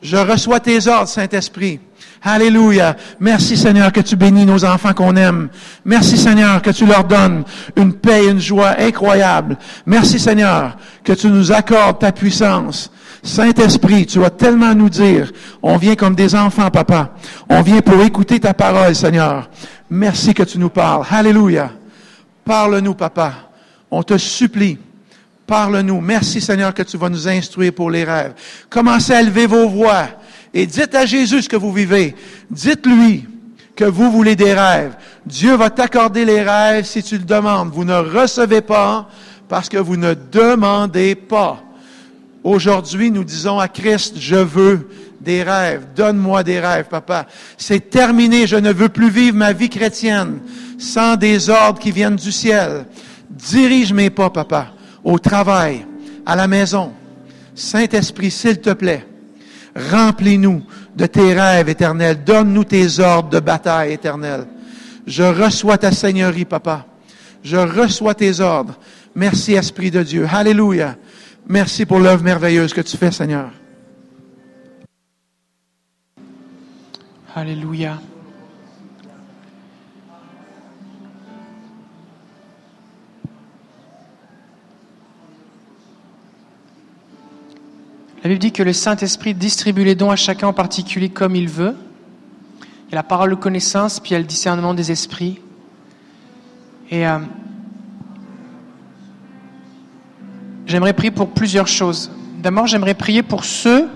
Je 0.02 0.16
reçois 0.16 0.60
tes 0.60 0.86
ordres, 0.86 1.08
Saint-Esprit. 1.08 1.80
Alléluia. 2.22 2.96
Merci 3.20 3.56
Seigneur 3.56 3.92
que 3.92 4.00
tu 4.00 4.16
bénis 4.16 4.46
nos 4.46 4.64
enfants 4.64 4.92
qu'on 4.92 5.14
aime. 5.16 5.48
Merci 5.84 6.18
Seigneur 6.18 6.60
que 6.60 6.70
tu 6.70 6.84
leur 6.84 7.04
donnes 7.04 7.44
une 7.76 7.92
paix 7.92 8.24
et 8.24 8.30
une 8.30 8.40
joie 8.40 8.74
incroyable. 8.80 9.56
Merci 9.84 10.18
Seigneur 10.18 10.76
que 11.04 11.12
tu 11.12 11.28
nous 11.28 11.52
accordes 11.52 12.00
ta 12.00 12.12
puissance. 12.12 12.90
Saint-Esprit, 13.22 14.06
tu 14.06 14.18
vas 14.18 14.30
tellement 14.30 14.74
nous 14.74 14.88
dire, 14.88 15.32
on 15.62 15.76
vient 15.76 15.96
comme 15.96 16.14
des 16.14 16.34
enfants, 16.34 16.70
papa. 16.70 17.14
On 17.48 17.62
vient 17.62 17.80
pour 17.80 18.00
écouter 18.02 18.40
ta 18.40 18.54
parole, 18.54 18.94
Seigneur. 18.94 19.48
Merci 19.90 20.34
que 20.34 20.42
tu 20.42 20.58
nous 20.58 20.70
parles. 20.70 21.04
Alléluia. 21.10 21.70
Parle-nous, 22.44 22.94
papa. 22.94 23.34
On 23.90 24.02
te 24.02 24.16
supplie. 24.18 24.78
Parle-nous. 25.46 26.00
Merci, 26.00 26.40
Seigneur, 26.40 26.74
que 26.74 26.82
tu 26.82 26.96
vas 26.96 27.08
nous 27.08 27.28
instruire 27.28 27.72
pour 27.72 27.90
les 27.90 28.04
rêves. 28.04 28.34
Commencez 28.68 29.12
à 29.12 29.20
élever 29.20 29.46
vos 29.46 29.68
voix 29.68 30.08
et 30.52 30.66
dites 30.66 30.94
à 30.94 31.06
Jésus 31.06 31.42
ce 31.42 31.48
que 31.48 31.56
vous 31.56 31.72
vivez. 31.72 32.14
Dites-lui 32.50 33.26
que 33.76 33.84
vous 33.84 34.10
voulez 34.10 34.34
des 34.34 34.54
rêves. 34.54 34.96
Dieu 35.24 35.54
va 35.54 35.70
t'accorder 35.70 36.24
les 36.24 36.42
rêves 36.42 36.84
si 36.84 37.02
tu 37.02 37.18
le 37.18 37.24
demandes. 37.24 37.70
Vous 37.72 37.84
ne 37.84 37.94
recevez 37.94 38.60
pas 38.60 39.08
parce 39.48 39.68
que 39.68 39.76
vous 39.76 39.96
ne 39.96 40.14
demandez 40.14 41.14
pas. 41.14 41.62
Aujourd'hui, 42.42 43.10
nous 43.10 43.24
disons 43.24 43.58
à 43.58 43.68
Christ, 43.68 44.14
je 44.18 44.36
veux 44.36 44.88
des 45.20 45.42
rêves. 45.42 45.86
Donne-moi 45.94 46.42
des 46.42 46.58
rêves, 46.58 46.86
papa. 46.88 47.26
C'est 47.56 47.90
terminé. 47.90 48.46
Je 48.46 48.56
ne 48.56 48.72
veux 48.72 48.88
plus 48.88 49.10
vivre 49.10 49.36
ma 49.36 49.52
vie 49.52 49.68
chrétienne 49.68 50.40
sans 50.78 51.16
des 51.16 51.50
ordres 51.50 51.78
qui 51.78 51.90
viennent 51.90 52.16
du 52.16 52.32
ciel. 52.32 52.86
Dirige 53.30 53.92
mes 53.92 54.10
pas, 54.10 54.30
papa, 54.30 54.72
au 55.06 55.20
travail, 55.20 55.86
à 56.26 56.34
la 56.34 56.48
maison. 56.48 56.92
Saint-Esprit, 57.54 58.32
s'il 58.32 58.60
te 58.60 58.70
plaît, 58.70 59.06
remplis-nous 59.74 60.62
de 60.96 61.06
tes 61.06 61.32
rêves 61.32 61.68
éternels. 61.68 62.24
Donne-nous 62.24 62.64
tes 62.64 62.98
ordres 62.98 63.30
de 63.30 63.38
bataille 63.38 63.92
éternelle. 63.92 64.46
Je 65.06 65.22
reçois 65.22 65.78
ta 65.78 65.92
seigneurie, 65.92 66.44
papa. 66.44 66.86
Je 67.44 67.56
reçois 67.56 68.14
tes 68.14 68.40
ordres. 68.40 68.74
Merci, 69.14 69.52
Esprit 69.52 69.92
de 69.92 70.02
Dieu. 70.02 70.26
Alléluia. 70.28 70.96
Merci 71.48 71.86
pour 71.86 72.00
l'œuvre 72.00 72.24
merveilleuse 72.24 72.74
que 72.74 72.80
tu 72.80 72.96
fais, 72.96 73.12
Seigneur. 73.12 73.50
Alléluia. 77.32 78.00
La 88.26 88.30
Bible 88.30 88.40
dit 88.40 88.50
que 88.50 88.64
le 88.64 88.72
Saint-Esprit 88.72 89.34
distribue 89.34 89.84
les 89.84 89.94
dons 89.94 90.10
à 90.10 90.16
chacun 90.16 90.48
en 90.48 90.52
particulier 90.52 91.10
comme 91.10 91.36
il 91.36 91.48
veut. 91.48 91.76
Il 92.60 92.90
y 92.90 92.94
a 92.94 92.96
la 92.96 93.04
parole 93.04 93.30
de 93.30 93.36
connaissance, 93.36 94.00
puis 94.00 94.10
il 94.10 94.12
y 94.14 94.16
a 94.16 94.18
le 94.18 94.24
discernement 94.24 94.74
des 94.74 94.90
esprits. 94.90 95.40
Et 96.90 97.06
euh, 97.06 97.20
j'aimerais 100.66 100.92
prier 100.92 101.12
pour 101.12 101.28
plusieurs 101.28 101.68
choses. 101.68 102.10
D'abord, 102.42 102.66
j'aimerais 102.66 102.94
prier 102.94 103.22
pour 103.22 103.44
ceux. 103.44 103.88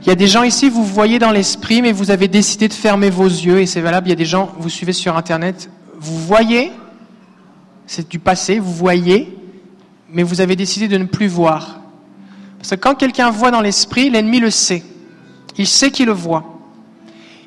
Il 0.00 0.06
y 0.06 0.10
a 0.10 0.14
des 0.14 0.26
gens 0.26 0.42
ici, 0.42 0.70
vous 0.70 0.86
voyez 0.86 1.18
dans 1.18 1.32
l'esprit, 1.32 1.82
mais 1.82 1.92
vous 1.92 2.10
avez 2.10 2.28
décidé 2.28 2.66
de 2.66 2.72
fermer 2.72 3.10
vos 3.10 3.28
yeux, 3.28 3.60
et 3.60 3.66
c'est 3.66 3.82
valable. 3.82 4.06
Il 4.06 4.10
y 4.10 4.14
a 4.14 4.16
des 4.16 4.24
gens, 4.24 4.54
vous 4.58 4.70
suivez 4.70 4.94
sur 4.94 5.18
Internet, 5.18 5.70
vous 5.98 6.16
voyez, 6.16 6.72
c'est 7.86 8.08
du 8.08 8.18
passé, 8.18 8.58
vous 8.58 8.72
voyez, 8.72 9.36
mais 10.08 10.22
vous 10.22 10.40
avez 10.40 10.56
décidé 10.56 10.88
de 10.88 10.96
ne 10.96 11.04
plus 11.04 11.26
voir. 11.26 11.82
Parce 12.58 12.70
que 12.70 12.74
quand 12.76 12.94
quelqu'un 12.94 13.30
voit 13.30 13.50
dans 13.50 13.60
l'esprit, 13.60 14.10
l'ennemi 14.10 14.40
le 14.40 14.50
sait. 14.50 14.82
Il 15.58 15.66
sait 15.66 15.90
qu'il 15.90 16.06
le 16.06 16.12
voit. 16.12 16.44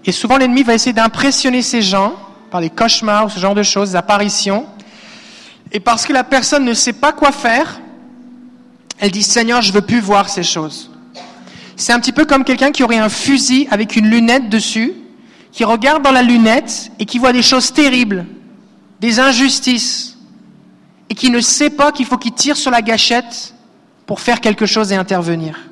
Et 0.06 0.12
souvent, 0.12 0.38
l'ennemi 0.38 0.64
va 0.64 0.74
essayer 0.74 0.94
d'impressionner 0.94 1.62
ces 1.62 1.82
gens 1.82 2.14
par 2.50 2.62
des 2.62 2.70
cauchemars 2.70 3.26
ou 3.26 3.30
ce 3.30 3.40
genre 3.40 3.56
de 3.56 3.64
choses, 3.64 3.92
des 3.92 3.96
apparitions. 3.96 4.66
Et 5.72 5.80
parce 5.80 6.06
que 6.06 6.14
la 6.14 6.24
personne 6.24 6.66
ne 6.66 6.74
sait 6.74 6.94
pas 6.94 7.12
quoi 7.12 7.32
faire, 7.32 7.80
elle 8.98 9.12
dit 9.12 9.24
Seigneur, 9.24 9.62
je 9.62 9.72
veux 9.72 9.82
plus 9.82 10.00
voir 10.00 10.30
ces 10.30 10.44
choses. 10.44 10.90
C'est 11.76 11.94
un 11.94 12.00
petit 12.00 12.12
peu 12.12 12.26
comme 12.26 12.44
quelqu'un 12.44 12.72
qui 12.72 12.84
aurait 12.84 12.98
un 12.98 13.10
fusil 13.10 13.68
avec 13.72 13.96
une 13.96 14.10
lunette 14.10 14.50
dessus, 14.50 14.94
qui 15.52 15.64
regarde 15.64 16.04
dans 16.04 16.12
la 16.12 16.24
lunette 16.24 16.92
et 17.00 17.06
qui 17.06 17.20
voit 17.20 17.32
des 17.32 17.42
choses 17.42 17.72
terribles, 17.72 18.26
des 19.00 19.20
injustices, 19.20 20.18
et 21.10 21.16
qui 21.16 21.30
ne 21.30 21.40
sait 21.40 21.70
pas 21.70 21.92
qu'il 21.92 22.06
faut 22.06 22.18
qu'il 22.18 22.34
tire 22.34 22.58
sur 22.58 22.72
la 22.72 22.82
gâchette 22.82 23.54
pour 24.10 24.22
faire 24.22 24.42
quelque 24.42 24.66
chose 24.66 24.92
et 24.92 24.96
intervenir. 24.96 25.70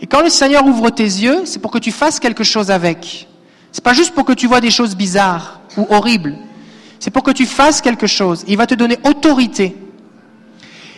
Et 0.00 0.06
quand 0.06 0.22
le 0.22 0.30
Seigneur 0.30 0.64
ouvre 0.64 0.88
tes 0.88 1.02
yeux, 1.02 1.42
c'est 1.44 1.58
pour 1.58 1.70
que 1.70 1.76
tu 1.76 1.92
fasses 1.92 2.18
quelque 2.18 2.42
chose 2.42 2.70
avec. 2.70 3.28
C'est 3.70 3.84
pas 3.84 3.92
juste 3.92 4.14
pour 4.14 4.24
que 4.24 4.32
tu 4.32 4.46
vois 4.46 4.62
des 4.62 4.70
choses 4.70 4.96
bizarres 4.96 5.60
ou 5.76 5.86
horribles. 5.90 6.38
C'est 7.00 7.10
pour 7.10 7.22
que 7.22 7.32
tu 7.32 7.44
fasses 7.44 7.82
quelque 7.82 8.06
chose. 8.06 8.44
Il 8.48 8.56
va 8.56 8.66
te 8.66 8.74
donner 8.74 8.96
autorité. 9.04 9.76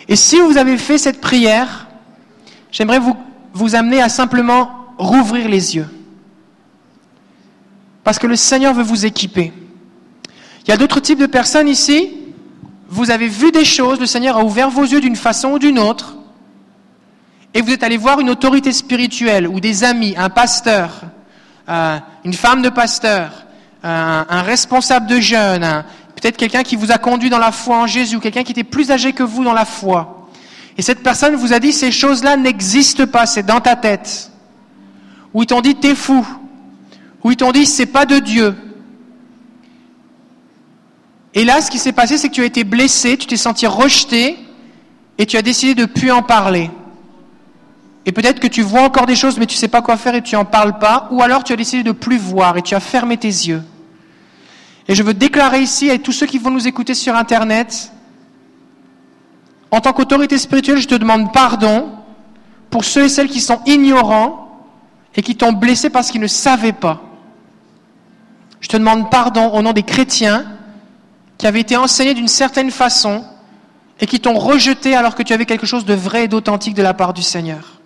Et 0.07 0.15
si 0.15 0.39
vous 0.39 0.57
avez 0.57 0.79
fait 0.79 0.99
cette 0.99 1.21
prière, 1.21 1.89
j'aimerais 2.71 3.01
vous, 3.01 3.17
vous 3.55 3.75
amener 3.75 4.01
à 4.01 4.09
simplement 4.09 4.87
rouvrir 4.99 5.49
les 5.49 5.75
yeux. 5.75 5.89
Parce 8.05 8.21
que 8.21 8.29
le 8.29 8.37
Seigneur 8.37 8.73
veut 8.73 8.85
vous 8.85 9.05
équiper. 9.05 9.53
Il 10.65 10.71
y 10.71 10.73
a 10.73 10.77
d'autres 10.77 11.01
types 11.01 11.19
de 11.19 11.27
personnes 11.27 11.67
ici. 11.67 12.24
Vous 12.95 13.11
avez 13.11 13.27
vu 13.27 13.51
des 13.51 13.65
choses, 13.65 13.99
le 13.99 14.07
Seigneur 14.07 14.37
a 14.37 14.45
ouvert 14.45 14.71
vos 14.71 14.85
yeux 14.85 15.01
d'une 15.01 15.17
façon 15.17 15.49
ou 15.49 15.59
d'une 15.59 15.81
autre. 15.81 16.15
Et 17.53 17.61
vous 17.61 17.73
êtes 17.73 17.83
allé 17.83 17.97
voir 17.97 18.21
une 18.21 18.31
autorité 18.31 18.71
spirituelle 18.71 19.49
ou 19.49 19.59
des 19.59 19.83
amis, 19.83 20.15
un 20.17 20.31
pasteur, 20.31 21.03
euh, 21.69 21.99
une 22.25 22.35
femme 22.35 22.63
de 22.63 22.69
pasteur, 22.69 23.47
un, 23.83 24.25
un 24.29 24.43
responsable 24.43 25.09
de 25.09 25.19
jeunes, 25.19 25.85
peut-être 26.15 26.37
quelqu'un 26.37 26.63
qui 26.63 26.77
vous 26.77 26.93
a 26.93 26.99
conduit 26.99 27.31
dans 27.31 27.41
la 27.41 27.51
foi 27.51 27.79
en 27.79 27.89
Jésus, 27.89 28.21
quelqu'un 28.21 28.45
qui 28.45 28.53
était 28.53 28.63
plus 28.63 28.93
âgé 28.93 29.13
que 29.13 29.25
vous 29.25 29.43
dans 29.43 29.55
la 29.55 29.65
foi. 29.65 30.29
Et 30.79 30.83
cette 30.83 31.03
personne 31.03 31.35
vous 31.35 31.53
a 31.53 31.59
dit 31.59 31.73
ces 31.73 31.91
choses-là 31.91 32.37
n'existent 32.37 33.09
pas, 33.09 33.27
c'est 33.27 33.45
dans 33.45 33.61
ta 33.61 33.75
tête. 33.75 34.31
Ou 35.33 35.43
ils 35.43 35.47
t'ont 35.47 35.63
dit 35.63 35.75
t'es 35.75 35.97
fou. 35.97 36.25
Ou 37.25 37.33
ils 37.33 37.37
t'ont 37.37 37.51
dit 37.51 37.67
c'est 37.67 37.87
pas 37.87 38.07
de 38.07 38.21
Dieu. 38.21 38.55
Et 41.35 41.45
là, 41.45 41.61
ce 41.61 41.71
qui 41.71 41.79
s'est 41.79 41.93
passé, 41.93 42.17
c'est 42.17 42.29
que 42.29 42.35
tu 42.35 42.43
as 42.43 42.47
été 42.47 42.65
blessé, 42.65 43.17
tu 43.17 43.27
t'es 43.27 43.37
senti 43.37 43.67
rejeté, 43.67 44.39
et 45.19 45.27
tu 45.27 45.37
as 45.37 45.43
décidé 45.43 45.75
de 45.75 45.83
ne 45.83 45.87
plus 45.87 46.11
en 46.11 46.23
parler. 46.23 46.71
Et 48.07 48.13
peut-être 48.13 48.41
que 48.41 48.47
tu 48.47 48.63
vois 48.63 48.83
encore 48.83 49.07
des 49.07 49.17
choses, 49.17 49.39
mais 49.39 49.47
tu 49.47 49.57
ne 49.57 49.59
sais 49.59 49.69
pas 49.69 49.83
quoi 49.83 49.97
faire 49.97 50.15
et 50.15 50.23
tu 50.23 50.35
n'en 50.35 50.45
parles 50.45 50.79
pas, 50.79 51.09
ou 51.11 51.23
alors 51.23 51.43
tu 51.43 51.53
as 51.53 51.57
décidé 51.57 51.83
de 51.83 51.93
plus 51.93 52.19
voir 52.19 52.57
et 52.57 52.63
tu 52.63 52.75
as 52.75 52.81
fermé 52.81 53.17
tes 53.17 53.29
yeux. 53.29 53.63
Et 54.87 54.95
je 54.95 55.03
veux 55.03 55.15
déclarer 55.15 55.61
ici 55.61 55.91
à 55.91 55.99
tous 55.99 56.13
ceux 56.13 56.27
qui 56.27 56.39
vont 56.39 56.51
nous 56.51 56.69
écouter 56.69 56.95
sur 56.95 57.17
Internet, 57.17 57.91
en 59.71 59.81
tant 59.81 59.93
qu'autorité 59.93 60.39
spirituelle, 60.39 60.81
je 60.81 60.87
te 60.87 60.95
demande 60.95 61.33
pardon 61.33 61.91
pour 62.71 62.85
ceux 62.85 63.05
et 63.05 63.09
celles 63.09 63.29
qui 63.29 63.41
sont 63.41 63.61
ignorants 63.67 64.69
et 65.17 65.23
qui 65.23 65.35
t'ont 65.35 65.53
blessé 65.53 65.91
parce 65.91 66.11
qu'ils 66.11 66.21
ne 66.21 66.29
savaient 66.29 66.73
pas. 66.73 67.03
Je 68.61 68.69
te 68.69 68.77
demande 68.77 69.11
pardon 69.11 69.49
au 69.49 69.63
nom 69.63 69.73
des 69.73 69.83
chrétiens 69.83 70.45
qui 71.39 71.47
avaient 71.47 71.61
été 71.61 71.77
enseignés 71.77 72.15
d'une 72.15 72.29
certaine 72.29 72.71
façon 72.71 73.25
et 74.01 74.07
qui 74.07 74.21
t'ont 74.21 74.39
rejeté 74.39 74.95
alors 74.95 75.15
que 75.15 75.23
tu 75.23 75.33
avais 75.33 75.47
quelque 75.47 75.67
chose 75.67 75.85
de 75.85 75.95
vrai 75.95 76.25
et 76.25 76.29
d'authentique 76.29 76.75
de 76.75 76.83
la 76.83 76.95
part 76.95 77.13
du 77.13 77.23
Seigneur. 77.23 77.81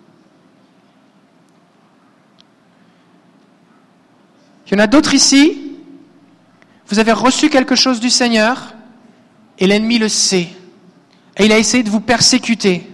Il 4.67 4.73
y 4.73 4.75
en 4.75 4.83
a 4.83 4.87
d'autres 4.87 5.15
ici, 5.15 5.69
vous 6.87 6.99
avez 6.99 7.11
reçu 7.11 7.49
quelque 7.49 7.75
chose 7.75 7.99
du 7.99 8.09
Seigneur 8.09 8.73
et 9.57 9.65
l'ennemi 9.65 9.97
le 9.97 10.09
sait. 10.09 10.49
Et 11.37 11.45
il 11.45 11.51
a 11.51 11.57
essayé 11.57 11.83
de 11.83 11.89
vous 11.89 12.01
persécuter. 12.01 12.87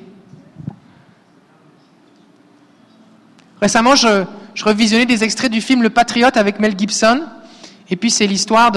Récemment, 3.62 3.95
je, 3.95 4.24
je 4.53 4.64
revisionnais 4.64 5.06
des 5.06 5.24
extraits 5.24 5.51
du 5.51 5.62
film 5.62 5.82
Le 5.82 5.89
Patriote 5.89 6.38
avec 6.38 6.60
Mel 6.60 6.78
Gibson. 6.78 7.24
Et 7.89 7.95
puis 7.95 8.10
c'est 8.10 8.28
l'histoire 8.28 8.72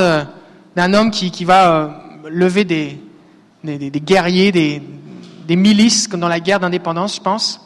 d'un 0.76 0.94
homme 0.94 1.10
qui, 1.10 1.30
qui 1.30 1.44
va 1.44 1.72
euh, 1.72 1.88
lever 2.30 2.64
des, 2.64 2.98
des, 3.64 3.90
guerriers, 4.00 4.52
des, 4.52 4.82
des 5.46 5.56
milices, 5.56 6.08
comme 6.08 6.20
dans 6.20 6.28
la 6.28 6.40
guerre 6.40 6.60
d'indépendance, 6.60 7.16
je 7.16 7.20
pense. 7.20 7.60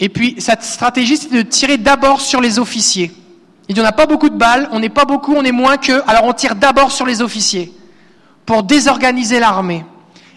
Et 0.00 0.08
puis 0.08 0.36
sa 0.38 0.60
stratégie, 0.60 1.16
c'est 1.16 1.32
de 1.32 1.42
tirer 1.42 1.78
d'abord 1.78 2.20
sur 2.20 2.40
les 2.40 2.58
officiers. 2.58 3.12
Il 3.68 3.74
dit 3.74 3.80
on 3.80 3.84
n'a 3.84 3.92
pas 3.92 4.06
beaucoup 4.06 4.28
de 4.28 4.36
balles, 4.36 4.68
on 4.72 4.80
n'est 4.80 4.88
pas 4.88 5.04
beaucoup, 5.04 5.34
on 5.34 5.44
est 5.44 5.52
moins 5.52 5.76
qu'eux, 5.76 6.02
alors 6.06 6.24
on 6.24 6.32
tire 6.32 6.56
d'abord 6.56 6.92
sur 6.92 7.06
les 7.06 7.22
officiers 7.22 7.72
pour 8.44 8.62
désorganiser 8.64 9.38
l'armée. 9.38 9.84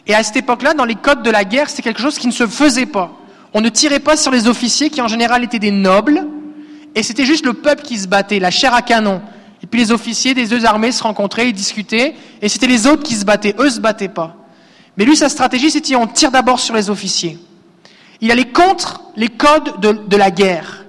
Et 0.07 0.13
à 0.13 0.23
cette 0.23 0.37
époque-là, 0.37 0.73
dans 0.73 0.85
les 0.85 0.95
codes 0.95 1.23
de 1.23 1.31
la 1.31 1.43
guerre, 1.43 1.69
c'est 1.69 1.81
quelque 1.81 2.01
chose 2.01 2.19
qui 2.19 2.27
ne 2.27 2.31
se 2.31 2.45
faisait 2.45 2.85
pas. 2.85 3.11
On 3.53 3.61
ne 3.61 3.69
tirait 3.69 3.99
pas 3.99 4.17
sur 4.17 4.31
les 4.31 4.47
officiers 4.47 4.89
qui 4.89 5.01
en 5.01 5.07
général 5.07 5.43
étaient 5.43 5.59
des 5.59 5.71
nobles, 5.71 6.27
et 6.93 7.03
c'était 7.03 7.25
juste 7.25 7.45
le 7.45 7.53
peuple 7.53 7.83
qui 7.83 7.97
se 7.97 8.07
battait, 8.07 8.39
la 8.39 8.51
chair 8.51 8.73
à 8.73 8.81
canon. 8.81 9.21
Et 9.65 9.67
puis 9.67 9.79
les 9.79 9.91
officiers 9.91 10.35
des 10.35 10.45
deux 10.45 10.63
armées 10.63 10.91
se 10.91 11.01
rencontraient, 11.01 11.49
ils 11.49 11.53
discutaient, 11.53 12.13
et 12.39 12.49
c'était 12.49 12.67
les 12.67 12.85
autres 12.85 13.01
qui 13.01 13.15
se 13.15 13.25
battaient, 13.25 13.55
eux 13.57 13.71
se 13.71 13.79
battaient 13.79 14.09
pas. 14.09 14.35
Mais 14.95 15.05
lui, 15.05 15.17
sa 15.17 15.27
stratégie, 15.27 15.71
c'était 15.71 15.95
on 15.95 16.05
tire 16.05 16.29
d'abord 16.29 16.59
sur 16.59 16.75
les 16.75 16.91
officiers. 16.91 17.39
Il 18.21 18.29
allait 18.29 18.51
contre 18.51 19.01
les 19.15 19.27
codes 19.27 19.79
de, 19.81 20.15
la 20.15 20.29
guerre. 20.29 20.85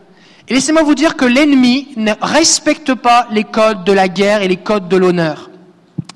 Et 0.47 0.53
laissez-moi 0.53 0.83
vous 0.83 0.95
dire 0.95 1.17
que 1.17 1.25
l'ennemi 1.25 1.89
ne 1.97 2.13
respecte 2.21 2.93
pas 2.93 3.27
les 3.31 3.45
codes 3.45 3.85
de 3.85 3.93
la 3.93 4.09
guerre 4.09 4.43
et 4.43 4.49
les 4.49 4.59
codes 4.59 4.89
de 4.89 4.99
l'honneur. 4.99 5.49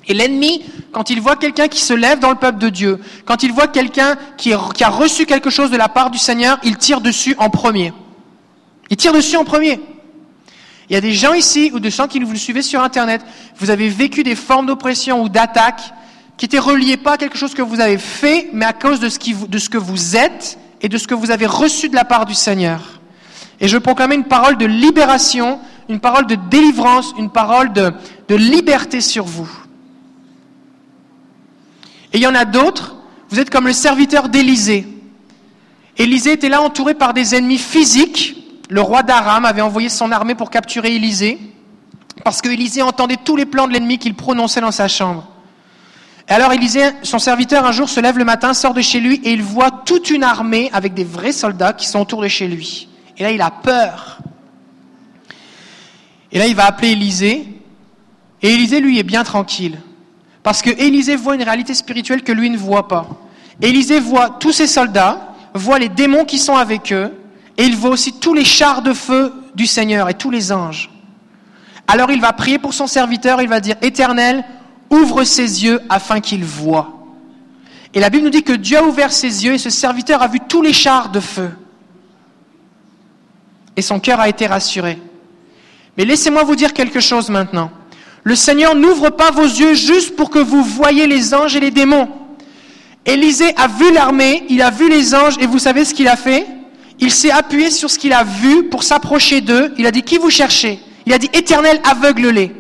Et 0.06 0.12
l'ennemi, 0.12 0.62
quand 0.92 1.08
il 1.08 1.22
voit 1.22 1.36
quelqu'un 1.36 1.68
qui 1.68 1.80
se 1.80 1.94
lève 1.94 2.18
dans 2.18 2.28
le 2.28 2.36
peuple 2.36 2.58
de 2.58 2.68
Dieu, 2.68 3.00
quand 3.24 3.42
il 3.42 3.54
voit 3.54 3.68
quelqu'un 3.68 4.16
qui, 4.36 4.52
a 4.52 4.88
reçu 4.90 5.24
quelque 5.24 5.48
chose 5.48 5.70
de 5.70 5.78
la 5.78 5.88
part 5.88 6.10
du 6.10 6.18
Seigneur, 6.18 6.58
il 6.62 6.76
tire 6.76 7.00
dessus 7.00 7.34
en 7.38 7.48
premier. 7.48 7.94
Il 8.90 8.98
tire 8.98 9.14
dessus 9.14 9.38
en 9.38 9.44
premier. 9.44 9.80
Il 10.90 10.94
y 10.94 10.96
a 10.96 11.00
des 11.00 11.12
gens 11.12 11.34
ici, 11.34 11.70
ou 11.72 11.78
des 11.78 11.90
gens 11.90 12.08
qui 12.08 12.18
vous 12.18 12.34
suivez 12.34 12.62
sur 12.62 12.82
Internet, 12.82 13.24
vous 13.56 13.70
avez 13.70 13.88
vécu 13.88 14.24
des 14.24 14.34
formes 14.34 14.66
d'oppression 14.66 15.22
ou 15.22 15.28
d'attaque 15.28 15.80
qui 16.36 16.46
étaient 16.46 16.58
reliées 16.58 16.96
pas 16.96 17.12
à 17.12 17.16
quelque 17.16 17.38
chose 17.38 17.54
que 17.54 17.62
vous 17.62 17.78
avez 17.78 17.96
fait, 17.96 18.48
mais 18.52 18.64
à 18.64 18.72
cause 18.72 18.98
de 18.98 19.08
ce, 19.08 19.18
que 19.68 19.78
vous 19.78 20.16
êtes 20.16 20.58
et 20.80 20.88
de 20.88 20.98
ce 20.98 21.06
que 21.06 21.14
vous 21.14 21.30
avez 21.30 21.46
reçu 21.46 21.88
de 21.88 21.94
la 21.94 22.04
part 22.04 22.26
du 22.26 22.34
Seigneur. 22.34 23.00
Et 23.60 23.68
je 23.68 23.78
proclame 23.78 24.10
une 24.10 24.24
parole 24.24 24.58
de 24.58 24.66
libération, 24.66 25.60
une 25.88 26.00
parole 26.00 26.26
de 26.26 26.36
délivrance, 26.50 27.14
une 27.16 27.30
parole 27.30 27.72
de, 27.72 27.92
de 28.26 28.34
liberté 28.34 29.00
sur 29.00 29.24
vous. 29.24 29.48
Et 32.12 32.16
il 32.16 32.22
y 32.22 32.26
en 32.26 32.34
a 32.34 32.44
d'autres, 32.44 32.96
vous 33.28 33.38
êtes 33.38 33.50
comme 33.50 33.68
le 33.68 33.72
serviteur 33.72 34.28
d'Élysée. 34.28 34.88
Élysée 35.98 36.32
était 36.32 36.48
là 36.48 36.62
entouré 36.62 36.94
par 36.94 37.14
des 37.14 37.36
ennemis 37.36 37.58
physiques, 37.58 38.39
le 38.70 38.80
roi 38.80 39.02
d'Aram 39.02 39.44
avait 39.44 39.60
envoyé 39.60 39.88
son 39.88 40.12
armée 40.12 40.36
pour 40.36 40.48
capturer 40.48 40.94
Élisée, 40.94 41.38
parce 42.22 42.40
que 42.40 42.48
Élisée 42.48 42.82
entendait 42.82 43.18
tous 43.22 43.34
les 43.34 43.44
plans 43.44 43.66
de 43.66 43.72
l'ennemi 43.72 43.98
qu'il 43.98 44.14
prononçait 44.14 44.60
dans 44.60 44.70
sa 44.70 44.86
chambre. 44.86 45.28
Et 46.28 46.32
alors 46.32 46.52
Élisée, 46.52 46.84
son 47.02 47.18
serviteur, 47.18 47.66
un 47.66 47.72
jour 47.72 47.88
se 47.88 47.98
lève 47.98 48.16
le 48.16 48.24
matin, 48.24 48.54
sort 48.54 48.72
de 48.72 48.80
chez 48.80 49.00
lui, 49.00 49.20
et 49.24 49.32
il 49.32 49.42
voit 49.42 49.72
toute 49.84 50.10
une 50.10 50.22
armée 50.22 50.70
avec 50.72 50.94
des 50.94 51.02
vrais 51.02 51.32
soldats 51.32 51.72
qui 51.72 51.88
sont 51.88 52.00
autour 52.00 52.22
de 52.22 52.28
chez 52.28 52.46
lui. 52.46 52.88
Et 53.18 53.24
là, 53.24 53.32
il 53.32 53.42
a 53.42 53.50
peur. 53.50 54.20
Et 56.30 56.38
là, 56.38 56.46
il 56.46 56.54
va 56.54 56.66
appeler 56.66 56.90
Élisée, 56.90 57.48
et 58.40 58.54
Élisée, 58.54 58.80
lui, 58.80 59.00
est 59.00 59.04
bien 59.04 59.24
tranquille. 59.24 59.80
Parce 60.44 60.62
que 60.62 60.70
Élisée 60.70 61.16
voit 61.16 61.34
une 61.34 61.42
réalité 61.42 61.74
spirituelle 61.74 62.22
que 62.22 62.30
lui 62.30 62.48
ne 62.48 62.56
voit 62.56 62.86
pas. 62.86 63.08
Élisée 63.60 63.98
voit 63.98 64.30
tous 64.30 64.52
ses 64.52 64.68
soldats, 64.68 65.34
voit 65.54 65.80
les 65.80 65.88
démons 65.88 66.24
qui 66.24 66.38
sont 66.38 66.56
avec 66.56 66.92
eux, 66.92 67.12
et 67.60 67.64
il 67.64 67.76
voit 67.76 67.90
aussi 67.90 68.14
tous 68.14 68.32
les 68.32 68.46
chars 68.46 68.80
de 68.80 68.94
feu 68.94 69.34
du 69.54 69.66
Seigneur 69.66 70.08
et 70.08 70.14
tous 70.14 70.30
les 70.30 70.50
anges. 70.50 70.88
Alors 71.86 72.10
il 72.10 72.18
va 72.18 72.32
prier 72.32 72.58
pour 72.58 72.72
son 72.72 72.86
serviteur, 72.86 73.42
il 73.42 73.50
va 73.50 73.60
dire, 73.60 73.76
Éternel, 73.82 74.42
ouvre 74.88 75.24
ses 75.24 75.62
yeux 75.62 75.78
afin 75.90 76.20
qu'il 76.20 76.42
voie. 76.42 77.04
Et 77.92 78.00
la 78.00 78.08
Bible 78.08 78.24
nous 78.24 78.30
dit 78.30 78.44
que 78.44 78.54
Dieu 78.54 78.78
a 78.78 78.82
ouvert 78.82 79.12
ses 79.12 79.44
yeux 79.44 79.52
et 79.52 79.58
ce 79.58 79.68
serviteur 79.68 80.22
a 80.22 80.28
vu 80.28 80.40
tous 80.40 80.62
les 80.62 80.72
chars 80.72 81.10
de 81.10 81.20
feu. 81.20 81.50
Et 83.76 83.82
son 83.82 84.00
cœur 84.00 84.20
a 84.20 84.30
été 84.30 84.46
rassuré. 84.46 84.98
Mais 85.98 86.06
laissez-moi 86.06 86.44
vous 86.44 86.56
dire 86.56 86.72
quelque 86.72 87.00
chose 87.00 87.28
maintenant. 87.28 87.70
Le 88.22 88.36
Seigneur 88.36 88.74
n'ouvre 88.74 89.10
pas 89.10 89.32
vos 89.32 89.44
yeux 89.44 89.74
juste 89.74 90.16
pour 90.16 90.30
que 90.30 90.38
vous 90.38 90.64
voyez 90.64 91.06
les 91.06 91.34
anges 91.34 91.56
et 91.56 91.60
les 91.60 91.70
démons. 91.70 92.08
Élisée 93.04 93.54
a 93.58 93.68
vu 93.68 93.92
l'armée, 93.92 94.44
il 94.48 94.62
a 94.62 94.70
vu 94.70 94.88
les 94.88 95.14
anges, 95.14 95.36
et 95.40 95.46
vous 95.46 95.58
savez 95.58 95.84
ce 95.84 95.92
qu'il 95.92 96.08
a 96.08 96.16
fait? 96.16 96.46
Il 97.00 97.10
s'est 97.10 97.30
appuyé 97.30 97.70
sur 97.70 97.90
ce 97.90 97.98
qu'il 97.98 98.12
a 98.12 98.24
vu 98.24 98.64
pour 98.64 98.82
s'approcher 98.82 99.40
d'eux. 99.40 99.74
Il 99.78 99.86
a 99.86 99.90
dit, 99.90 100.02
qui 100.02 100.18
vous 100.18 100.30
cherchez? 100.30 100.78
Il 101.06 101.12
a 101.12 101.18
dit, 101.18 101.30
éternel, 101.32 101.80
aveugle-les. 101.82 102.52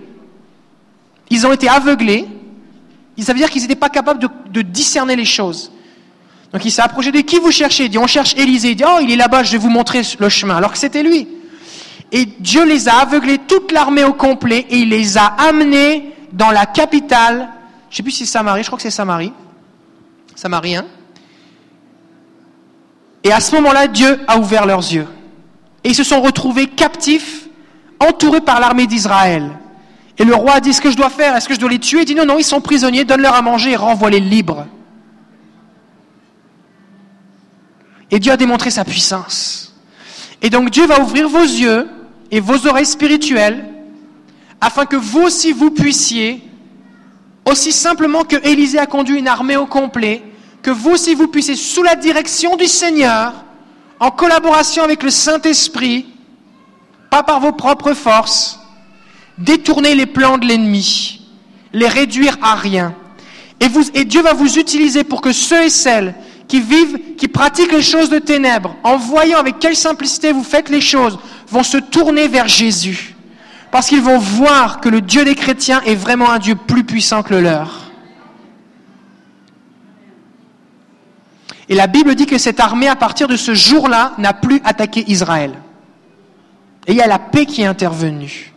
Ils 1.28 1.46
ont 1.46 1.52
été 1.52 1.68
aveuglés. 1.68 2.26
Ça 3.18 3.34
veut 3.34 3.38
dire 3.38 3.50
qu'ils 3.50 3.62
n'étaient 3.62 3.74
pas 3.74 3.90
capables 3.90 4.26
de, 4.50 4.62
discerner 4.62 5.14
les 5.14 5.26
choses. 5.26 5.70
Donc 6.52 6.64
il 6.64 6.70
s'est 6.70 6.80
approché 6.80 7.12
de 7.12 7.20
qui 7.20 7.38
vous 7.38 7.52
cherchez? 7.52 7.84
Il 7.84 7.90
dit, 7.90 7.98
on 7.98 8.06
cherche 8.06 8.34
Élisée. 8.34 8.70
Il 8.70 8.76
dit, 8.76 8.84
oh, 8.86 8.98
il 9.02 9.10
est 9.10 9.16
là-bas, 9.16 9.42
je 9.42 9.52
vais 9.52 9.58
vous 9.58 9.68
montrer 9.68 10.00
le 10.18 10.28
chemin. 10.30 10.56
Alors 10.56 10.72
que 10.72 10.78
c'était 10.78 11.02
lui. 11.02 11.28
Et 12.12 12.24
Dieu 12.24 12.64
les 12.64 12.88
a 12.88 12.94
aveuglés, 13.00 13.38
toute 13.38 13.72
l'armée 13.72 14.04
au 14.04 14.14
complet, 14.14 14.66
et 14.70 14.78
il 14.78 14.88
les 14.88 15.18
a 15.18 15.26
amenés 15.26 16.14
dans 16.32 16.50
la 16.50 16.66
capitale. 16.66 17.48
Je 17.88 17.94
ne 17.94 17.96
sais 17.96 18.02
plus 18.02 18.12
si 18.12 18.26
c'est 18.26 18.32
Samarie, 18.32 18.62
je 18.62 18.68
crois 18.68 18.78
que 18.78 18.82
c'est 18.82 18.90
Samarie. 18.90 19.32
Samarie, 20.34 20.76
hein? 20.76 20.86
Et 23.24 23.32
à 23.32 23.40
ce 23.40 23.54
moment-là, 23.56 23.86
Dieu 23.86 24.20
a 24.26 24.38
ouvert 24.38 24.66
leurs 24.66 24.80
yeux. 24.80 25.06
Et 25.84 25.90
ils 25.90 25.94
se 25.94 26.04
sont 26.04 26.20
retrouvés 26.20 26.66
captifs, 26.66 27.48
entourés 27.98 28.40
par 28.40 28.60
l'armée 28.60 28.86
d'Israël. 28.86 29.50
Et 30.18 30.24
le 30.24 30.34
roi 30.34 30.54
a 30.54 30.60
dit, 30.60 30.72
ce 30.72 30.80
que 30.80 30.90
je 30.90 30.96
dois 30.96 31.10
faire 31.10 31.36
Est-ce 31.36 31.48
que 31.48 31.54
je 31.54 31.60
dois 31.60 31.70
les 31.70 31.78
tuer? 31.78 32.00
Il 32.00 32.04
dit, 32.04 32.14
non, 32.14 32.26
non, 32.26 32.38
ils 32.38 32.44
sont 32.44 32.60
prisonniers, 32.60 33.04
donne-leur 33.04 33.34
à 33.34 33.42
manger 33.42 33.72
et 33.72 33.76
renvoie-les 33.76 34.20
libres. 34.20 34.66
Et 38.10 38.18
Dieu 38.18 38.32
a 38.32 38.36
démontré 38.36 38.70
sa 38.70 38.84
puissance. 38.84 39.74
Et 40.42 40.50
donc 40.50 40.70
Dieu 40.70 40.86
va 40.86 41.00
ouvrir 41.00 41.28
vos 41.28 41.42
yeux 41.42 41.88
et 42.30 42.40
vos 42.40 42.66
oreilles 42.66 42.86
spirituelles 42.86 43.64
afin 44.60 44.84
que 44.84 44.96
vous 44.96 45.22
aussi 45.22 45.52
vous 45.52 45.70
puissiez, 45.70 46.42
aussi 47.44 47.72
simplement 47.72 48.24
que 48.24 48.36
Élisée 48.46 48.78
a 48.78 48.86
conduit 48.86 49.18
une 49.18 49.28
armée 49.28 49.56
au 49.56 49.66
complet, 49.66 50.22
que 50.62 50.70
vous 50.70 50.90
aussi 50.90 51.14
vous 51.14 51.28
puissiez, 51.28 51.56
sous 51.56 51.82
la 51.82 51.96
direction 51.96 52.56
du 52.56 52.66
Seigneur, 52.66 53.32
en 53.98 54.10
collaboration 54.10 54.82
avec 54.82 55.02
le 55.02 55.10
Saint-Esprit, 55.10 56.06
pas 57.10 57.22
par 57.22 57.40
vos 57.40 57.52
propres 57.52 57.94
forces, 57.94 58.60
détourner 59.38 59.94
les 59.94 60.06
plans 60.06 60.38
de 60.38 60.46
l'ennemi, 60.46 61.26
les 61.72 61.88
réduire 61.88 62.38
à 62.42 62.54
rien. 62.54 62.94
Et, 63.60 63.66
et 63.94 64.04
Dieu 64.04 64.22
va 64.22 64.32
vous 64.32 64.58
utiliser 64.58 65.04
pour 65.04 65.20
que 65.20 65.32
ceux 65.32 65.64
et 65.64 65.70
celles 65.70 66.14
qui 66.48 66.60
vivent, 66.60 66.98
qui 67.16 67.28
pratiquent 67.28 67.72
les 67.72 67.82
choses 67.82 68.10
de 68.10 68.18
ténèbres, 68.18 68.74
en 68.82 68.96
voyant 68.96 69.38
avec 69.38 69.58
quelle 69.58 69.76
simplicité 69.76 70.32
vous 70.32 70.42
faites 70.42 70.68
les 70.68 70.80
choses, 70.80 71.18
vont 71.48 71.62
se 71.62 71.76
tourner 71.78 72.26
vers 72.26 72.48
Jésus. 72.48 73.14
Parce 73.70 73.86
qu'ils 73.88 74.02
vont 74.02 74.18
voir 74.18 74.80
que 74.80 74.88
le 74.88 75.00
Dieu 75.00 75.24
des 75.24 75.36
chrétiens 75.36 75.80
est 75.82 75.94
vraiment 75.94 76.30
un 76.30 76.38
Dieu 76.38 76.56
plus 76.56 76.84
puissant 76.84 77.22
que 77.22 77.34
le 77.34 77.40
leur. 77.40 77.79
Et 81.70 81.76
la 81.76 81.86
Bible 81.86 82.16
dit 82.16 82.26
que 82.26 82.36
cette 82.36 82.58
armée, 82.58 82.88
à 82.88 82.96
partir 82.96 83.28
de 83.28 83.36
ce 83.36 83.54
jour-là, 83.54 84.12
n'a 84.18 84.34
plus 84.34 84.60
attaqué 84.64 85.04
Israël. 85.06 85.54
Et 86.88 86.92
il 86.92 86.98
y 86.98 87.00
a 87.00 87.06
la 87.06 87.20
paix 87.20 87.46
qui 87.46 87.62
est 87.62 87.66
intervenue. 87.66 88.52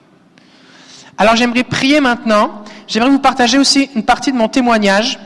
Alors 1.19 1.35
j'aimerais 1.35 1.63
prier 1.63 2.01
maintenant. 2.01 2.63
J'aimerais 2.87 3.11
vous 3.11 3.19
partager 3.19 3.59
aussi 3.59 3.91
une 3.95 4.03
partie 4.03 4.31
de 4.31 4.37
mon 4.37 4.47
témoignage. 4.47 5.19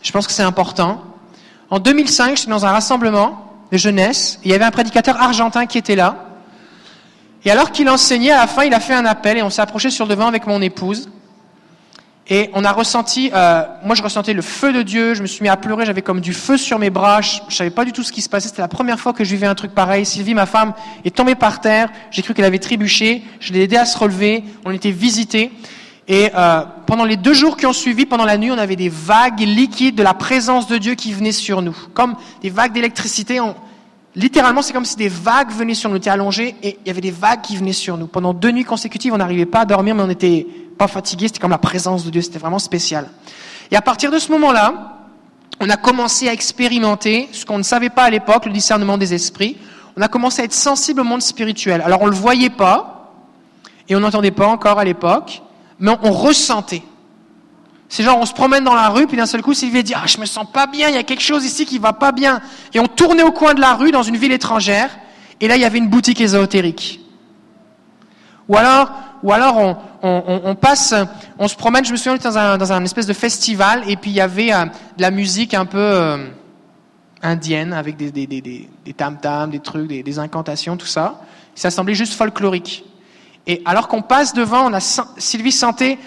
Je 0.00 0.12
pense 0.12 0.28
que 0.28 0.32
c'est 0.32 0.44
important. 0.44 1.02
En 1.70 1.80
2005, 1.80 2.36
j'étais 2.36 2.50
dans 2.50 2.64
un 2.64 2.70
rassemblement 2.70 3.52
de 3.72 3.76
jeunesse. 3.76 4.38
il 4.44 4.52
y 4.52 4.54
avait 4.54 4.64
un 4.64 4.70
prédicateur 4.70 5.20
argentin 5.20 5.66
qui 5.66 5.78
était 5.78 5.96
là. 5.96 6.26
Et 7.44 7.50
alors 7.50 7.72
qu'il 7.72 7.90
enseignait, 7.90 8.30
à 8.30 8.42
la 8.42 8.46
fin, 8.46 8.62
il 8.62 8.74
a 8.74 8.80
fait 8.80 8.94
un 8.94 9.06
appel 9.06 9.38
et 9.38 9.42
on 9.42 9.50
s'est 9.50 9.60
approché 9.60 9.90
sur 9.90 10.04
le 10.06 10.10
devant 10.10 10.28
avec 10.28 10.46
mon 10.46 10.62
épouse. 10.62 11.10
Et 12.28 12.48
on 12.54 12.64
a 12.64 12.72
ressenti, 12.72 13.30
euh, 13.34 13.64
moi 13.84 13.94
je 13.94 14.02
ressentais 14.02 14.32
le 14.32 14.40
feu 14.40 14.72
de 14.72 14.80
Dieu, 14.80 15.12
je 15.12 15.20
me 15.20 15.26
suis 15.26 15.42
mis 15.42 15.50
à 15.50 15.58
pleurer, 15.58 15.84
j'avais 15.84 16.00
comme 16.00 16.22
du 16.22 16.32
feu 16.32 16.56
sur 16.56 16.78
mes 16.78 16.88
bras, 16.88 17.20
je, 17.20 17.40
je 17.50 17.54
savais 17.54 17.68
pas 17.68 17.84
du 17.84 17.92
tout 17.92 18.02
ce 18.02 18.12
qui 18.12 18.22
se 18.22 18.30
passait, 18.30 18.48
c'était 18.48 18.62
la 18.62 18.68
première 18.68 18.98
fois 18.98 19.12
que 19.12 19.24
je 19.24 19.30
vivais 19.30 19.46
un 19.46 19.54
truc 19.54 19.74
pareil. 19.74 20.06
Sylvie, 20.06 20.32
ma 20.32 20.46
femme, 20.46 20.72
est 21.04 21.14
tombée 21.14 21.34
par 21.34 21.60
terre, 21.60 21.90
j'ai 22.10 22.22
cru 22.22 22.32
qu'elle 22.32 22.46
avait 22.46 22.58
trébuché, 22.58 23.22
je 23.40 23.52
l'ai 23.52 23.64
aidée 23.64 23.76
à 23.76 23.84
se 23.84 23.98
relever, 23.98 24.42
on 24.64 24.70
était 24.70 24.90
visités. 24.90 25.52
Et 26.08 26.30
euh, 26.34 26.62
pendant 26.86 27.04
les 27.04 27.16
deux 27.16 27.34
jours 27.34 27.56
qui 27.56 27.66
ont 27.66 27.72
suivi, 27.72 28.06
pendant 28.06 28.24
la 28.24 28.38
nuit, 28.38 28.50
on 28.50 28.58
avait 28.58 28.76
des 28.76 28.90
vagues 28.90 29.40
liquides 29.40 29.94
de 29.94 30.02
la 30.02 30.14
présence 30.14 30.66
de 30.66 30.78
Dieu 30.78 30.94
qui 30.94 31.12
venaient 31.12 31.32
sur 31.32 31.60
nous, 31.60 31.76
comme 31.94 32.16
des 32.42 32.50
vagues 32.50 32.72
d'électricité. 32.72 33.40
On... 33.40 33.54
Littéralement, 34.14 34.62
c'est 34.62 34.72
comme 34.72 34.84
si 34.84 34.96
des 34.96 35.08
vagues 35.08 35.50
venaient 35.50 35.74
sur 35.74 35.88
nous. 35.88 35.96
On 35.96 35.98
était 35.98 36.10
allongés 36.10 36.56
et 36.62 36.78
il 36.84 36.86
y 36.86 36.90
avait 36.90 37.00
des 37.00 37.10
vagues 37.10 37.40
qui 37.40 37.56
venaient 37.56 37.72
sur 37.72 37.96
nous. 37.96 38.06
Pendant 38.06 38.32
deux 38.32 38.50
nuits 38.50 38.64
consécutives, 38.64 39.12
on 39.12 39.18
n'arrivait 39.18 39.46
pas 39.46 39.60
à 39.60 39.64
dormir, 39.64 39.94
mais 39.94 40.02
on 40.02 40.06
n'était 40.06 40.46
pas 40.76 40.88
fatigué. 40.88 41.28
C'était 41.28 41.40
comme 41.40 41.50
la 41.50 41.58
présence 41.58 42.04
de 42.04 42.10
Dieu. 42.10 42.22
C'était 42.22 42.38
vraiment 42.38 42.58
spécial. 42.58 43.08
Et 43.70 43.76
à 43.76 43.82
partir 43.82 44.10
de 44.10 44.18
ce 44.18 44.30
moment-là, 44.32 44.98
on 45.60 45.70
a 45.70 45.76
commencé 45.76 46.28
à 46.28 46.32
expérimenter 46.32 47.28
ce 47.32 47.44
qu'on 47.44 47.58
ne 47.58 47.62
savait 47.62 47.90
pas 47.90 48.04
à 48.04 48.10
l'époque, 48.10 48.46
le 48.46 48.52
discernement 48.52 48.98
des 48.98 49.14
esprits. 49.14 49.56
On 49.96 50.02
a 50.02 50.08
commencé 50.08 50.42
à 50.42 50.44
être 50.44 50.52
sensible 50.52 51.00
au 51.00 51.04
monde 51.04 51.22
spirituel. 51.22 51.80
Alors 51.82 52.02
on 52.02 52.06
le 52.06 52.14
voyait 52.14 52.50
pas 52.50 53.12
et 53.88 53.94
on 53.94 54.00
n'entendait 54.00 54.30
pas 54.30 54.46
encore 54.46 54.78
à 54.78 54.84
l'époque, 54.84 55.42
mais 55.78 55.92
on 56.02 56.10
ressentait. 56.10 56.82
C'est 57.88 58.02
genre, 58.02 58.18
on 58.18 58.26
se 58.26 58.32
promène 58.32 58.64
dans 58.64 58.74
la 58.74 58.88
rue, 58.88 59.06
puis 59.06 59.16
d'un 59.16 59.26
seul 59.26 59.42
coup, 59.42 59.54
Sylvie 59.54 59.84
dit, 59.84 59.94
ah, 59.94 60.06
je 60.06 60.18
me 60.18 60.26
sens 60.26 60.46
pas 60.50 60.66
bien, 60.66 60.88
il 60.88 60.94
y 60.94 60.98
a 60.98 61.04
quelque 61.04 61.22
chose 61.22 61.44
ici 61.44 61.64
qui 61.64 61.78
va 61.78 61.92
pas 61.92 62.10
bien. 62.10 62.40
Et 62.72 62.80
on 62.80 62.86
tournait 62.86 63.22
au 63.22 63.30
coin 63.30 63.54
de 63.54 63.60
la 63.60 63.74
rue, 63.74 63.92
dans 63.92 64.02
une 64.02 64.16
ville 64.16 64.32
étrangère, 64.32 64.90
et 65.40 65.46
là, 65.46 65.56
il 65.56 65.62
y 65.62 65.64
avait 65.64 65.78
une 65.78 65.88
boutique 65.88 66.20
ésotérique. 66.20 67.00
Ou 68.48 68.56
alors, 68.56 68.90
ou 69.22 69.32
alors 69.32 69.58
on, 69.58 69.76
on, 70.04 70.54
passe, 70.54 70.94
on 71.38 71.48
se 71.48 71.56
promène, 71.56 71.84
je 71.84 71.92
me 71.92 71.96
souviens, 71.96 72.16
dans 72.16 72.36
un, 72.38 72.58
dans 72.58 72.72
un 72.72 72.84
espèce 72.84 73.06
de 73.06 73.12
festival, 73.12 73.82
et 73.88 73.96
puis 73.96 74.10
il 74.10 74.16
y 74.16 74.20
avait 74.20 74.52
euh, 74.52 74.64
de 74.64 75.02
la 75.02 75.10
musique 75.10 75.54
un 75.54 75.64
peu 75.64 75.78
euh, 75.78 76.26
indienne, 77.22 77.72
avec 77.72 77.96
des, 77.96 78.10
des, 78.10 78.26
des, 78.26 78.40
des, 78.40 78.92
tam-tams, 78.92 79.50
des 79.50 79.60
trucs, 79.60 79.88
des, 79.88 80.18
incantations, 80.18 80.76
tout 80.76 80.86
ça. 80.86 81.22
Ça 81.54 81.70
semblait 81.70 81.94
juste 81.94 82.14
folklorique. 82.14 82.84
Et 83.46 83.62
alors 83.64 83.88
qu'on 83.88 84.02
passe 84.02 84.34
devant, 84.34 84.70
on 84.70 84.74
a, 84.74 84.80
Sylvie 84.80 85.52
sentait 85.52 85.98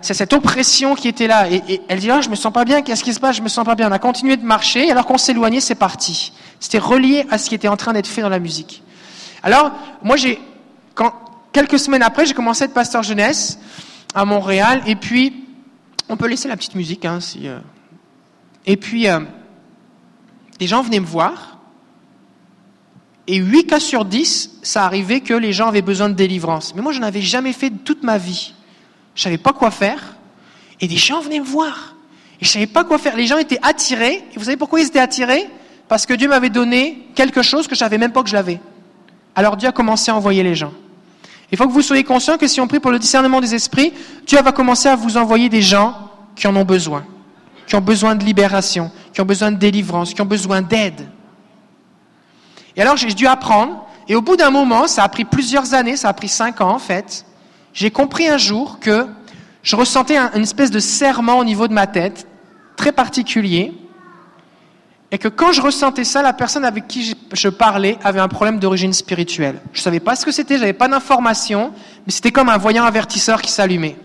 c'est 0.00 0.14
cette 0.14 0.32
oppression 0.32 0.94
qui 0.94 1.06
était 1.06 1.26
là. 1.26 1.50
Et, 1.50 1.62
et 1.68 1.82
elle 1.86 1.98
dit, 1.98 2.10
ah, 2.10 2.22
je 2.22 2.30
me 2.30 2.34
sens 2.34 2.50
pas 2.50 2.64
bien, 2.64 2.80
qu'est-ce 2.80 3.04
qui 3.04 3.12
se 3.12 3.20
passe, 3.20 3.36
je 3.36 3.42
me 3.42 3.48
sens 3.48 3.64
pas 3.64 3.74
bien. 3.74 3.90
On 3.90 3.92
a 3.92 3.98
continué 3.98 4.38
de 4.38 4.44
marcher, 4.44 4.86
et 4.86 4.90
alors 4.90 5.04
qu'on 5.04 5.18
s'éloignait, 5.18 5.60
c'est 5.60 5.74
parti. 5.74 6.32
C'était 6.58 6.78
relié 6.78 7.26
à 7.30 7.36
ce 7.36 7.48
qui 7.48 7.54
était 7.54 7.68
en 7.68 7.76
train 7.76 7.92
d'être 7.92 8.06
fait 8.06 8.22
dans 8.22 8.30
la 8.30 8.38
musique. 8.38 8.82
Alors, 9.42 9.70
moi, 10.02 10.16
j'ai, 10.16 10.40
quand, 10.94 11.12
quelques 11.52 11.78
semaines 11.78 12.02
après, 12.02 12.26
j'ai 12.26 12.34
commencé 12.34 12.62
à 12.62 12.66
être 12.66 12.74
pasteur 12.74 13.02
jeunesse 13.02 13.58
à 14.14 14.24
Montréal, 14.24 14.82
et 14.86 14.96
puis, 14.96 15.44
on 16.08 16.16
peut 16.16 16.26
laisser 16.26 16.48
la 16.48 16.56
petite 16.56 16.74
musique, 16.74 17.04
hein, 17.04 17.20
si, 17.20 17.46
euh... 17.46 17.58
et 18.66 18.76
puis, 18.76 19.08
euh, 19.08 19.20
les 20.58 20.66
gens 20.66 20.82
venaient 20.82 21.00
me 21.00 21.06
voir, 21.06 21.50
et 23.26 23.36
8 23.36 23.66
cas 23.66 23.78
sur 23.78 24.04
10, 24.04 24.58
ça 24.62 24.84
arrivait 24.84 25.20
que 25.20 25.34
les 25.34 25.52
gens 25.52 25.68
avaient 25.68 25.82
besoin 25.82 26.08
de 26.08 26.14
délivrance. 26.14 26.74
Mais 26.74 26.82
moi, 26.82 26.90
je 26.90 26.98
n'en 26.98 27.06
avais 27.06 27.20
jamais 27.20 27.52
fait 27.52 27.70
de 27.70 27.78
toute 27.78 28.02
ma 28.02 28.18
vie. 28.18 28.54
Je 29.14 29.22
savais 29.22 29.38
pas 29.38 29.52
quoi 29.52 29.70
faire. 29.70 30.16
Et 30.80 30.88
des 30.88 30.96
gens 30.96 31.20
venaient 31.20 31.38
me 31.38 31.44
voir. 31.44 31.94
Et 32.40 32.44
je 32.44 32.50
savais 32.50 32.66
pas 32.66 32.82
quoi 32.82 32.98
faire. 32.98 33.16
Les 33.16 33.28
gens 33.28 33.38
étaient 33.38 33.60
attirés. 33.62 34.24
Et 34.34 34.36
vous 34.38 34.46
savez 34.46 34.56
pourquoi 34.56 34.80
ils 34.80 34.88
étaient 34.88 34.98
attirés? 34.98 35.48
Parce 35.86 36.06
que 36.06 36.14
Dieu 36.14 36.28
m'avait 36.28 36.50
donné 36.50 37.06
quelque 37.14 37.42
chose 37.42 37.68
que 37.68 37.76
je 37.76 37.78
savais 37.78 37.98
même 37.98 38.10
pas 38.10 38.24
que 38.24 38.28
je 38.28 38.34
l'avais. 38.34 38.58
Alors 39.36 39.56
Dieu 39.56 39.68
a 39.68 39.72
commencé 39.72 40.10
à 40.10 40.16
envoyer 40.16 40.42
les 40.42 40.56
gens. 40.56 40.72
Il 41.52 41.58
faut 41.58 41.66
que 41.66 41.72
vous 41.72 41.82
soyez 41.82 42.04
conscient 42.04 42.38
que 42.38 42.46
si 42.46 42.60
on 42.60 42.68
prie 42.68 42.80
pour 42.80 42.92
le 42.92 42.98
discernement 42.98 43.40
des 43.40 43.54
esprits, 43.54 43.92
Dieu 44.26 44.40
va 44.40 44.52
commencer 44.52 44.88
à 44.88 44.96
vous 44.96 45.16
envoyer 45.16 45.48
des 45.48 45.62
gens 45.62 45.94
qui 46.36 46.46
en 46.46 46.54
ont 46.54 46.64
besoin, 46.64 47.04
qui 47.66 47.74
ont 47.74 47.80
besoin 47.80 48.14
de 48.14 48.24
libération, 48.24 48.90
qui 49.12 49.20
ont 49.20 49.24
besoin 49.24 49.50
de 49.50 49.56
délivrance, 49.56 50.14
qui 50.14 50.20
ont 50.20 50.26
besoin 50.26 50.62
d'aide. 50.62 51.08
Et 52.76 52.82
alors 52.82 52.96
j'ai 52.96 53.08
dû 53.08 53.26
apprendre, 53.26 53.84
et 54.08 54.14
au 54.14 54.22
bout 54.22 54.36
d'un 54.36 54.50
moment, 54.50 54.86
ça 54.86 55.02
a 55.02 55.08
pris 55.08 55.24
plusieurs 55.24 55.74
années, 55.74 55.96
ça 55.96 56.08
a 56.08 56.12
pris 56.12 56.28
cinq 56.28 56.60
ans 56.60 56.70
en 56.70 56.78
fait, 56.78 57.26
j'ai 57.72 57.90
compris 57.90 58.28
un 58.28 58.38
jour 58.38 58.78
que 58.80 59.06
je 59.62 59.76
ressentais 59.76 60.16
un, 60.16 60.30
une 60.34 60.42
espèce 60.42 60.70
de 60.70 60.78
serment 60.78 61.38
au 61.38 61.44
niveau 61.44 61.68
de 61.68 61.72
ma 61.72 61.86
tête, 61.86 62.26
très 62.76 62.92
particulier, 62.92 63.74
et 65.12 65.18
que 65.18 65.28
quand 65.28 65.52
je 65.52 65.60
ressentais 65.60 66.04
ça, 66.04 66.22
la 66.22 66.32
personne 66.32 66.64
avec 66.64 66.86
qui 66.86 67.04
je, 67.04 67.14
je 67.32 67.48
parlais 67.48 67.98
avait 68.04 68.20
un 68.20 68.28
problème 68.28 68.58
d'origine 68.58 68.92
spirituelle. 68.92 69.60
Je 69.72 69.80
savais 69.80 70.00
pas 70.00 70.14
ce 70.14 70.24
que 70.24 70.30
c'était, 70.30 70.58
j'avais 70.58 70.72
pas 70.72 70.88
d'informations, 70.88 71.72
mais 72.06 72.12
c'était 72.12 72.30
comme 72.30 72.48
un 72.48 72.58
voyant 72.58 72.84
avertisseur 72.84 73.42
qui 73.42 73.50
s'allumait. 73.50 73.96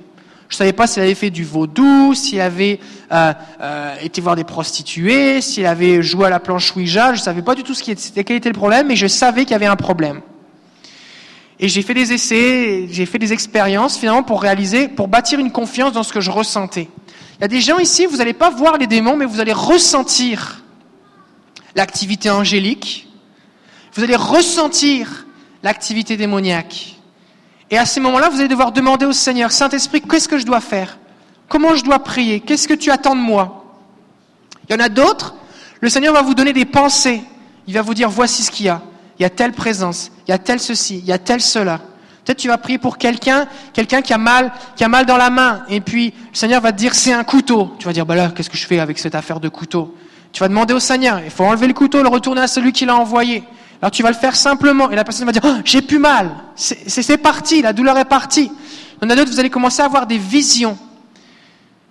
Je 0.50 0.56
savais 0.56 0.74
pas 0.74 0.88
s'il 0.88 1.02
avait 1.04 1.16
fait 1.16 1.32
du 1.32 1.44
vaudou, 1.44 2.14
s'il 2.14 2.40
avait 2.40 2.80
euh, 3.12 3.34
euh, 3.62 3.96
été 4.02 4.22
voir 4.22 4.36
des 4.36 4.44
prostituées, 4.44 5.42
s'il 5.42 5.66
avait 5.66 6.02
joué 6.02 6.28
à 6.28 6.30
la 6.30 6.40
planche 6.40 6.76
Ouija. 6.76 7.14
Je 7.14 7.22
savais 7.22 7.42
pas 7.42 7.56
du 7.56 7.64
tout 7.64 7.74
ce 7.74 7.82
qui 7.84 7.92
était, 7.92 8.24
quel 8.24 8.38
était 8.38 8.50
le 8.50 8.56
problème, 8.56 8.88
mais 8.88 8.96
je 8.96 9.08
savais 9.08 9.42
qu'il 9.42 9.52
y 9.52 9.56
avait 9.56 9.66
un 9.66 9.76
problème. 9.76 10.22
Et 11.60 11.68
j'ai 11.68 11.82
fait 11.82 11.94
des 11.94 12.14
essais, 12.14 12.88
j'ai 12.92 13.06
fait 13.06 13.18
des 13.18 13.32
expériences 13.32 13.98
finalement 13.98 14.24
pour 14.24 14.42
réaliser, 14.42 14.88
pour 14.88 15.08
bâtir 15.08 15.40
une 15.40 15.52
confiance 15.52 15.94
dans 15.94 16.04
ce 16.04 16.12
que 16.12 16.22
je 16.22 16.30
ressentais. 16.30 16.90
Il 17.40 17.42
y 17.42 17.46
a 17.46 17.48
des 17.48 17.62
gens 17.62 17.80
ici, 17.80 18.06
vous 18.06 18.18
n'allez 18.18 18.34
pas 18.34 18.50
voir 18.50 18.78
les 18.78 18.88
démons, 18.88 19.16
mais 19.16 19.26
vous 19.26 19.40
allez 19.40 19.54
ressentir 19.54 20.64
l'activité 21.76 22.30
angélique. 22.30 23.08
Vous 23.94 24.04
allez 24.04 24.16
ressentir 24.16 25.26
l'activité 25.64 26.18
démoniaque. 26.18 26.96
Et 27.70 27.78
à 27.78 27.86
ces 27.86 28.00
moments-là, 28.00 28.30
vous 28.30 28.40
allez 28.40 28.48
devoir 28.48 28.72
demander 28.72 29.06
au 29.06 29.12
Seigneur, 29.12 29.52
Saint-Esprit, 29.52 30.02
qu'est-ce 30.02 30.28
que 30.28 30.38
je 30.38 30.46
dois 30.46 30.62
faire? 30.62 30.98
Comment 31.48 31.76
je 31.76 31.84
dois 31.84 32.00
prier? 32.00 32.40
Qu'est-ce 32.40 32.68
que 32.68 32.74
tu 32.74 32.92
attends 32.92 33.16
de 33.16 33.22
moi? 33.22 33.66
Il 34.68 34.74
y 34.74 34.76
en 34.76 34.84
a 34.84 34.90
d'autres, 34.90 35.36
le 35.82 35.90
Seigneur 35.90 36.14
va 36.14 36.22
vous 36.22 36.34
donner 36.34 36.54
des 36.54 36.66
pensées. 36.66 37.22
Il 37.68 37.74
va 37.74 37.82
vous 37.82 37.94
dire, 37.94 38.10
voici 38.10 38.44
ce 38.44 38.52
qu'il 38.52 38.68
y 38.68 38.70
a. 38.70 38.82
Il 39.20 39.24
y 39.24 39.26
a 39.26 39.30
telle 39.30 39.54
présence, 39.54 40.12
il 40.28 40.32
y 40.32 40.34
a 40.34 40.38
tel 40.38 40.60
ceci, 40.60 40.98
il 40.98 41.06
y 41.06 41.12
a 41.12 41.18
tel 41.18 41.42
cela. 41.42 41.80
Peut-être 42.24 42.40
tu 42.40 42.48
vas 42.48 42.58
prier 42.58 42.78
pour 42.78 42.98
quelqu'un, 42.98 43.48
quelqu'un 43.72 44.02
qui 44.02 44.12
a 44.14 44.18
mal, 44.18 44.52
qui 44.76 44.84
a 44.84 44.88
mal 44.88 45.06
dans 45.06 45.16
la 45.16 45.30
main, 45.30 45.64
et 45.70 45.80
puis 45.80 46.14
le 46.32 46.36
Seigneur 46.36 46.60
va 46.60 46.72
te 46.72 46.78
dire 46.78 46.94
c'est 46.94 47.14
un 47.14 47.24
couteau. 47.24 47.76
Tu 47.80 47.86
vas 47.86 47.94
dire 47.94 48.06
bah 48.06 48.16
là 48.16 48.32
qu'est-ce 48.36 48.50
que 48.50 48.58
je 48.58 48.66
fais 48.66 48.80
avec 48.80 49.00
cette 49.00 49.16
affaire 49.16 49.40
de 49.40 49.48
couteau? 49.48 49.96
Tu 50.36 50.42
vas 50.42 50.50
demander 50.50 50.74
au 50.74 50.82
Seigneur, 50.82 51.22
il 51.24 51.32
faut 51.32 51.46
enlever 51.46 51.66
le 51.66 51.74
couteau, 51.74 52.04
le 52.04 52.10
retourner 52.10 52.42
à 52.42 52.48
celui 52.48 52.74
qui 52.74 52.86
l'a 52.86 52.98
envoyé. 52.98 53.46
Alors 53.82 53.90
tu 53.90 54.04
vas 54.04 54.10
le 54.10 54.18
faire 54.18 54.36
simplement, 54.36 54.92
et 54.92 54.96
la 54.98 55.06
personne 55.06 55.26
va 55.26 55.32
dire 55.32 55.44
oh, 55.46 55.62
j'ai 55.64 55.82
plus 55.82 55.98
mal, 55.98 56.30
c'est 56.56 57.18
parti, 57.18 57.62
la 57.62 57.72
douleur 57.72 57.98
est 57.98 58.04
partie. 58.04 58.52
En 59.02 59.10
a 59.10 59.16
d'autres, 59.16 59.32
vous 59.32 59.40
allez 59.40 59.50
commencer 59.50 59.82
à 59.82 59.86
avoir 59.86 60.08
des 60.08 60.18
visions. 60.18 60.78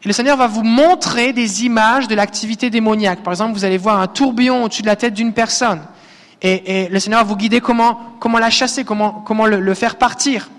Et 0.03 0.09
le 0.09 0.13
Seigneur 0.13 0.37
va 0.37 0.47
vous 0.47 0.63
montrer 0.63 1.33
des 1.33 1.65
images 1.65 2.07
de 2.07 2.15
l'activité 2.15 2.69
démoniaque. 2.69 3.23
Par 3.23 3.33
exemple, 3.33 3.55
vous 3.55 3.65
allez 3.65 3.79
voir 3.79 3.99
un 3.99 4.09
tourbillon 4.09 4.65
au-dessus 4.65 4.83
de 4.83 4.89
la 4.89 4.97
tête 4.97 5.15
d'une 5.15 5.33
personne. 5.33 5.81
Et, 6.43 6.83
et, 6.83 6.89
le 6.91 7.01
Seigneur 7.01 7.21
va 7.21 7.25
vous 7.25 7.37
guider 7.37 7.63
comment, 7.63 7.99
comment 8.21 8.39
la 8.39 8.51
chasser, 8.51 8.85
comment, 8.85 9.23
comment 9.25 9.47
le, 9.47 9.59
le 9.59 9.73
faire 9.73 9.97
partir. 9.97 10.51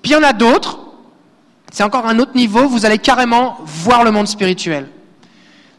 Puis 0.00 0.12
il 0.12 0.14
y 0.14 0.16
en 0.16 0.22
a 0.22 0.32
d'autres, 0.32 0.78
c'est 1.70 1.84
encore 1.84 2.06
un 2.06 2.18
autre 2.18 2.34
niveau, 2.34 2.66
vous 2.66 2.86
allez 2.86 2.96
carrément 2.96 3.58
voir 3.62 4.04
le 4.04 4.10
monde 4.10 4.26
spirituel. 4.26 4.88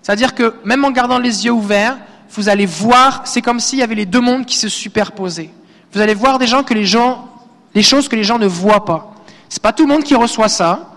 C'est-à-dire 0.07 0.33
que 0.33 0.53
même 0.63 0.85
en 0.85 0.91
gardant 0.91 1.19
les 1.19 1.43
yeux 1.43 1.51
ouverts, 1.51 1.97
vous 2.29 2.47
allez 2.47 2.65
voir, 2.65 3.23
c'est 3.25 3.41
comme 3.41 3.59
s'il 3.59 3.79
y 3.79 3.83
avait 3.83 3.93
les 3.93 4.05
deux 4.05 4.21
mondes 4.21 4.45
qui 4.45 4.55
se 4.55 4.69
superposaient. 4.69 5.49
Vous 5.91 5.99
allez 5.99 6.13
voir 6.13 6.39
des 6.39 6.47
gens 6.47 6.63
que 6.63 6.73
les 6.73 6.85
gens, 6.85 7.27
les 7.75 7.83
choses 7.83 8.07
que 8.07 8.15
les 8.15 8.23
gens 8.23 8.39
ne 8.39 8.47
voient 8.47 8.85
pas. 8.85 9.13
C'est 9.49 9.61
pas 9.61 9.73
tout 9.73 9.85
le 9.85 9.89
monde 9.91 10.05
qui 10.05 10.15
reçoit 10.15 10.47
ça, 10.47 10.91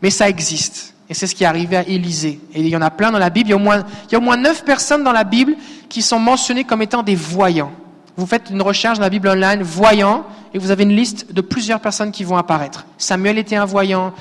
mais 0.00 0.10
ça 0.10 0.28
existe. 0.28 0.94
Et 1.10 1.14
c'est 1.14 1.26
ce 1.26 1.34
qui 1.34 1.42
est 1.42 1.46
arrivé 1.48 1.76
à 1.76 1.82
Élisée. 1.82 2.38
Et 2.54 2.60
il 2.60 2.68
y 2.68 2.76
en 2.76 2.82
a 2.82 2.90
plein 2.90 3.10
dans 3.10 3.18
la 3.18 3.30
Bible. 3.30 3.48
Il 3.48 3.50
y 3.50 3.54
a 3.54 3.56
au 3.56 3.58
moins, 3.58 3.82
il 4.08 4.12
y 4.12 4.14
a 4.14 4.18
au 4.18 4.22
moins 4.22 4.36
neuf 4.36 4.64
personnes 4.64 5.02
dans 5.02 5.10
la 5.10 5.24
Bible 5.24 5.56
qui 5.88 6.00
sont 6.00 6.20
mentionnées 6.20 6.62
comme 6.62 6.82
étant 6.82 7.02
des 7.02 7.16
voyants. 7.16 7.72
Vous 8.16 8.26
faites 8.26 8.48
une 8.48 8.62
recherche 8.62 8.98
dans 8.98 9.04
la 9.04 9.10
Bible 9.10 9.26
online, 9.26 9.64
voyant, 9.64 10.24
et 10.54 10.58
vous 10.58 10.70
avez 10.70 10.82
une 10.82 10.94
liste 10.94 11.32
de 11.32 11.40
plusieurs 11.40 11.80
personnes 11.80 12.12
qui 12.12 12.24
vont 12.24 12.36
apparaître. 12.36 12.84
Samuel 12.98 13.38
était 13.38 13.56
un 13.56 13.64
voyant, 13.64 14.12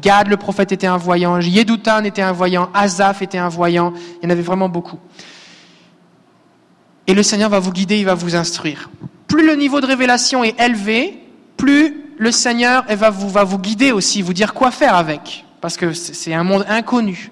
Gad 0.00 0.28
le 0.28 0.36
prophète 0.36 0.72
était 0.72 0.86
un 0.86 0.96
voyant, 0.96 1.38
Yedoutan 1.40 2.04
était 2.04 2.22
un 2.22 2.32
voyant, 2.32 2.70
Azaph 2.74 3.22
était 3.22 3.38
un 3.38 3.48
voyant, 3.48 3.92
il 4.20 4.24
y 4.24 4.26
en 4.26 4.30
avait 4.30 4.42
vraiment 4.42 4.68
beaucoup. 4.68 4.98
Et 7.06 7.14
le 7.14 7.22
Seigneur 7.22 7.48
va 7.48 7.58
vous 7.58 7.72
guider, 7.72 7.98
il 7.98 8.04
va 8.04 8.14
vous 8.14 8.36
instruire. 8.36 8.90
Plus 9.26 9.46
le 9.46 9.54
niveau 9.54 9.80
de 9.80 9.86
révélation 9.86 10.44
est 10.44 10.60
élevé, 10.60 11.22
plus 11.56 11.96
le 12.18 12.30
Seigneur 12.32 12.84
va 12.88 13.10
vous, 13.10 13.30
va 13.30 13.44
vous 13.44 13.58
guider 13.58 13.92
aussi, 13.92 14.20
vous 14.20 14.34
dire 14.34 14.52
quoi 14.52 14.70
faire 14.70 14.94
avec, 14.94 15.44
parce 15.60 15.76
que 15.76 15.92
c'est 15.94 16.34
un 16.34 16.44
monde 16.44 16.66
inconnu. 16.68 17.30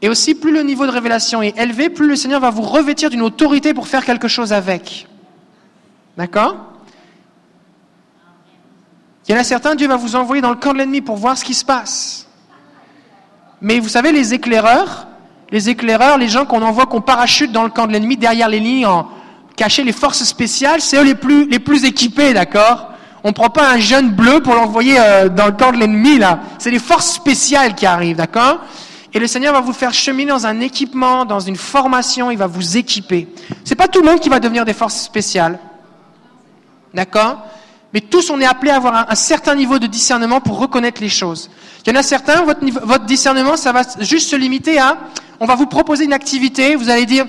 Et 0.00 0.08
aussi, 0.08 0.34
plus 0.34 0.52
le 0.52 0.62
niveau 0.62 0.86
de 0.86 0.90
révélation 0.90 1.42
est 1.42 1.56
élevé, 1.58 1.88
plus 1.88 2.06
le 2.06 2.16
Seigneur 2.16 2.40
va 2.40 2.50
vous 2.50 2.62
revêtir 2.62 3.10
d'une 3.10 3.22
autorité 3.22 3.72
pour 3.72 3.88
faire 3.88 4.04
quelque 4.04 4.28
chose 4.28 4.52
avec. 4.52 5.06
D'accord? 6.16 6.73
Il 9.26 9.32
y 9.32 9.34
en 9.34 9.40
a 9.40 9.44
certains, 9.44 9.74
Dieu 9.74 9.88
va 9.88 9.96
vous 9.96 10.16
envoyer 10.16 10.42
dans 10.42 10.50
le 10.50 10.56
camp 10.56 10.72
de 10.72 10.78
l'ennemi 10.78 11.00
pour 11.00 11.16
voir 11.16 11.36
ce 11.38 11.44
qui 11.44 11.54
se 11.54 11.64
passe. 11.64 12.26
Mais 13.60 13.78
vous 13.80 13.88
savez, 13.88 14.12
les 14.12 14.34
éclaireurs, 14.34 15.06
les 15.50 15.70
éclaireurs, 15.70 16.18
les 16.18 16.28
gens 16.28 16.44
qu'on 16.44 16.62
envoie, 16.62 16.86
qu'on 16.86 17.00
parachute 17.00 17.50
dans 17.50 17.62
le 17.62 17.70
camp 17.70 17.86
de 17.86 17.92
l'ennemi, 17.92 18.16
derrière 18.16 18.48
les 18.48 18.60
lignes, 18.60 18.86
en 18.86 19.08
cacher 19.56 19.84
les 19.84 19.92
forces 19.92 20.24
spéciales, 20.24 20.80
c'est 20.80 20.98
eux 20.98 21.04
les 21.04 21.14
plus, 21.14 21.48
les 21.48 21.58
plus 21.58 21.84
équipés, 21.84 22.34
d'accord? 22.34 22.90
On 23.22 23.28
ne 23.28 23.32
prend 23.32 23.48
pas 23.48 23.70
un 23.70 23.78
jeune 23.78 24.10
bleu 24.10 24.42
pour 24.42 24.54
l'envoyer 24.54 24.96
euh, 24.98 25.30
dans 25.30 25.46
le 25.46 25.52
camp 25.52 25.72
de 25.72 25.78
l'ennemi, 25.78 26.18
là. 26.18 26.40
C'est 26.58 26.70
des 26.70 26.78
forces 26.78 27.10
spéciales 27.12 27.74
qui 27.74 27.86
arrivent, 27.86 28.16
d'accord? 28.16 28.58
Et 29.14 29.18
le 29.18 29.26
Seigneur 29.26 29.54
va 29.54 29.60
vous 29.60 29.72
faire 29.72 29.94
cheminer 29.94 30.32
dans 30.32 30.46
un 30.46 30.60
équipement, 30.60 31.24
dans 31.24 31.40
une 31.40 31.56
formation, 31.56 32.30
il 32.30 32.36
va 32.36 32.48
vous 32.48 32.76
équiper. 32.76 33.28
C'est 33.64 33.76
pas 33.76 33.86
tout 33.86 34.00
le 34.00 34.06
monde 34.06 34.20
qui 34.20 34.28
va 34.28 34.40
devenir 34.40 34.64
des 34.64 34.74
forces 34.74 35.00
spéciales. 35.00 35.58
D'accord? 36.92 37.46
Mais 37.94 38.00
tous, 38.00 38.28
on 38.30 38.40
est 38.40 38.44
appelés 38.44 38.72
à 38.72 38.76
avoir 38.76 39.08
un, 39.08 39.14
certain 39.14 39.54
niveau 39.54 39.78
de 39.78 39.86
discernement 39.86 40.40
pour 40.40 40.58
reconnaître 40.58 41.00
les 41.00 41.08
choses. 41.08 41.48
Il 41.86 41.92
y 41.92 41.96
en 41.96 42.00
a 42.00 42.02
certains, 42.02 42.42
votre, 42.42 42.60
votre 42.84 43.04
discernement, 43.04 43.56
ça 43.56 43.70
va 43.70 43.82
juste 44.00 44.28
se 44.28 44.34
limiter 44.34 44.80
à, 44.80 44.98
on 45.38 45.46
va 45.46 45.54
vous 45.54 45.66
proposer 45.66 46.04
une 46.04 46.12
activité, 46.12 46.74
vous 46.74 46.90
allez 46.90 47.06
dire, 47.06 47.24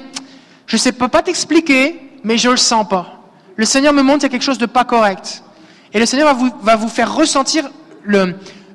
je 0.66 0.78
ne 0.78 0.92
peux 0.92 1.08
pas 1.08 1.22
t'expliquer, 1.22 2.02
mais 2.24 2.40
je 2.40 2.50
le 2.50 2.58
sens 2.58 2.88
pas. 2.88 3.20
Le 3.56 3.66
Seigneur 3.66 3.94
me 3.94 4.02
montre 4.02 4.22
qu'il 4.22 4.24
y 4.24 4.26
a 4.26 4.30
quelque 4.30 4.44
chose 4.44 4.58
de 4.58 4.66
pas 4.66 4.86
correct. 4.86 5.44
Et 5.94 6.00
le 6.00 6.08
Seigneur 6.08 6.36
va 6.36 6.76
vous, 6.76 6.90
faire 6.90 7.14
ressentir 7.14 7.70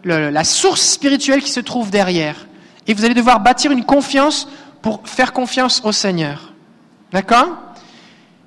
la 0.05 0.45
source 0.45 0.81
spirituelle 0.81 1.43
qui 1.43 1.51
se 1.51 1.61
trouve 1.61 1.91
derrière. 1.91 2.47
Et 2.87 2.95
vous 2.95 3.05
allez 3.05 3.15
devoir 3.15 3.41
bâtir 3.41 3.73
une 3.73 3.85
confiance 3.85 4.49
pour 4.81 5.03
faire 5.05 5.33
confiance 5.33 5.83
au 5.85 5.91
Seigneur. 5.91 6.53
D'accord? 7.13 7.49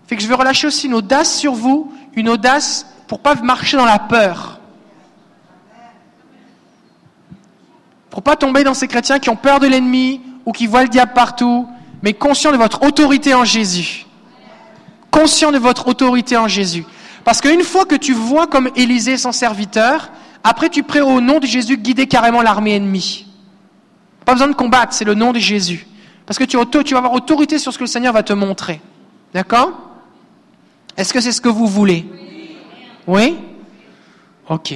Fait 0.08 0.16
que 0.16 0.22
je 0.22 0.28
vais 0.28 0.34
relâcher 0.34 0.68
aussi 0.68 0.88
une 0.88 0.94
audace 0.94 1.38
sur 1.38 1.54
vous, 1.54 1.94
une 2.16 2.30
audace 2.30 2.88
pour 3.14 3.20
pas 3.20 3.36
marcher 3.36 3.78
dans 3.78 3.86
la 3.86 4.00
peur. 4.00 4.60
Pour 8.10 8.24
pas 8.24 8.36
tomber 8.36 8.64
dans 8.64 8.74
ces 8.74 8.88
chrétiens 8.88 9.20
qui 9.20 9.30
ont 9.30 9.36
peur 9.36 9.60
de 9.60 9.68
l'ennemi 9.68 10.20
ou 10.48 10.52
qui 10.52 10.66
voient 10.66 10.82
le 10.82 10.90
diable 10.90 11.14
partout, 11.14 11.68
mais 12.02 12.14
conscients 12.14 12.52
de 12.52 12.58
votre 12.58 12.82
autorité 12.82 13.36
en 13.36 13.46
Jésus. 13.46 14.08
Conscient 15.12 15.52
de 15.52 15.60
votre 15.60 15.88
autorité 15.90 16.38
en 16.38 16.48
Jésus. 16.48 16.88
Parce 17.24 17.40
qu'une 17.40 17.62
fois 17.62 17.86
que 17.86 17.94
tu 17.94 18.14
vois 18.14 18.48
comme 18.48 18.72
Élisée 18.76 19.18
son 19.18 19.32
serviteur, 19.32 20.10
après 20.44 20.70
tu 20.70 20.82
pries 20.82 21.02
au 21.02 21.22
nom 21.22 21.38
de 21.40 21.46
Jésus 21.46 21.78
guider 21.78 22.08
carrément 22.08 22.42
l'armée 22.42 22.78
ennemie. 22.78 23.28
Pas 24.26 24.32
besoin 24.34 24.48
de 24.48 24.56
combattre, 24.56 24.92
c'est 24.94 25.06
le 25.06 25.14
nom 25.14 25.34
de 25.34 25.40
Jésus. 25.40 25.86
Parce 26.26 26.40
que 26.40 26.46
tu, 26.46 26.58
tu 26.84 26.94
vas 26.96 26.98
avoir 26.98 27.14
autorité 27.14 27.60
sur 27.60 27.72
ce 27.72 27.78
que 27.78 27.84
le 27.84 27.88
Seigneur 27.88 28.12
va 28.12 28.24
te 28.24 28.34
montrer. 28.34 28.82
D'accord? 29.36 29.72
Est-ce 30.98 31.14
que 31.14 31.22
c'est 31.22 31.32
ce 31.32 31.42
que 31.42 31.50
vous 31.50 31.68
voulez? 31.68 32.08
Oui? 33.08 33.38
Ok. 34.50 34.76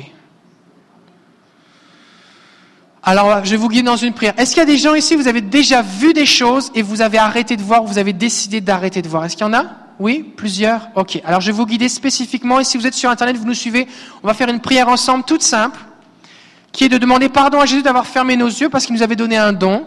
Alors, 3.04 3.46
je 3.46 3.52
vais 3.52 3.58
vous 3.58 3.70
guider 3.70 3.84
dans 3.84 3.96
une 3.96 4.14
prière. 4.14 4.34
Est-ce 4.38 4.54
qu'il 4.54 4.60
y 4.60 4.64
a 4.64 4.66
des 4.66 4.78
gens 4.78 4.94
ici, 4.94 5.16
vous 5.16 5.30
avez 5.30 5.40
déjà 5.40 5.82
vu 5.82 6.12
des 6.12 6.26
choses 6.26 6.72
et 6.76 6.82
vous 6.82 7.02
avez 7.02 7.18
arrêté 7.18 7.56
de 7.56 7.62
voir, 7.62 7.84
ou 7.84 7.88
vous 7.88 8.00
avez 8.00 8.12
décidé 8.12 8.60
d'arrêter 8.60 9.02
de 9.02 9.08
voir? 9.08 9.24
Est-ce 9.24 9.38
qu'il 9.38 9.46
y 9.46 9.50
en 9.50 9.54
a? 9.54 9.66
Oui? 10.00 10.24
Plusieurs? 10.36 10.90
Ok. 10.96 11.22
Alors, 11.24 11.40
je 11.40 11.48
vais 11.48 11.54
vous 11.54 11.66
guider 11.66 11.88
spécifiquement, 11.88 12.60
et 12.60 12.66
si 12.66 12.78
vous 12.78 12.86
êtes 12.86 12.94
sur 12.94 13.10
Internet, 13.10 13.38
vous 13.38 13.46
nous 13.46 13.54
suivez, 13.54 13.88
on 14.24 14.28
va 14.28 14.34
faire 14.34 14.50
une 14.50 14.60
prière 14.60 14.90
ensemble 14.90 15.24
toute 15.24 15.42
simple, 15.42 15.80
qui 16.74 16.84
est 16.84 16.90
de 16.90 16.98
demander 16.98 17.30
pardon 17.30 17.62
à 17.62 17.66
Jésus 17.66 17.82
d'avoir 17.82 18.06
fermé 18.06 18.36
nos 18.36 18.48
yeux 18.48 18.68
parce 18.68 18.86
qu'il 18.86 18.94
nous 18.94 19.04
avait 19.04 19.16
donné 19.16 19.38
un 19.38 19.54
don. 19.54 19.86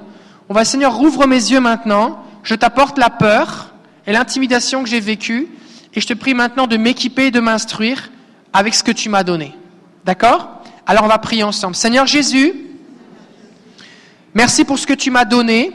On 0.48 0.54
va, 0.54 0.64
Seigneur, 0.64 0.94
rouvre 0.94 1.26
mes 1.26 1.36
yeux 1.36 1.60
maintenant, 1.60 2.24
je 2.42 2.54
t'apporte 2.54 2.96
la 2.96 3.10
peur 3.10 3.74
et 4.06 4.12
l'intimidation 4.12 4.82
que 4.82 4.88
j'ai 4.88 4.98
vécue, 4.98 5.48
et 5.94 6.00
je 6.00 6.06
te 6.06 6.14
prie 6.14 6.32
maintenant 6.32 6.66
de 6.66 6.78
m'équiper 6.78 7.26
et 7.26 7.30
de 7.30 7.40
m'instruire 7.40 8.10
avec 8.52 8.74
ce 8.74 8.82
que 8.82 8.92
tu 8.92 9.08
m'as 9.08 9.22
donné. 9.22 9.54
D'accord? 10.04 10.62
Alors, 10.86 11.04
on 11.04 11.08
va 11.08 11.18
prier 11.18 11.42
ensemble. 11.42 11.74
Seigneur 11.74 12.06
Jésus, 12.06 12.70
Merci 14.34 14.64
pour 14.64 14.78
ce 14.78 14.86
que 14.86 14.92
tu 14.92 15.10
m'as 15.10 15.24
donné. 15.24 15.72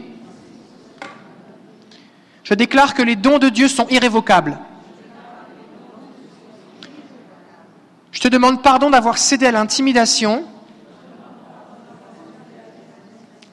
Je 2.44 2.54
déclare 2.54 2.94
que 2.94 3.02
les 3.02 3.16
dons 3.16 3.40
de 3.40 3.50
Dieu 3.50 3.68
sont 3.68 3.88
irrévocables. 3.90 4.58
Je 8.12 8.22
te 8.22 8.28
demande 8.30 8.64
pardon 8.64 8.90
d'avoir 8.90 9.18
cédé 9.18 9.46
à 9.46 9.52
l'intimidation 9.52 10.46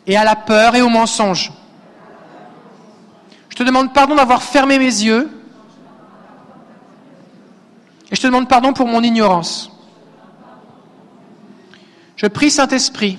et 0.07 0.17
à 0.17 0.25
la 0.25 0.37
peur 0.37 0.77
et 0.77 0.83
au 0.83 0.89
mensonge. 0.89 1.53
Je 3.49 3.57
te 3.57 3.63
demande 3.65 3.93
pardon 3.93 4.15
d'avoir 4.15 4.43
fermé 4.43 4.79
mes 4.79 4.85
yeux 4.85 5.29
et 8.13 8.17
je 8.17 8.21
te 8.21 8.27
demande 8.27 8.47
pardon 8.47 8.75
pour 8.75 8.87
mon 8.87 9.03
ignorance. 9.03 9.73
Je 12.17 12.27
prie 12.27 12.51
Saint-Esprit 12.51 13.19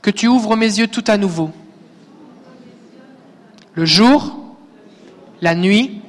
que 0.00 0.10
tu 0.10 0.28
ouvres 0.28 0.54
mes 0.54 0.78
yeux 0.78 0.86
tout 0.86 1.04
à 1.08 1.16
nouveau. 1.16 1.50
Le 3.74 3.84
jour, 3.84 4.36
la 5.40 5.56
nuit, 5.56 6.00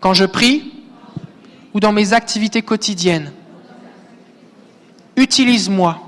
quand 0.00 0.14
je 0.14 0.24
prie 0.24 0.72
ou 1.74 1.80
dans 1.80 1.92
mes 1.92 2.12
activités 2.12 2.62
quotidiennes. 2.62 3.32
Utilise-moi. 5.16 6.00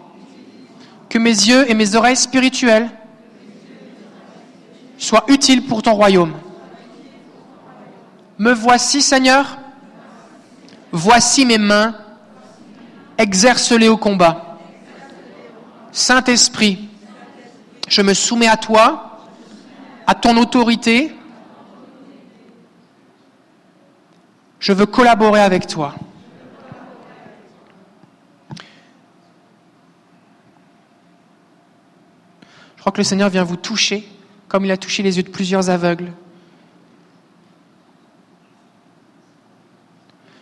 Que 1.08 1.18
mes 1.18 1.30
yeux 1.30 1.70
et 1.70 1.74
mes 1.74 1.94
oreilles 1.94 2.16
spirituelles 2.16 2.90
soient 4.98 5.24
utiles 5.28 5.64
pour 5.64 5.82
ton 5.82 5.94
royaume. 5.94 6.34
Me 8.38 8.52
voici, 8.52 9.00
Seigneur. 9.00 9.59
Voici 10.92 11.44
mes 11.46 11.58
mains. 11.58 11.96
Exerce-les 13.18 13.88
au 13.88 13.96
combat. 13.96 14.58
Saint-Esprit, 15.92 16.88
je 17.88 18.02
me 18.02 18.14
soumets 18.14 18.48
à 18.48 18.56
toi, 18.56 19.18
à 20.06 20.14
ton 20.14 20.36
autorité. 20.36 21.14
Je 24.58 24.72
veux 24.72 24.86
collaborer 24.86 25.40
avec 25.40 25.66
toi. 25.66 25.94
Je 32.76 32.82
crois 32.82 32.92
que 32.92 32.98
le 32.98 33.04
Seigneur 33.04 33.28
vient 33.28 33.44
vous 33.44 33.56
toucher 33.56 34.08
comme 34.50 34.64
il 34.64 34.70
a 34.72 34.76
touché 34.76 35.02
les 35.04 35.16
yeux 35.16 35.22
de 35.22 35.30
plusieurs 35.30 35.70
aveugles. 35.70 36.12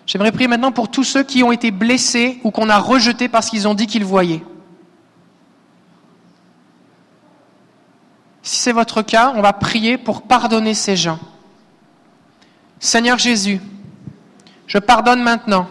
J'aimerais 0.09 0.33
prier 0.33 0.49
maintenant 0.49 0.73
pour 0.73 0.91
tous 0.91 1.05
ceux 1.05 1.23
qui 1.23 1.43
ont 1.43 1.53
été 1.53 1.71
blessés 1.71 2.41
ou 2.43 2.51
qu'on 2.51 2.71
a 2.71 2.79
rejetés 2.79 3.29
parce 3.29 3.51
qu'ils 3.51 3.69
ont 3.69 3.75
dit 3.75 3.87
qu'ils 3.87 4.07
voyaient. 4.07 4.43
Si 8.43 8.57
c'est 8.57 8.73
votre 8.73 9.03
cas, 9.03 9.35
on 9.37 9.43
va 9.43 9.53
prier 9.53 9.99
pour 9.99 10.23
pardonner 10.23 10.73
ces 10.73 10.97
gens. 10.97 11.19
Seigneur 12.81 13.19
Jésus, 13.19 13.61
je 14.67 14.79
pardonne 14.79 15.23
maintenant 15.23 15.69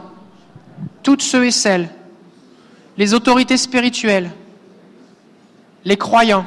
toutes 1.01 1.23
ceux 1.23 1.45
et 1.47 1.51
celles, 1.51 1.89
les 2.95 3.15
autorités 3.15 3.57
spirituelles, 3.57 4.29
les 5.83 5.97
croyants, 5.97 6.45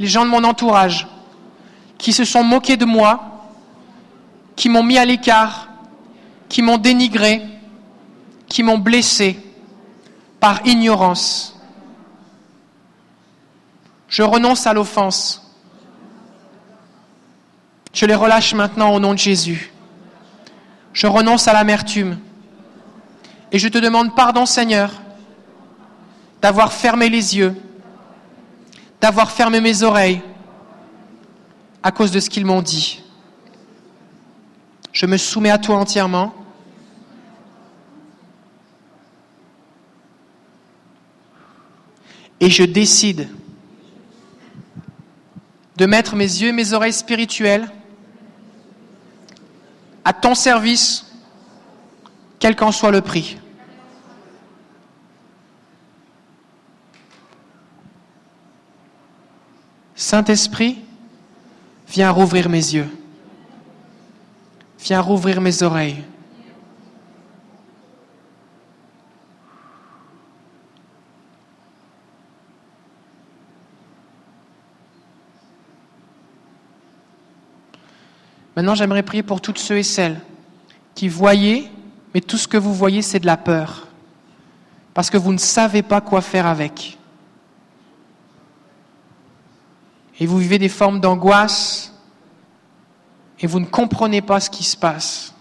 les 0.00 0.08
gens 0.08 0.24
de 0.24 0.30
mon 0.30 0.42
entourage, 0.42 1.06
qui 1.96 2.12
se 2.12 2.24
sont 2.24 2.42
moqués 2.42 2.76
de 2.76 2.84
moi, 2.84 3.46
qui 4.56 4.68
m'ont 4.68 4.82
mis 4.82 4.98
à 4.98 5.04
l'écart, 5.04 5.68
qui 6.54 6.62
m'ont 6.62 6.78
dénigré, 6.78 7.42
qui 8.46 8.62
m'ont 8.62 8.78
blessé 8.78 9.36
par 10.38 10.64
ignorance. 10.64 11.58
Je 14.06 14.22
renonce 14.22 14.64
à 14.68 14.72
l'offense. 14.72 15.50
Je 17.92 18.06
les 18.06 18.14
relâche 18.14 18.54
maintenant 18.54 18.94
au 18.94 19.00
nom 19.00 19.14
de 19.14 19.18
Jésus. 19.18 19.72
Je 20.92 21.08
renonce 21.08 21.48
à 21.48 21.52
l'amertume. 21.52 22.20
Et 23.50 23.58
je 23.58 23.66
te 23.66 23.78
demande 23.78 24.14
pardon, 24.14 24.46
Seigneur, 24.46 24.92
d'avoir 26.40 26.72
fermé 26.72 27.08
les 27.08 27.36
yeux, 27.36 27.60
d'avoir 29.00 29.32
fermé 29.32 29.60
mes 29.60 29.82
oreilles 29.82 30.22
à 31.82 31.90
cause 31.90 32.12
de 32.12 32.20
ce 32.20 32.30
qu'ils 32.30 32.46
m'ont 32.46 32.62
dit. 32.62 33.02
Je 34.92 35.06
me 35.06 35.16
soumets 35.16 35.50
à 35.50 35.58
toi 35.58 35.78
entièrement. 35.78 36.32
Et 42.40 42.50
je 42.50 42.64
décide 42.64 43.28
de 45.76 45.86
mettre 45.86 46.14
mes 46.16 46.24
yeux 46.24 46.48
et 46.48 46.52
mes 46.52 46.72
oreilles 46.72 46.92
spirituelles 46.92 47.68
à 50.04 50.12
ton 50.12 50.34
service, 50.34 51.06
quel 52.38 52.54
qu'en 52.54 52.72
soit 52.72 52.90
le 52.90 53.00
prix. 53.00 53.38
Saint-Esprit, 59.96 60.78
viens 61.88 62.10
rouvrir 62.10 62.48
mes 62.48 62.58
yeux, 62.58 62.88
viens 64.80 65.00
rouvrir 65.00 65.40
mes 65.40 65.62
oreilles. 65.62 66.04
Maintenant, 78.56 78.74
j'aimerais 78.74 79.02
prier 79.02 79.22
pour 79.22 79.40
toutes 79.40 79.58
ceux 79.58 79.78
et 79.78 79.82
celles 79.82 80.20
qui 80.94 81.08
voyaient 81.08 81.70
mais 82.14 82.20
tout 82.20 82.38
ce 82.38 82.46
que 82.46 82.56
vous 82.56 82.72
voyez, 82.72 83.02
c'est 83.02 83.18
de 83.18 83.26
la 83.26 83.36
peur, 83.36 83.88
parce 84.94 85.10
que 85.10 85.18
vous 85.18 85.32
ne 85.32 85.38
savez 85.38 85.82
pas 85.82 86.00
quoi 86.00 86.20
faire 86.20 86.46
avec. 86.46 86.96
Et 90.20 90.26
vous 90.26 90.38
vivez 90.38 90.60
des 90.60 90.68
formes 90.68 91.00
d'angoisse, 91.00 91.92
et 93.40 93.48
vous 93.48 93.58
ne 93.58 93.66
comprenez 93.66 94.22
pas 94.22 94.38
ce 94.38 94.48
qui 94.48 94.62
se 94.62 94.76
passe. 94.76 95.34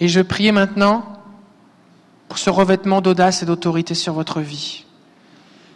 Et 0.00 0.08
je 0.08 0.20
prie 0.22 0.50
maintenant 0.52 1.04
pour 2.28 2.38
ce 2.38 2.48
revêtement 2.48 3.02
d'audace 3.02 3.42
et 3.42 3.46
d'autorité 3.46 3.94
sur 3.94 4.14
votre 4.14 4.40
vie. 4.40 4.86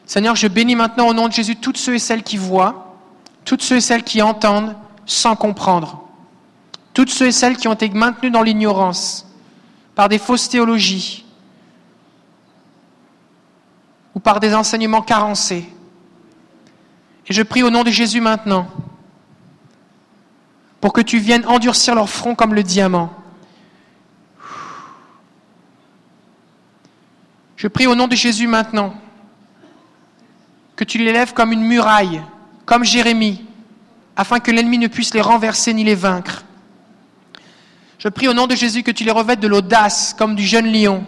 Seigneur, 0.07 0.37
je 0.37 0.49
bénis 0.49 0.75
maintenant 0.75 1.09
au 1.09 1.15
nom 1.15 1.29
de 1.29 1.33
Jésus 1.33 1.57
toutes 1.57 1.77
ceux 1.77 1.95
et 1.95 1.99
celles 1.99 2.23
qui 2.23 2.39
voient, 2.39 2.97
toutes 3.45 3.63
ceux 3.63 3.77
et 3.77 3.81
celles 3.81 4.05
qui 4.05 4.23
entendent 4.23 4.75
sans 5.07 5.37
comprendre, 5.37 6.03
toutes 6.95 7.11
ceux 7.11 7.27
et 7.27 7.33
celles 7.33 7.57
qui 7.57 7.69
ont 7.69 7.75
été 7.75 7.89
maintenus 7.91 8.33
dans 8.33 8.43
l'ignorance 8.43 9.27
par 9.95 10.09
des 10.09 10.19
fausses 10.19 10.49
théologies 10.49 11.25
ou 14.15 14.21
par 14.21 14.41
des 14.41 14.55
enseignements 14.55 15.03
carencés. 15.03 15.69
Et 17.27 17.33
je 17.33 17.43
prie 17.43 17.63
au 17.63 17.71
nom 17.71 17.83
de 17.83 17.91
Jésus 17.91 18.21
maintenant 18.21 18.67
pour 20.81 20.93
que 20.93 21.01
tu 21.01 21.19
viennes 21.19 21.47
endurcir 21.47 21.95
leur 21.95 22.09
front 22.09 22.35
comme 22.35 22.55
le 22.55 22.63
diamant. 22.63 23.13
Je 27.57 27.69
prie 27.69 27.87
au 27.87 27.95
nom 27.95 28.09
de 28.09 28.17
Jésus 28.17 28.49
maintenant 28.49 28.95
que 30.75 30.83
tu 30.83 30.99
les 30.99 31.13
lèves 31.13 31.33
comme 31.33 31.53
une 31.53 31.63
muraille, 31.63 32.21
comme 32.67 32.83
Jérémie, 32.83 33.47
afin 34.23 34.39
que 34.39 34.53
l'ennemi 34.53 34.79
ne 34.79 34.87
puisse 34.87 35.15
les 35.15 35.21
renverser 35.21 35.75
ni 35.75 35.83
les 35.83 35.97
vaincre. 35.97 36.45
Je 37.99 38.09
prie 38.09 38.29
au 38.29 38.35
nom 38.35 38.47
de 38.47 38.55
Jésus 38.55 38.85
que 38.85 38.93
tu 38.93 39.03
les 39.03 39.11
revêtes 39.11 39.41
de 39.41 39.49
l'audace 39.49 40.15
comme 40.17 40.37
du 40.37 40.47
jeune 40.47 40.73
lion, 40.73 41.05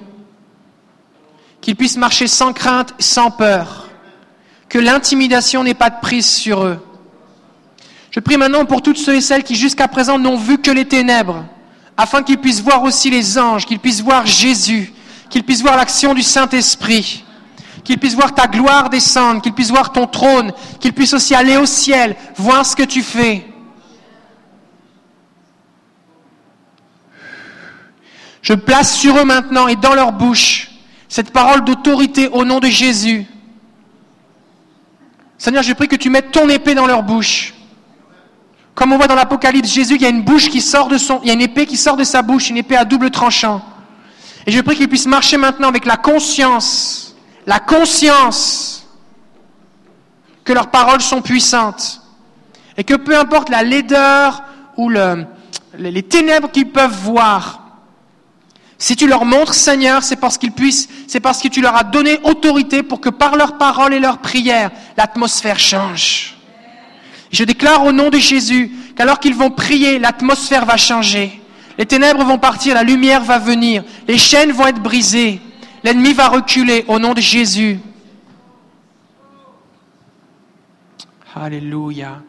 qu'ils 1.60 1.76
puissent 1.76 1.96
marcher 1.96 2.26
sans 2.26 2.52
crainte, 2.52 2.92
sans 2.98 3.30
peur, 3.30 3.88
que 4.68 4.80
l'intimidation 4.80 5.62
n'ait 5.62 5.74
pas 5.74 5.90
de 5.90 6.00
prise 6.02 6.26
sur 6.26 6.64
eux. 6.64 6.84
Je 8.10 8.18
prie 8.18 8.36
maintenant 8.36 8.64
pour 8.64 8.82
toutes 8.82 8.98
ceux 8.98 9.14
et 9.14 9.20
celles 9.20 9.44
qui 9.44 9.54
jusqu'à 9.54 9.86
présent 9.86 10.18
n'ont 10.18 10.36
vu 10.36 10.58
que 10.58 10.72
les 10.72 10.84
ténèbres, 10.84 11.44
afin 11.96 12.24
qu'ils 12.24 12.38
puissent 12.38 12.62
voir 12.62 12.82
aussi 12.82 13.10
les 13.10 13.38
anges, 13.38 13.64
qu'ils 13.64 13.78
puissent 13.78 14.02
voir 14.02 14.26
Jésus, 14.26 14.92
qu'ils 15.30 15.44
puissent 15.44 15.62
voir 15.62 15.76
l'action 15.76 16.14
du 16.14 16.22
Saint-Esprit, 16.24 17.24
qu'ils 17.84 17.98
puissent 17.98 18.14
voir 18.14 18.34
ta 18.34 18.46
gloire 18.46 18.88
descendre, 18.88 19.42
qu'ils 19.42 19.52
puissent 19.52 19.70
voir 19.70 19.92
ton 19.92 20.06
trône, 20.06 20.52
qu'ils 20.80 20.92
puissent 20.92 21.12
aussi 21.12 21.34
aller 21.34 21.56
au 21.56 21.66
ciel, 21.66 22.16
voir 22.36 22.64
ce 22.64 22.74
que 22.74 22.82
tu 22.82 23.02
fais. 23.02 23.46
Je 28.42 28.54
place 28.54 28.98
sur 28.98 29.16
eux 29.18 29.24
maintenant 29.24 29.68
et 29.68 29.76
dans 29.76 29.94
leur 29.94 30.12
bouche 30.12 30.70
cette 31.08 31.30
parole 31.30 31.64
d'autorité 31.64 32.28
au 32.28 32.44
nom 32.44 32.58
de 32.58 32.66
Jésus. 32.66 33.26
Seigneur, 35.38 35.62
je 35.62 35.72
prie 35.72 35.88
que 35.88 35.96
tu 35.96 36.10
mettes 36.10 36.32
ton 36.32 36.48
épée 36.48 36.74
dans 36.74 36.86
leur 36.86 37.02
bouche. 37.02 37.54
Comme 38.74 38.92
on 38.92 38.96
voit 38.96 39.06
dans 39.06 39.14
l'Apocalypse, 39.14 39.72
Jésus, 39.72 39.94
il 39.94 40.02
y 40.02 40.06
a 40.06 40.08
une 40.08 40.22
bouche 40.22 40.48
qui 40.48 40.60
sort 40.60 40.88
de 40.88 40.98
son, 40.98 41.20
il 41.22 41.28
y 41.28 41.30
a 41.30 41.34
une 41.34 41.42
épée 41.42 41.66
qui 41.66 41.76
sort 41.76 41.96
de 41.96 42.04
sa 42.04 42.22
bouche, 42.22 42.50
une 42.50 42.56
épée 42.56 42.76
à 42.76 42.84
double 42.84 43.10
tranchant. 43.10 43.62
Et 44.46 44.52
je 44.52 44.60
prie 44.60 44.76
qu'il 44.76 44.88
puisse 44.88 45.06
marcher 45.06 45.36
maintenant 45.36 45.68
avec 45.68 45.86
la 45.86 45.96
conscience, 45.96 47.03
la 47.46 47.60
conscience 47.60 48.86
que 50.44 50.52
leurs 50.52 50.70
paroles 50.70 51.00
sont 51.00 51.22
puissantes. 51.22 52.00
Et 52.76 52.84
que 52.84 52.94
peu 52.94 53.16
importe 53.16 53.48
la 53.50 53.62
laideur 53.62 54.42
ou 54.76 54.88
le, 54.88 55.26
les 55.78 56.02
ténèbres 56.02 56.50
qu'ils 56.50 56.70
peuvent 56.70 56.96
voir, 57.02 57.60
si 58.78 58.96
tu 58.96 59.06
leur 59.06 59.24
montres, 59.24 59.54
Seigneur, 59.54 60.02
c'est 60.02 60.16
parce 60.16 60.36
qu'ils 60.36 60.52
puissent, 60.52 60.88
c'est 61.06 61.20
parce 61.20 61.40
que 61.40 61.48
tu 61.48 61.60
leur 61.60 61.76
as 61.76 61.84
donné 61.84 62.18
autorité 62.24 62.82
pour 62.82 63.00
que 63.00 63.08
par 63.08 63.36
leurs 63.36 63.56
paroles 63.56 63.94
et 63.94 64.00
leurs 64.00 64.18
prières, 64.18 64.70
l'atmosphère 64.96 65.58
change. 65.58 66.36
Je 67.30 67.44
déclare 67.44 67.84
au 67.84 67.92
nom 67.92 68.10
de 68.10 68.18
Jésus 68.18 68.70
qu'alors 68.96 69.20
qu'ils 69.20 69.34
vont 69.34 69.50
prier, 69.50 69.98
l'atmosphère 69.98 70.66
va 70.66 70.76
changer. 70.76 71.40
Les 71.78 71.86
ténèbres 71.86 72.24
vont 72.24 72.38
partir, 72.38 72.74
la 72.74 72.82
lumière 72.82 73.22
va 73.22 73.38
venir, 73.38 73.84
les 74.06 74.18
chaînes 74.18 74.52
vont 74.52 74.66
être 74.66 74.82
brisées, 74.82 75.40
l'ennemi 75.84 76.14
va 76.14 76.28
reculer 76.28 76.84
au 76.88 76.98
nom 76.98 77.12
de 77.12 77.20
Jésus. 77.20 77.78
Alléluia. 81.36 82.22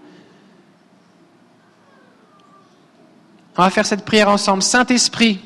On 3.57 3.63
va 3.63 3.69
faire 3.69 3.85
cette 3.85 4.03
prière 4.03 4.29
ensemble. 4.29 4.61
Saint-Esprit, 4.61 5.39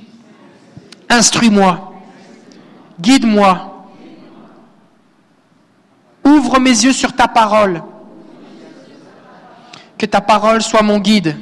instruis-moi, 1.08 1.94
guide-moi, 3.00 3.86
ouvre 6.24 6.60
mes 6.60 6.72
yeux 6.72 6.94
sur 6.94 7.14
ta 7.14 7.28
parole, 7.28 7.84
que 9.98 10.08
ta 10.08 10.22
parole 10.22 10.64
soit 10.64 10.82
mon 10.82 10.98
guide. 10.98 11.38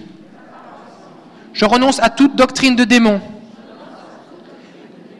Je 1.53 1.63
renonce 1.63 2.01
à 2.01 2.09
toute 2.09 2.35
doctrine 2.35 2.75
de 2.75 2.83
démon, 2.83 3.21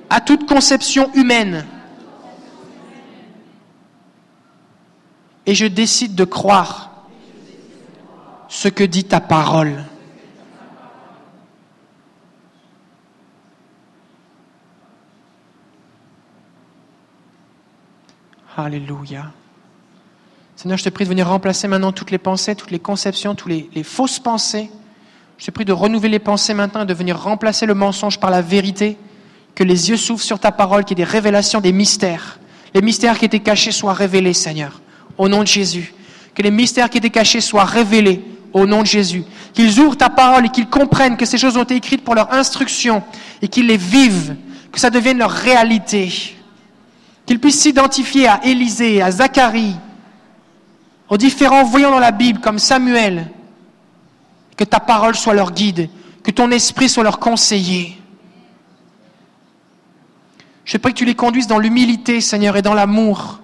à 0.09 0.21
toute 0.21 0.47
conception 0.47 1.11
humaine. 1.13 1.65
Et 5.45 5.55
je 5.55 5.65
décide 5.65 6.15
de 6.15 6.25
croire 6.25 6.91
ce 8.47 8.67
que 8.67 8.83
dit 8.83 9.05
ta 9.05 9.19
parole. 9.19 9.83
Alléluia. 18.57 19.31
Seigneur, 20.55 20.79
je 20.79 20.83
te 20.83 20.89
prie 20.89 21.03
de 21.03 21.09
venir 21.09 21.27
remplacer 21.27 21.67
maintenant 21.67 21.91
toutes 21.91 22.09
les 22.09 22.17
pensées, 22.17 22.55
toutes 22.55 22.71
les 22.71 22.79
conceptions, 22.79 23.35
toutes 23.35 23.51
les, 23.51 23.83
fausses 23.83 24.17
pensées. 24.17 24.71
Je 25.37 25.45
te 25.45 25.51
prie 25.51 25.65
de 25.65 25.71
renouveler 25.71 26.09
les 26.09 26.19
pensées 26.19 26.55
maintenant 26.55 26.81
et 26.81 26.87
de 26.87 26.93
venir 26.95 27.21
remplacer 27.21 27.67
le 27.67 27.75
mensonge 27.75 28.19
par 28.19 28.31
la 28.31 28.41
vérité. 28.41 28.97
Que 29.57 29.63
les 29.63 29.89
yeux 29.89 29.97
s'ouvrent 29.97 30.21
sur 30.21 30.37
ta 30.37 30.51
parole, 30.51 30.85
qu'il 30.85 30.99
y 30.99 31.01
ait 31.01 31.05
des 31.05 31.11
révélations 31.11 31.59
des 31.59 31.71
mystères. 31.71 32.37
Les 32.75 32.81
mystères 32.83 33.17
qui 33.17 33.25
étaient 33.25 33.39
cachés 33.39 33.71
soient 33.71 33.93
révélés, 33.93 34.33
Seigneur, 34.33 34.81
au 35.17 35.27
nom 35.27 35.41
de 35.41 35.47
Jésus. 35.47 35.95
Que 36.35 36.43
les 36.43 36.51
mystères 36.51 36.91
qui 36.91 36.99
étaient 36.99 37.09
cachés 37.09 37.41
soient 37.41 37.65
révélés 37.65 38.23
au 38.53 38.67
nom 38.67 38.83
de 38.83 38.85
Jésus. 38.85 39.23
Qu'ils 39.53 39.79
ouvrent 39.79 39.97
ta 39.97 40.09
parole 40.09 40.45
et 40.45 40.49
qu'ils 40.49 40.67
comprennent 40.67 41.17
que 41.17 41.25
ces 41.25 41.39
choses 41.39 41.57
ont 41.57 41.63
été 41.63 41.75
écrites 41.75 42.03
pour 42.03 42.13
leur 42.13 42.31
instruction 42.35 43.01
et 43.41 43.47
qu'ils 43.47 43.65
les 43.65 43.77
vivent, 43.77 44.35
que 44.71 44.79
ça 44.79 44.91
devienne 44.91 45.17
leur 45.17 45.31
réalité 45.31 46.35
qu'ils 47.25 47.39
puissent 47.39 47.59
s'identifier 47.59 48.27
à 48.27 48.39
Élisée, 48.45 49.01
à 49.01 49.11
Zacharie, 49.11 49.75
aux 51.09 51.17
différents 51.17 51.65
voyants 51.65 51.91
dans 51.91 51.99
la 51.99 52.11
Bible 52.11 52.39
comme 52.39 52.57
Samuel, 52.57 53.29
que 54.55 54.63
ta 54.63 54.79
parole 54.79 55.15
soit 55.15 55.33
leur 55.33 55.51
guide, 55.51 55.89
que 56.23 56.31
ton 56.31 56.51
esprit 56.51 56.87
soit 56.87 57.03
leur 57.03 57.19
conseiller. 57.19 57.97
Je 60.67 60.77
prie 60.77 60.93
que 60.93 60.97
tu 60.97 61.05
les 61.05 61.15
conduises 61.15 61.47
dans 61.47 61.59
l'humilité, 61.59 62.19
Seigneur, 62.19 62.57
et 62.57 62.61
dans 62.61 62.73
l'amour, 62.73 63.39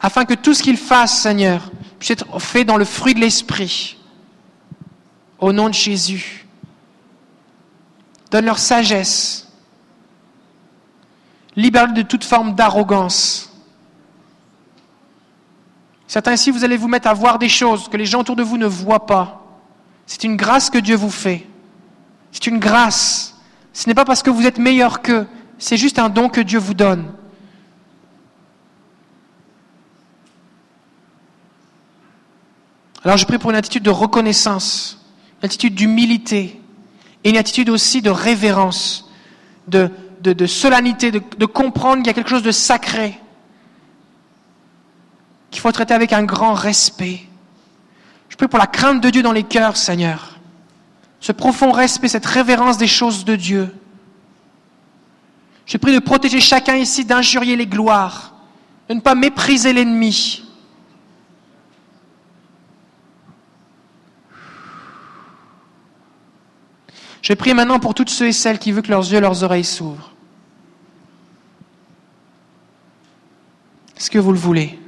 afin 0.00 0.24
que 0.24 0.34
tout 0.34 0.54
ce 0.54 0.62
qu'ils 0.62 0.78
fassent, 0.78 1.20
Seigneur, 1.20 1.70
puisse 1.98 2.12
être 2.12 2.38
fait 2.38 2.64
dans 2.64 2.76
le 2.76 2.84
fruit 2.84 3.12
de 3.12 3.20
l'esprit. 3.20 3.98
Au 5.40 5.52
nom 5.52 5.68
de 5.68 5.74
Jésus. 5.74 6.46
Donne 8.30 8.44
leur 8.44 8.58
sagesse 8.58 9.48
libérez 11.56 11.92
de 11.92 12.02
toute 12.02 12.24
forme 12.24 12.54
d'arrogance. 12.54 13.52
Certains 16.06 16.34
ici, 16.34 16.50
vous 16.50 16.64
allez 16.64 16.76
vous 16.76 16.88
mettre 16.88 17.08
à 17.08 17.14
voir 17.14 17.38
des 17.38 17.48
choses 17.48 17.88
que 17.88 17.96
les 17.96 18.06
gens 18.06 18.20
autour 18.20 18.36
de 18.36 18.42
vous 18.42 18.58
ne 18.58 18.66
voient 18.66 19.06
pas. 19.06 19.44
C'est 20.06 20.22
une 20.22 20.36
grâce 20.36 20.70
que 20.70 20.78
Dieu 20.78 20.94
vous 20.94 21.10
fait. 21.10 21.46
C'est 22.30 22.46
une 22.46 22.58
grâce. 22.58 23.29
Ce 23.72 23.88
n'est 23.88 23.94
pas 23.94 24.04
parce 24.04 24.22
que 24.22 24.30
vous 24.30 24.46
êtes 24.46 24.58
meilleur 24.58 25.02
qu'eux, 25.02 25.26
c'est 25.58 25.76
juste 25.76 25.98
un 25.98 26.08
don 26.08 26.28
que 26.28 26.40
Dieu 26.40 26.58
vous 26.58 26.74
donne. 26.74 27.12
Alors 33.04 33.16
je 33.16 33.24
prie 33.24 33.38
pour 33.38 33.50
une 33.50 33.56
attitude 33.56 33.82
de 33.82 33.90
reconnaissance, 33.90 35.04
une 35.40 35.46
attitude 35.46 35.74
d'humilité 35.74 36.60
et 37.24 37.30
une 37.30 37.36
attitude 37.36 37.70
aussi 37.70 38.02
de 38.02 38.10
révérence, 38.10 39.10
de, 39.68 39.90
solennité, 40.46 41.10
de 41.10 41.46
comprendre 41.46 41.98
qu'il 41.98 42.08
y 42.08 42.10
a 42.10 42.14
quelque 42.14 42.30
chose 42.30 42.42
de 42.42 42.52
sacré, 42.52 43.18
qu'il 45.50 45.60
faut 45.60 45.72
traiter 45.72 45.94
avec 45.94 46.12
un 46.12 46.24
grand 46.24 46.54
respect. 46.54 47.20
Je 48.28 48.36
prie 48.36 48.48
pour 48.48 48.58
la 48.58 48.66
crainte 48.66 49.00
de 49.00 49.10
Dieu 49.10 49.22
dans 49.22 49.32
les 49.32 49.42
cœurs, 49.42 49.76
Seigneur. 49.76 50.39
Ce 51.20 51.32
profond 51.32 51.70
respect, 51.70 52.08
cette 52.08 52.26
révérence 52.26 52.78
des 52.78 52.86
choses 52.86 53.24
de 53.24 53.36
Dieu. 53.36 53.74
Je 55.66 55.76
prie 55.76 55.94
de 55.94 56.00
protéger 56.00 56.40
chacun 56.40 56.76
ici 56.76 57.04
d'injurier 57.04 57.56
les 57.56 57.66
gloires, 57.66 58.34
de 58.88 58.94
ne 58.94 59.00
pas 59.00 59.14
mépriser 59.14 59.72
l'ennemi. 59.72 60.44
Je 67.22 67.34
prie 67.34 67.54
maintenant 67.54 67.78
pour 67.78 67.94
toutes 67.94 68.10
ceux 68.10 68.28
et 68.28 68.32
celles 68.32 68.58
qui 68.58 68.72
veulent 68.72 68.82
que 68.82 68.90
leurs 68.90 69.08
yeux 69.08 69.18
et 69.18 69.20
leurs 69.20 69.44
oreilles 69.44 69.62
s'ouvrent. 69.62 70.12
Est-ce 73.96 74.10
que 74.10 74.18
vous 74.18 74.32
le 74.32 74.38
voulez? 74.38 74.78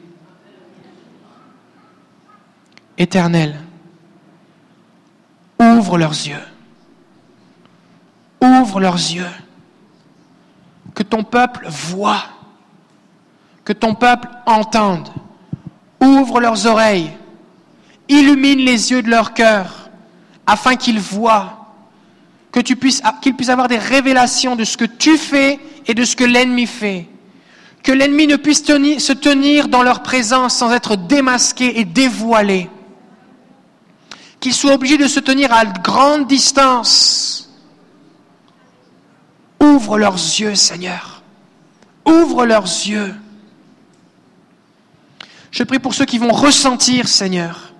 Éternel, 2.97 3.61
ouvre 5.62 5.98
leurs 5.98 6.12
yeux. 6.12 6.43
Ouvre 8.40 8.80
leurs 8.80 8.97
yeux. 8.97 9.30
Que 10.94 11.02
ton 11.02 11.24
peuple 11.24 11.66
voit. 11.68 12.24
Que 13.64 13.72
ton 13.72 13.94
peuple 13.94 14.28
entende. 14.47 15.09
Ouvre 16.01 16.40
leurs 16.40 16.66
oreilles. 16.66 17.10
Illumine 18.09 18.59
les 18.59 18.90
yeux 18.90 19.02
de 19.02 19.10
leur 19.10 19.32
cœur 19.34 19.90
afin 20.47 20.76
qu'ils 20.76 21.01
voient. 21.01 21.59
Qu'ils 22.52 22.76
puissent 22.76 23.48
avoir 23.48 23.68
des 23.68 23.78
révélations 23.78 24.56
de 24.56 24.64
ce 24.64 24.76
que 24.76 24.84
tu 24.84 25.16
fais 25.16 25.59
et 25.86 25.94
de 25.94 26.05
ce 26.05 26.16
que 26.16 26.24
l'ennemi 26.24 26.66
fait. 26.66 27.09
Que 27.82 27.93
l'ennemi 27.93 28.26
ne 28.26 28.36
puisse 28.36 28.64
se 28.64 29.12
tenir 29.12 29.68
dans 29.68 29.82
leur 29.82 30.02
présence 30.02 30.55
sans 30.55 30.72
être 30.72 30.97
démasqué 30.97 31.80
et 31.80 31.84
dévoilé. 31.84 32.68
Qu'ils 34.43 34.55
soient 34.55 34.74
obligés 34.74 34.98
de 34.98 35.06
se 35.06 35.20
tenir 35.20 35.52
à 35.55 35.64
grande 35.64 36.27
distance. 36.27 37.48
Ouvre 39.60 39.98
leurs 39.98 40.16
yeux, 40.16 40.56
Seigneur. 40.56 41.23
Ouvre 42.05 42.44
leurs 42.44 42.64
yeux. 42.64 43.14
Je 45.52 45.62
prie 45.62 45.78
pour 45.78 45.94
ceux 45.94 46.06
qui 46.06 46.19
vont 46.19 46.32
ressentir, 46.32 47.06
Seigneur, 47.06 47.73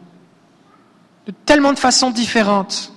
de 1.27 1.33
tellement 1.45 1.73
de 1.73 1.81
façons 1.81 2.13
différentes. 2.13 2.93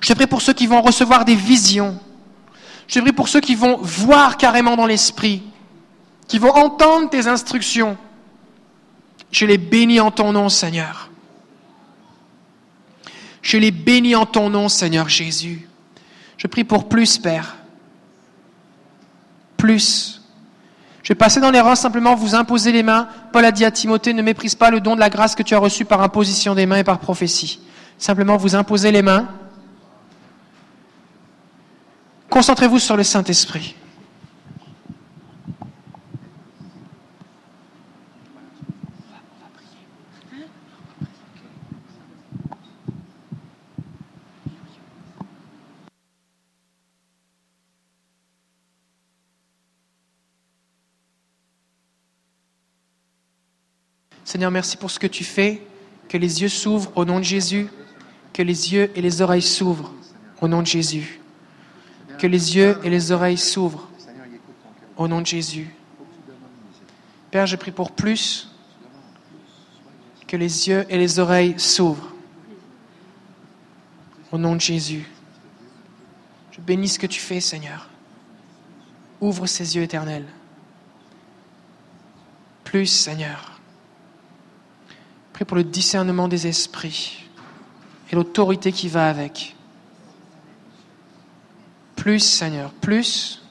Je 0.00 0.12
prie 0.12 0.26
pour 0.26 0.42
ceux 0.42 0.54
qui 0.54 0.66
vont 0.66 0.82
recevoir 0.82 1.24
des 1.24 1.36
visions. 1.36 2.00
Je 2.88 2.98
prie 2.98 3.12
pour 3.12 3.28
ceux 3.28 3.40
qui 3.40 3.54
vont 3.54 3.76
voir 3.76 4.38
carrément 4.38 4.74
dans 4.74 4.86
l'esprit, 4.86 5.44
qui 6.26 6.40
vont 6.40 6.50
entendre 6.50 7.10
tes 7.10 7.28
instructions. 7.28 7.96
Je 9.30 9.46
les 9.46 9.58
bénis 9.58 10.00
en 10.00 10.10
ton 10.10 10.32
nom, 10.32 10.48
Seigneur. 10.48 11.07
Je 13.48 13.56
les 13.56 13.70
bénis 13.70 14.14
en 14.14 14.26
ton 14.26 14.50
nom, 14.50 14.68
Seigneur 14.68 15.08
Jésus. 15.08 15.66
Je 16.36 16.46
prie 16.46 16.64
pour 16.64 16.86
plus, 16.86 17.16
Père. 17.16 17.56
Plus. 19.56 20.20
Je 21.02 21.14
vais 21.14 21.16
passer 21.16 21.40
dans 21.40 21.50
les 21.50 21.60
rangs, 21.60 21.74
simplement 21.74 22.14
vous 22.14 22.34
imposer 22.34 22.72
les 22.72 22.82
mains. 22.82 23.08
Paul 23.32 23.46
a 23.46 23.50
dit 23.50 23.64
à 23.64 23.70
Timothée, 23.70 24.12
ne 24.12 24.20
méprise 24.20 24.54
pas 24.54 24.68
le 24.68 24.80
don 24.80 24.96
de 24.96 25.00
la 25.00 25.08
grâce 25.08 25.34
que 25.34 25.42
tu 25.42 25.54
as 25.54 25.58
reçu 25.58 25.86
par 25.86 26.02
imposition 26.02 26.54
des 26.54 26.66
mains 26.66 26.76
et 26.76 26.84
par 26.84 26.98
prophétie. 26.98 27.58
Simplement 27.96 28.36
vous 28.36 28.54
imposer 28.54 28.92
les 28.92 29.00
mains. 29.00 29.26
Concentrez-vous 32.28 32.78
sur 32.78 32.98
le 32.98 33.02
Saint-Esprit. 33.02 33.76
Seigneur, 54.38 54.52
merci 54.52 54.76
pour 54.76 54.92
ce 54.92 55.00
que 55.00 55.08
tu 55.08 55.24
fais. 55.24 55.60
Que 56.08 56.16
les 56.16 56.42
yeux 56.42 56.48
s'ouvrent 56.48 56.92
au 56.94 57.04
nom 57.04 57.18
de 57.18 57.24
Jésus. 57.24 57.66
Que 58.32 58.40
les 58.40 58.72
yeux 58.72 58.88
et 58.94 59.00
les 59.00 59.20
oreilles 59.20 59.42
s'ouvrent 59.42 59.92
au 60.40 60.46
nom 60.46 60.62
de 60.62 60.66
Jésus. 60.68 61.18
Que 62.20 62.28
les 62.28 62.54
yeux 62.54 62.78
et 62.84 62.88
les 62.88 63.10
oreilles 63.10 63.36
s'ouvrent 63.36 63.88
au 64.96 65.08
nom 65.08 65.22
de 65.22 65.26
Jésus. 65.26 65.74
Père, 67.32 67.48
je 67.48 67.56
prie 67.56 67.72
pour 67.72 67.90
plus. 67.90 68.54
Que 70.28 70.36
les 70.36 70.68
yeux 70.68 70.86
et 70.88 70.98
les 70.98 71.18
oreilles 71.18 71.58
s'ouvrent 71.58 72.12
au 74.30 74.38
nom 74.38 74.54
de 74.54 74.60
Jésus. 74.60 75.04
Je 76.52 76.60
bénis 76.60 76.90
ce 76.90 77.00
que 77.00 77.08
tu 77.08 77.18
fais, 77.18 77.40
Seigneur. 77.40 77.88
Ouvre 79.20 79.46
ces 79.46 79.74
yeux 79.74 79.82
éternels. 79.82 80.26
Plus, 82.62 82.86
Seigneur. 82.86 83.57
Pour 85.46 85.56
le 85.56 85.64
discernement 85.64 86.28
des 86.28 86.46
esprits 86.46 87.24
et 88.10 88.16
l'autorité 88.16 88.72
qui 88.72 88.88
va 88.88 89.08
avec. 89.08 89.54
Plus, 91.96 92.20
Seigneur, 92.20 92.70
plus. 92.72 93.42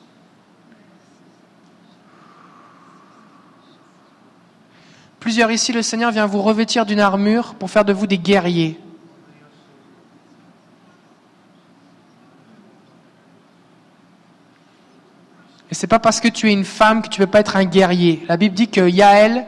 Plusieurs 5.19 5.49
ici, 5.49 5.71
le 5.71 5.81
Seigneur 5.81 6.11
vient 6.11 6.25
vous 6.25 6.41
revêtir 6.41 6.85
d'une 6.85 6.99
armure 6.99 7.55
pour 7.55 7.71
faire 7.71 7.85
de 7.85 7.93
vous 7.93 8.05
des 8.05 8.17
guerriers. 8.17 8.79
Et 15.71 15.73
c'est 15.73 15.87
pas 15.87 15.99
parce 15.99 16.19
que 16.19 16.27
tu 16.27 16.49
es 16.49 16.53
une 16.53 16.65
femme 16.65 17.01
que 17.01 17.07
tu 17.07 17.21
ne 17.21 17.25
peux 17.25 17.31
pas 17.31 17.39
être 17.39 17.55
un 17.55 17.65
guerrier. 17.65 18.23
La 18.27 18.37
Bible 18.37 18.55
dit 18.55 18.67
que 18.67 18.87
Yaël 18.87 19.45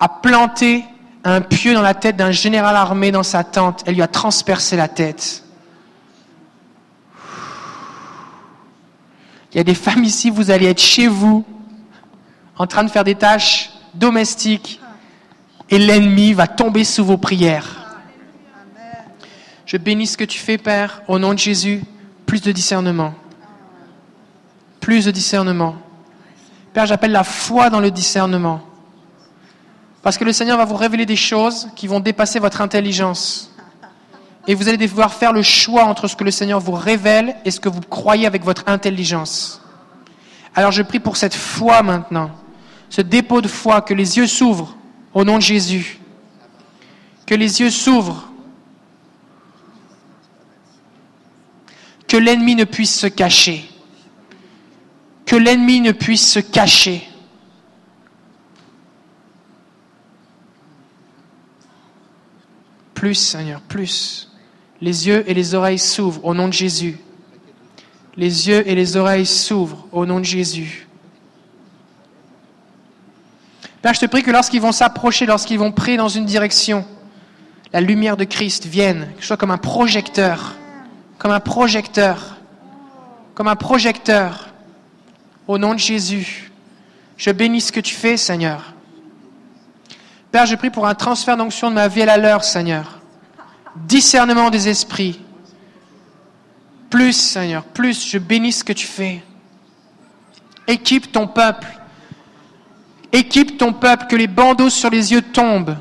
a 0.00 0.08
planté 0.08 0.84
un 1.24 1.40
pieu 1.40 1.74
dans 1.74 1.82
la 1.82 1.94
tête 1.94 2.16
d'un 2.16 2.32
général 2.32 2.74
armé 2.76 3.10
dans 3.10 3.22
sa 3.22 3.44
tente. 3.44 3.82
Elle 3.86 3.94
lui 3.94 4.02
a 4.02 4.08
transpercé 4.08 4.76
la 4.76 4.88
tête. 4.88 5.44
Il 9.52 9.58
y 9.58 9.60
a 9.60 9.64
des 9.64 9.74
femmes 9.74 10.04
ici, 10.04 10.30
vous 10.30 10.50
allez 10.50 10.66
être 10.66 10.80
chez 10.80 11.08
vous, 11.08 11.44
en 12.56 12.66
train 12.66 12.84
de 12.84 12.88
faire 12.88 13.04
des 13.04 13.14
tâches 13.14 13.70
domestiques, 13.94 14.80
et 15.68 15.78
l'ennemi 15.78 16.32
va 16.32 16.46
tomber 16.46 16.84
sous 16.84 17.04
vos 17.04 17.18
prières. 17.18 18.00
Je 19.66 19.76
bénis 19.76 20.06
ce 20.06 20.16
que 20.16 20.24
tu 20.24 20.38
fais, 20.38 20.58
Père, 20.58 21.02
au 21.06 21.18
nom 21.18 21.34
de 21.34 21.38
Jésus, 21.38 21.82
plus 22.26 22.40
de 22.40 22.50
discernement. 22.50 23.14
Plus 24.80 25.04
de 25.04 25.10
discernement. 25.10 25.76
Père, 26.72 26.86
j'appelle 26.86 27.12
la 27.12 27.24
foi 27.24 27.68
dans 27.68 27.80
le 27.80 27.90
discernement. 27.90 28.62
Parce 30.02 30.18
que 30.18 30.24
le 30.24 30.32
Seigneur 30.32 30.58
va 30.58 30.64
vous 30.64 30.76
révéler 30.76 31.06
des 31.06 31.16
choses 31.16 31.68
qui 31.76 31.86
vont 31.86 32.00
dépasser 32.00 32.40
votre 32.40 32.60
intelligence. 32.60 33.54
Et 34.48 34.54
vous 34.54 34.68
allez 34.68 34.76
devoir 34.76 35.14
faire 35.14 35.32
le 35.32 35.42
choix 35.42 35.84
entre 35.84 36.08
ce 36.08 36.16
que 36.16 36.24
le 36.24 36.32
Seigneur 36.32 36.58
vous 36.58 36.72
révèle 36.72 37.36
et 37.44 37.52
ce 37.52 37.60
que 37.60 37.68
vous 37.68 37.80
croyez 37.80 38.26
avec 38.26 38.44
votre 38.44 38.64
intelligence. 38.66 39.62
Alors 40.54 40.72
je 40.72 40.82
prie 40.82 40.98
pour 40.98 41.16
cette 41.16 41.34
foi 41.34 41.82
maintenant, 41.82 42.30
ce 42.90 43.00
dépôt 43.00 43.40
de 43.40 43.48
foi, 43.48 43.80
que 43.80 43.94
les 43.94 44.18
yeux 44.18 44.26
s'ouvrent 44.26 44.76
au 45.14 45.24
nom 45.24 45.36
de 45.36 45.42
Jésus. 45.42 46.00
Que 47.24 47.36
les 47.36 47.60
yeux 47.60 47.70
s'ouvrent. 47.70 48.28
Que 52.08 52.16
l'ennemi 52.16 52.56
ne 52.56 52.64
puisse 52.64 52.98
se 52.98 53.06
cacher. 53.06 53.70
Que 55.24 55.36
l'ennemi 55.36 55.80
ne 55.80 55.92
puisse 55.92 56.30
se 56.30 56.40
cacher. 56.40 57.08
Plus, 63.02 63.16
Seigneur, 63.16 63.60
plus. 63.62 64.30
Les 64.80 65.08
yeux 65.08 65.28
et 65.28 65.34
les 65.34 65.56
oreilles 65.56 65.80
s'ouvrent 65.80 66.24
au 66.24 66.34
nom 66.34 66.46
de 66.46 66.52
Jésus. 66.52 67.00
Les 68.16 68.46
yeux 68.46 68.62
et 68.64 68.76
les 68.76 68.96
oreilles 68.96 69.26
s'ouvrent 69.26 69.88
au 69.90 70.06
nom 70.06 70.20
de 70.20 70.24
Jésus. 70.24 70.86
Père, 73.82 73.92
je 73.92 73.98
te 73.98 74.06
prie 74.06 74.22
que 74.22 74.30
lorsqu'ils 74.30 74.60
vont 74.60 74.70
s'approcher, 74.70 75.26
lorsqu'ils 75.26 75.58
vont 75.58 75.72
prier 75.72 75.96
dans 75.96 76.08
une 76.08 76.26
direction, 76.26 76.86
la 77.72 77.80
lumière 77.80 78.16
de 78.16 78.22
Christ 78.22 78.66
vienne, 78.66 79.08
que 79.16 79.22
ce 79.22 79.26
soit 79.26 79.36
comme 79.36 79.50
un 79.50 79.58
projecteur, 79.58 80.54
comme 81.18 81.32
un 81.32 81.40
projecteur, 81.40 82.36
comme 83.34 83.48
un 83.48 83.56
projecteur, 83.56 84.50
au 85.48 85.58
nom 85.58 85.74
de 85.74 85.80
Jésus. 85.80 86.52
Je 87.16 87.32
bénis 87.32 87.62
ce 87.62 87.72
que 87.72 87.80
tu 87.80 87.96
fais, 87.96 88.16
Seigneur. 88.16 88.74
Père, 90.32 90.46
je 90.46 90.56
prie 90.56 90.70
pour 90.70 90.86
un 90.86 90.94
transfert 90.94 91.36
d'onction 91.36 91.68
de 91.68 91.74
ma 91.74 91.88
vie 91.88 92.00
à 92.00 92.06
la 92.06 92.16
leur, 92.16 92.42
Seigneur. 92.42 93.00
Discernement 93.76 94.48
des 94.48 94.66
esprits. 94.66 95.20
Plus, 96.88 97.12
Seigneur, 97.12 97.64
plus, 97.64 98.08
je 98.08 98.16
bénis 98.16 98.52
ce 98.52 98.64
que 98.64 98.72
tu 98.72 98.86
fais. 98.86 99.22
Équipe 100.66 101.12
ton 101.12 101.26
peuple. 101.26 101.66
Équipe 103.12 103.58
ton 103.58 103.74
peuple, 103.74 104.06
que 104.06 104.16
les 104.16 104.26
bandeaux 104.26 104.70
sur 104.70 104.88
les 104.88 105.12
yeux 105.12 105.20
tombent, 105.20 105.76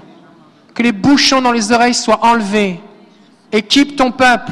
que 0.74 0.84
les 0.84 0.92
bouchons 0.92 1.42
dans 1.42 1.54
les 1.54 1.72
oreilles 1.72 1.94
soient 1.94 2.26
enlevés. 2.26 2.82
Équipe 3.54 3.96
ton 3.96 4.12
peuple. 4.12 4.52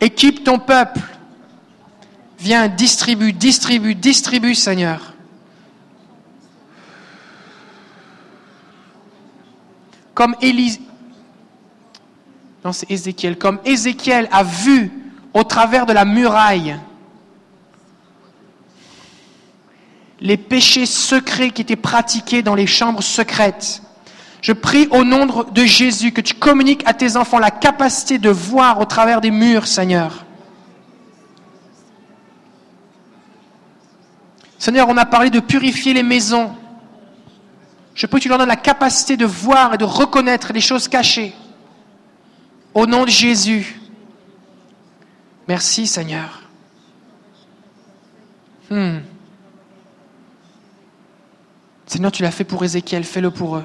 Équipe 0.00 0.44
ton 0.44 0.60
peuple. 0.60 1.00
Viens, 2.38 2.68
distribue, 2.68 3.32
distribue, 3.32 3.96
distribue, 3.96 4.54
Seigneur. 4.54 5.13
Comme 10.14 10.36
Élie, 10.40 10.80
non 12.64 12.72
c'est 12.72 12.90
Ézéchiel, 12.90 13.36
comme 13.36 13.58
Ézéchiel 13.64 14.28
a 14.32 14.42
vu 14.42 14.90
au 15.34 15.44
travers 15.44 15.86
de 15.86 15.92
la 15.92 16.04
muraille 16.04 16.78
les 20.20 20.36
péchés 20.38 20.86
secrets 20.86 21.50
qui 21.50 21.62
étaient 21.62 21.76
pratiqués 21.76 22.42
dans 22.42 22.54
les 22.54 22.66
chambres 22.66 23.02
secrètes. 23.02 23.82
Je 24.40 24.52
prie 24.52 24.88
au 24.90 25.04
nom 25.04 25.26
de 25.26 25.64
Jésus 25.64 26.12
que 26.12 26.20
tu 26.20 26.34
communiques 26.34 26.82
à 26.86 26.94
tes 26.94 27.16
enfants 27.16 27.38
la 27.38 27.50
capacité 27.50 28.18
de 28.18 28.30
voir 28.30 28.80
au 28.80 28.84
travers 28.84 29.20
des 29.20 29.30
murs, 29.30 29.66
Seigneur. 29.66 30.24
Seigneur, 34.58 34.88
on 34.88 34.96
a 34.96 35.04
parlé 35.04 35.28
de 35.28 35.40
purifier 35.40 35.92
les 35.92 36.02
maisons. 36.02 36.54
Je 37.94 38.06
prie 38.06 38.18
que 38.18 38.24
tu 38.24 38.28
leur 38.28 38.38
donnes 38.38 38.48
la 38.48 38.56
capacité 38.56 39.16
de 39.16 39.24
voir 39.24 39.74
et 39.74 39.78
de 39.78 39.84
reconnaître 39.84 40.52
les 40.52 40.60
choses 40.60 40.88
cachées. 40.88 41.32
Au 42.74 42.86
nom 42.86 43.04
de 43.04 43.10
Jésus. 43.10 43.80
Merci 45.46 45.86
Seigneur. 45.86 46.42
Hmm. 48.70 48.98
Seigneur, 51.86 52.10
tu 52.10 52.22
l'as 52.22 52.32
fait 52.32 52.44
pour 52.44 52.64
Ézéchiel, 52.64 53.04
fais-le 53.04 53.30
pour 53.30 53.56
eux. 53.56 53.64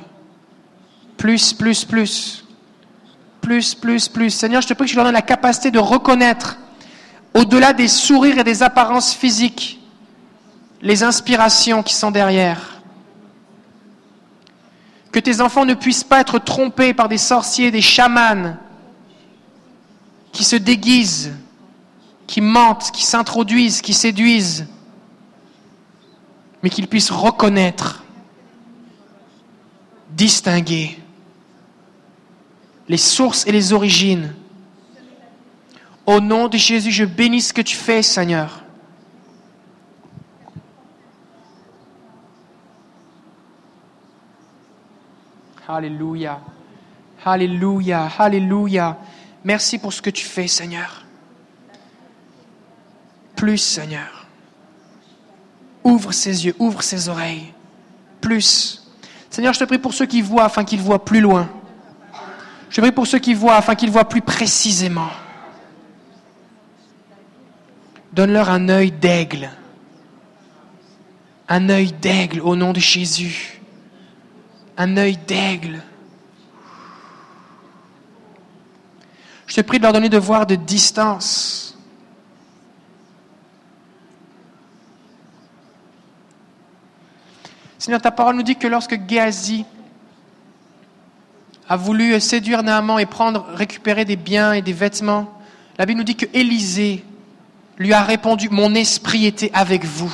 Plus, 1.18 1.54
plus, 1.54 1.86
plus. 1.86 2.46
Plus, 3.42 3.74
plus, 3.74 4.08
plus. 4.08 4.30
Seigneur, 4.30 4.62
je 4.62 4.68
te 4.68 4.74
prie 4.74 4.86
que 4.86 4.92
tu 4.92 4.96
leur 4.96 5.06
donnes 5.06 5.14
la 5.14 5.22
capacité 5.22 5.72
de 5.72 5.80
reconnaître, 5.80 6.58
au-delà 7.34 7.74
des 7.74 7.88
sourires 7.88 8.38
et 8.38 8.44
des 8.44 8.62
apparences 8.62 9.14
physiques, 9.14 9.80
les 10.82 11.02
inspirations 11.02 11.82
qui 11.82 11.96
sont 11.96 12.12
derrière. 12.12 12.79
Que 15.12 15.20
tes 15.20 15.42
enfants 15.42 15.66
ne 15.66 15.74
puissent 15.74 16.04
pas 16.04 16.22
être 16.22 16.40
trompés 16.40 16.94
par 16.94 17.10
des 17.10 17.18
sorciers, 17.18 17.72
des 17.72 17.82
chamans 17.82 18.56
qui 20.32 20.44
se 20.44 20.56
déguisent, 20.56 21.34
qui 22.28 22.42
mentent, 22.42 22.92
qui 22.92 23.04
s'introduisent, 23.04 23.82
qui 23.82 23.94
séduisent, 23.94 24.68
mais 26.62 26.70
qu'ils 26.70 26.88
puissent 26.88 27.12
reconnaître, 27.12 28.04
distinguer 30.12 31.00
les 32.88 32.98
sources 32.98 33.48
et 33.48 33.52
les 33.52 33.74
origines. 33.74 34.34
Au 36.06 36.20
nom 36.20 36.48
de 36.48 36.58
Jésus, 36.58 36.92
je 36.92 37.06
bénis 37.06 37.42
ce 37.42 37.54
que 37.54 37.62
tu 37.62 37.76
fais, 37.76 38.02
Seigneur. 38.02 38.64
Alléluia. 45.70 46.40
Alléluia. 47.24 48.10
Alléluia. 48.18 48.98
Merci 49.44 49.78
pour 49.78 49.94
ce 49.94 50.02
que 50.02 50.10
tu 50.10 50.26
fais, 50.26 50.48
Seigneur. 50.48 51.06
Plus, 53.36 53.60
Seigneur. 53.60 54.26
Ouvre 55.84 56.12
ses 56.12 56.48
yeux, 56.48 56.56
ouvre 56.58 56.82
ses 56.82 57.08
oreilles. 57.08 57.54
Plus. 58.20 58.90
Seigneur, 59.30 59.54
je 59.54 59.60
te 59.60 59.64
prie 59.66 59.78
pour 59.78 59.94
ceux 59.94 60.08
qui 60.08 60.24
voient 60.24 60.46
afin 60.46 60.64
qu'ils 60.64 60.82
voient 60.82 61.06
plus 61.06 61.22
loin. 61.22 61.48
Je 62.72 62.78
te 62.78 62.82
prie 62.82 62.92
pour 62.92 63.06
ceux 63.06 63.20
qui 63.20 63.36
voient 63.36 63.56
afin 63.56 63.76
qu'ils 63.76 63.92
voient 63.92 64.10
plus 64.10 64.22
précisément. 64.24 65.12
Donne-leur 68.12 68.50
un 68.50 68.70
œil 68.70 68.92
d'aigle. 68.92 69.52
Un 71.48 71.70
œil 71.70 71.92
d'aigle 71.92 72.42
au 72.42 72.56
nom 72.56 72.74
de 72.74 72.80
Jésus. 72.80 73.59
Un 74.80 74.98
œil 74.98 75.18
d'aigle. 75.18 75.84
Je 79.46 79.56
te 79.56 79.62
prie 79.62 79.78
de 79.78 79.84
leur 79.84 79.94
donner 79.94 80.10
de 80.10 80.18
voir 80.18 80.48
de 80.48 80.56
distance. 80.56 81.78
Seigneur, 87.78 88.02
ta 88.02 88.12
parole 88.12 88.36
nous 88.36 88.44
dit 88.44 88.56
que 88.56 88.68
lorsque 88.68 88.98
Géasi 89.08 89.66
a 91.68 91.76
voulu 91.76 92.20
séduire 92.20 92.64
Naaman 92.64 93.00
et 93.00 93.06
prendre, 93.06 93.48
récupérer 93.54 94.06
des 94.06 94.16
biens 94.16 94.54
et 94.54 94.62
des 94.62 94.74
vêtements, 94.74 95.40
la 95.78 95.86
Bible 95.86 95.98
nous 95.98 96.06
dit 96.06 96.16
que 96.16 96.26
Élisée 96.34 97.04
lui 97.78 97.94
a 97.94 98.04
répondu, 98.04 98.50
mon 98.50 98.76
esprit 98.76 99.26
était 99.26 99.52
avec 99.54 99.84
vous. 99.84 100.14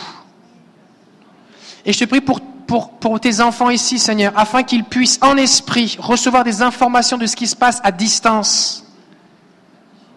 Et 1.85 1.93
je 1.93 1.99
te 1.99 2.05
prie 2.05 2.21
pour, 2.21 2.39
pour, 2.67 3.19
tes 3.19 3.41
enfants 3.41 3.69
ici, 3.69 3.99
Seigneur, 3.99 4.33
afin 4.35 4.63
qu'ils 4.63 4.83
puissent 4.83 5.19
en 5.21 5.37
esprit 5.37 5.97
recevoir 5.99 6.43
des 6.43 6.61
informations 6.61 7.17
de 7.17 7.25
ce 7.25 7.35
qui 7.35 7.47
se 7.47 7.55
passe 7.55 7.79
à 7.83 7.91
distance 7.91 8.85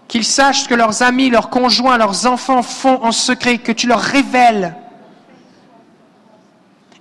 qu'ils 0.08 0.24
sachent 0.24 0.62
ce 0.62 0.68
que 0.68 0.74
leurs 0.74 1.02
amis, 1.02 1.28
leurs 1.28 1.50
conjoints, 1.50 1.98
leurs 1.98 2.26
enfants 2.26 2.62
font 2.62 3.04
en 3.04 3.12
secret, 3.12 3.58
que 3.58 3.72
tu 3.72 3.86
leur 3.86 4.00
révèles. 4.00 4.74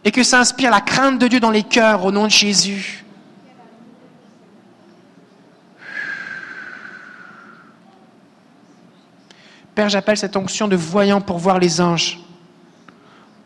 Et 0.03 0.11
que 0.11 0.23
ça 0.23 0.39
inspire 0.39 0.69
la 0.69 0.81
crainte 0.81 1.17
de 1.17 1.27
Dieu 1.27 1.39
dans 1.39 1.49
les 1.49 1.63
cœurs 1.63 2.05
au 2.05 2.11
nom 2.11 2.25
de 2.25 2.31
Jésus. 2.31 3.05
Père, 9.73 9.89
j'appelle 9.89 10.17
cette 10.17 10.35
onction 10.35 10.67
de 10.67 10.75
voyant 10.75 11.21
pour 11.21 11.37
voir 11.37 11.59
les 11.59 11.81
anges, 11.81 12.19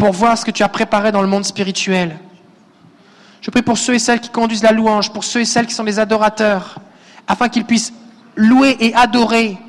pour 0.02 0.14
voir 0.14 0.36
ce 0.36 0.44
que 0.44 0.50
tu 0.50 0.64
as 0.64 0.68
préparé 0.68 1.12
dans 1.12 1.22
le 1.22 1.28
monde 1.28 1.46
spirituel. 1.46 2.18
Je 3.40 3.52
prie 3.52 3.62
pour 3.62 3.78
ceux 3.78 3.94
et 3.94 4.00
celles 4.00 4.20
qui 4.20 4.30
conduisent 4.30 4.64
la 4.64 4.72
louange, 4.72 5.14
pour 5.14 5.24
ceux 5.24 5.42
et 5.42 5.46
celles 5.46 5.68
qui 5.68 5.76
sont 5.76 5.84
des 5.84 6.00
adorateurs, 6.00 6.80
afin 7.28 7.50
qu'ils 7.50 7.66
puissent 7.66 7.94
louer 8.36 8.76
et 8.80 8.96
adorer 8.96 9.60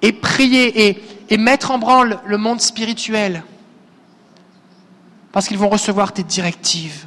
et 0.00 0.12
prier 0.12 0.88
et, 0.88 1.04
et 1.28 1.36
mettre 1.36 1.70
en 1.70 1.76
branle 1.76 2.18
le 2.24 2.38
monde 2.38 2.62
spirituel 2.62 3.42
parce 5.32 5.48
qu'ils 5.48 5.58
vont 5.58 5.68
recevoir 5.68 6.14
tes 6.14 6.22
directives. 6.22 7.04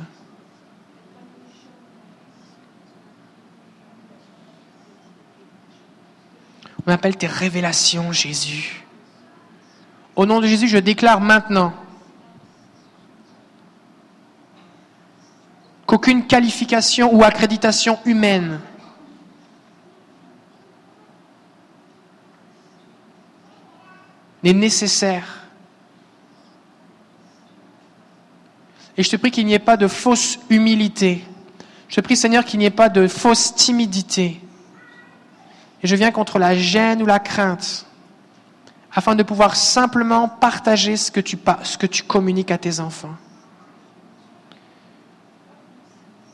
On 6.85 6.91
appelle 6.91 7.17
tes 7.17 7.25
révélations, 7.25 8.11
Jésus. 8.11 8.85
Au 10.15 10.27
nom 10.27 10.39
de 10.39 10.45
Jésus, 10.45 10.67
je 10.67 10.77
déclare 10.77 11.21
maintenant 11.21 11.73
qu'aucune 15.89 16.27
qualification 16.27 17.11
ou 17.15 17.23
accréditation 17.23 17.97
humaine 18.05 18.59
n'est 24.43 24.53
nécessaire. 24.53 25.47
Et 28.97 29.01
je 29.01 29.09
te 29.09 29.15
prie 29.15 29.31
qu'il 29.31 29.47
n'y 29.47 29.55
ait 29.55 29.57
pas 29.57 29.77
de 29.77 29.87
fausse 29.87 30.37
humilité. 30.51 31.25
Je 31.87 31.95
te 31.95 32.01
prie, 32.01 32.15
Seigneur, 32.15 32.45
qu'il 32.45 32.59
n'y 32.59 32.65
ait 32.65 32.69
pas 32.69 32.89
de 32.89 33.07
fausse 33.07 33.55
timidité. 33.55 34.39
Et 35.81 35.87
je 35.87 35.95
viens 35.95 36.11
contre 36.11 36.37
la 36.37 36.53
gêne 36.53 37.01
ou 37.01 37.07
la 37.07 37.17
crainte, 37.17 37.87
afin 38.93 39.15
de 39.15 39.23
pouvoir 39.23 39.55
simplement 39.55 40.29
partager 40.29 40.97
ce 40.97 41.09
que 41.09 41.19
tu, 41.19 41.35
ce 41.63 41.79
que 41.79 41.87
tu 41.87 42.03
communiques 42.03 42.51
à 42.51 42.59
tes 42.59 42.79
enfants. 42.79 43.15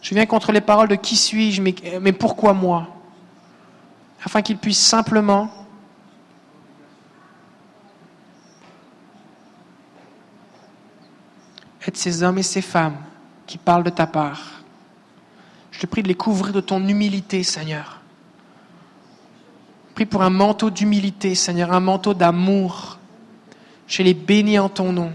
Je 0.05 0.13
viens 0.13 0.27
contre 0.27 0.51
les 0.51 0.61
paroles 0.61 0.87
de 0.87 0.93
qui 0.93 1.15
suis-je, 1.15 1.63
mais, 1.63 2.13
pourquoi 2.13 2.53
moi? 2.53 2.87
Afin 4.23 4.43
qu'ils 4.43 4.59
puissent 4.59 4.85
simplement 4.85 5.49
être 11.87 11.97
ces 11.97 12.21
hommes 12.21 12.37
et 12.37 12.43
ces 12.43 12.61
femmes 12.61 12.97
qui 13.47 13.57
parlent 13.57 13.83
de 13.83 13.89
ta 13.89 14.05
part. 14.05 14.61
Je 15.71 15.79
te 15.79 15.87
prie 15.87 16.03
de 16.03 16.07
les 16.07 16.13
couvrir 16.13 16.53
de 16.53 16.61
ton 16.61 16.87
humilité, 16.87 17.41
Seigneur. 17.41 17.99
Prie 19.95 20.05
pour 20.05 20.21
un 20.21 20.29
manteau 20.29 20.69
d'humilité, 20.69 21.33
Seigneur, 21.33 21.73
un 21.73 21.79
manteau 21.79 22.13
d'amour. 22.13 22.99
Je 23.87 24.03
les 24.03 24.13
bénis 24.13 24.59
en 24.59 24.69
ton 24.69 24.93
nom. 24.93 25.11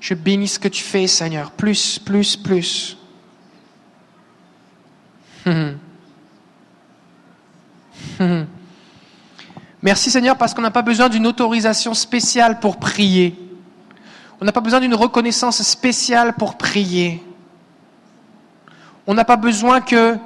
Je 0.00 0.14
bénis 0.14 0.48
ce 0.48 0.58
que 0.58 0.68
tu 0.68 0.82
fais, 0.82 1.06
Seigneur. 1.06 1.52
Plus, 1.52 1.98
plus, 1.98 2.36
plus. 2.36 2.96
Merci 9.82 10.10
Seigneur 10.10 10.36
parce 10.36 10.52
qu'on 10.52 10.60
n'a 10.62 10.70
pas 10.70 10.82
besoin 10.82 11.08
d'une 11.08 11.26
autorisation 11.26 11.94
spéciale 11.94 12.60
pour 12.60 12.78
prier. 12.78 13.34
On 14.40 14.44
n'a 14.44 14.52
pas 14.52 14.60
besoin 14.60 14.80
d'une 14.80 14.94
reconnaissance 14.94 15.62
spéciale 15.62 16.34
pour 16.34 16.56
prier. 16.56 17.22
On 19.06 19.14
n'a 19.14 19.24
pas 19.24 19.36
besoin 19.36 19.80
que 19.80 20.16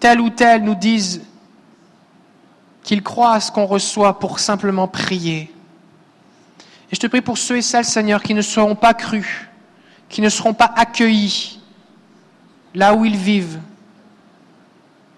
tel 0.00 0.20
ou 0.20 0.30
tel 0.30 0.62
nous 0.62 0.74
dise 0.74 1.22
qu'il 2.82 3.02
croit 3.02 3.32
à 3.32 3.40
ce 3.40 3.50
qu'on 3.50 3.66
reçoit 3.66 4.18
pour 4.18 4.38
simplement 4.38 4.86
prier. 4.86 5.52
Et 6.90 6.94
je 6.94 7.00
te 7.00 7.06
prie 7.06 7.20
pour 7.20 7.38
ceux 7.38 7.56
et 7.56 7.62
celles, 7.62 7.84
Seigneur, 7.84 8.22
qui 8.22 8.34
ne 8.34 8.42
seront 8.42 8.76
pas 8.76 8.94
crus, 8.94 9.48
qui 10.08 10.20
ne 10.20 10.28
seront 10.28 10.54
pas 10.54 10.72
accueillis 10.76 11.60
là 12.74 12.94
où 12.94 13.04
ils 13.04 13.16
vivent, 13.16 13.58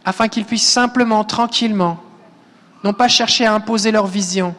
afin 0.04 0.28
qu'ils 0.28 0.44
puissent 0.44 0.68
simplement, 0.68 1.24
tranquillement, 1.24 2.02
Non 2.84 2.92
pas 2.92 3.08
chercher 3.08 3.44
à 3.44 3.54
imposer 3.54 3.90
leur 3.90 4.06
vision, 4.06 4.54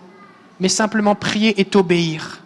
mais 0.60 0.68
simplement 0.68 1.16
prier 1.16 1.60
et 1.60 1.66
t'obéir. 1.66 2.42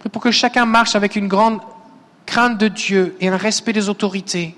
Prie 0.00 0.08
pour 0.08 0.20
que 0.20 0.32
chacun 0.32 0.66
marche 0.66 0.96
avec 0.96 1.14
une 1.14 1.28
grande 1.28 1.60
crainte 2.26 2.58
de 2.58 2.68
Dieu 2.68 3.16
et 3.20 3.28
un 3.28 3.36
respect 3.36 3.72
des 3.72 3.88
autorités. 3.88 4.56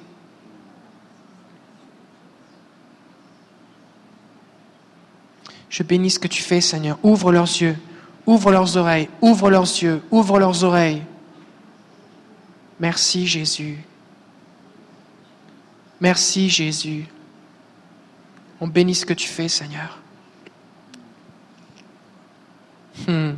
Je 5.68 5.82
bénis 5.82 6.10
ce 6.10 6.18
que 6.18 6.28
tu 6.28 6.42
fais, 6.42 6.60
Seigneur. 6.60 6.98
Ouvre 7.02 7.32
leurs 7.32 7.44
yeux, 7.44 7.76
ouvre 8.26 8.52
leurs 8.52 8.76
oreilles, 8.76 9.08
ouvre 9.20 9.50
leurs 9.50 9.64
yeux, 9.64 10.02
ouvre 10.10 10.38
leurs 10.38 10.64
oreilles. 10.64 11.02
Merci, 12.78 13.26
Jésus. 13.26 13.78
Merci, 16.00 16.50
Jésus. 16.50 17.06
On 18.60 18.68
bénit 18.68 18.94
ce 18.94 19.06
que 19.06 19.14
tu 19.14 19.28
fais, 19.28 19.48
Seigneur. 19.48 19.98
Hmm. 23.06 23.32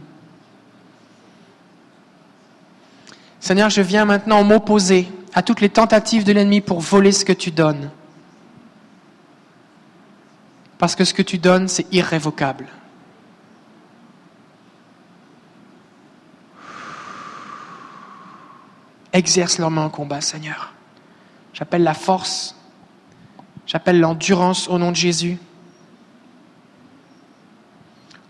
Seigneur, 3.40 3.70
je 3.70 3.80
viens 3.80 4.04
maintenant 4.04 4.44
m'opposer 4.44 5.08
à 5.34 5.42
toutes 5.42 5.60
les 5.60 5.68
tentatives 5.68 6.24
de 6.24 6.32
l'ennemi 6.32 6.60
pour 6.60 6.80
voler 6.80 7.12
ce 7.12 7.24
que 7.24 7.32
tu 7.32 7.50
donnes. 7.50 7.90
Parce 10.78 10.94
que 10.94 11.04
ce 11.04 11.12
que 11.12 11.22
tu 11.22 11.38
donnes, 11.38 11.68
c'est 11.68 11.92
irrévocable. 11.92 12.66
Exerce 19.12 19.58
leurs 19.58 19.70
mains 19.70 19.86
en 19.86 19.90
combat, 19.90 20.20
Seigneur. 20.20 20.72
J'appelle 21.52 21.82
la 21.82 21.94
force, 21.94 22.54
j'appelle 23.66 23.98
l'endurance 23.98 24.68
au 24.68 24.78
nom 24.78 24.90
de 24.90 24.96
Jésus. 24.96 25.38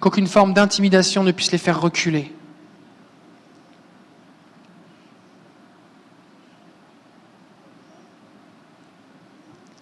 Qu'aucune 0.00 0.28
forme 0.28 0.54
d'intimidation 0.54 1.24
ne 1.24 1.32
puisse 1.32 1.52
les 1.52 1.58
faire 1.58 1.80
reculer. 1.80 2.32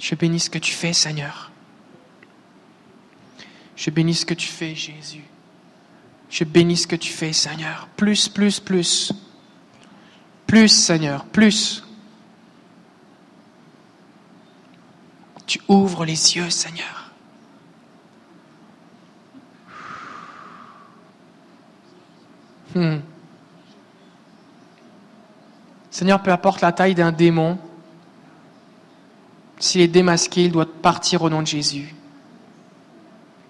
Je 0.01 0.14
bénis 0.14 0.40
ce 0.40 0.51
que 0.51 0.59
tu 0.59 0.72
fais, 0.72 0.93
Seigneur. 0.93 1.52
Je 3.77 3.90
bénis 3.90 4.15
ce 4.15 4.27
que 4.27 4.35
tu 4.35 4.48
fais, 4.48 4.74
Jésus. 4.74 5.24
Je 6.31 6.44
bénis 6.44 6.78
ce 6.78 6.86
que 6.86 6.97
tu 6.97 7.12
fais, 7.12 7.32
Seigneur. 7.32 7.89
Plus, 7.97 8.28
plus, 8.28 8.59
plus. 8.59 9.12
Plus, 10.47 10.69
Seigneur, 10.69 11.24
plus. 11.27 11.85
Tu 15.47 15.61
ouvres 15.69 16.05
les 16.05 16.36
yeux, 16.36 16.51
Seigneur. 16.51 17.12
Hmm. 22.74 22.98
Seigneur, 25.90 26.23
peu 26.23 26.31
importe 26.31 26.61
la 26.61 26.73
taille 26.73 26.94
d'un 26.94 27.12
démon, 27.12 27.59
s'il 29.59 29.81
est 29.81 29.89
démasqué, 29.89 30.44
il 30.44 30.53
doit 30.53 30.66
partir 30.66 31.23
au 31.23 31.31
nom 31.31 31.40
de 31.40 31.47
Jésus. 31.47 31.94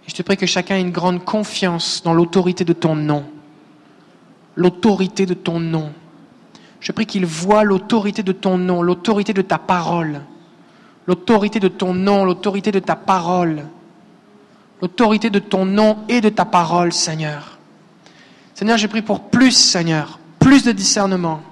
Je 0.07 0.15
te 0.15 0.23
prie 0.23 0.37
que 0.37 0.47
chacun 0.47 0.77
ait 0.77 0.81
une 0.81 0.93
grande 0.93 1.25
confiance 1.25 2.03
dans 2.03 2.15
l'autorité 2.15 2.65
de 2.65 2.73
ton 2.73 2.95
nom. 2.95 3.25
L'autorité 4.55 5.27
de 5.27 5.35
ton 5.35 5.61
nom. 5.61 5.93
Je 6.81 6.93
prie 6.93 7.07
qu'il 7.07 7.27
voit 7.27 7.65
l'autorité 7.65 8.23
de 8.23 8.33
ton 8.33 8.59
nom, 8.59 8.83
l'autorité 8.83 9.33
de 9.33 9.43
ta 9.43 9.59
parole. 9.59 10.21
L'autorité 11.07 11.61
de 11.61 11.69
ton 11.69 11.95
nom, 11.95 12.25
l'autorité 12.25 12.71
de 12.71 12.79
ta 12.79 12.97
parole. 12.97 13.65
L'autorité 14.81 15.31
de 15.31 15.39
ton 15.39 15.65
nom 15.65 15.99
et 16.09 16.21
de 16.21 16.29
ta 16.29 16.45
parole, 16.45 16.93
Seigneur. 16.93 17.59
Seigneur, 18.55 18.79
je 18.79 18.87
prie 18.87 19.03
pour 19.03 19.29
plus, 19.29 19.53
Seigneur, 19.53 20.19
plus 20.39 20.63
de 20.63 20.73
discernement. 20.73 21.43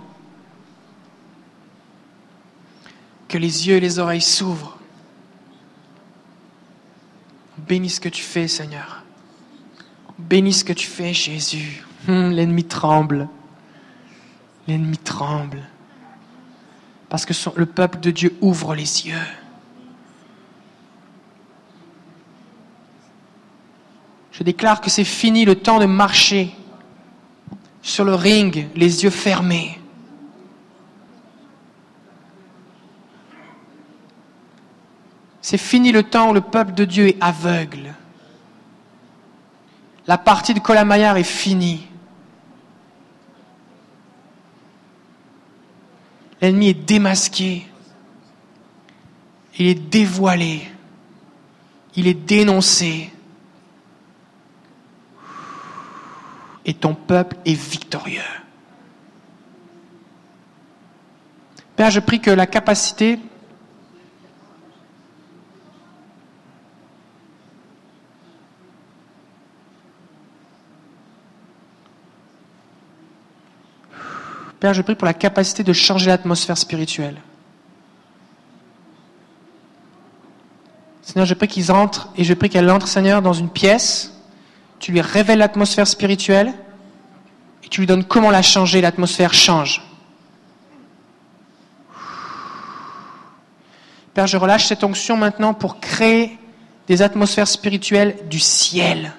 Que 3.29 3.39
les 3.39 3.67
yeux 3.67 3.77
et 3.77 3.81
les 3.81 3.99
oreilles 3.99 4.21
s'ouvrent. 4.21 4.79
Bénis 7.67 7.91
ce 7.91 8.01
que 8.01 8.09
tu 8.09 8.23
fais, 8.23 8.47
Seigneur. 8.47 9.05
Bénis 10.19 10.53
ce 10.53 10.65
que 10.65 10.73
tu 10.73 10.87
fais, 10.87 11.15
Jésus. 11.15 11.85
Hum, 12.09 12.31
l'ennemi 12.31 12.65
tremble. 12.65 13.29
L'ennemi 14.69 14.99
tremble. 14.99 15.63
Parce 17.09 17.25
que 17.25 17.33
le 17.57 17.67
peuple 17.67 18.01
de 18.01 18.11
Dieu 18.11 18.37
ouvre 18.41 18.75
les 18.75 19.07
yeux. 19.07 19.27
Je 24.33 24.43
déclare 24.43 24.81
que 24.81 24.91
c'est 24.91 25.05
fini 25.05 25.45
le 25.45 25.55
temps 25.55 25.79
de 25.79 25.87
marcher 25.87 26.55
sur 27.83 28.05
le 28.05 28.15
ring, 28.15 28.67
les 28.75 29.05
yeux 29.05 29.11
fermés. 29.11 29.79
C'est 35.45 35.59
fini 35.59 35.93
le 35.93 36.03
temps 36.05 36.31
où 36.31 36.33
le 36.33 36.41
peuple 36.41 36.73
de 36.73 36.87
Dieu 36.87 37.09
est 37.09 37.19
aveugle. 37.21 37.93
La 40.07 40.17
partie 40.17 40.55
de 40.55 40.59
Colamaillard 40.59 41.19
est 41.19 41.23
finie. 41.23 41.87
L'ennemi 46.41 46.69
est 46.69 46.87
démasqué. 46.89 47.67
Il 49.59 49.67
est 49.67 49.75
dévoilé. 49.75 50.63
Il 51.95 52.07
est 52.07 52.15
dénoncé. 52.15 53.13
Et 56.65 56.73
ton 56.73 56.95
peuple 56.95 57.37
est 57.45 57.53
victorieux. 57.53 58.23
Père, 61.77 61.91
je 61.91 62.01
prie 62.01 62.21
que 62.21 62.31
la 62.31 62.47
capacité 62.47 63.19
Père, 74.65 74.73
je 74.73 74.81
prie 74.81 74.95
pour 74.95 75.05
la 75.05 75.13
capacité 75.13 75.63
de 75.63 75.75
changer 75.75 76.07
l'atmosphère 76.07 76.57
spirituelle. 76.57 77.21
Seigneur, 81.03 81.27
je 81.27 81.35
prie 81.35 81.49
qu'ils 81.49 81.71
entrent 81.71 82.09
et 82.17 82.25
je 82.25 82.33
prie 82.33 82.49
qu'elle 82.49 82.71
entre, 82.71 82.89
Seigneur, 82.89 83.21
dans 83.21 83.35
une 83.35 83.51
pièce. 83.51 84.15
Tu 84.79 84.91
lui 84.91 85.03
révèles 85.03 85.41
l'atmosphère 85.41 85.87
spirituelle 85.87 86.55
et 87.63 87.69
tu 87.69 87.83
lui 87.83 87.87
donnes 87.87 88.05
comment 88.05 88.31
la 88.31 88.41
changer. 88.41 88.81
L'atmosphère 88.81 89.35
change. 89.35 89.83
Père, 94.15 94.27
je 94.27 94.39
relâche 94.39 94.65
cette 94.65 94.83
onction 94.83 95.19
maintenant 95.19 95.53
pour 95.53 95.79
créer 95.79 96.39
des 96.87 97.03
atmosphères 97.03 97.49
spirituelles 97.49 98.17
du 98.31 98.41
ciel. 98.41 99.13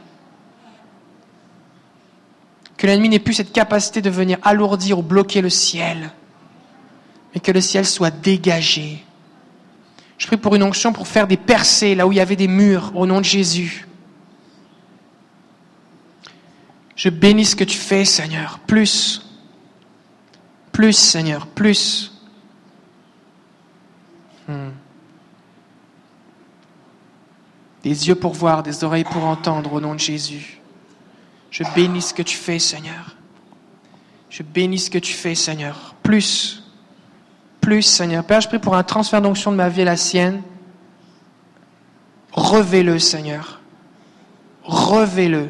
Que 2.78 2.88
l'ennemi 2.88 3.10
n'ait 3.10 3.20
plus 3.20 3.34
cette 3.34 3.54
capacité 3.54 4.02
de 4.02 4.10
venir 4.10 4.38
alourdir 4.44 5.00
ou 5.00 5.02
bloquer 5.02 5.42
le 5.42 5.50
ciel, 5.50 6.12
mais 7.34 7.40
que 7.40 7.52
le 7.52 7.62
ciel 7.62 7.86
soit 7.86 8.12
dégagé. 8.12 9.04
Je 10.18 10.28
prie 10.28 10.38
pour 10.38 10.56
une 10.56 10.64
onction 10.64 10.94
pour 10.94 11.08
faire 11.08 11.28
des 11.28 11.38
percées 11.38 11.96
là 11.96 12.08
où 12.08 12.12
il 12.12 12.18
y 12.18 12.22
avait 12.22 12.36
des 12.36 12.48
murs 12.48 12.92
au 12.96 13.06
nom 13.06 13.20
de 13.20 13.26
Jésus. 13.26 13.88
Je 16.96 17.10
bénis 17.10 17.46
ce 17.46 17.56
que 17.56 17.66
tu 17.66 17.78
fais, 17.78 18.06
Seigneur. 18.06 18.60
Plus. 18.60 19.22
Plus, 20.72 20.94
Seigneur. 20.94 21.48
Plus. 21.48 22.14
Hmm. 24.48 24.70
Des 27.84 28.08
yeux 28.08 28.16
pour 28.16 28.34
voir, 28.34 28.64
des 28.64 28.84
oreilles 28.84 29.04
pour 29.04 29.26
entendre 29.26 29.74
au 29.74 29.82
nom 29.82 29.94
de 29.94 30.00
Jésus. 30.00 30.55
Je 31.56 31.64
bénis 31.74 32.02
ce 32.02 32.14
que 32.14 32.22
tu 32.22 32.36
fais, 32.36 32.60
Seigneur. 32.60 33.16
Je 34.30 34.44
bénis 34.44 34.78
ce 34.78 34.90
que 34.90 34.98
tu 34.98 35.14
fais, 35.14 35.36
Seigneur. 35.36 35.96
Plus, 36.04 36.62
plus, 37.62 37.82
Seigneur. 37.82 38.26
Père, 38.26 38.42
je 38.42 38.50
prie 38.50 38.60
pour 38.60 38.76
un 38.76 38.84
transfert 38.84 39.22
d'onction 39.22 39.54
de 39.54 39.56
ma 39.56 39.70
vie 39.70 39.84
à 39.84 39.86
la 39.86 39.96
sienne. 39.96 40.42
Revez-le, 42.34 43.00
Seigneur. 43.00 43.62
Revez-le. 44.66 45.48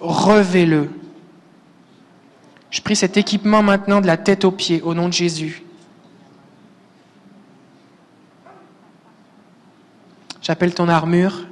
Revez-le. 0.00 0.90
Je 2.70 2.80
prie 2.80 2.94
cet 2.94 3.16
équipement 3.16 3.64
maintenant 3.64 4.00
de 4.00 4.06
la 4.06 4.16
tête 4.16 4.44
aux 4.44 4.52
pieds, 4.52 4.80
au 4.82 4.94
nom 4.94 5.08
de 5.08 5.12
Jésus. 5.12 5.64
J'appelle 10.40 10.72
ton 10.72 10.88
armure. 10.88 11.48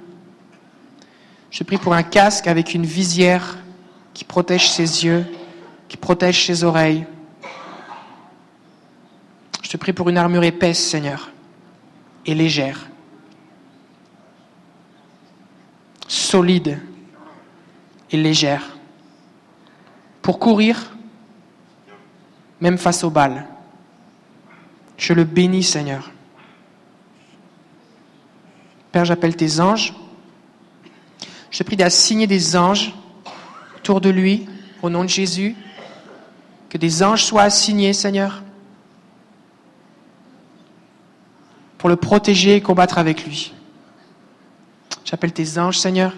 Je 1.51 1.64
prie 1.64 1.78
pour 1.78 1.94
un 1.94 2.02
casque 2.02 2.47
avec 2.47 2.74
une 2.74 2.86
visière 2.86 3.56
qui 4.14 4.24
protège 4.24 4.70
ses 4.70 5.05
yeux, 5.05 5.24
qui 5.89 5.97
protège 5.97 6.47
ses 6.47 6.64
oreilles. 6.64 7.06
Je 9.62 9.70
te 9.70 9.77
prie 9.77 9.93
pour 9.93 10.09
une 10.09 10.18
armure 10.18 10.44
épaisse, 10.44 10.82
Seigneur, 10.82 11.31
et 12.24 12.35
légère. 12.35 12.89
solide 16.09 16.78
et 18.10 18.16
légère 18.16 18.77
pour 20.23 20.39
courir 20.39 20.97
même 22.60 22.78
face 22.78 23.05
aux 23.05 23.10
balles. 23.10 23.47
Je 24.97 25.12
le 25.12 25.24
bénis, 25.24 25.62
Seigneur. 25.62 26.10
Père, 28.93 29.05
j'appelle 29.05 29.36
tes 29.36 29.60
anges. 29.60 29.94
Je 31.56 31.62
prie 31.62 31.76
d'assigner 31.76 32.26
des 32.26 32.54
anges 32.54 32.92
autour 33.78 34.02
de 34.02 34.10
lui, 34.10 34.46
au 34.82 34.90
nom 34.90 35.04
de 35.04 35.08
Jésus. 35.08 35.56
Que 36.68 36.76
des 36.76 37.02
anges 37.02 37.24
soient 37.24 37.44
assignés, 37.44 37.94
Seigneur, 37.94 38.42
pour 41.78 41.88
le 41.88 41.96
protéger 41.96 42.56
et 42.56 42.60
combattre 42.60 42.98
avec 42.98 43.24
lui. 43.24 43.54
J'appelle 45.06 45.32
tes 45.32 45.56
anges, 45.58 45.78
Seigneur. 45.78 46.12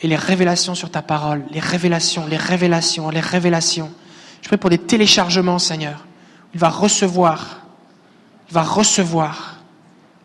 Et 0.00 0.08
les 0.08 0.16
révélations 0.16 0.74
sur 0.74 0.90
ta 0.90 1.02
parole, 1.02 1.44
les 1.50 1.60
révélations, 1.60 2.26
les 2.26 2.38
révélations, 2.38 3.10
les 3.10 3.20
révélations. 3.20 3.92
Je 4.40 4.48
prie 4.48 4.56
pour 4.56 4.70
des 4.70 4.78
téléchargements, 4.78 5.58
Seigneur. 5.58 6.06
Il 6.54 6.60
va 6.60 6.70
recevoir, 6.70 7.66
il 8.48 8.54
va 8.54 8.62
recevoir 8.62 9.57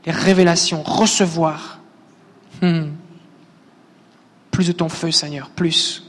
les 0.06 0.12
révélations, 0.12 0.84
recevoir. 0.84 1.80
Hmm. 2.62 2.92
Plus 4.52 4.68
de 4.68 4.72
ton 4.72 4.90
feu, 4.90 5.12
Seigneur, 5.12 5.50
plus. 5.50 6.04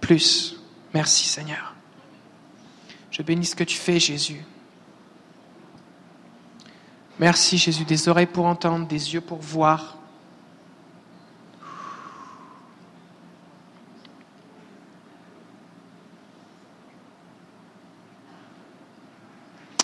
Plus. 0.00 0.56
Merci, 0.92 1.26
Seigneur. 1.26 1.74
Je 3.10 3.22
bénis 3.22 3.46
ce 3.46 3.56
que 3.56 3.64
tu 3.64 3.76
fais, 3.76 3.98
Jésus. 3.98 4.44
Merci, 7.18 7.58
Jésus, 7.58 7.84
des 7.84 8.08
oreilles 8.08 8.26
pour 8.26 8.44
entendre, 8.44 8.86
des 8.86 9.14
yeux 9.14 9.20
pour 9.20 9.38
voir. 9.38 9.96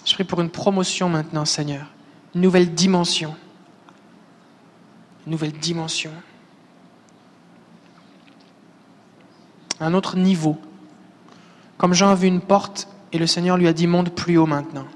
Je 0.04 0.14
prie 0.14 0.24
pour 0.24 0.40
une 0.40 0.50
promotion 0.50 1.08
maintenant, 1.08 1.44
Seigneur. 1.44 1.86
Nouvelle 2.34 2.74
dimension. 2.74 3.34
Nouvelle 5.26 5.52
dimension. 5.52 6.12
Un 9.80 9.94
autre 9.94 10.16
niveau. 10.16 10.58
Comme 11.76 11.94
Jean 11.94 12.10
a 12.10 12.14
vu 12.14 12.28
une 12.28 12.40
porte 12.40 12.88
et 13.12 13.18
le 13.18 13.26
Seigneur 13.26 13.56
lui 13.56 13.66
a 13.66 13.72
dit 13.72 13.86
monte 13.86 14.14
plus 14.14 14.36
haut 14.36 14.46
maintenant. 14.46 14.86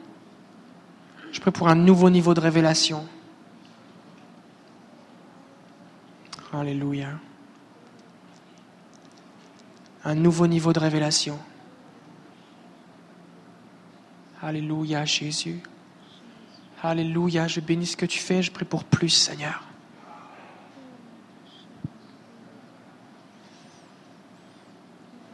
Je 1.33 1.41
prie 1.41 1.51
pour 1.51 1.69
un 1.69 1.75
nouveau 1.75 2.11
niveau 2.11 2.35
de 2.35 2.41
révélation. 2.41 3.05
Alléluia. 6.53 7.09
Un 10.05 10.15
nouveau 10.15 10.47
niveau 10.47 10.73
de 10.73 10.79
révélation. 10.79 11.39
Alléluia, 14.41 15.05
Jésus. 15.05 15.61
Alléluia, 16.85 17.49
je 17.49 17.61
bénis 17.61 17.87
ce 17.87 17.97
que 17.97 18.05
tu 18.05 18.19
fais, 18.19 18.43
je 18.43 18.53
prie 18.53 18.67
pour 18.67 18.85
plus, 18.85 19.09
Seigneur. 19.09 19.63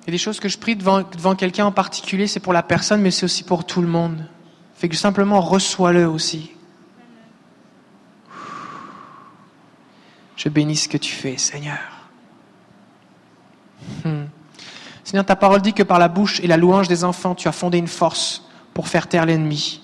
Il 0.02 0.06
y 0.06 0.10
a 0.10 0.12
des 0.12 0.18
choses 0.18 0.38
que 0.38 0.48
je 0.48 0.56
prie 0.56 0.76
devant, 0.76 1.02
devant 1.02 1.34
quelqu'un 1.34 1.66
en 1.66 1.72
particulier, 1.72 2.28
c'est 2.28 2.38
pour 2.38 2.52
la 2.52 2.62
personne, 2.62 3.00
mais 3.00 3.10
c'est 3.10 3.24
aussi 3.24 3.42
pour 3.42 3.66
tout 3.66 3.82
le 3.82 3.88
monde. 3.88 4.28
Fait 4.76 4.88
que 4.88 4.94
simplement 4.94 5.40
reçois-le 5.40 6.08
aussi. 6.08 6.52
Je 10.36 10.48
bénis 10.48 10.76
ce 10.76 10.88
que 10.88 10.98
tu 10.98 11.12
fais, 11.12 11.36
Seigneur. 11.36 11.80
Hmm. 14.04 14.26
Seigneur, 15.02 15.26
ta 15.26 15.34
parole 15.34 15.62
dit 15.62 15.74
que 15.74 15.82
par 15.82 15.98
la 15.98 16.06
bouche 16.06 16.38
et 16.40 16.46
la 16.46 16.56
louange 16.56 16.86
des 16.86 17.02
enfants, 17.02 17.34
tu 17.34 17.48
as 17.48 17.52
fondé 17.52 17.78
une 17.78 17.88
force 17.88 18.48
pour 18.72 18.86
faire 18.86 19.08
taire 19.08 19.26
l'ennemi. 19.26 19.82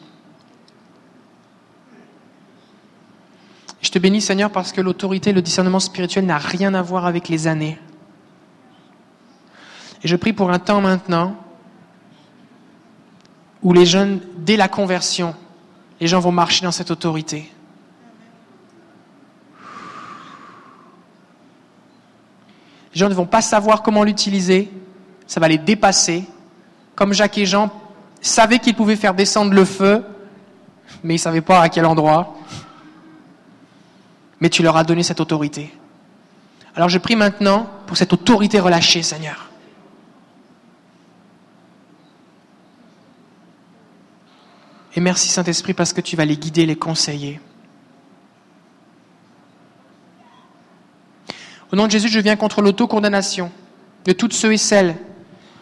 Je 3.86 3.92
te 3.92 4.00
bénis, 4.00 4.20
Seigneur, 4.20 4.50
parce 4.50 4.72
que 4.72 4.80
l'autorité, 4.80 5.32
le 5.32 5.40
discernement 5.40 5.78
spirituel 5.78 6.26
n'a 6.26 6.38
rien 6.38 6.74
à 6.74 6.82
voir 6.82 7.06
avec 7.06 7.28
les 7.28 7.46
années. 7.46 7.78
Et 10.02 10.08
je 10.08 10.16
prie 10.16 10.32
pour 10.32 10.50
un 10.50 10.58
temps 10.58 10.80
maintenant 10.80 11.36
où 13.62 13.72
les 13.72 13.86
jeunes, 13.86 14.18
dès 14.38 14.56
la 14.56 14.66
conversion, 14.66 15.36
les 16.00 16.08
gens 16.08 16.18
vont 16.18 16.32
marcher 16.32 16.64
dans 16.64 16.72
cette 16.72 16.90
autorité. 16.90 17.48
Les 22.92 22.98
gens 22.98 23.08
ne 23.08 23.14
vont 23.14 23.24
pas 23.24 23.40
savoir 23.40 23.84
comment 23.84 24.02
l'utiliser, 24.02 24.68
ça 25.28 25.38
va 25.38 25.46
les 25.46 25.58
dépasser. 25.58 26.24
Comme 26.96 27.12
Jacques 27.12 27.38
et 27.38 27.46
Jean 27.46 27.70
savaient 28.20 28.58
qu'ils 28.58 28.74
pouvaient 28.74 28.96
faire 28.96 29.14
descendre 29.14 29.52
le 29.52 29.64
feu, 29.64 30.04
mais 31.04 31.14
ils 31.14 31.18
ne 31.18 31.22
savaient 31.22 31.40
pas 31.40 31.60
à 31.60 31.68
quel 31.68 31.86
endroit. 31.86 32.35
Mais 34.40 34.50
tu 34.50 34.62
leur 34.62 34.76
as 34.76 34.84
donné 34.84 35.02
cette 35.02 35.20
autorité. 35.20 35.72
Alors 36.74 36.88
je 36.88 36.98
prie 36.98 37.16
maintenant 37.16 37.70
pour 37.86 37.96
cette 37.96 38.12
autorité 38.12 38.60
relâchée, 38.60 39.02
Seigneur. 39.02 39.50
Et 44.94 45.00
merci 45.00 45.28
Saint-Esprit 45.28 45.74
parce 45.74 45.92
que 45.92 46.00
tu 46.00 46.16
vas 46.16 46.24
les 46.24 46.36
guider, 46.36 46.64
les 46.64 46.76
conseiller. 46.76 47.40
Au 51.72 51.76
nom 51.76 51.86
de 51.86 51.90
Jésus, 51.90 52.08
je 52.08 52.20
viens 52.20 52.36
contre 52.36 52.62
l'autocondamnation 52.62 53.50
de 54.04 54.12
toutes 54.12 54.32
ceux 54.32 54.52
et 54.52 54.58
celles 54.58 54.96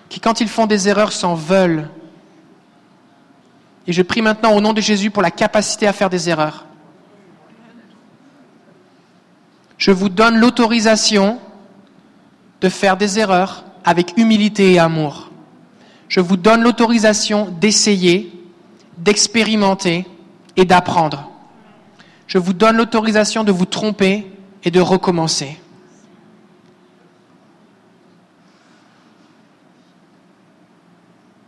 qui, 0.08 0.20
quand 0.20 0.40
ils 0.40 0.48
font 0.48 0.66
des 0.66 0.88
erreurs, 0.88 1.12
s'en 1.12 1.34
veulent. 1.34 1.88
Et 3.86 3.92
je 3.92 4.02
prie 4.02 4.22
maintenant 4.22 4.52
au 4.52 4.60
nom 4.60 4.72
de 4.72 4.80
Jésus 4.80 5.10
pour 5.10 5.22
la 5.22 5.30
capacité 5.30 5.86
à 5.86 5.92
faire 5.92 6.10
des 6.10 6.28
erreurs. 6.28 6.66
Je 9.84 9.90
vous 9.90 10.08
donne 10.08 10.38
l'autorisation 10.38 11.38
de 12.62 12.70
faire 12.70 12.96
des 12.96 13.18
erreurs 13.18 13.66
avec 13.84 14.14
humilité 14.16 14.72
et 14.72 14.78
amour. 14.78 15.30
Je 16.08 16.20
vous 16.20 16.38
donne 16.38 16.62
l'autorisation 16.62 17.50
d'essayer, 17.60 18.32
d'expérimenter 18.96 20.06
et 20.56 20.64
d'apprendre. 20.64 21.30
Je 22.26 22.38
vous 22.38 22.54
donne 22.54 22.78
l'autorisation 22.78 23.44
de 23.44 23.52
vous 23.52 23.66
tromper 23.66 24.26
et 24.62 24.70
de 24.70 24.80
recommencer. 24.80 25.60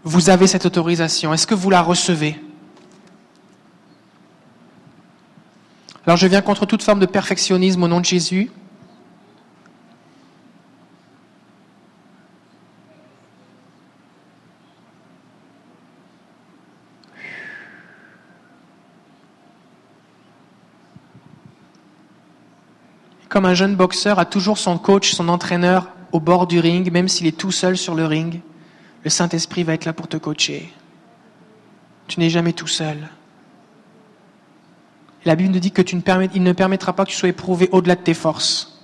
Vous 0.04 0.28
avez 0.28 0.46
cette 0.46 0.66
autorisation. 0.66 1.32
Est-ce 1.32 1.46
que 1.46 1.54
vous 1.54 1.70
la 1.70 1.80
recevez? 1.80 2.38
Alors 6.06 6.16
je 6.16 6.28
viens 6.28 6.40
contre 6.40 6.66
toute 6.66 6.84
forme 6.84 7.00
de 7.00 7.06
perfectionnisme 7.06 7.82
au 7.82 7.88
nom 7.88 7.98
de 7.98 8.04
Jésus. 8.04 8.50
Comme 23.28 23.44
un 23.44 23.54
jeune 23.54 23.74
boxeur 23.74 24.20
a 24.20 24.24
toujours 24.24 24.58
son 24.58 24.78
coach, 24.78 25.12
son 25.12 25.28
entraîneur 25.28 25.90
au 26.12 26.20
bord 26.20 26.46
du 26.46 26.60
ring, 26.60 26.90
même 26.92 27.08
s'il 27.08 27.26
est 27.26 27.36
tout 27.36 27.50
seul 27.50 27.76
sur 27.76 27.96
le 27.96 28.06
ring, 28.06 28.40
le 29.02 29.10
Saint-Esprit 29.10 29.64
va 29.64 29.74
être 29.74 29.84
là 29.84 29.92
pour 29.92 30.06
te 30.06 30.16
coacher. 30.16 30.72
Tu 32.06 32.20
n'es 32.20 32.30
jamais 32.30 32.52
tout 32.52 32.68
seul. 32.68 33.08
La 35.26 35.34
Bible 35.34 35.52
nous 35.52 35.58
dit 35.58 35.72
que 35.72 35.82
tu 35.82 35.96
ne 35.96 36.02
il 36.34 36.42
ne 36.44 36.52
permettra 36.52 36.92
pas 36.92 37.04
que 37.04 37.10
tu 37.10 37.16
sois 37.16 37.28
éprouvé 37.28 37.68
au-delà 37.72 37.96
de 37.96 38.00
tes 38.00 38.14
forces. 38.14 38.80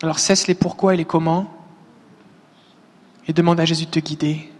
Alors 0.00 0.20
cesse 0.20 0.46
les 0.46 0.54
pourquoi 0.54 0.94
et 0.94 0.96
les 0.96 1.04
comment 1.04 1.52
et 3.26 3.32
demande 3.32 3.58
à 3.58 3.64
Jésus 3.64 3.86
de 3.86 3.90
te 3.90 3.98
guider. 3.98 4.52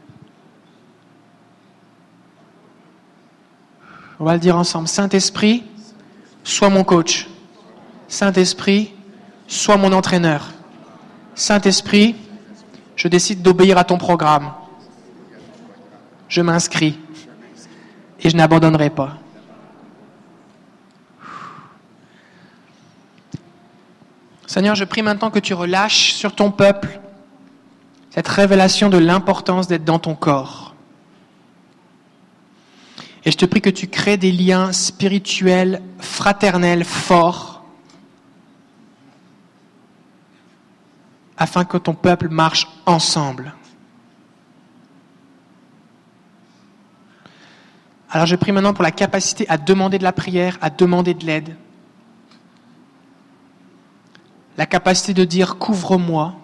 On 4.18 4.24
va 4.24 4.32
le 4.32 4.40
dire 4.40 4.56
ensemble. 4.56 4.88
Saint-Esprit, 4.88 5.62
sois 6.42 6.70
mon 6.70 6.82
coach. 6.82 7.28
Saint-Esprit, 8.08 8.92
sois 9.46 9.76
mon 9.76 9.92
entraîneur. 9.92 10.50
Saint-Esprit, 11.36 12.16
je 12.96 13.06
décide 13.06 13.42
d'obéir 13.42 13.78
à 13.78 13.84
ton 13.84 13.98
programme. 13.98 14.54
Je 16.28 16.40
m'inscris 16.40 16.98
et 18.20 18.30
je 18.30 18.36
n'abandonnerai 18.36 18.90
pas. 18.90 19.18
Seigneur, 24.55 24.76
je 24.76 24.85
prie 24.85 25.02
maintenant 25.02 25.32
que 25.32 25.40
tu 25.40 25.52
relâches 25.52 26.12
sur 26.12 26.32
ton 26.32 26.52
peuple 26.52 27.01
cette 28.10 28.28
révélation 28.28 28.89
de 28.89 28.98
l'importance 28.98 29.66
d'être 29.66 29.82
dans 29.82 29.98
ton 29.98 30.14
corps. 30.14 30.76
Et 33.24 33.32
je 33.32 33.36
te 33.36 33.47
prie 33.47 33.60
que 33.60 33.68
tu 33.68 33.89
crées 33.89 34.16
des 34.16 34.31
liens 34.31 34.70
spirituels, 34.70 35.82
fraternels, 35.98 36.85
forts, 36.85 37.64
afin 41.36 41.64
que 41.64 41.76
ton 41.76 41.94
peuple 41.94 42.28
marche 42.28 42.68
ensemble. 42.86 43.55
Alors 48.09 48.26
je 48.26 48.36
prie 48.36 48.52
maintenant 48.52 48.72
pour 48.72 48.85
la 48.85 48.93
capacité 48.93 49.47
à 49.48 49.59
demander 49.59 49.98
de 49.98 50.05
la 50.05 50.12
prière, 50.12 50.59
à 50.60 50.70
demander 50.70 51.14
de 51.14 51.26
l'aide. 51.26 51.56
La 54.56 54.66
capacité 54.66 55.14
de 55.14 55.24
dire 55.24 55.56
couvre-moi. 55.56 56.35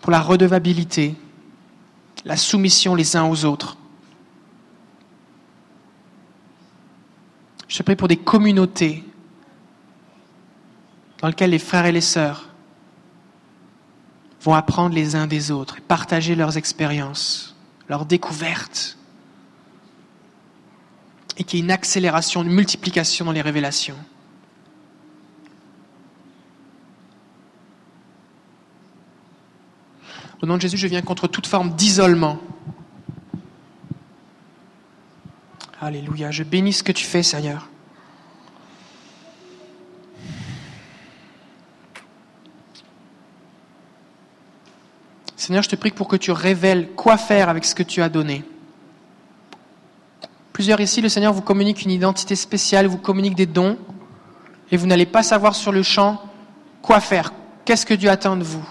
Pour 0.00 0.10
la 0.10 0.20
redevabilité 0.20 1.16
la 2.24 2.36
soumission 2.36 2.94
les 2.94 3.16
uns 3.16 3.24
aux 3.24 3.44
autres. 3.44 3.76
Je 7.68 7.82
prie 7.82 7.96
pour 7.96 8.08
des 8.08 8.16
communautés 8.16 9.04
dans 11.18 11.28
lesquelles 11.28 11.50
les 11.50 11.58
frères 11.58 11.86
et 11.86 11.92
les 11.92 12.00
sœurs 12.00 12.48
vont 14.42 14.54
apprendre 14.54 14.94
les 14.94 15.16
uns 15.16 15.26
des 15.26 15.50
autres, 15.50 15.80
partager 15.80 16.34
leurs 16.34 16.56
expériences, 16.56 17.56
leurs 17.88 18.04
découvertes, 18.04 18.98
et 21.36 21.44
qu'il 21.44 21.58
y 21.58 21.62
ait 21.62 21.64
une 21.64 21.70
accélération, 21.70 22.42
une 22.42 22.52
multiplication 22.52 23.24
dans 23.24 23.32
les 23.32 23.40
révélations. 23.40 23.96
Au 30.42 30.46
nom 30.46 30.56
de 30.56 30.60
Jésus, 30.60 30.76
je 30.76 30.86
viens 30.86 31.02
contre 31.02 31.26
toute 31.26 31.46
forme 31.46 31.70
d'isolement. 31.74 32.38
Alléluia. 35.80 36.30
Je 36.30 36.42
bénis 36.42 36.72
ce 36.72 36.82
que 36.82 36.92
tu 36.92 37.04
fais, 37.04 37.22
Seigneur. 37.22 37.68
Seigneur, 45.36 45.62
je 45.62 45.68
te 45.68 45.76
prie 45.76 45.90
pour 45.90 46.08
que 46.08 46.16
tu 46.16 46.30
révèles 46.30 46.92
quoi 46.92 47.18
faire 47.18 47.50
avec 47.50 47.66
ce 47.66 47.74
que 47.74 47.82
tu 47.82 48.00
as 48.00 48.08
donné. 48.08 48.44
Plusieurs 50.54 50.80
ici, 50.80 51.02
le 51.02 51.10
Seigneur 51.10 51.34
vous 51.34 51.42
communique 51.42 51.82
une 51.82 51.90
identité 51.90 52.34
spéciale, 52.34 52.86
vous 52.86 52.96
communique 52.96 53.34
des 53.34 53.44
dons, 53.44 53.76
et 54.70 54.78
vous 54.78 54.86
n'allez 54.86 55.04
pas 55.04 55.22
savoir 55.22 55.54
sur 55.54 55.70
le 55.70 55.82
champ 55.82 56.22
quoi 56.80 57.00
faire. 57.00 57.32
Qu'est-ce 57.66 57.84
que 57.84 57.92
Dieu 57.92 58.08
attend 58.08 58.36
de 58.36 58.44
vous? 58.44 58.64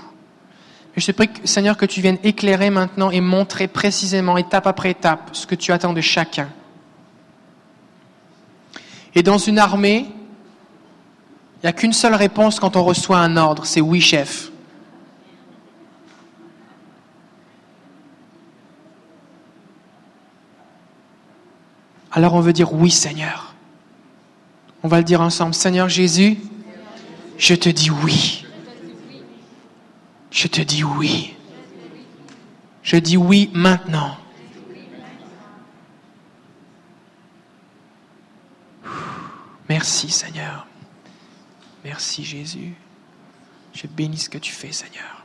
Je 0.95 1.07
te 1.07 1.11
prie, 1.11 1.29
Seigneur, 1.43 1.75
que 1.75 1.85
tu 1.85 2.01
viennes 2.01 2.19
éclairer 2.23 2.69
maintenant 2.69 3.09
et 3.09 3.21
montrer 3.21 3.67
précisément, 3.67 4.37
étape 4.37 4.67
après 4.67 4.91
étape, 4.91 5.29
ce 5.33 5.47
que 5.47 5.55
tu 5.55 5.71
attends 5.71 5.93
de 5.93 6.01
chacun. 6.01 6.49
Et 9.15 9.23
dans 9.23 9.37
une 9.37 9.59
armée, 9.59 10.07
il 11.57 11.65
n'y 11.65 11.69
a 11.69 11.73
qu'une 11.73 11.93
seule 11.93 12.15
réponse 12.15 12.59
quand 12.59 12.75
on 12.75 12.83
reçoit 12.83 13.19
un 13.19 13.37
ordre, 13.37 13.65
c'est 13.65 13.81
oui, 13.81 14.01
chef. 14.01 14.51
Alors 22.11 22.35
on 22.35 22.41
veut 22.41 22.53
dire 22.53 22.73
oui, 22.73 22.91
Seigneur. 22.91 23.55
On 24.83 24.87
va 24.87 24.97
le 24.97 25.03
dire 25.03 25.21
ensemble. 25.21 25.55
Seigneur 25.55 25.89
Jésus, 25.89 26.37
je 27.37 27.55
te 27.55 27.69
dis 27.69 27.89
oui. 27.89 28.42
Je 30.33 30.47
te 30.47 30.61
dis 30.61 30.83
oui. 30.83 31.35
Je 32.81 32.97
dis 32.97 33.17
oui 33.17 33.51
maintenant. 33.53 34.17
Merci 39.69 40.09
Seigneur. 40.09 40.65
Merci 41.85 42.25
Jésus. 42.25 42.73
Je 43.73 43.85
bénis 43.85 44.17
ce 44.17 44.29
que 44.29 44.39
tu 44.39 44.51
fais 44.51 44.71
Seigneur. 44.71 45.23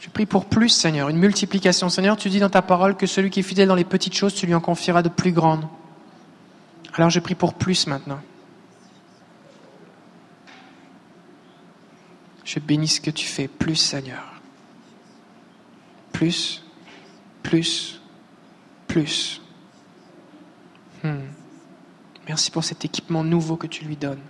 Je 0.00 0.08
prie 0.08 0.26
pour 0.26 0.46
plus 0.46 0.70
Seigneur, 0.70 1.10
une 1.10 1.18
multiplication. 1.18 1.90
Seigneur, 1.90 2.16
tu 2.16 2.30
dis 2.30 2.40
dans 2.40 2.50
ta 2.50 2.62
parole 2.62 2.96
que 2.96 3.06
celui 3.06 3.28
qui 3.28 3.40
est 3.40 3.44
fidèle 3.44 3.68
dans 3.68 3.74
les 3.74 3.84
petites 3.84 4.14
choses, 4.14 4.34
tu 4.34 4.46
lui 4.46 4.54
en 4.54 4.60
confieras 4.60 5.02
de 5.02 5.10
plus 5.10 5.32
grandes. 5.32 5.68
Alors 6.94 7.10
je 7.10 7.20
prie 7.20 7.34
pour 7.34 7.52
plus 7.52 7.86
maintenant. 7.86 8.20
Je 12.44 12.58
bénis 12.58 12.88
ce 12.88 13.00
que 13.00 13.10
tu 13.10 13.26
fais 13.26 13.48
plus, 13.48 13.76
Seigneur. 13.76 14.40
Plus, 16.12 16.62
plus, 17.42 18.00
plus. 18.86 19.40
Hmm. 21.02 21.28
Merci 22.28 22.50
pour 22.50 22.64
cet 22.64 22.84
équipement 22.84 23.24
nouveau 23.24 23.56
que 23.56 23.66
tu 23.66 23.84
lui 23.84 23.96
donnes. 23.96 24.20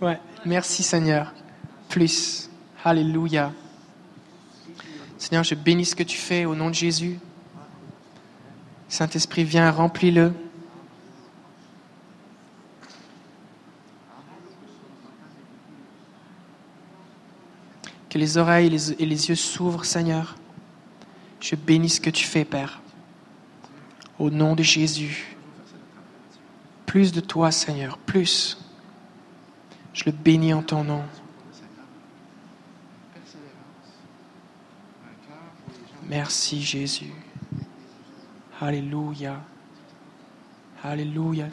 Ouais, 0.00 0.18
merci 0.46 0.82
Seigneur 0.82 1.34
plus. 1.90 2.48
Alléluia. 2.82 3.52
Seigneur, 5.18 5.44
je 5.44 5.54
bénis 5.54 5.84
ce 5.84 5.94
que 5.94 6.02
tu 6.02 6.16
fais 6.16 6.46
au 6.46 6.54
nom 6.54 6.70
de 6.70 6.74
Jésus. 6.74 7.18
Saint-Esprit, 8.88 9.44
viens, 9.44 9.70
remplis-le. 9.70 10.32
Que 18.08 18.18
les 18.18 18.38
oreilles 18.38 18.74
et 18.98 19.06
les 19.06 19.28
yeux 19.28 19.34
s'ouvrent, 19.34 19.84
Seigneur. 19.84 20.36
Je 21.40 21.54
bénis 21.54 21.90
ce 21.90 22.00
que 22.00 22.10
tu 22.10 22.24
fais, 22.24 22.44
Père. 22.44 22.80
Au 24.18 24.30
nom 24.30 24.54
de 24.54 24.62
Jésus. 24.62 25.36
Plus 26.86 27.12
de 27.12 27.20
toi, 27.20 27.50
Seigneur, 27.50 27.98
plus. 27.98 28.58
Je 29.92 30.04
le 30.06 30.12
bénis 30.12 30.54
en 30.54 30.62
ton 30.62 30.82
nom. 30.82 31.02
Merci 36.10 36.60
Jésus. 36.60 37.14
Alléluia. 38.60 39.40
Alléluia. 40.82 41.46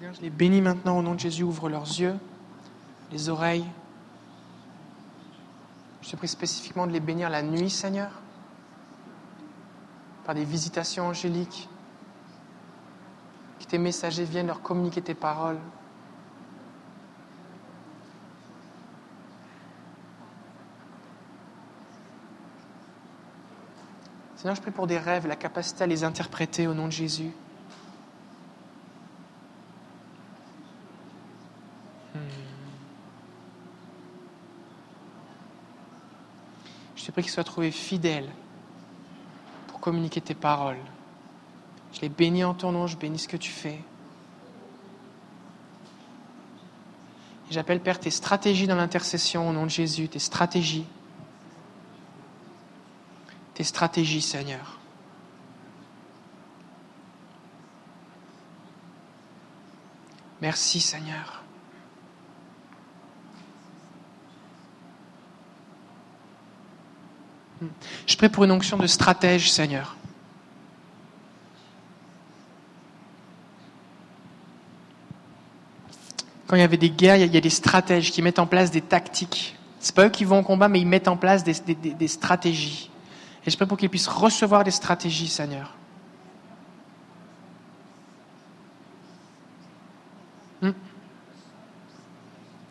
Je 0.00 0.20
les 0.22 0.30
bénis 0.30 0.62
maintenant 0.62 0.98
au 0.98 1.02
nom 1.02 1.14
de 1.14 1.20
Jésus. 1.20 1.42
Ouvre 1.42 1.68
leurs 1.68 1.84
yeux, 1.84 2.16
les 3.10 3.28
oreilles. 3.28 3.66
Je 6.00 6.10
te 6.10 6.16
prie 6.16 6.26
spécifiquement 6.26 6.86
de 6.86 6.92
les 6.92 7.00
bénir 7.00 7.28
la 7.28 7.42
nuit, 7.42 7.68
Seigneur, 7.68 8.10
par 10.24 10.34
des 10.34 10.46
visitations 10.46 11.08
angéliques. 11.08 11.68
Que 13.60 13.66
tes 13.66 13.76
messagers 13.76 14.24
viennent 14.24 14.46
leur 14.46 14.62
communiquer 14.62 15.02
tes 15.02 15.14
paroles. 15.14 15.60
Seigneur, 24.42 24.56
je 24.56 24.60
prie 24.60 24.72
pour 24.72 24.88
des 24.88 24.98
rêves, 24.98 25.28
la 25.28 25.36
capacité 25.36 25.84
à 25.84 25.86
les 25.86 26.02
interpréter 26.02 26.66
au 26.66 26.74
nom 26.74 26.86
de 26.86 26.90
Jésus. 26.90 27.30
Hmm. 32.12 32.18
Je 36.96 37.04
te 37.04 37.12
prie 37.12 37.22
qu'ils 37.22 37.30
soient 37.30 37.44
trouvés 37.44 37.70
fidèles 37.70 38.28
pour 39.68 39.78
communiquer 39.78 40.20
tes 40.20 40.34
paroles. 40.34 40.82
Je 41.92 42.00
les 42.00 42.08
bénis 42.08 42.42
en 42.42 42.54
ton 42.54 42.72
nom, 42.72 42.88
je 42.88 42.96
bénis 42.96 43.20
ce 43.20 43.28
que 43.28 43.36
tu 43.36 43.52
fais. 43.52 43.78
J'appelle, 47.48 47.78
Père, 47.78 48.00
tes 48.00 48.10
stratégies 48.10 48.66
dans 48.66 48.74
l'intercession 48.74 49.48
au 49.48 49.52
nom 49.52 49.66
de 49.66 49.70
Jésus, 49.70 50.08
tes 50.08 50.18
stratégies 50.18 50.88
tes 53.54 53.64
stratégies, 53.64 54.22
Seigneur. 54.22 54.78
Merci, 60.40 60.80
Seigneur. 60.80 61.42
Je 68.06 68.16
prie 68.16 68.28
pour 68.28 68.42
une 68.42 68.50
onction 68.50 68.76
de 68.76 68.88
stratège, 68.88 69.52
Seigneur. 69.52 69.96
Quand 76.48 76.56
il 76.56 76.60
y 76.60 76.64
avait 76.64 76.76
des 76.76 76.90
guerres, 76.90 77.16
il 77.16 77.32
y 77.32 77.36
a 77.36 77.40
des 77.40 77.50
stratèges 77.50 78.10
qui 78.10 78.20
mettent 78.20 78.40
en 78.40 78.46
place 78.46 78.70
des 78.70 78.82
tactiques 78.82 79.56
C'est 79.78 79.94
pas 79.94 80.06
eux 80.06 80.10
qui 80.10 80.24
vont 80.24 80.40
au 80.40 80.42
combat, 80.42 80.68
mais 80.68 80.80
ils 80.80 80.86
mettent 80.86 81.08
en 81.08 81.16
place 81.16 81.44
des 81.44 82.08
stratégies. 82.08 82.90
Et 83.46 83.50
je 83.50 83.56
prie 83.56 83.66
pour 83.66 83.76
qu'ils 83.76 83.90
puissent 83.90 84.08
recevoir 84.08 84.62
des 84.64 84.70
stratégies, 84.70 85.28
Seigneur. 85.28 85.74
Hmm. 90.60 90.70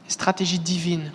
Des 0.05 0.09
stratégies 0.09 0.59
divines. 0.59 1.11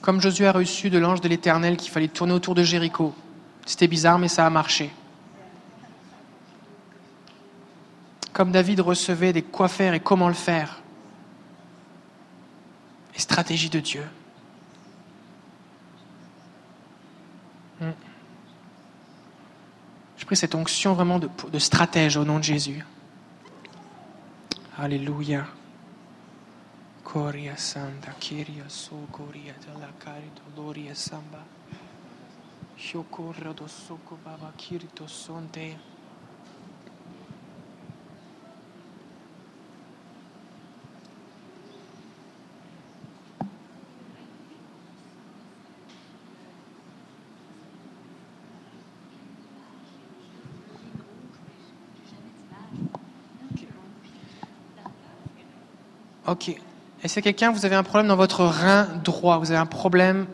Comme 0.00 0.20
Josué 0.20 0.48
a 0.48 0.52
reçu 0.52 0.90
de 0.90 0.98
l'ange 0.98 1.20
de 1.20 1.28
l'Éternel 1.28 1.76
qu'il 1.76 1.92
fallait 1.92 2.08
tourner 2.08 2.32
autour 2.32 2.56
de 2.56 2.64
Jéricho. 2.64 3.14
C'était 3.64 3.86
bizarre, 3.86 4.18
mais 4.18 4.26
ça 4.26 4.44
a 4.44 4.50
marché. 4.50 4.90
Comme 8.32 8.50
David 8.50 8.80
recevait 8.80 9.32
des 9.32 9.42
quoi 9.42 9.68
faire 9.68 9.94
et 9.94 10.00
comment 10.00 10.26
le 10.26 10.34
faire. 10.34 10.80
Les 13.14 13.20
stratégies 13.20 13.70
de 13.70 13.78
Dieu. 13.78 14.02
Je 20.22 20.24
prie 20.24 20.36
cette 20.36 20.54
onction 20.54 20.94
vraiment 20.94 21.18
de, 21.18 21.28
de 21.52 21.58
stratège 21.58 22.16
au 22.16 22.24
nom 22.24 22.38
de 22.38 22.44
Jésus. 22.44 22.84
Alléluia. 24.78 25.48
Coria 27.02 27.56
Santa, 27.56 28.12
Kyria 28.20 28.68
so 28.68 28.94
Coria 29.10 29.52
de 29.54 29.80
la 29.80 29.88
Cari 29.98 30.30
Doloria 30.54 30.94
Samba. 30.94 31.42
Shokorra 32.78 33.52
do 33.52 33.66
Soko 33.66 34.16
Baba 34.24 34.52
Kirito 34.56 35.08
Sonte. 35.08 35.76
Ok. 56.26 56.54
Est-ce 57.02 57.16
que 57.16 57.20
quelqu'un, 57.20 57.50
vous 57.50 57.64
avez 57.64 57.74
un 57.74 57.82
problème 57.82 58.06
dans 58.06 58.16
votre 58.16 58.44
rein 58.44 58.86
droit 59.02 59.38
Vous 59.38 59.50
avez 59.50 59.58
un 59.58 59.66
problème, 59.66 60.26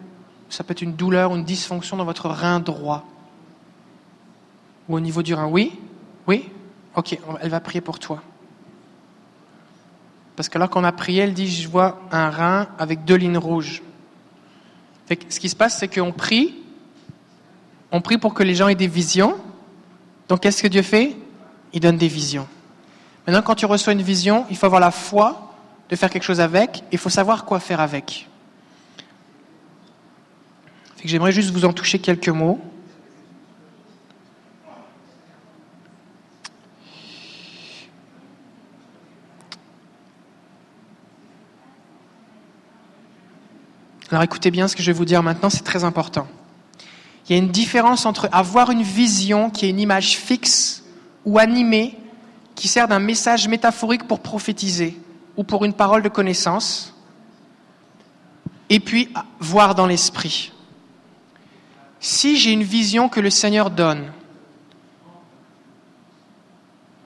ça 0.50 0.64
peut 0.64 0.72
être 0.72 0.82
une 0.82 0.94
douleur 0.94 1.32
ou 1.32 1.36
une 1.36 1.44
dysfonction 1.44 1.96
dans 1.96 2.04
votre 2.04 2.28
rein 2.28 2.60
droit 2.60 3.06
Ou 4.88 4.96
au 4.96 5.00
niveau 5.00 5.22
du 5.22 5.32
rein 5.32 5.46
Oui? 5.46 5.72
Oui? 6.26 6.50
Ok, 6.94 7.18
elle 7.40 7.50
va 7.50 7.60
prier 7.60 7.80
pour 7.80 7.98
toi. 7.98 8.22
Parce 10.36 10.48
que 10.48 10.58
alors 10.58 10.68
qu'on 10.68 10.84
a 10.84 10.92
prié, 10.92 11.22
elle 11.22 11.32
dit, 11.32 11.50
je 11.50 11.68
vois 11.68 12.00
un 12.12 12.28
rein 12.30 12.68
avec 12.78 13.04
deux 13.04 13.16
lignes 13.16 13.38
rouges. 13.38 13.82
Ce 15.08 15.40
qui 15.40 15.48
se 15.48 15.56
passe, 15.56 15.78
c'est 15.78 15.88
qu'on 15.88 16.12
prie, 16.12 16.54
on 17.90 18.02
prie 18.02 18.18
pour 18.18 18.34
que 18.34 18.42
les 18.42 18.54
gens 18.54 18.68
aient 18.68 18.74
des 18.74 18.88
visions. 18.88 19.36
Donc 20.28 20.40
qu'est-ce 20.40 20.62
que 20.62 20.68
Dieu 20.68 20.82
fait? 20.82 21.16
Il 21.72 21.80
donne 21.80 21.96
des 21.96 22.08
visions. 22.08 22.46
Maintenant, 23.26 23.42
quand 23.42 23.54
tu 23.54 23.64
reçois 23.64 23.94
une 23.94 24.02
vision, 24.02 24.44
il 24.50 24.56
faut 24.56 24.66
avoir 24.66 24.80
la 24.80 24.90
foi 24.90 25.47
de 25.88 25.96
faire 25.96 26.10
quelque 26.10 26.22
chose 26.22 26.40
avec, 26.40 26.84
il 26.92 26.98
faut 26.98 27.08
savoir 27.08 27.44
quoi 27.44 27.60
faire 27.60 27.80
avec. 27.80 28.28
J'aimerais 31.04 31.32
juste 31.32 31.50
vous 31.50 31.64
en 31.64 31.72
toucher 31.72 31.98
quelques 31.98 32.28
mots. 32.28 32.60
Alors 44.10 44.22
écoutez 44.22 44.50
bien 44.50 44.68
ce 44.68 44.74
que 44.74 44.82
je 44.82 44.90
vais 44.90 44.96
vous 44.96 45.04
dire 45.04 45.22
maintenant, 45.22 45.50
c'est 45.50 45.64
très 45.64 45.84
important. 45.84 46.26
Il 47.28 47.36
y 47.36 47.38
a 47.38 47.42
une 47.42 47.50
différence 47.50 48.06
entre 48.06 48.28
avoir 48.32 48.70
une 48.70 48.82
vision 48.82 49.50
qui 49.50 49.66
est 49.66 49.70
une 49.70 49.80
image 49.80 50.16
fixe 50.16 50.82
ou 51.26 51.38
animée 51.38 51.96
qui 52.54 52.68
sert 52.68 52.88
d'un 52.88 52.98
message 52.98 53.46
métaphorique 53.48 54.08
pour 54.08 54.20
prophétiser 54.20 54.98
ou 55.38 55.44
pour 55.44 55.64
une 55.64 55.72
parole 55.72 56.02
de 56.02 56.08
connaissance, 56.08 56.92
et 58.68 58.80
puis 58.80 59.08
voir 59.38 59.76
dans 59.76 59.86
l'esprit. 59.86 60.52
Si 62.00 62.36
j'ai 62.36 62.50
une 62.50 62.64
vision 62.64 63.08
que 63.08 63.20
le 63.20 63.30
Seigneur 63.30 63.70
donne, 63.70 64.12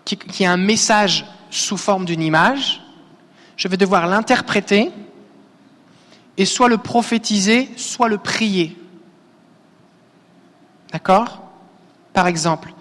qui, 0.07 0.17
qui 0.17 0.45
est 0.45 0.47
un 0.47 0.57
message 0.57 1.27
sous 1.51 1.77
forme 1.77 2.07
d'une 2.07 2.23
image, 2.23 2.83
je 3.57 3.69
vais 3.69 3.77
devoir 3.77 4.07
l'interpréter 4.07 4.91
et 6.39 6.47
soit 6.47 6.71
le 6.71 6.79
prophétiser, 6.79 7.71
soit 7.77 8.09
le 8.09 8.17
prier. 8.17 8.79
D'accord? 10.91 11.43
Par 12.15 12.27
exemple, 12.27 12.73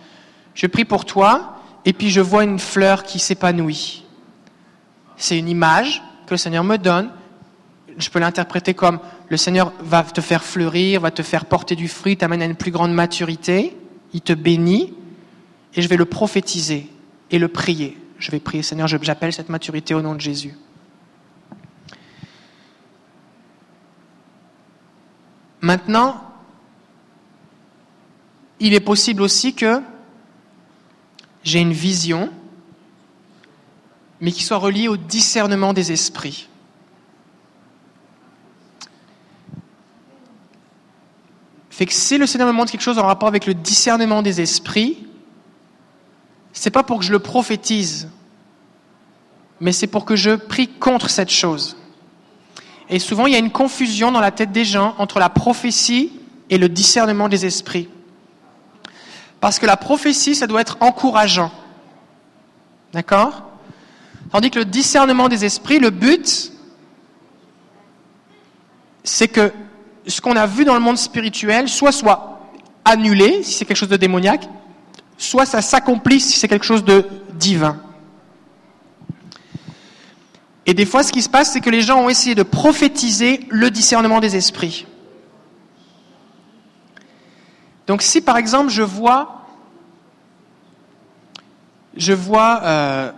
je 0.54 0.66
prie 0.66 0.86
pour 0.86 1.04
toi 1.04 1.58
et 1.84 1.92
puis 1.92 2.10
je 2.10 2.22
vois 2.22 2.46
une 2.46 2.58
fleur 2.58 3.04
qui 3.04 3.20
s'épanouit. 3.20 4.01
C'est 5.22 5.38
une 5.38 5.50
image 5.50 6.02
que 6.26 6.32
le 6.32 6.38
Seigneur 6.38 6.64
me 6.64 6.78
donne. 6.78 7.12
Je 7.96 8.10
peux 8.10 8.18
l'interpréter 8.18 8.74
comme 8.74 9.00
le 9.30 9.38
Seigneur 9.38 9.72
va 9.80 10.02
te 10.02 10.20
faire 10.20 10.44
fleurir, 10.44 11.00
va 11.00 11.12
te 11.12 11.22
faire 11.22 11.46
porter 11.46 11.76
du 11.76 11.88
fruit, 11.88 12.18
t'amène 12.18 12.42
à 12.42 12.46
une 12.46 12.56
plus 12.56 12.72
grande 12.72 12.92
maturité, 12.92 13.78
il 14.14 14.22
te 14.22 14.34
bénit, 14.34 14.96
et 15.76 15.84
je 15.84 15.88
vais 15.88 15.96
le 15.96 16.06
prophétiser 16.06 16.90
et 17.30 17.38
le 17.38 17.50
prier. 17.50 18.00
Je 18.18 18.32
vais 18.32 18.40
prier, 18.40 18.64
Seigneur, 18.64 18.88
j'appelle 18.88 19.32
cette 19.32 19.50
maturité 19.50 19.94
au 19.94 20.02
nom 20.02 20.16
de 20.16 20.22
Jésus. 20.22 20.56
Maintenant, 25.62 26.20
il 28.60 28.74
est 28.74 28.80
possible 28.80 29.22
aussi 29.22 29.54
que 29.54 29.84
j'ai 31.44 31.60
une 31.60 31.74
vision, 31.74 32.32
mais 34.22 34.32
qui 34.32 34.44
soit 34.44 34.58
reliée 34.58 34.88
au 34.88 34.98
discernement 34.98 35.74
des 35.74 35.92
esprits. 35.92 36.48
Fait 41.72 41.88
que 41.88 41.94
si 41.94 42.20
le 42.20 42.28
Seigneur 42.28 42.48
me 42.48 42.54
montre 42.54 42.72
quelque 42.72 42.82
chose 42.82 43.00
en 43.00 43.08
rapport 43.08 43.28
avec 43.28 43.48
le 43.48 43.56
discernement 43.56 44.22
des 44.22 44.40
esprits, 44.40 45.08
c'est 46.54 46.70
pas 46.70 46.84
pour 46.84 47.00
que 47.00 47.06
je 47.06 47.12
le 47.12 47.20
prophétise, 47.20 48.10
mais 49.60 49.72
c'est 49.72 49.88
pour 49.88 50.06
que 50.06 50.16
je 50.16 50.36
prie 50.36 50.68
contre 50.68 51.10
cette 51.10 51.32
chose. 51.32 51.76
Et 52.90 53.00
souvent, 53.00 53.26
il 53.26 53.34
y 53.34 53.36
a 53.36 53.40
une 53.40 53.52
confusion 53.52 54.12
dans 54.12 54.20
la 54.20 54.32
tête 54.32 54.52
des 54.52 54.66
gens 54.66 54.94
entre 55.00 55.18
la 55.18 55.30
prophétie 55.30 56.12
et 56.50 56.58
le 56.58 56.70
discernement 56.70 57.30
des 57.30 57.46
esprits. 57.46 57.90
Parce 59.40 59.58
que 59.58 59.66
la 59.66 59.78
prophétie, 59.78 60.36
ça 60.36 60.46
doit 60.46 60.62
être 60.62 60.78
encourageant. 60.82 61.52
D'accord? 62.94 63.51
Tandis 64.32 64.50
que 64.50 64.60
le 64.60 64.66
discernement 64.66 65.28
des 65.28 65.44
esprits, 65.44 65.80
le 65.80 65.90
but, 65.90 66.52
c'est 69.04 69.28
que 69.28 69.52
ce 70.08 70.22
qu'on 70.22 70.36
a 70.36 70.48
vu 70.48 70.66
dans 70.66 70.74
le 70.74 70.80
monde 70.80 70.98
spirituel 70.98 71.68
soit 71.68 71.92
soit 71.92 72.40
annulé, 72.86 73.44
si 73.44 73.54
c'est 73.54 73.66
quelque 73.66 73.78
chose 73.78 73.90
de 73.90 73.98
démoniaque, 73.98 74.48
soit 75.18 75.46
ça 75.46 75.62
s'accomplisse, 75.62 76.28
si 76.28 76.40
c'est 76.40 76.48
quelque 76.48 76.66
chose 76.66 76.84
de 76.84 77.06
divin. 77.34 77.78
Et 80.66 80.74
des 80.74 80.86
fois, 80.86 81.04
ce 81.04 81.12
qui 81.12 81.22
se 81.22 81.30
passe, 81.30 81.52
c'est 81.52 81.62
que 81.62 81.70
les 81.70 81.82
gens 81.82 82.00
ont 82.00 82.10
essayé 82.10 82.36
de 82.36 82.44
prophétiser 82.44 83.46
le 83.50 83.70
discernement 83.70 84.20
des 84.20 84.36
esprits. 84.36 84.86
Donc, 87.88 88.02
si 88.02 88.22
par 88.22 88.38
exemple, 88.38 88.70
je 88.70 88.84
vois, 88.84 89.44
je 91.98 92.14
vois, 92.14 92.62
euh, 92.64 93.12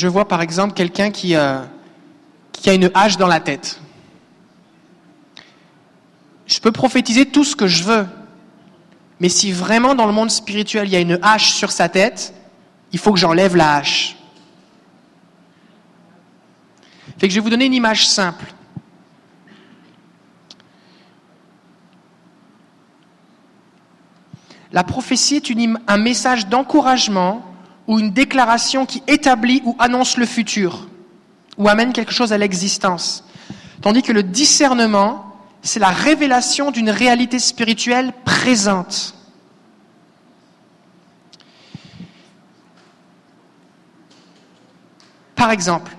je 0.00 0.08
vois 0.08 0.26
par 0.26 0.40
exemple 0.40 0.72
quelqu'un 0.72 1.10
qui, 1.10 1.36
euh, 1.36 1.62
qui 2.52 2.70
a 2.70 2.72
une 2.72 2.90
hache 2.94 3.18
dans 3.18 3.26
la 3.26 3.38
tête. 3.38 3.78
Je 6.46 6.58
peux 6.58 6.72
prophétiser 6.72 7.26
tout 7.26 7.44
ce 7.44 7.54
que 7.54 7.66
je 7.66 7.84
veux, 7.84 8.06
mais 9.20 9.28
si 9.28 9.52
vraiment 9.52 9.94
dans 9.94 10.06
le 10.06 10.12
monde 10.12 10.30
spirituel 10.30 10.88
il 10.88 10.92
y 10.92 10.96
a 10.96 11.00
une 11.00 11.18
hache 11.20 11.50
sur 11.50 11.70
sa 11.70 11.90
tête, 11.90 12.32
il 12.92 12.98
faut 12.98 13.12
que 13.12 13.18
j'enlève 13.18 13.56
la 13.56 13.74
hache. 13.74 14.16
Fait 17.18 17.28
que 17.28 17.34
je 17.34 17.38
vais 17.38 17.44
vous 17.44 17.50
donner 17.50 17.66
une 17.66 17.74
image 17.74 18.08
simple. 18.08 18.54
La 24.72 24.82
prophétie 24.82 25.36
est 25.36 25.50
un 25.88 25.98
message 25.98 26.46
d'encouragement 26.46 27.49
ou 27.90 27.98
une 27.98 28.12
déclaration 28.12 28.86
qui 28.86 29.02
établit 29.08 29.62
ou 29.64 29.74
annonce 29.80 30.16
le 30.16 30.24
futur 30.24 30.86
ou 31.58 31.68
amène 31.68 31.92
quelque 31.92 32.12
chose 32.12 32.32
à 32.32 32.38
l'existence. 32.38 33.24
Tandis 33.82 34.02
que 34.02 34.12
le 34.12 34.22
discernement, 34.22 35.34
c'est 35.62 35.80
la 35.80 35.88
révélation 35.88 36.70
d'une 36.70 36.88
réalité 36.88 37.40
spirituelle 37.40 38.12
présente. 38.24 39.16
Par 45.34 45.50
exemple, 45.50 45.96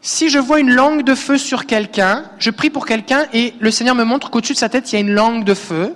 si 0.00 0.30
je 0.30 0.40
vois 0.40 0.58
une 0.58 0.72
langue 0.72 1.04
de 1.04 1.14
feu 1.14 1.38
sur 1.38 1.66
quelqu'un, 1.66 2.24
je 2.40 2.50
prie 2.50 2.70
pour 2.70 2.86
quelqu'un 2.86 3.26
et 3.32 3.54
le 3.60 3.70
Seigneur 3.70 3.94
me 3.94 4.04
montre 4.04 4.30
qu'au-dessus 4.30 4.54
de 4.54 4.58
sa 4.58 4.68
tête, 4.68 4.90
il 4.90 4.96
y 4.96 4.98
a 4.98 5.00
une 5.00 5.14
langue 5.14 5.44
de 5.44 5.54
feu. 5.54 5.94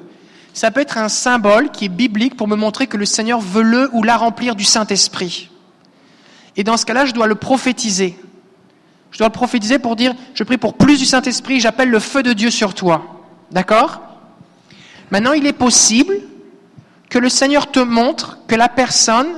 Ça 0.58 0.72
peut 0.72 0.80
être 0.80 0.98
un 0.98 1.08
symbole 1.08 1.70
qui 1.70 1.84
est 1.84 1.88
biblique 1.88 2.36
pour 2.36 2.48
me 2.48 2.56
montrer 2.56 2.88
que 2.88 2.96
le 2.96 3.06
Seigneur 3.06 3.40
veut 3.40 3.62
le 3.62 3.88
ou 3.92 4.02
la 4.02 4.16
remplir 4.16 4.56
du 4.56 4.64
Saint-Esprit. 4.64 5.50
Et 6.56 6.64
dans 6.64 6.76
ce 6.76 6.84
cas-là, 6.84 7.06
je 7.06 7.12
dois 7.12 7.28
le 7.28 7.36
prophétiser. 7.36 8.18
Je 9.12 9.18
dois 9.18 9.28
le 9.28 9.32
prophétiser 9.32 9.78
pour 9.78 9.94
dire, 9.94 10.16
je 10.34 10.42
prie 10.42 10.58
pour 10.58 10.74
plus 10.74 10.98
du 10.98 11.04
Saint-Esprit, 11.04 11.60
j'appelle 11.60 11.90
le 11.90 12.00
feu 12.00 12.24
de 12.24 12.32
Dieu 12.32 12.50
sur 12.50 12.74
toi. 12.74 13.22
D'accord? 13.52 14.00
Maintenant, 15.12 15.32
il 15.32 15.46
est 15.46 15.52
possible 15.52 16.16
que 17.08 17.20
le 17.20 17.28
Seigneur 17.28 17.70
te 17.70 17.78
montre 17.78 18.40
que 18.48 18.56
la 18.56 18.68
personne, 18.68 19.28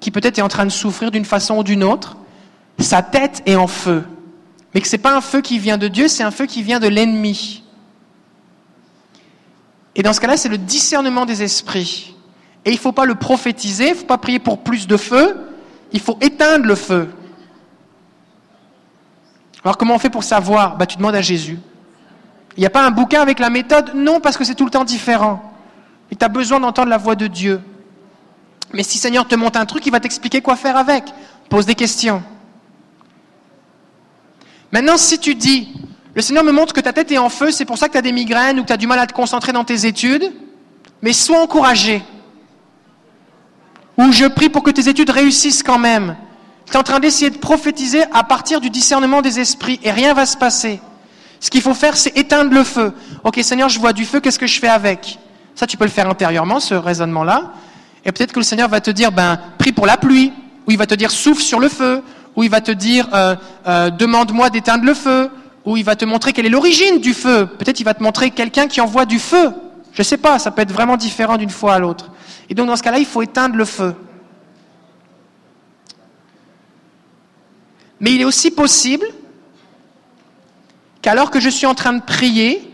qui 0.00 0.10
peut-être 0.10 0.40
est 0.40 0.42
en 0.42 0.48
train 0.48 0.66
de 0.66 0.70
souffrir 0.70 1.12
d'une 1.12 1.24
façon 1.24 1.58
ou 1.58 1.62
d'une 1.62 1.84
autre, 1.84 2.16
sa 2.80 3.00
tête 3.00 3.44
est 3.46 3.54
en 3.54 3.68
feu 3.68 4.02
mais 4.74 4.80
que 4.80 4.88
ce 4.88 4.96
n'est 4.96 5.02
pas 5.02 5.16
un 5.16 5.20
feu 5.20 5.40
qui 5.40 5.60
vient 5.60 5.78
de 5.78 5.86
Dieu, 5.86 6.08
c'est 6.08 6.24
un 6.24 6.32
feu 6.32 6.46
qui 6.46 6.62
vient 6.62 6.80
de 6.80 6.88
l'ennemi. 6.88 7.63
Et 9.96 10.02
dans 10.02 10.12
ce 10.12 10.20
cas-là, 10.20 10.36
c'est 10.36 10.48
le 10.48 10.58
discernement 10.58 11.24
des 11.24 11.42
esprits. 11.42 12.14
Et 12.64 12.70
il 12.70 12.74
ne 12.74 12.80
faut 12.80 12.92
pas 12.92 13.04
le 13.04 13.14
prophétiser, 13.14 13.88
il 13.88 13.90
ne 13.90 13.96
faut 13.96 14.06
pas 14.06 14.18
prier 14.18 14.38
pour 14.38 14.58
plus 14.58 14.86
de 14.86 14.96
feu, 14.96 15.36
il 15.92 16.00
faut 16.00 16.18
éteindre 16.20 16.66
le 16.66 16.74
feu. 16.74 17.10
Alors 19.62 19.76
comment 19.78 19.94
on 19.94 19.98
fait 19.98 20.10
pour 20.10 20.24
savoir? 20.24 20.76
Bah, 20.76 20.86
Tu 20.86 20.96
demandes 20.96 21.14
à 21.14 21.22
Jésus. 21.22 21.58
Il 22.56 22.60
n'y 22.60 22.66
a 22.66 22.70
pas 22.70 22.84
un 22.84 22.90
bouquin 22.90 23.20
avec 23.20 23.38
la 23.38 23.50
méthode? 23.50 23.92
Non, 23.94 24.20
parce 24.20 24.36
que 24.36 24.44
c'est 24.44 24.54
tout 24.54 24.64
le 24.64 24.70
temps 24.70 24.84
différent. 24.84 25.52
Et 26.10 26.16
tu 26.16 26.24
as 26.24 26.28
besoin 26.28 26.60
d'entendre 26.60 26.88
la 26.88 26.98
voix 26.98 27.16
de 27.16 27.26
Dieu. 27.26 27.60
Mais 28.72 28.82
si 28.82 28.98
Seigneur 28.98 29.26
te 29.26 29.34
montre 29.34 29.58
un 29.58 29.66
truc, 29.66 29.86
il 29.86 29.92
va 29.92 30.00
t'expliquer 30.00 30.40
quoi 30.40 30.56
faire 30.56 30.76
avec. 30.76 31.04
Pose 31.48 31.66
des 31.66 31.74
questions. 31.74 32.22
Maintenant, 34.72 34.96
si 34.96 35.18
tu 35.18 35.34
dis, 35.34 35.72
le 36.14 36.22
Seigneur 36.22 36.44
me 36.44 36.52
montre 36.52 36.72
que 36.72 36.80
ta 36.80 36.92
tête 36.92 37.10
est 37.10 37.18
en 37.18 37.28
feu, 37.28 37.50
c'est 37.50 37.64
pour 37.64 37.78
ça 37.78 37.88
que 37.88 37.92
tu 37.92 37.98
as 37.98 38.02
des 38.02 38.12
migraines 38.12 38.58
ou 38.58 38.62
que 38.62 38.68
tu 38.68 38.72
as 38.72 38.76
du 38.76 38.86
mal 38.86 38.98
à 38.98 39.06
te 39.06 39.12
concentrer 39.12 39.52
dans 39.52 39.64
tes 39.64 39.86
études, 39.86 40.32
mais 41.02 41.12
sois 41.12 41.42
encouragé. 41.42 42.02
Ou 43.98 44.12
je 44.12 44.26
prie 44.26 44.48
pour 44.48 44.62
que 44.62 44.70
tes 44.70 44.88
études 44.88 45.10
réussissent 45.10 45.62
quand 45.62 45.78
même. 45.78 46.16
Tu 46.66 46.72
es 46.72 46.76
en 46.76 46.82
train 46.82 47.00
d'essayer 47.00 47.30
de 47.30 47.38
prophétiser 47.38 48.04
à 48.12 48.22
partir 48.24 48.60
du 48.60 48.70
discernement 48.70 49.22
des 49.22 49.40
esprits 49.40 49.80
et 49.82 49.90
rien 49.90 50.14
va 50.14 50.24
se 50.26 50.36
passer. 50.36 50.80
Ce 51.40 51.50
qu'il 51.50 51.60
faut 51.60 51.74
faire, 51.74 51.96
c'est 51.96 52.16
éteindre 52.16 52.54
le 52.54 52.64
feu. 52.64 52.94
Ok, 53.22 53.40
Seigneur, 53.42 53.68
je 53.68 53.78
vois 53.78 53.92
du 53.92 54.04
feu, 54.04 54.20
qu'est-ce 54.20 54.38
que 54.38 54.46
je 54.46 54.58
fais 54.58 54.68
avec? 54.68 55.18
Ça, 55.54 55.66
tu 55.66 55.76
peux 55.76 55.84
le 55.84 55.90
faire 55.90 56.08
intérieurement, 56.08 56.58
ce 56.58 56.74
raisonnement-là. 56.74 57.52
Et 58.04 58.12
peut-être 58.12 58.32
que 58.32 58.40
le 58.40 58.44
Seigneur 58.44 58.68
va 58.68 58.80
te 58.80 58.90
dire, 58.90 59.12
ben, 59.12 59.38
prie 59.58 59.72
pour 59.72 59.86
la 59.86 59.96
pluie, 59.96 60.32
ou 60.66 60.70
il 60.70 60.78
va 60.78 60.86
te 60.86 60.94
dire, 60.94 61.10
souffle 61.10 61.42
sur 61.42 61.60
le 61.60 61.68
feu, 61.68 62.02
où 62.34 62.42
il 62.42 62.50
va 62.50 62.60
te 62.60 62.72
dire 62.72 63.08
euh, 63.12 63.36
euh, 63.66 63.90
demande-moi 63.90 64.50
d'éteindre 64.50 64.84
le 64.84 64.94
feu, 64.94 65.30
où 65.64 65.76
il 65.76 65.84
va 65.84 65.96
te 65.96 66.04
montrer 66.04 66.32
quelle 66.32 66.46
est 66.46 66.50
l'origine 66.50 66.98
du 67.00 67.14
feu. 67.14 67.46
Peut-être 67.46 67.80
il 67.80 67.84
va 67.84 67.94
te 67.94 68.02
montrer 68.02 68.30
quelqu'un 68.30 68.68
qui 68.68 68.80
envoie 68.80 69.06
du 69.06 69.18
feu. 69.18 69.52
Je 69.92 70.00
ne 70.00 70.04
sais 70.04 70.16
pas, 70.16 70.38
ça 70.38 70.50
peut 70.50 70.62
être 70.62 70.72
vraiment 70.72 70.96
différent 70.96 71.36
d'une 71.36 71.50
fois 71.50 71.74
à 71.74 71.78
l'autre. 71.78 72.10
Et 72.50 72.54
donc 72.54 72.66
dans 72.66 72.76
ce 72.76 72.82
cas-là, 72.82 72.98
il 72.98 73.06
faut 73.06 73.22
éteindre 73.22 73.56
le 73.56 73.64
feu. 73.64 73.94
Mais 78.00 78.12
il 78.12 78.20
est 78.20 78.24
aussi 78.24 78.50
possible 78.50 79.06
qu'alors 81.00 81.30
que 81.30 81.40
je 81.40 81.48
suis 81.48 81.66
en 81.66 81.74
train 81.74 81.92
de 81.92 82.02
prier, 82.02 82.70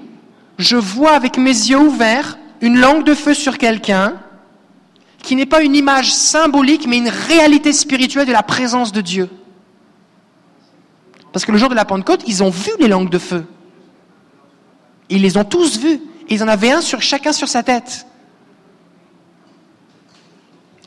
je 0.58 0.76
vois 0.76 1.12
avec 1.12 1.36
mes 1.36 1.50
yeux 1.50 1.78
ouverts 1.78 2.38
une 2.60 2.78
langue 2.78 3.04
de 3.04 3.14
feu 3.14 3.34
sur 3.34 3.58
quelqu'un 3.58 4.14
qui 5.22 5.36
n'est 5.36 5.46
pas 5.46 5.62
une 5.62 5.76
image 5.76 6.12
symbolique, 6.12 6.86
mais 6.86 6.98
une 6.98 7.08
réalité 7.08 7.72
spirituelle 7.72 8.26
de 8.26 8.32
la 8.32 8.42
présence 8.42 8.92
de 8.92 9.00
Dieu. 9.00 9.28
Parce 11.32 11.44
que 11.44 11.52
le 11.52 11.58
jour 11.58 11.68
de 11.68 11.74
la 11.74 11.84
Pentecôte, 11.84 12.22
ils 12.26 12.42
ont 12.42 12.50
vu 12.50 12.72
les 12.78 12.88
langues 12.88 13.10
de 13.10 13.18
feu. 13.18 13.46
Ils 15.08 15.22
les 15.22 15.36
ont 15.36 15.44
tous 15.44 15.78
vues. 15.78 16.00
Ils 16.28 16.42
en 16.42 16.48
avaient 16.48 16.70
un 16.70 16.80
sur 16.80 17.02
chacun 17.02 17.32
sur 17.32 17.48
sa 17.48 17.62
tête. 17.62 18.06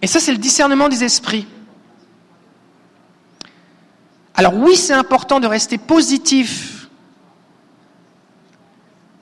Et 0.01 0.07
ça, 0.07 0.19
c'est 0.19 0.31
le 0.31 0.37
discernement 0.37 0.89
des 0.89 1.03
esprits. 1.03 1.47
Alors 4.35 4.55
oui, 4.55 4.75
c'est 4.75 4.93
important 4.93 5.39
de 5.39 5.47
rester 5.47 5.77
positif 5.77 6.89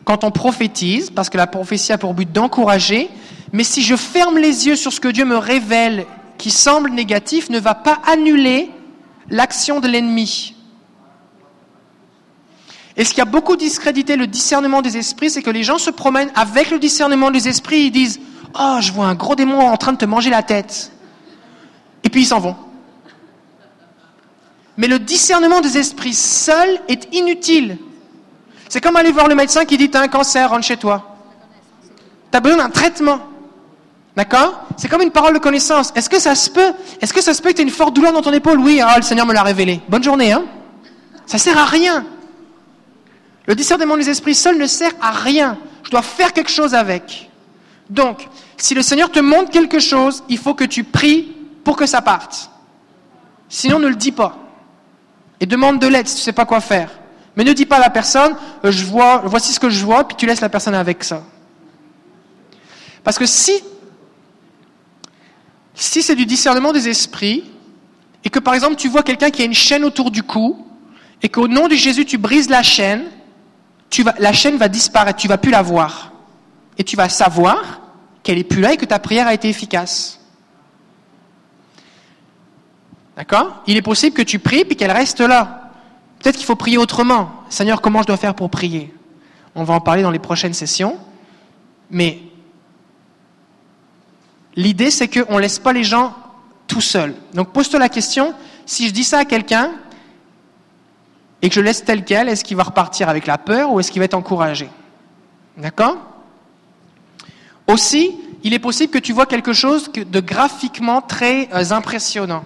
quand 0.06 0.24
on 0.24 0.32
prophétise, 0.32 1.10
parce 1.10 1.30
que 1.30 1.38
la 1.38 1.48
prophétie 1.48 1.94
a 1.94 1.98
pour 1.98 2.14
but 2.14 2.32
d'encourager, 2.32 3.10
mais 3.54 3.64
si 3.64 3.82
je 3.82 3.96
ferme 3.96 4.38
les 4.38 4.68
yeux 4.68 4.76
sur 4.76 4.92
ce 4.92 5.00
que 5.00 5.08
Dieu 5.08 5.26
me 5.26 5.38
révèle 5.38 6.06
qui 6.38 6.50
semble 6.50 6.90
négatif, 6.90 7.50
ne 7.50 7.60
va 7.60 7.76
pas 7.76 8.02
annuler 8.08 8.72
l'action 9.30 9.80
de 9.80 9.88
l'ennemi. 9.88 10.56
Et 13.02 13.04
ce 13.04 13.16
qui 13.16 13.22
a 13.22 13.26
beaucoup 13.26 13.56
discrédité 13.56 14.16
le 14.16 14.28
discernement 14.28 14.84
des 14.84 14.96
esprits, 14.96 15.32
c'est 15.32 15.42
que 15.42 15.50
les 15.50 15.64
gens 15.64 15.80
se 15.80 15.90
promènent 15.90 16.30
avec 16.36 16.70
le 16.70 16.78
discernement 16.78 17.32
des 17.32 17.48
esprits, 17.48 17.86
ils 17.86 17.92
disent 17.92 18.20
Oh, 18.54 18.78
je 18.80 18.92
vois 18.92 19.08
un 19.08 19.16
gros 19.16 19.34
démon 19.34 19.60
en 19.60 19.76
train 19.76 19.94
de 19.94 19.98
te 19.98 20.06
manger 20.06 20.30
la 20.30 20.44
tête. 20.44 20.92
Et 22.04 22.10
puis 22.10 22.22
ils 22.22 22.26
s'en 22.28 22.38
vont. 22.38 22.56
Mais 24.78 24.88
le 24.88 25.00
discernement 25.00 25.62
des 25.62 25.80
esprits 25.80 26.14
seul 26.14 26.80
est 26.88 27.12
inutile. 27.12 27.80
C'est 28.70 28.82
comme 28.82 28.96
aller 28.96 29.12
voir 29.12 29.28
le 29.28 29.34
médecin 29.34 29.66
qui 29.66 29.78
dit 29.78 29.90
T'as 29.90 30.04
un 30.04 30.08
cancer, 30.08 30.52
rentre 30.52 30.64
chez 30.64 30.78
toi. 30.78 31.18
Tu 32.32 32.38
as 32.38 32.40
besoin 32.40 32.60
d'un 32.60 32.70
traitement. 32.70 33.18
D'accord? 34.16 34.68
C'est 34.78 34.90
comme 34.90 35.02
une 35.02 35.10
parole 35.10 35.34
de 35.34 35.40
connaissance. 35.40 35.92
Est-ce 35.96 36.08
que 36.08 36.20
ça 36.20 36.36
se 36.36 36.52
peut? 36.52 36.72
Est-ce 37.02 37.16
que 37.16 37.22
ça 37.22 37.34
se 37.34 37.42
peut 37.42 37.50
que 37.50 37.56
tu 37.56 37.64
une 37.64 37.72
forte 37.72 37.96
douleur 37.96 38.14
dans 38.14 38.22
ton 38.22 38.32
épaule? 38.32 38.60
Oui, 38.60 38.80
ah, 38.80 38.98
le 38.98 39.02
Seigneur 39.02 39.26
me 39.26 39.34
l'a 39.34 39.42
révélé. 39.42 39.82
Bonne 39.90 40.04
journée, 40.04 40.32
hein? 40.32 40.44
Ça 41.26 41.40
sert 41.40 41.58
à 41.58 41.66
rien. 41.66 42.06
Le 43.48 43.56
discernement 43.56 43.98
des 43.98 44.10
esprits 44.10 44.36
seul 44.36 44.58
ne 44.58 44.68
sert 44.68 44.92
à 45.02 45.12
rien. 45.12 45.58
Je 45.84 45.90
dois 45.90 46.02
faire 46.02 46.34
quelque 46.34 46.52
chose 46.52 46.76
avec. 46.76 47.30
Donc, 47.90 48.28
si 48.58 48.74
le 48.76 48.82
Seigneur 48.82 49.12
te 49.12 49.20
montre 49.20 49.50
quelque 49.50 49.80
chose, 49.80 50.24
il 50.30 50.38
faut 50.38 50.54
que 50.54 50.64
tu 50.64 50.84
pries 50.84 51.36
pour 51.64 51.76
que 51.76 51.86
ça 51.86 52.02
parte. 52.02 52.50
Sinon, 53.50 53.80
ne 53.80 53.88
le 53.88 53.96
dis 53.96 54.12
pas. 54.12 54.38
Et 55.40 55.46
demande 55.46 55.80
de 55.80 55.88
l'aide 55.88 56.08
si 56.08 56.16
tu 56.16 56.22
ne 56.22 56.26
sais 56.26 56.34
pas 56.34 56.46
quoi 56.46 56.62
faire. 56.62 56.90
Mais 57.36 57.44
ne 57.44 57.54
dis 57.54 57.66
pas 57.66 57.78
à 57.78 57.80
la 57.80 57.90
personne, 57.90 58.36
euh, 58.64 58.72
je 58.72 58.86
vois, 58.86 59.24
voici 59.26 59.54
ce 59.54 59.60
que 59.60 59.70
je 59.70 59.84
vois, 59.84 60.08
puis 60.08 60.18
tu 60.18 60.26
laisses 60.26 60.42
la 60.42 60.50
personne 60.50 60.76
avec 60.76 61.04
ça. 61.04 61.24
Parce 63.04 63.18
que 63.18 63.26
si, 63.26 63.54
si 65.74 66.04
c'est 66.04 66.16
du 66.16 66.26
discernement 66.26 66.74
des 66.74 66.88
esprits, 66.88 67.46
et 68.24 68.30
que 68.30 68.40
par 68.40 68.54
exemple 68.54 68.76
tu 68.76 68.88
vois 68.88 69.02
quelqu'un 69.02 69.32
qui 69.32 69.42
a 69.42 69.46
une 69.46 69.54
chaîne 69.54 69.84
autour 69.84 70.12
du 70.12 70.24
cou, 70.24 70.68
et 71.24 71.30
qu'au 71.30 71.48
nom 71.48 71.68
de 71.68 71.76
Jésus 71.76 72.06
tu 72.06 72.18
brises 72.18 72.50
la 72.50 72.64
chaîne, 72.64 73.06
la 74.20 74.34
chaîne 74.34 74.58
va 74.58 74.68
disparaître, 74.68 75.20
tu 75.20 75.28
vas 75.28 75.38
plus 75.38 75.52
la 75.52 75.62
voir. 75.62 76.12
Et 76.78 76.84
tu 76.84 76.96
vas 76.96 77.10
savoir 77.10 77.82
qu'elle 78.24 78.38
est 78.38 78.44
plus 78.44 78.62
là 78.62 78.74
et 78.74 78.78
que 78.78 78.86
ta 78.86 79.00
prière 79.00 79.28
a 79.28 79.34
été 79.34 79.50
efficace. 79.50 80.20
D'accord? 83.18 83.62
Il 83.68 83.78
est 83.78 83.82
possible 83.82 84.16
que 84.16 84.22
tu 84.22 84.40
pries 84.40 84.66
puis 84.66 84.76
qu'elle 84.76 84.92
reste 84.92 85.20
là. 85.20 85.72
Peut-être 86.20 86.38
qu'il 86.38 86.46
faut 86.46 86.56
prier 86.56 86.78
autrement. 86.78 87.32
Seigneur, 87.50 87.82
comment 87.82 88.02
je 88.02 88.08
dois 88.08 88.18
faire 88.18 88.36
pour 88.36 88.50
prier? 88.50 88.94
On 89.56 89.64
va 89.64 89.74
en 89.74 89.82
parler 89.82 90.02
dans 90.02 90.12
les 90.12 90.20
prochaines 90.20 90.54
sessions. 90.54 90.98
Mais 91.90 92.20
l'idée, 94.56 94.92
c'est 94.92 95.08
qu'on 95.08 95.36
ne 95.36 95.42
laisse 95.42 95.60
pas 95.60 95.74
les 95.74 95.84
gens 95.84 96.16
tout 96.68 96.82
seuls. 96.82 97.16
Donc 97.34 97.52
pose-toi 97.52 97.80
la 97.80 97.90
question, 97.90 98.34
si 98.66 98.88
je 98.88 98.94
dis 98.94 99.04
ça 99.04 99.20
à 99.20 99.26
quelqu'un, 99.26 99.72
et 101.42 101.50
que 101.50 101.56
je 101.56 101.62
laisse 101.62 101.84
tel 101.84 102.04
quel, 102.04 102.30
est-ce 102.30 102.44
qu'il 102.44 102.58
va 102.58 102.64
repartir 102.64 103.10
avec 103.10 103.26
la 103.26 103.38
peur 103.38 103.72
ou 103.72 103.80
est-ce 103.80 103.92
qu'il 103.92 104.00
va 104.00 104.06
être 104.06 104.14
encouragé? 104.14 104.70
D'accord? 105.58 105.98
Aussi, 107.68 108.16
il 108.44 108.54
est 108.54 108.60
possible 108.60 108.92
que 108.92 109.00
tu 109.00 109.14
vois 109.14 109.26
quelque 109.26 109.54
chose 109.54 109.92
de 109.92 110.20
graphiquement 110.20 111.02
très 111.02 111.50
euh, 111.54 111.72
impressionnant. 111.72 112.44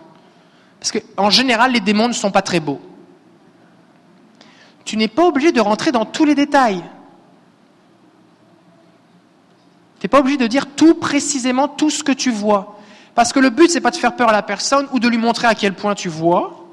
Parce 0.79 0.91
qu'en 0.91 1.29
général, 1.29 1.71
les 1.71 1.79
démons 1.79 2.07
ne 2.07 2.13
sont 2.13 2.31
pas 2.31 2.41
très 2.41 2.59
beaux. 2.59 2.81
Tu 4.83 4.97
n'es 4.97 5.07
pas 5.07 5.25
obligé 5.25 5.51
de 5.51 5.59
rentrer 5.61 5.91
dans 5.91 6.05
tous 6.05 6.25
les 6.25 6.35
détails. 6.35 6.83
Tu 9.99 10.05
n'es 10.05 10.09
pas 10.09 10.19
obligé 10.19 10.37
de 10.37 10.47
dire 10.47 10.67
tout 10.67 10.93
précisément 10.93 11.67
tout 11.67 11.89
ce 11.89 12.03
que 12.03 12.11
tu 12.11 12.29
vois. 12.29 12.77
Parce 13.15 13.33
que 13.33 13.39
le 13.39 13.49
but, 13.49 13.71
c'est 13.71 13.81
pas 13.81 13.91
de 13.91 13.95
faire 13.95 14.15
peur 14.15 14.29
à 14.29 14.33
la 14.33 14.43
personne 14.43 14.87
ou 14.91 14.99
de 14.99 15.07
lui 15.07 15.17
montrer 15.17 15.47
à 15.47 15.55
quel 15.55 15.73
point 15.73 15.95
tu 15.95 16.09
vois, 16.09 16.64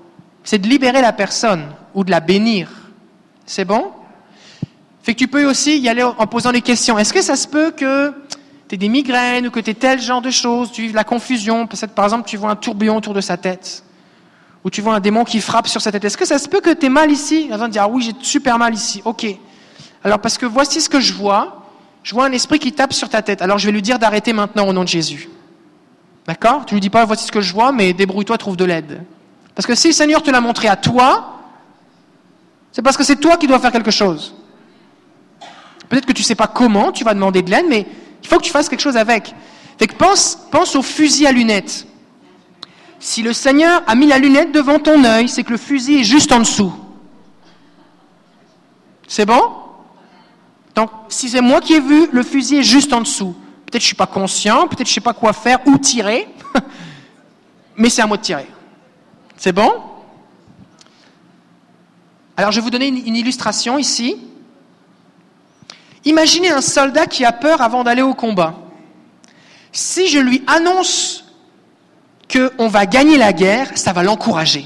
c'est 0.44 0.58
de 0.58 0.68
libérer 0.68 1.00
la 1.00 1.12
personne 1.12 1.64
ou 1.94 2.04
de 2.04 2.10
la 2.10 2.20
bénir. 2.20 2.68
C'est 3.46 3.64
bon? 3.64 3.90
Fait 5.02 5.14
que 5.14 5.18
tu 5.18 5.28
peux 5.28 5.44
aussi 5.44 5.78
y 5.78 5.88
aller 5.88 6.02
en 6.02 6.26
posant 6.26 6.52
des 6.52 6.62
questions. 6.62 6.98
Est-ce 6.98 7.12
que 7.12 7.22
ça 7.22 7.36
se 7.36 7.48
peut 7.48 7.72
que 7.72 8.12
tu 8.68 8.74
aies 8.74 8.78
des 8.78 8.88
migraines 8.88 9.48
ou 9.48 9.50
que 9.50 9.60
tu 9.60 9.70
aies 9.70 9.74
tel 9.74 10.00
genre 10.00 10.22
de 10.22 10.30
choses, 10.30 10.70
tu 10.70 10.82
vives 10.82 10.94
la 10.94 11.04
confusion, 11.04 11.66
par 11.94 12.04
exemple 12.04 12.28
tu 12.28 12.36
vois 12.36 12.50
un 12.50 12.56
tourbillon 12.56 12.96
autour 12.96 13.14
de 13.14 13.20
sa 13.20 13.36
tête, 13.36 13.84
ou 14.64 14.70
tu 14.70 14.80
vois 14.80 14.94
un 14.94 15.00
démon 15.00 15.24
qui 15.24 15.40
frappe 15.40 15.66
sur 15.66 15.80
sa 15.80 15.90
tête. 15.90 16.04
Est-ce 16.04 16.16
que 16.16 16.24
ça 16.24 16.38
se 16.38 16.48
peut 16.48 16.60
que 16.60 16.72
tu 16.72 16.86
aies 16.86 16.88
mal 16.88 17.10
ici 17.10 17.48
Il 17.50 17.56
va 17.56 17.68
dire, 17.68 17.82
ah 17.82 17.88
oui, 17.88 18.02
j'ai 18.02 18.12
super 18.24 18.58
mal 18.58 18.74
ici. 18.74 19.02
Ok. 19.04 19.26
Alors 20.04 20.20
parce 20.20 20.38
que 20.38 20.46
voici 20.46 20.80
ce 20.80 20.88
que 20.88 21.00
je 21.00 21.12
vois. 21.12 21.58
Je 22.02 22.14
vois 22.14 22.26
un 22.26 22.32
esprit 22.32 22.58
qui 22.58 22.72
tape 22.72 22.92
sur 22.92 23.08
ta 23.08 23.22
tête. 23.22 23.42
Alors 23.42 23.58
je 23.58 23.66
vais 23.66 23.72
lui 23.72 23.82
dire 23.82 23.98
d'arrêter 23.98 24.32
maintenant 24.32 24.66
au 24.66 24.72
nom 24.72 24.82
de 24.82 24.88
Jésus. 24.88 25.28
D'accord? 26.26 26.64
Tu 26.66 26.74
lui 26.74 26.80
dis 26.80 26.90
pas, 26.90 27.04
voici 27.04 27.26
ce 27.26 27.32
que 27.32 27.40
je 27.40 27.52
vois, 27.52 27.72
mais 27.72 27.92
débrouille-toi, 27.92 28.38
trouve 28.38 28.56
de 28.56 28.64
l'aide. 28.64 29.02
Parce 29.54 29.66
que 29.66 29.74
si 29.74 29.88
le 29.88 29.92
Seigneur 29.92 30.22
te 30.22 30.30
l'a 30.30 30.40
montré 30.40 30.68
à 30.68 30.76
toi, 30.76 31.40
c'est 32.72 32.82
parce 32.82 32.96
que 32.96 33.04
c'est 33.04 33.16
toi 33.16 33.36
qui 33.36 33.46
dois 33.46 33.58
faire 33.58 33.72
quelque 33.72 33.90
chose. 33.90 34.34
Peut-être 35.88 36.06
que 36.06 36.12
tu 36.12 36.22
ne 36.22 36.26
sais 36.26 36.34
pas 36.34 36.46
comment, 36.46 36.90
tu 36.90 37.04
vas 37.04 37.12
demander 37.12 37.42
de 37.42 37.50
l'aide, 37.50 37.66
mais 37.68 37.86
il 38.22 38.28
faut 38.28 38.38
que 38.38 38.44
tu 38.44 38.50
fasses 38.50 38.68
quelque 38.68 38.80
chose 38.80 38.96
avec. 38.96 39.34
Que 39.78 39.84
pense, 39.94 40.38
pense 40.50 40.74
au 40.74 40.82
fusil 40.82 41.26
à 41.26 41.32
lunettes. 41.32 41.86
Si 42.98 43.22
le 43.22 43.32
Seigneur 43.32 43.82
a 43.86 43.94
mis 43.94 44.06
la 44.06 44.18
lunette 44.18 44.52
devant 44.52 44.78
ton 44.78 45.04
œil, 45.04 45.28
c'est 45.28 45.42
que 45.42 45.50
le 45.50 45.56
fusil 45.58 46.00
est 46.00 46.04
juste 46.04 46.30
en 46.32 46.38
dessous. 46.38 46.72
C'est 49.08 49.26
bon? 49.26 49.42
Donc, 50.74 50.88
si 51.08 51.28
c'est 51.28 51.40
moi 51.40 51.60
qui 51.60 51.74
ai 51.74 51.80
vu, 51.80 52.08
le 52.12 52.22
fusil 52.22 52.58
est 52.58 52.62
juste 52.62 52.92
en 52.92 53.00
dessous. 53.00 53.34
Peut-être 53.66 53.72
que 53.72 53.78
je 53.80 53.84
ne 53.84 53.86
suis 53.88 53.96
pas 53.96 54.06
conscient, 54.06 54.68
peut-être 54.68 54.84
que 54.84 54.84
je 54.86 54.90
ne 54.90 54.94
sais 54.94 55.00
pas 55.00 55.12
quoi 55.12 55.32
faire, 55.32 55.58
ou 55.66 55.76
tirer, 55.78 56.28
mais 57.76 57.90
c'est 57.90 58.00
à 58.00 58.06
moi 58.06 58.16
de 58.16 58.22
tirer. 58.22 58.46
C'est 59.42 59.50
bon? 59.50 59.72
Alors, 62.36 62.52
je 62.52 62.60
vais 62.60 62.62
vous 62.62 62.70
donner 62.70 62.86
une 62.86 63.16
illustration 63.16 63.76
ici. 63.76 64.16
Imaginez 66.04 66.50
un 66.50 66.60
soldat 66.60 67.06
qui 67.06 67.24
a 67.24 67.32
peur 67.32 67.60
avant 67.60 67.82
d'aller 67.82 68.02
au 68.02 68.14
combat. 68.14 68.54
Si 69.72 70.06
je 70.06 70.20
lui 70.20 70.44
annonce 70.46 71.24
qu'on 72.32 72.68
va 72.68 72.86
gagner 72.86 73.18
la 73.18 73.32
guerre, 73.32 73.76
ça 73.76 73.92
va 73.92 74.04
l'encourager. 74.04 74.64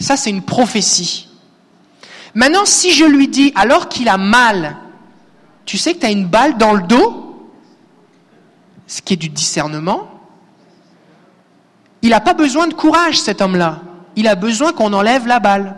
Ça, 0.00 0.16
c'est 0.16 0.30
une 0.30 0.40
prophétie. 0.40 1.28
Maintenant, 2.34 2.64
si 2.64 2.92
je 2.92 3.04
lui 3.04 3.28
dis, 3.28 3.52
alors 3.54 3.90
qu'il 3.90 4.08
a 4.08 4.16
mal, 4.16 4.78
tu 5.66 5.76
sais 5.76 5.92
que 5.92 5.98
tu 5.98 6.06
as 6.06 6.10
une 6.10 6.26
balle 6.26 6.56
dans 6.56 6.72
le 6.72 6.84
dos, 6.84 7.50
ce 8.86 9.02
qui 9.02 9.12
est 9.12 9.18
du 9.18 9.28
discernement, 9.28 10.08
il 12.00 12.08
n'a 12.08 12.20
pas 12.20 12.32
besoin 12.32 12.66
de 12.66 12.72
courage, 12.72 13.20
cet 13.20 13.42
homme-là. 13.42 13.82
Il 14.16 14.26
a 14.28 14.34
besoin 14.34 14.72
qu'on 14.72 14.92
enlève 14.92 15.26
la 15.26 15.38
balle. 15.38 15.76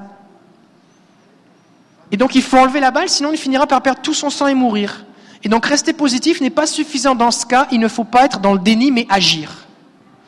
Et 2.11 2.17
donc 2.17 2.35
il 2.35 2.43
faut 2.43 2.57
enlever 2.57 2.81
la 2.81 2.91
balle, 2.91 3.09
sinon 3.09 3.33
il 3.33 3.39
finira 3.39 3.67
par 3.67 3.83
perdre 3.83 4.01
tout 4.01 4.15
son 4.15 4.31
sang 4.31 4.47
et 4.47 4.55
mourir. 4.55 5.05
Et 5.45 5.49
donc 5.49 5.67
rester 5.67 5.93
positif 5.93 6.41
n'est 6.41 6.51
pas 6.51 6.67
suffisant 6.67 7.15
dans 7.15 7.31
ce 7.31 7.45
cas, 7.47 7.67
il 7.71 7.81
ne 7.81 7.89
faut 7.89 8.05
pas 8.05 8.25
être 8.25 8.41
dans 8.41 8.53
le 8.53 8.59
déni, 8.59 8.91
mais 8.91 9.07
agir. 9.11 9.67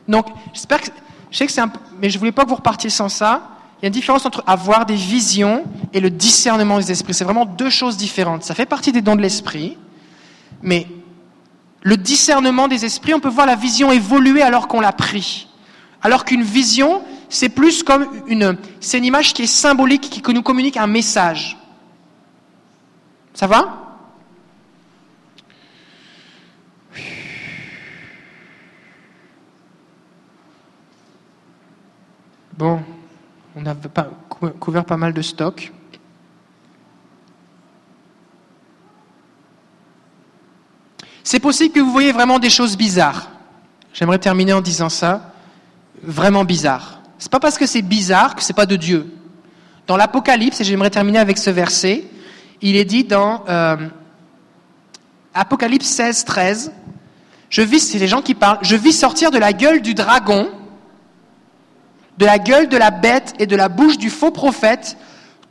Donc 0.09 0.27
j'espère 0.53 0.81
que... 0.81 0.91
Je 1.31 1.39
sais 1.39 1.47
que 1.47 1.53
c'est 1.53 1.61
un... 1.61 1.73
Mais 2.01 2.11
je 2.11 2.19
voulais 2.19 2.33
pas 2.33 2.45
que 2.45 2.49
vous 2.49 2.57
repartiez 2.57 2.91
sans 2.91 3.09
ça. 3.09 3.51
Il 3.79 3.85
y 3.85 3.87
a 3.87 3.89
une 3.89 3.95
différence 3.95 4.27
entre 4.27 4.43
avoir 4.47 4.85
des 4.85 4.97
visions 4.97 5.65
et 5.93 6.01
le 6.01 6.11
discernement 6.11 6.79
des 6.79 6.91
esprits. 6.91 7.15
C'est 7.15 7.25
vraiment 7.25 7.47
deux 7.47 7.71
choses 7.71 7.97
différentes. 7.97 8.43
Ça 8.43 8.55
fait 8.55 8.67
partie 8.67 8.93
des 8.93 9.01
dons 9.01 9.17
de 9.17 9.23
l'esprit, 9.23 9.79
mais 10.61 10.87
le 11.83 11.97
discernement 11.97 12.69
des 12.69 12.85
esprits, 12.85 13.15
on 13.15 13.21
peut 13.21 13.31
voir 13.31 13.47
la 13.47 13.57
vision 13.57 13.91
évoluer 13.91 14.43
alors 14.43 14.69
qu'on 14.69 14.81
l'a 14.81 14.93
pris. 14.93 15.49
Alors 16.03 16.25
qu'une 16.25 16.43
vision, 16.43 17.03
c'est 17.31 17.49
plus 17.49 17.83
comme 17.83 18.07
une, 18.27 18.59
c'est 18.81 18.99
une 18.99 19.05
image 19.05 19.33
qui 19.33 19.45
est 19.45 19.47
symbolique, 19.47 20.11
qui 20.11 20.35
nous 20.35 20.43
communique 20.43 20.77
un 20.77 20.89
message. 20.89 21.57
Ça 23.33 23.47
va? 23.47 23.87
Bon, 32.59 32.83
on 33.57 33.65
a 33.65 33.75
couvert 34.59 34.85
pas 34.85 34.99
mal 34.99 35.15
de 35.15 35.23
stocks. 35.23 35.73
C'est 41.23 41.41
possible 41.41 41.73
que 41.73 41.81
vous 41.81 41.93
voyez 41.93 42.13
vraiment 42.13 42.41
des 42.41 42.51
choses 42.51 42.77
bizarres. 42.77 43.31
J'aimerais 43.95 44.19
terminer 44.19 44.53
en 44.53 44.61
disant 44.61 44.89
ça. 44.89 45.33
Vraiment 46.03 46.45
bizarre. 46.45 47.00
C'est 47.21 47.31
pas 47.31 47.39
parce 47.39 47.59
que 47.59 47.67
c'est 47.67 47.83
bizarre 47.83 48.35
que 48.35 48.43
c'est 48.43 48.55
pas 48.55 48.67
de 48.67 48.77
Dieu. 48.77 49.07
Dans 49.87 49.97
l'Apocalypse, 49.99 50.61
et 50.61 50.65
j'aimerais 50.65 50.91
terminer 50.91 51.19
avec 51.19 51.37
ce 51.37 51.51
verset, 51.51 52.05
il 52.63 52.77
est 52.77 52.87
dit 52.87 53.05
dans 53.05 53.45
euh, 53.49 53.77
Apocalypse 55.35 55.87
16, 55.87 56.25
13, 56.25 56.73
je 57.51 57.63
vis, 57.63 57.81
c'est 57.81 57.99
les 57.99 58.09
gens 58.09 58.23
qui 58.23 58.35
parlent, 58.35 58.59
je 58.63 58.75
vis 58.75 58.93
sortir 58.93 59.31
de 59.31 59.39
la 59.39 59.53
gueule 59.53 59.83
du 59.83 59.93
dragon, 59.93 60.49
de 62.17 62.25
la 62.25 62.39
gueule 62.39 62.69
de 62.69 62.77
la 62.79 62.91
bête 62.91 63.35
et 63.39 63.47
de 63.47 63.57
la 63.57 63.69
bouche 63.69 63.99
du 63.99 64.09
faux 64.09 64.31
prophète, 64.31 64.97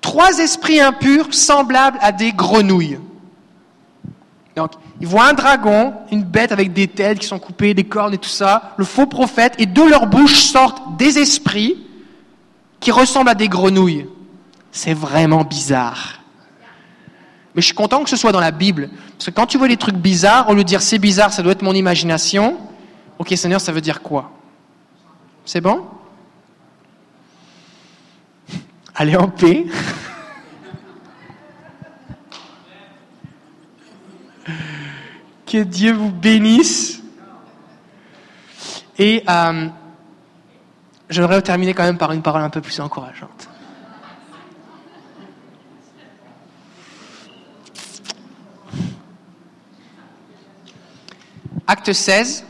trois 0.01 0.39
esprits 0.39 0.79
impurs 0.79 1.33
semblables 1.33 1.99
à 2.01 2.11
des 2.11 2.33
grenouilles. 2.33 2.99
Donc, 4.55 4.71
il 5.01 5.07
voit 5.07 5.27
un 5.29 5.33
dragon, 5.33 5.93
une 6.11 6.23
bête 6.23 6.51
avec 6.51 6.73
des 6.73 6.87
têtes 6.87 7.19
qui 7.19 7.27
sont 7.27 7.39
coupées, 7.39 7.73
des 7.73 7.85
cornes 7.85 8.13
et 8.13 8.17
tout 8.17 8.29
ça, 8.29 8.73
le 8.77 8.83
faux 8.83 9.05
prophète, 9.05 9.53
et 9.57 9.65
de 9.65 9.81
leur 9.81 10.07
bouche 10.07 10.35
sortent 10.35 10.97
des 10.97 11.19
esprits 11.19 11.85
qui 12.79 12.91
ressemblent 12.91 13.29
à 13.29 13.35
des 13.35 13.47
grenouilles. 13.47 14.07
C'est 14.71 14.93
vraiment 14.93 15.43
bizarre. 15.43 16.19
Mais 17.55 17.61
je 17.61 17.67
suis 17.67 17.75
content 17.75 18.03
que 18.03 18.09
ce 18.09 18.17
soit 18.17 18.31
dans 18.31 18.39
la 18.39 18.51
Bible. 18.51 18.89
Parce 19.13 19.27
que 19.27 19.31
quand 19.31 19.47
tu 19.47 19.57
vois 19.57 19.67
des 19.67 19.77
trucs 19.77 19.95
bizarres, 19.95 20.49
au 20.49 20.53
lieu 20.53 20.63
de 20.63 20.67
dire 20.67 20.81
c'est 20.81 20.99
bizarre, 20.99 21.31
ça 21.31 21.41
doit 21.43 21.53
être 21.53 21.61
mon 21.61 21.73
imagination, 21.73 22.57
ok 23.17 23.33
Seigneur, 23.37 23.61
ça 23.61 23.71
veut 23.71 23.81
dire 23.81 24.01
quoi? 24.01 24.31
C'est 25.45 25.61
bon? 25.61 25.85
Allez 28.95 29.15
en 29.15 29.29
paix. 29.29 29.65
que 35.49 35.63
Dieu 35.63 35.93
vous 35.93 36.11
bénisse. 36.11 37.01
Et 38.99 39.23
euh, 39.27 39.67
j'aimerais 41.09 41.41
terminer 41.41 41.73
quand 41.73 41.83
même 41.83 41.97
par 41.97 42.11
une 42.11 42.21
parole 42.21 42.41
un 42.41 42.49
peu 42.49 42.61
plus 42.61 42.79
encourageante. 42.79 43.49
Acte 51.65 51.93
16. 51.93 52.45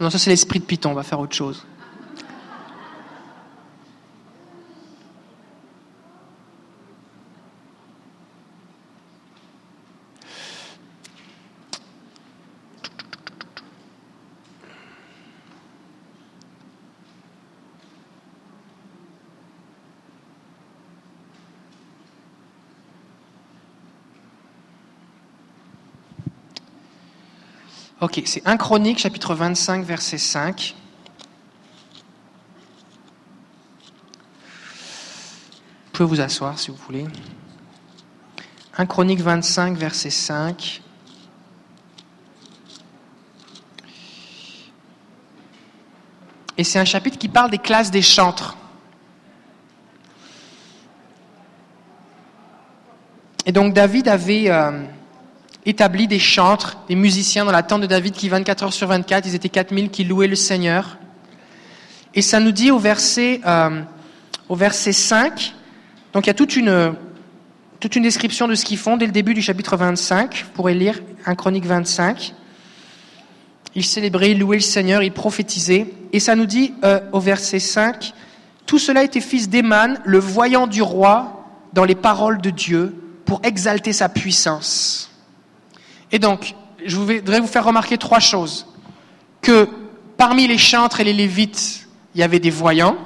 Non, 0.00 0.10
ça 0.10 0.18
c'est 0.18 0.30
l'esprit 0.30 0.60
de 0.60 0.64
Python, 0.64 0.90
on 0.90 0.94
va 0.94 1.02
faire 1.02 1.20
autre 1.20 1.34
chose. 1.34 1.64
Ok, 28.04 28.20
c'est 28.26 28.46
1 28.46 28.58
Chronique, 28.58 28.98
chapitre 28.98 29.34
25, 29.34 29.82
verset 29.82 30.18
5. 30.18 30.74
Vous 35.86 35.90
pouvez 35.90 36.08
vous 36.10 36.20
asseoir 36.20 36.58
si 36.58 36.70
vous 36.70 36.76
voulez. 36.76 37.06
1 38.76 38.84
Chronique 38.84 39.22
25, 39.22 39.78
verset 39.78 40.10
5. 40.10 40.82
Et 46.58 46.64
c'est 46.64 46.78
un 46.78 46.84
chapitre 46.84 47.16
qui 47.16 47.28
parle 47.28 47.50
des 47.50 47.56
classes 47.56 47.90
des 47.90 48.02
chantres. 48.02 48.54
Et 53.46 53.52
donc 53.52 53.72
David 53.72 54.08
avait... 54.08 54.50
Euh, 54.50 54.84
établi 55.66 56.06
des 56.06 56.18
chantres, 56.18 56.78
des 56.88 56.94
musiciens 56.94 57.44
dans 57.44 57.52
la 57.52 57.62
tente 57.62 57.82
de 57.82 57.86
David 57.86 58.12
qui 58.14 58.28
24 58.28 58.64
heures 58.64 58.72
sur 58.72 58.88
24, 58.88 59.26
ils 59.26 59.34
étaient 59.34 59.48
4000 59.48 59.90
qui 59.90 60.04
louaient 60.04 60.28
le 60.28 60.36
Seigneur. 60.36 60.98
Et 62.14 62.22
ça 62.22 62.40
nous 62.40 62.52
dit 62.52 62.70
au 62.70 62.78
verset, 62.78 63.40
euh, 63.46 63.80
au 64.48 64.56
verset 64.56 64.92
5, 64.92 65.54
donc 66.12 66.26
il 66.26 66.28
y 66.28 66.30
a 66.30 66.34
toute 66.34 66.56
une, 66.56 66.94
toute 67.80 67.96
une 67.96 68.02
description 68.02 68.46
de 68.46 68.54
ce 68.54 68.64
qu'ils 68.64 68.78
font 68.78 68.96
dès 68.96 69.06
le 69.06 69.12
début 69.12 69.34
du 69.34 69.42
chapitre 69.42 69.76
25, 69.76 70.44
vous 70.44 70.52
pourrez 70.52 70.74
lire 70.74 71.00
un 71.26 71.34
chronique 71.34 71.66
25. 71.66 72.34
Ils 73.74 73.84
célébraient, 73.84 74.30
ils 74.30 74.38
louaient 74.38 74.58
le 74.58 74.62
Seigneur, 74.62 75.02
ils 75.02 75.12
prophétisaient. 75.12 75.86
Et 76.12 76.20
ça 76.20 76.36
nous 76.36 76.46
dit 76.46 76.74
euh, 76.84 77.00
au 77.12 77.18
verset 77.18 77.58
5, 77.58 78.12
tout 78.66 78.78
cela 78.78 79.02
était 79.02 79.20
fils 79.20 79.48
d'Eman, 79.48 80.00
le 80.04 80.18
voyant 80.18 80.66
du 80.66 80.82
roi 80.82 81.44
dans 81.72 81.84
les 81.84 81.96
paroles 81.96 82.40
de 82.40 82.50
Dieu, 82.50 82.94
pour 83.24 83.40
exalter 83.42 83.92
sa 83.92 84.08
puissance. 84.08 85.10
Et 86.14 86.20
donc, 86.20 86.54
je 86.86 86.96
voudrais 86.96 87.40
vous 87.40 87.48
faire 87.48 87.64
remarquer 87.64 87.98
trois 87.98 88.20
choses. 88.20 88.68
Que 89.42 89.68
parmi 90.16 90.46
les 90.46 90.58
chantres 90.58 91.00
et 91.00 91.04
les 91.04 91.12
lévites, 91.12 91.88
il 92.14 92.20
y 92.20 92.22
avait 92.22 92.38
des 92.38 92.50
voyants. 92.52 92.96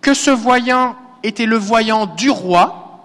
Que 0.00 0.14
ce 0.14 0.30
voyant 0.30 0.94
était 1.24 1.46
le 1.46 1.56
voyant 1.56 2.06
du 2.06 2.30
roi. 2.30 3.02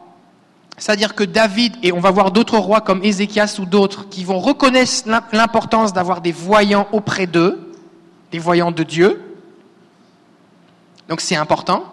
C'est-à-dire 0.77 1.15
que 1.15 1.23
David, 1.23 1.75
et 1.81 1.91
on 1.91 1.99
va 1.99 2.11
voir 2.11 2.29
d'autres 2.29 2.59
rois 2.59 2.81
comme 2.81 3.03
Ézéchias 3.03 3.57
ou 3.59 3.65
d'autres, 3.65 4.07
qui 4.07 4.23
vont 4.23 4.39
reconnaître 4.39 5.09
l'importance 5.33 5.91
d'avoir 5.91 6.21
des 6.21 6.31
voyants 6.31 6.87
auprès 6.91 7.25
d'eux, 7.25 7.73
des 8.31 8.37
voyants 8.37 8.71
de 8.71 8.83
Dieu. 8.83 9.39
Donc 11.07 11.19
c'est 11.19 11.35
important. 11.35 11.83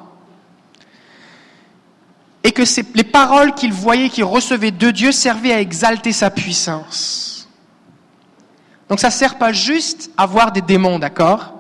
Et 2.47 2.53
que 2.53 2.63
les 2.95 3.03
paroles 3.03 3.55
qu'il 3.55 3.73
voyait, 3.73 4.09
qu'il 4.09 4.23
recevait 4.23 4.71
de 4.71 4.93
Dieu 4.93 5.11
servaient 5.11 5.53
à 5.53 5.61
exalter 5.61 6.13
sa 6.13 6.31
puissance. 6.31 7.49
Donc 8.89 9.01
ça 9.01 9.09
ne 9.09 9.13
sert 9.13 9.37
pas 9.37 9.51
juste 9.51 10.13
à 10.17 10.27
voir 10.27 10.53
des 10.53 10.61
démons, 10.61 11.01
d'accord? 11.01 11.55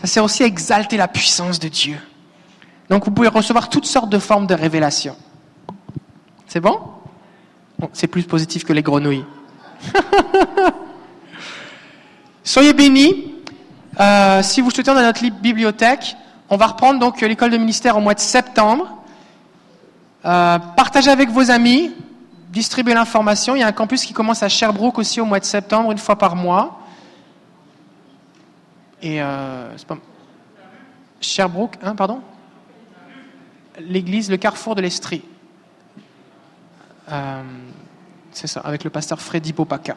Ça 0.00 0.08
sert 0.08 0.24
aussi 0.24 0.42
à 0.42 0.46
exalter 0.46 0.96
la 0.96 1.06
puissance 1.06 1.60
de 1.60 1.68
Dieu. 1.68 1.98
Donc 2.90 3.04
vous 3.04 3.12
pouvez 3.12 3.28
recevoir 3.28 3.68
toutes 3.68 3.86
sortes 3.86 4.10
de 4.10 4.18
formes 4.18 4.48
de 4.48 4.54
révélation. 4.54 5.14
C'est 6.48 6.58
bon, 6.58 6.80
C'est 7.92 8.08
plus 8.08 8.24
positif 8.24 8.64
que 8.64 8.72
les 8.72 8.82
grenouilles. 8.82 9.24
Soyez 12.42 12.72
bénis. 12.72 13.34
Euh, 14.00 14.42
si 14.42 14.60
vous 14.60 14.72
souhaitez 14.72 14.92
dans 14.92 15.00
notre 15.00 15.24
bibliothèque, 15.40 16.16
on 16.50 16.56
va 16.56 16.66
reprendre 16.66 16.98
donc 16.98 17.20
l'école 17.20 17.52
de 17.52 17.56
ministère 17.56 17.96
au 17.96 18.00
mois 18.00 18.14
de 18.14 18.20
septembre. 18.20 19.03
Euh, 20.24 20.58
partagez 20.58 21.10
avec 21.10 21.28
vos 21.28 21.50
amis, 21.50 21.92
distribuez 22.48 22.94
l'information. 22.94 23.56
Il 23.56 23.60
y 23.60 23.62
a 23.62 23.66
un 23.66 23.72
campus 23.72 24.04
qui 24.04 24.14
commence 24.14 24.42
à 24.42 24.48
Sherbrooke 24.48 24.98
aussi 24.98 25.20
au 25.20 25.26
mois 25.26 25.38
de 25.38 25.44
septembre, 25.44 25.92
une 25.92 25.98
fois 25.98 26.16
par 26.16 26.34
mois. 26.34 26.80
Et 29.02 29.20
euh, 29.20 29.76
pas... 29.86 29.98
Sherbrooke, 31.20 31.76
hein, 31.82 31.94
pardon? 31.94 32.22
L'église, 33.80 34.30
le 34.30 34.38
carrefour 34.38 34.74
de 34.74 34.80
l'Estrie. 34.80 35.22
Euh, 37.10 37.42
c'est 38.32 38.46
ça, 38.46 38.60
avec 38.60 38.82
le 38.82 38.90
pasteur 38.90 39.20
Freddy 39.20 39.52
Popaka. 39.52 39.96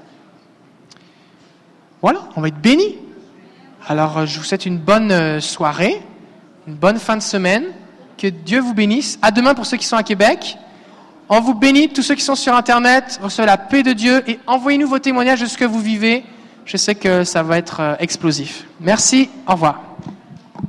Voilà, 2.01 2.27
on 2.35 2.41
va 2.41 2.49
être 2.49 2.59
bénis. 2.59 2.97
Alors, 3.87 4.25
je 4.25 4.37
vous 4.37 4.43
souhaite 4.43 4.65
une 4.65 4.77
bonne 4.77 5.39
soirée, 5.39 6.01
une 6.67 6.75
bonne 6.75 6.99
fin 6.99 7.15
de 7.15 7.21
semaine. 7.21 7.63
Que 8.17 8.27
Dieu 8.27 8.59
vous 8.59 8.73
bénisse. 8.73 9.19
À 9.21 9.31
demain 9.31 9.53
pour 9.53 9.65
ceux 9.65 9.77
qui 9.77 9.85
sont 9.85 9.95
à 9.95 10.03
Québec. 10.03 10.57
On 11.29 11.39
vous 11.41 11.53
bénit, 11.53 11.89
tous 11.89 12.01
ceux 12.01 12.15
qui 12.15 12.23
sont 12.23 12.35
sur 12.35 12.53
Internet. 12.55 13.19
Recevez 13.21 13.45
la 13.45 13.57
paix 13.57 13.83
de 13.83 13.93
Dieu 13.93 14.23
et 14.27 14.39
envoyez-nous 14.47 14.87
vos 14.87 14.99
témoignages 14.99 15.41
de 15.41 15.45
ce 15.45 15.57
que 15.57 15.65
vous 15.65 15.81
vivez. 15.81 16.23
Je 16.65 16.77
sais 16.77 16.95
que 16.95 17.23
ça 17.23 17.43
va 17.43 17.57
être 17.57 17.79
euh, 17.79 17.95
explosif. 17.99 18.65
Merci. 18.79 19.29
Au 19.47 19.53
revoir. 19.53 19.81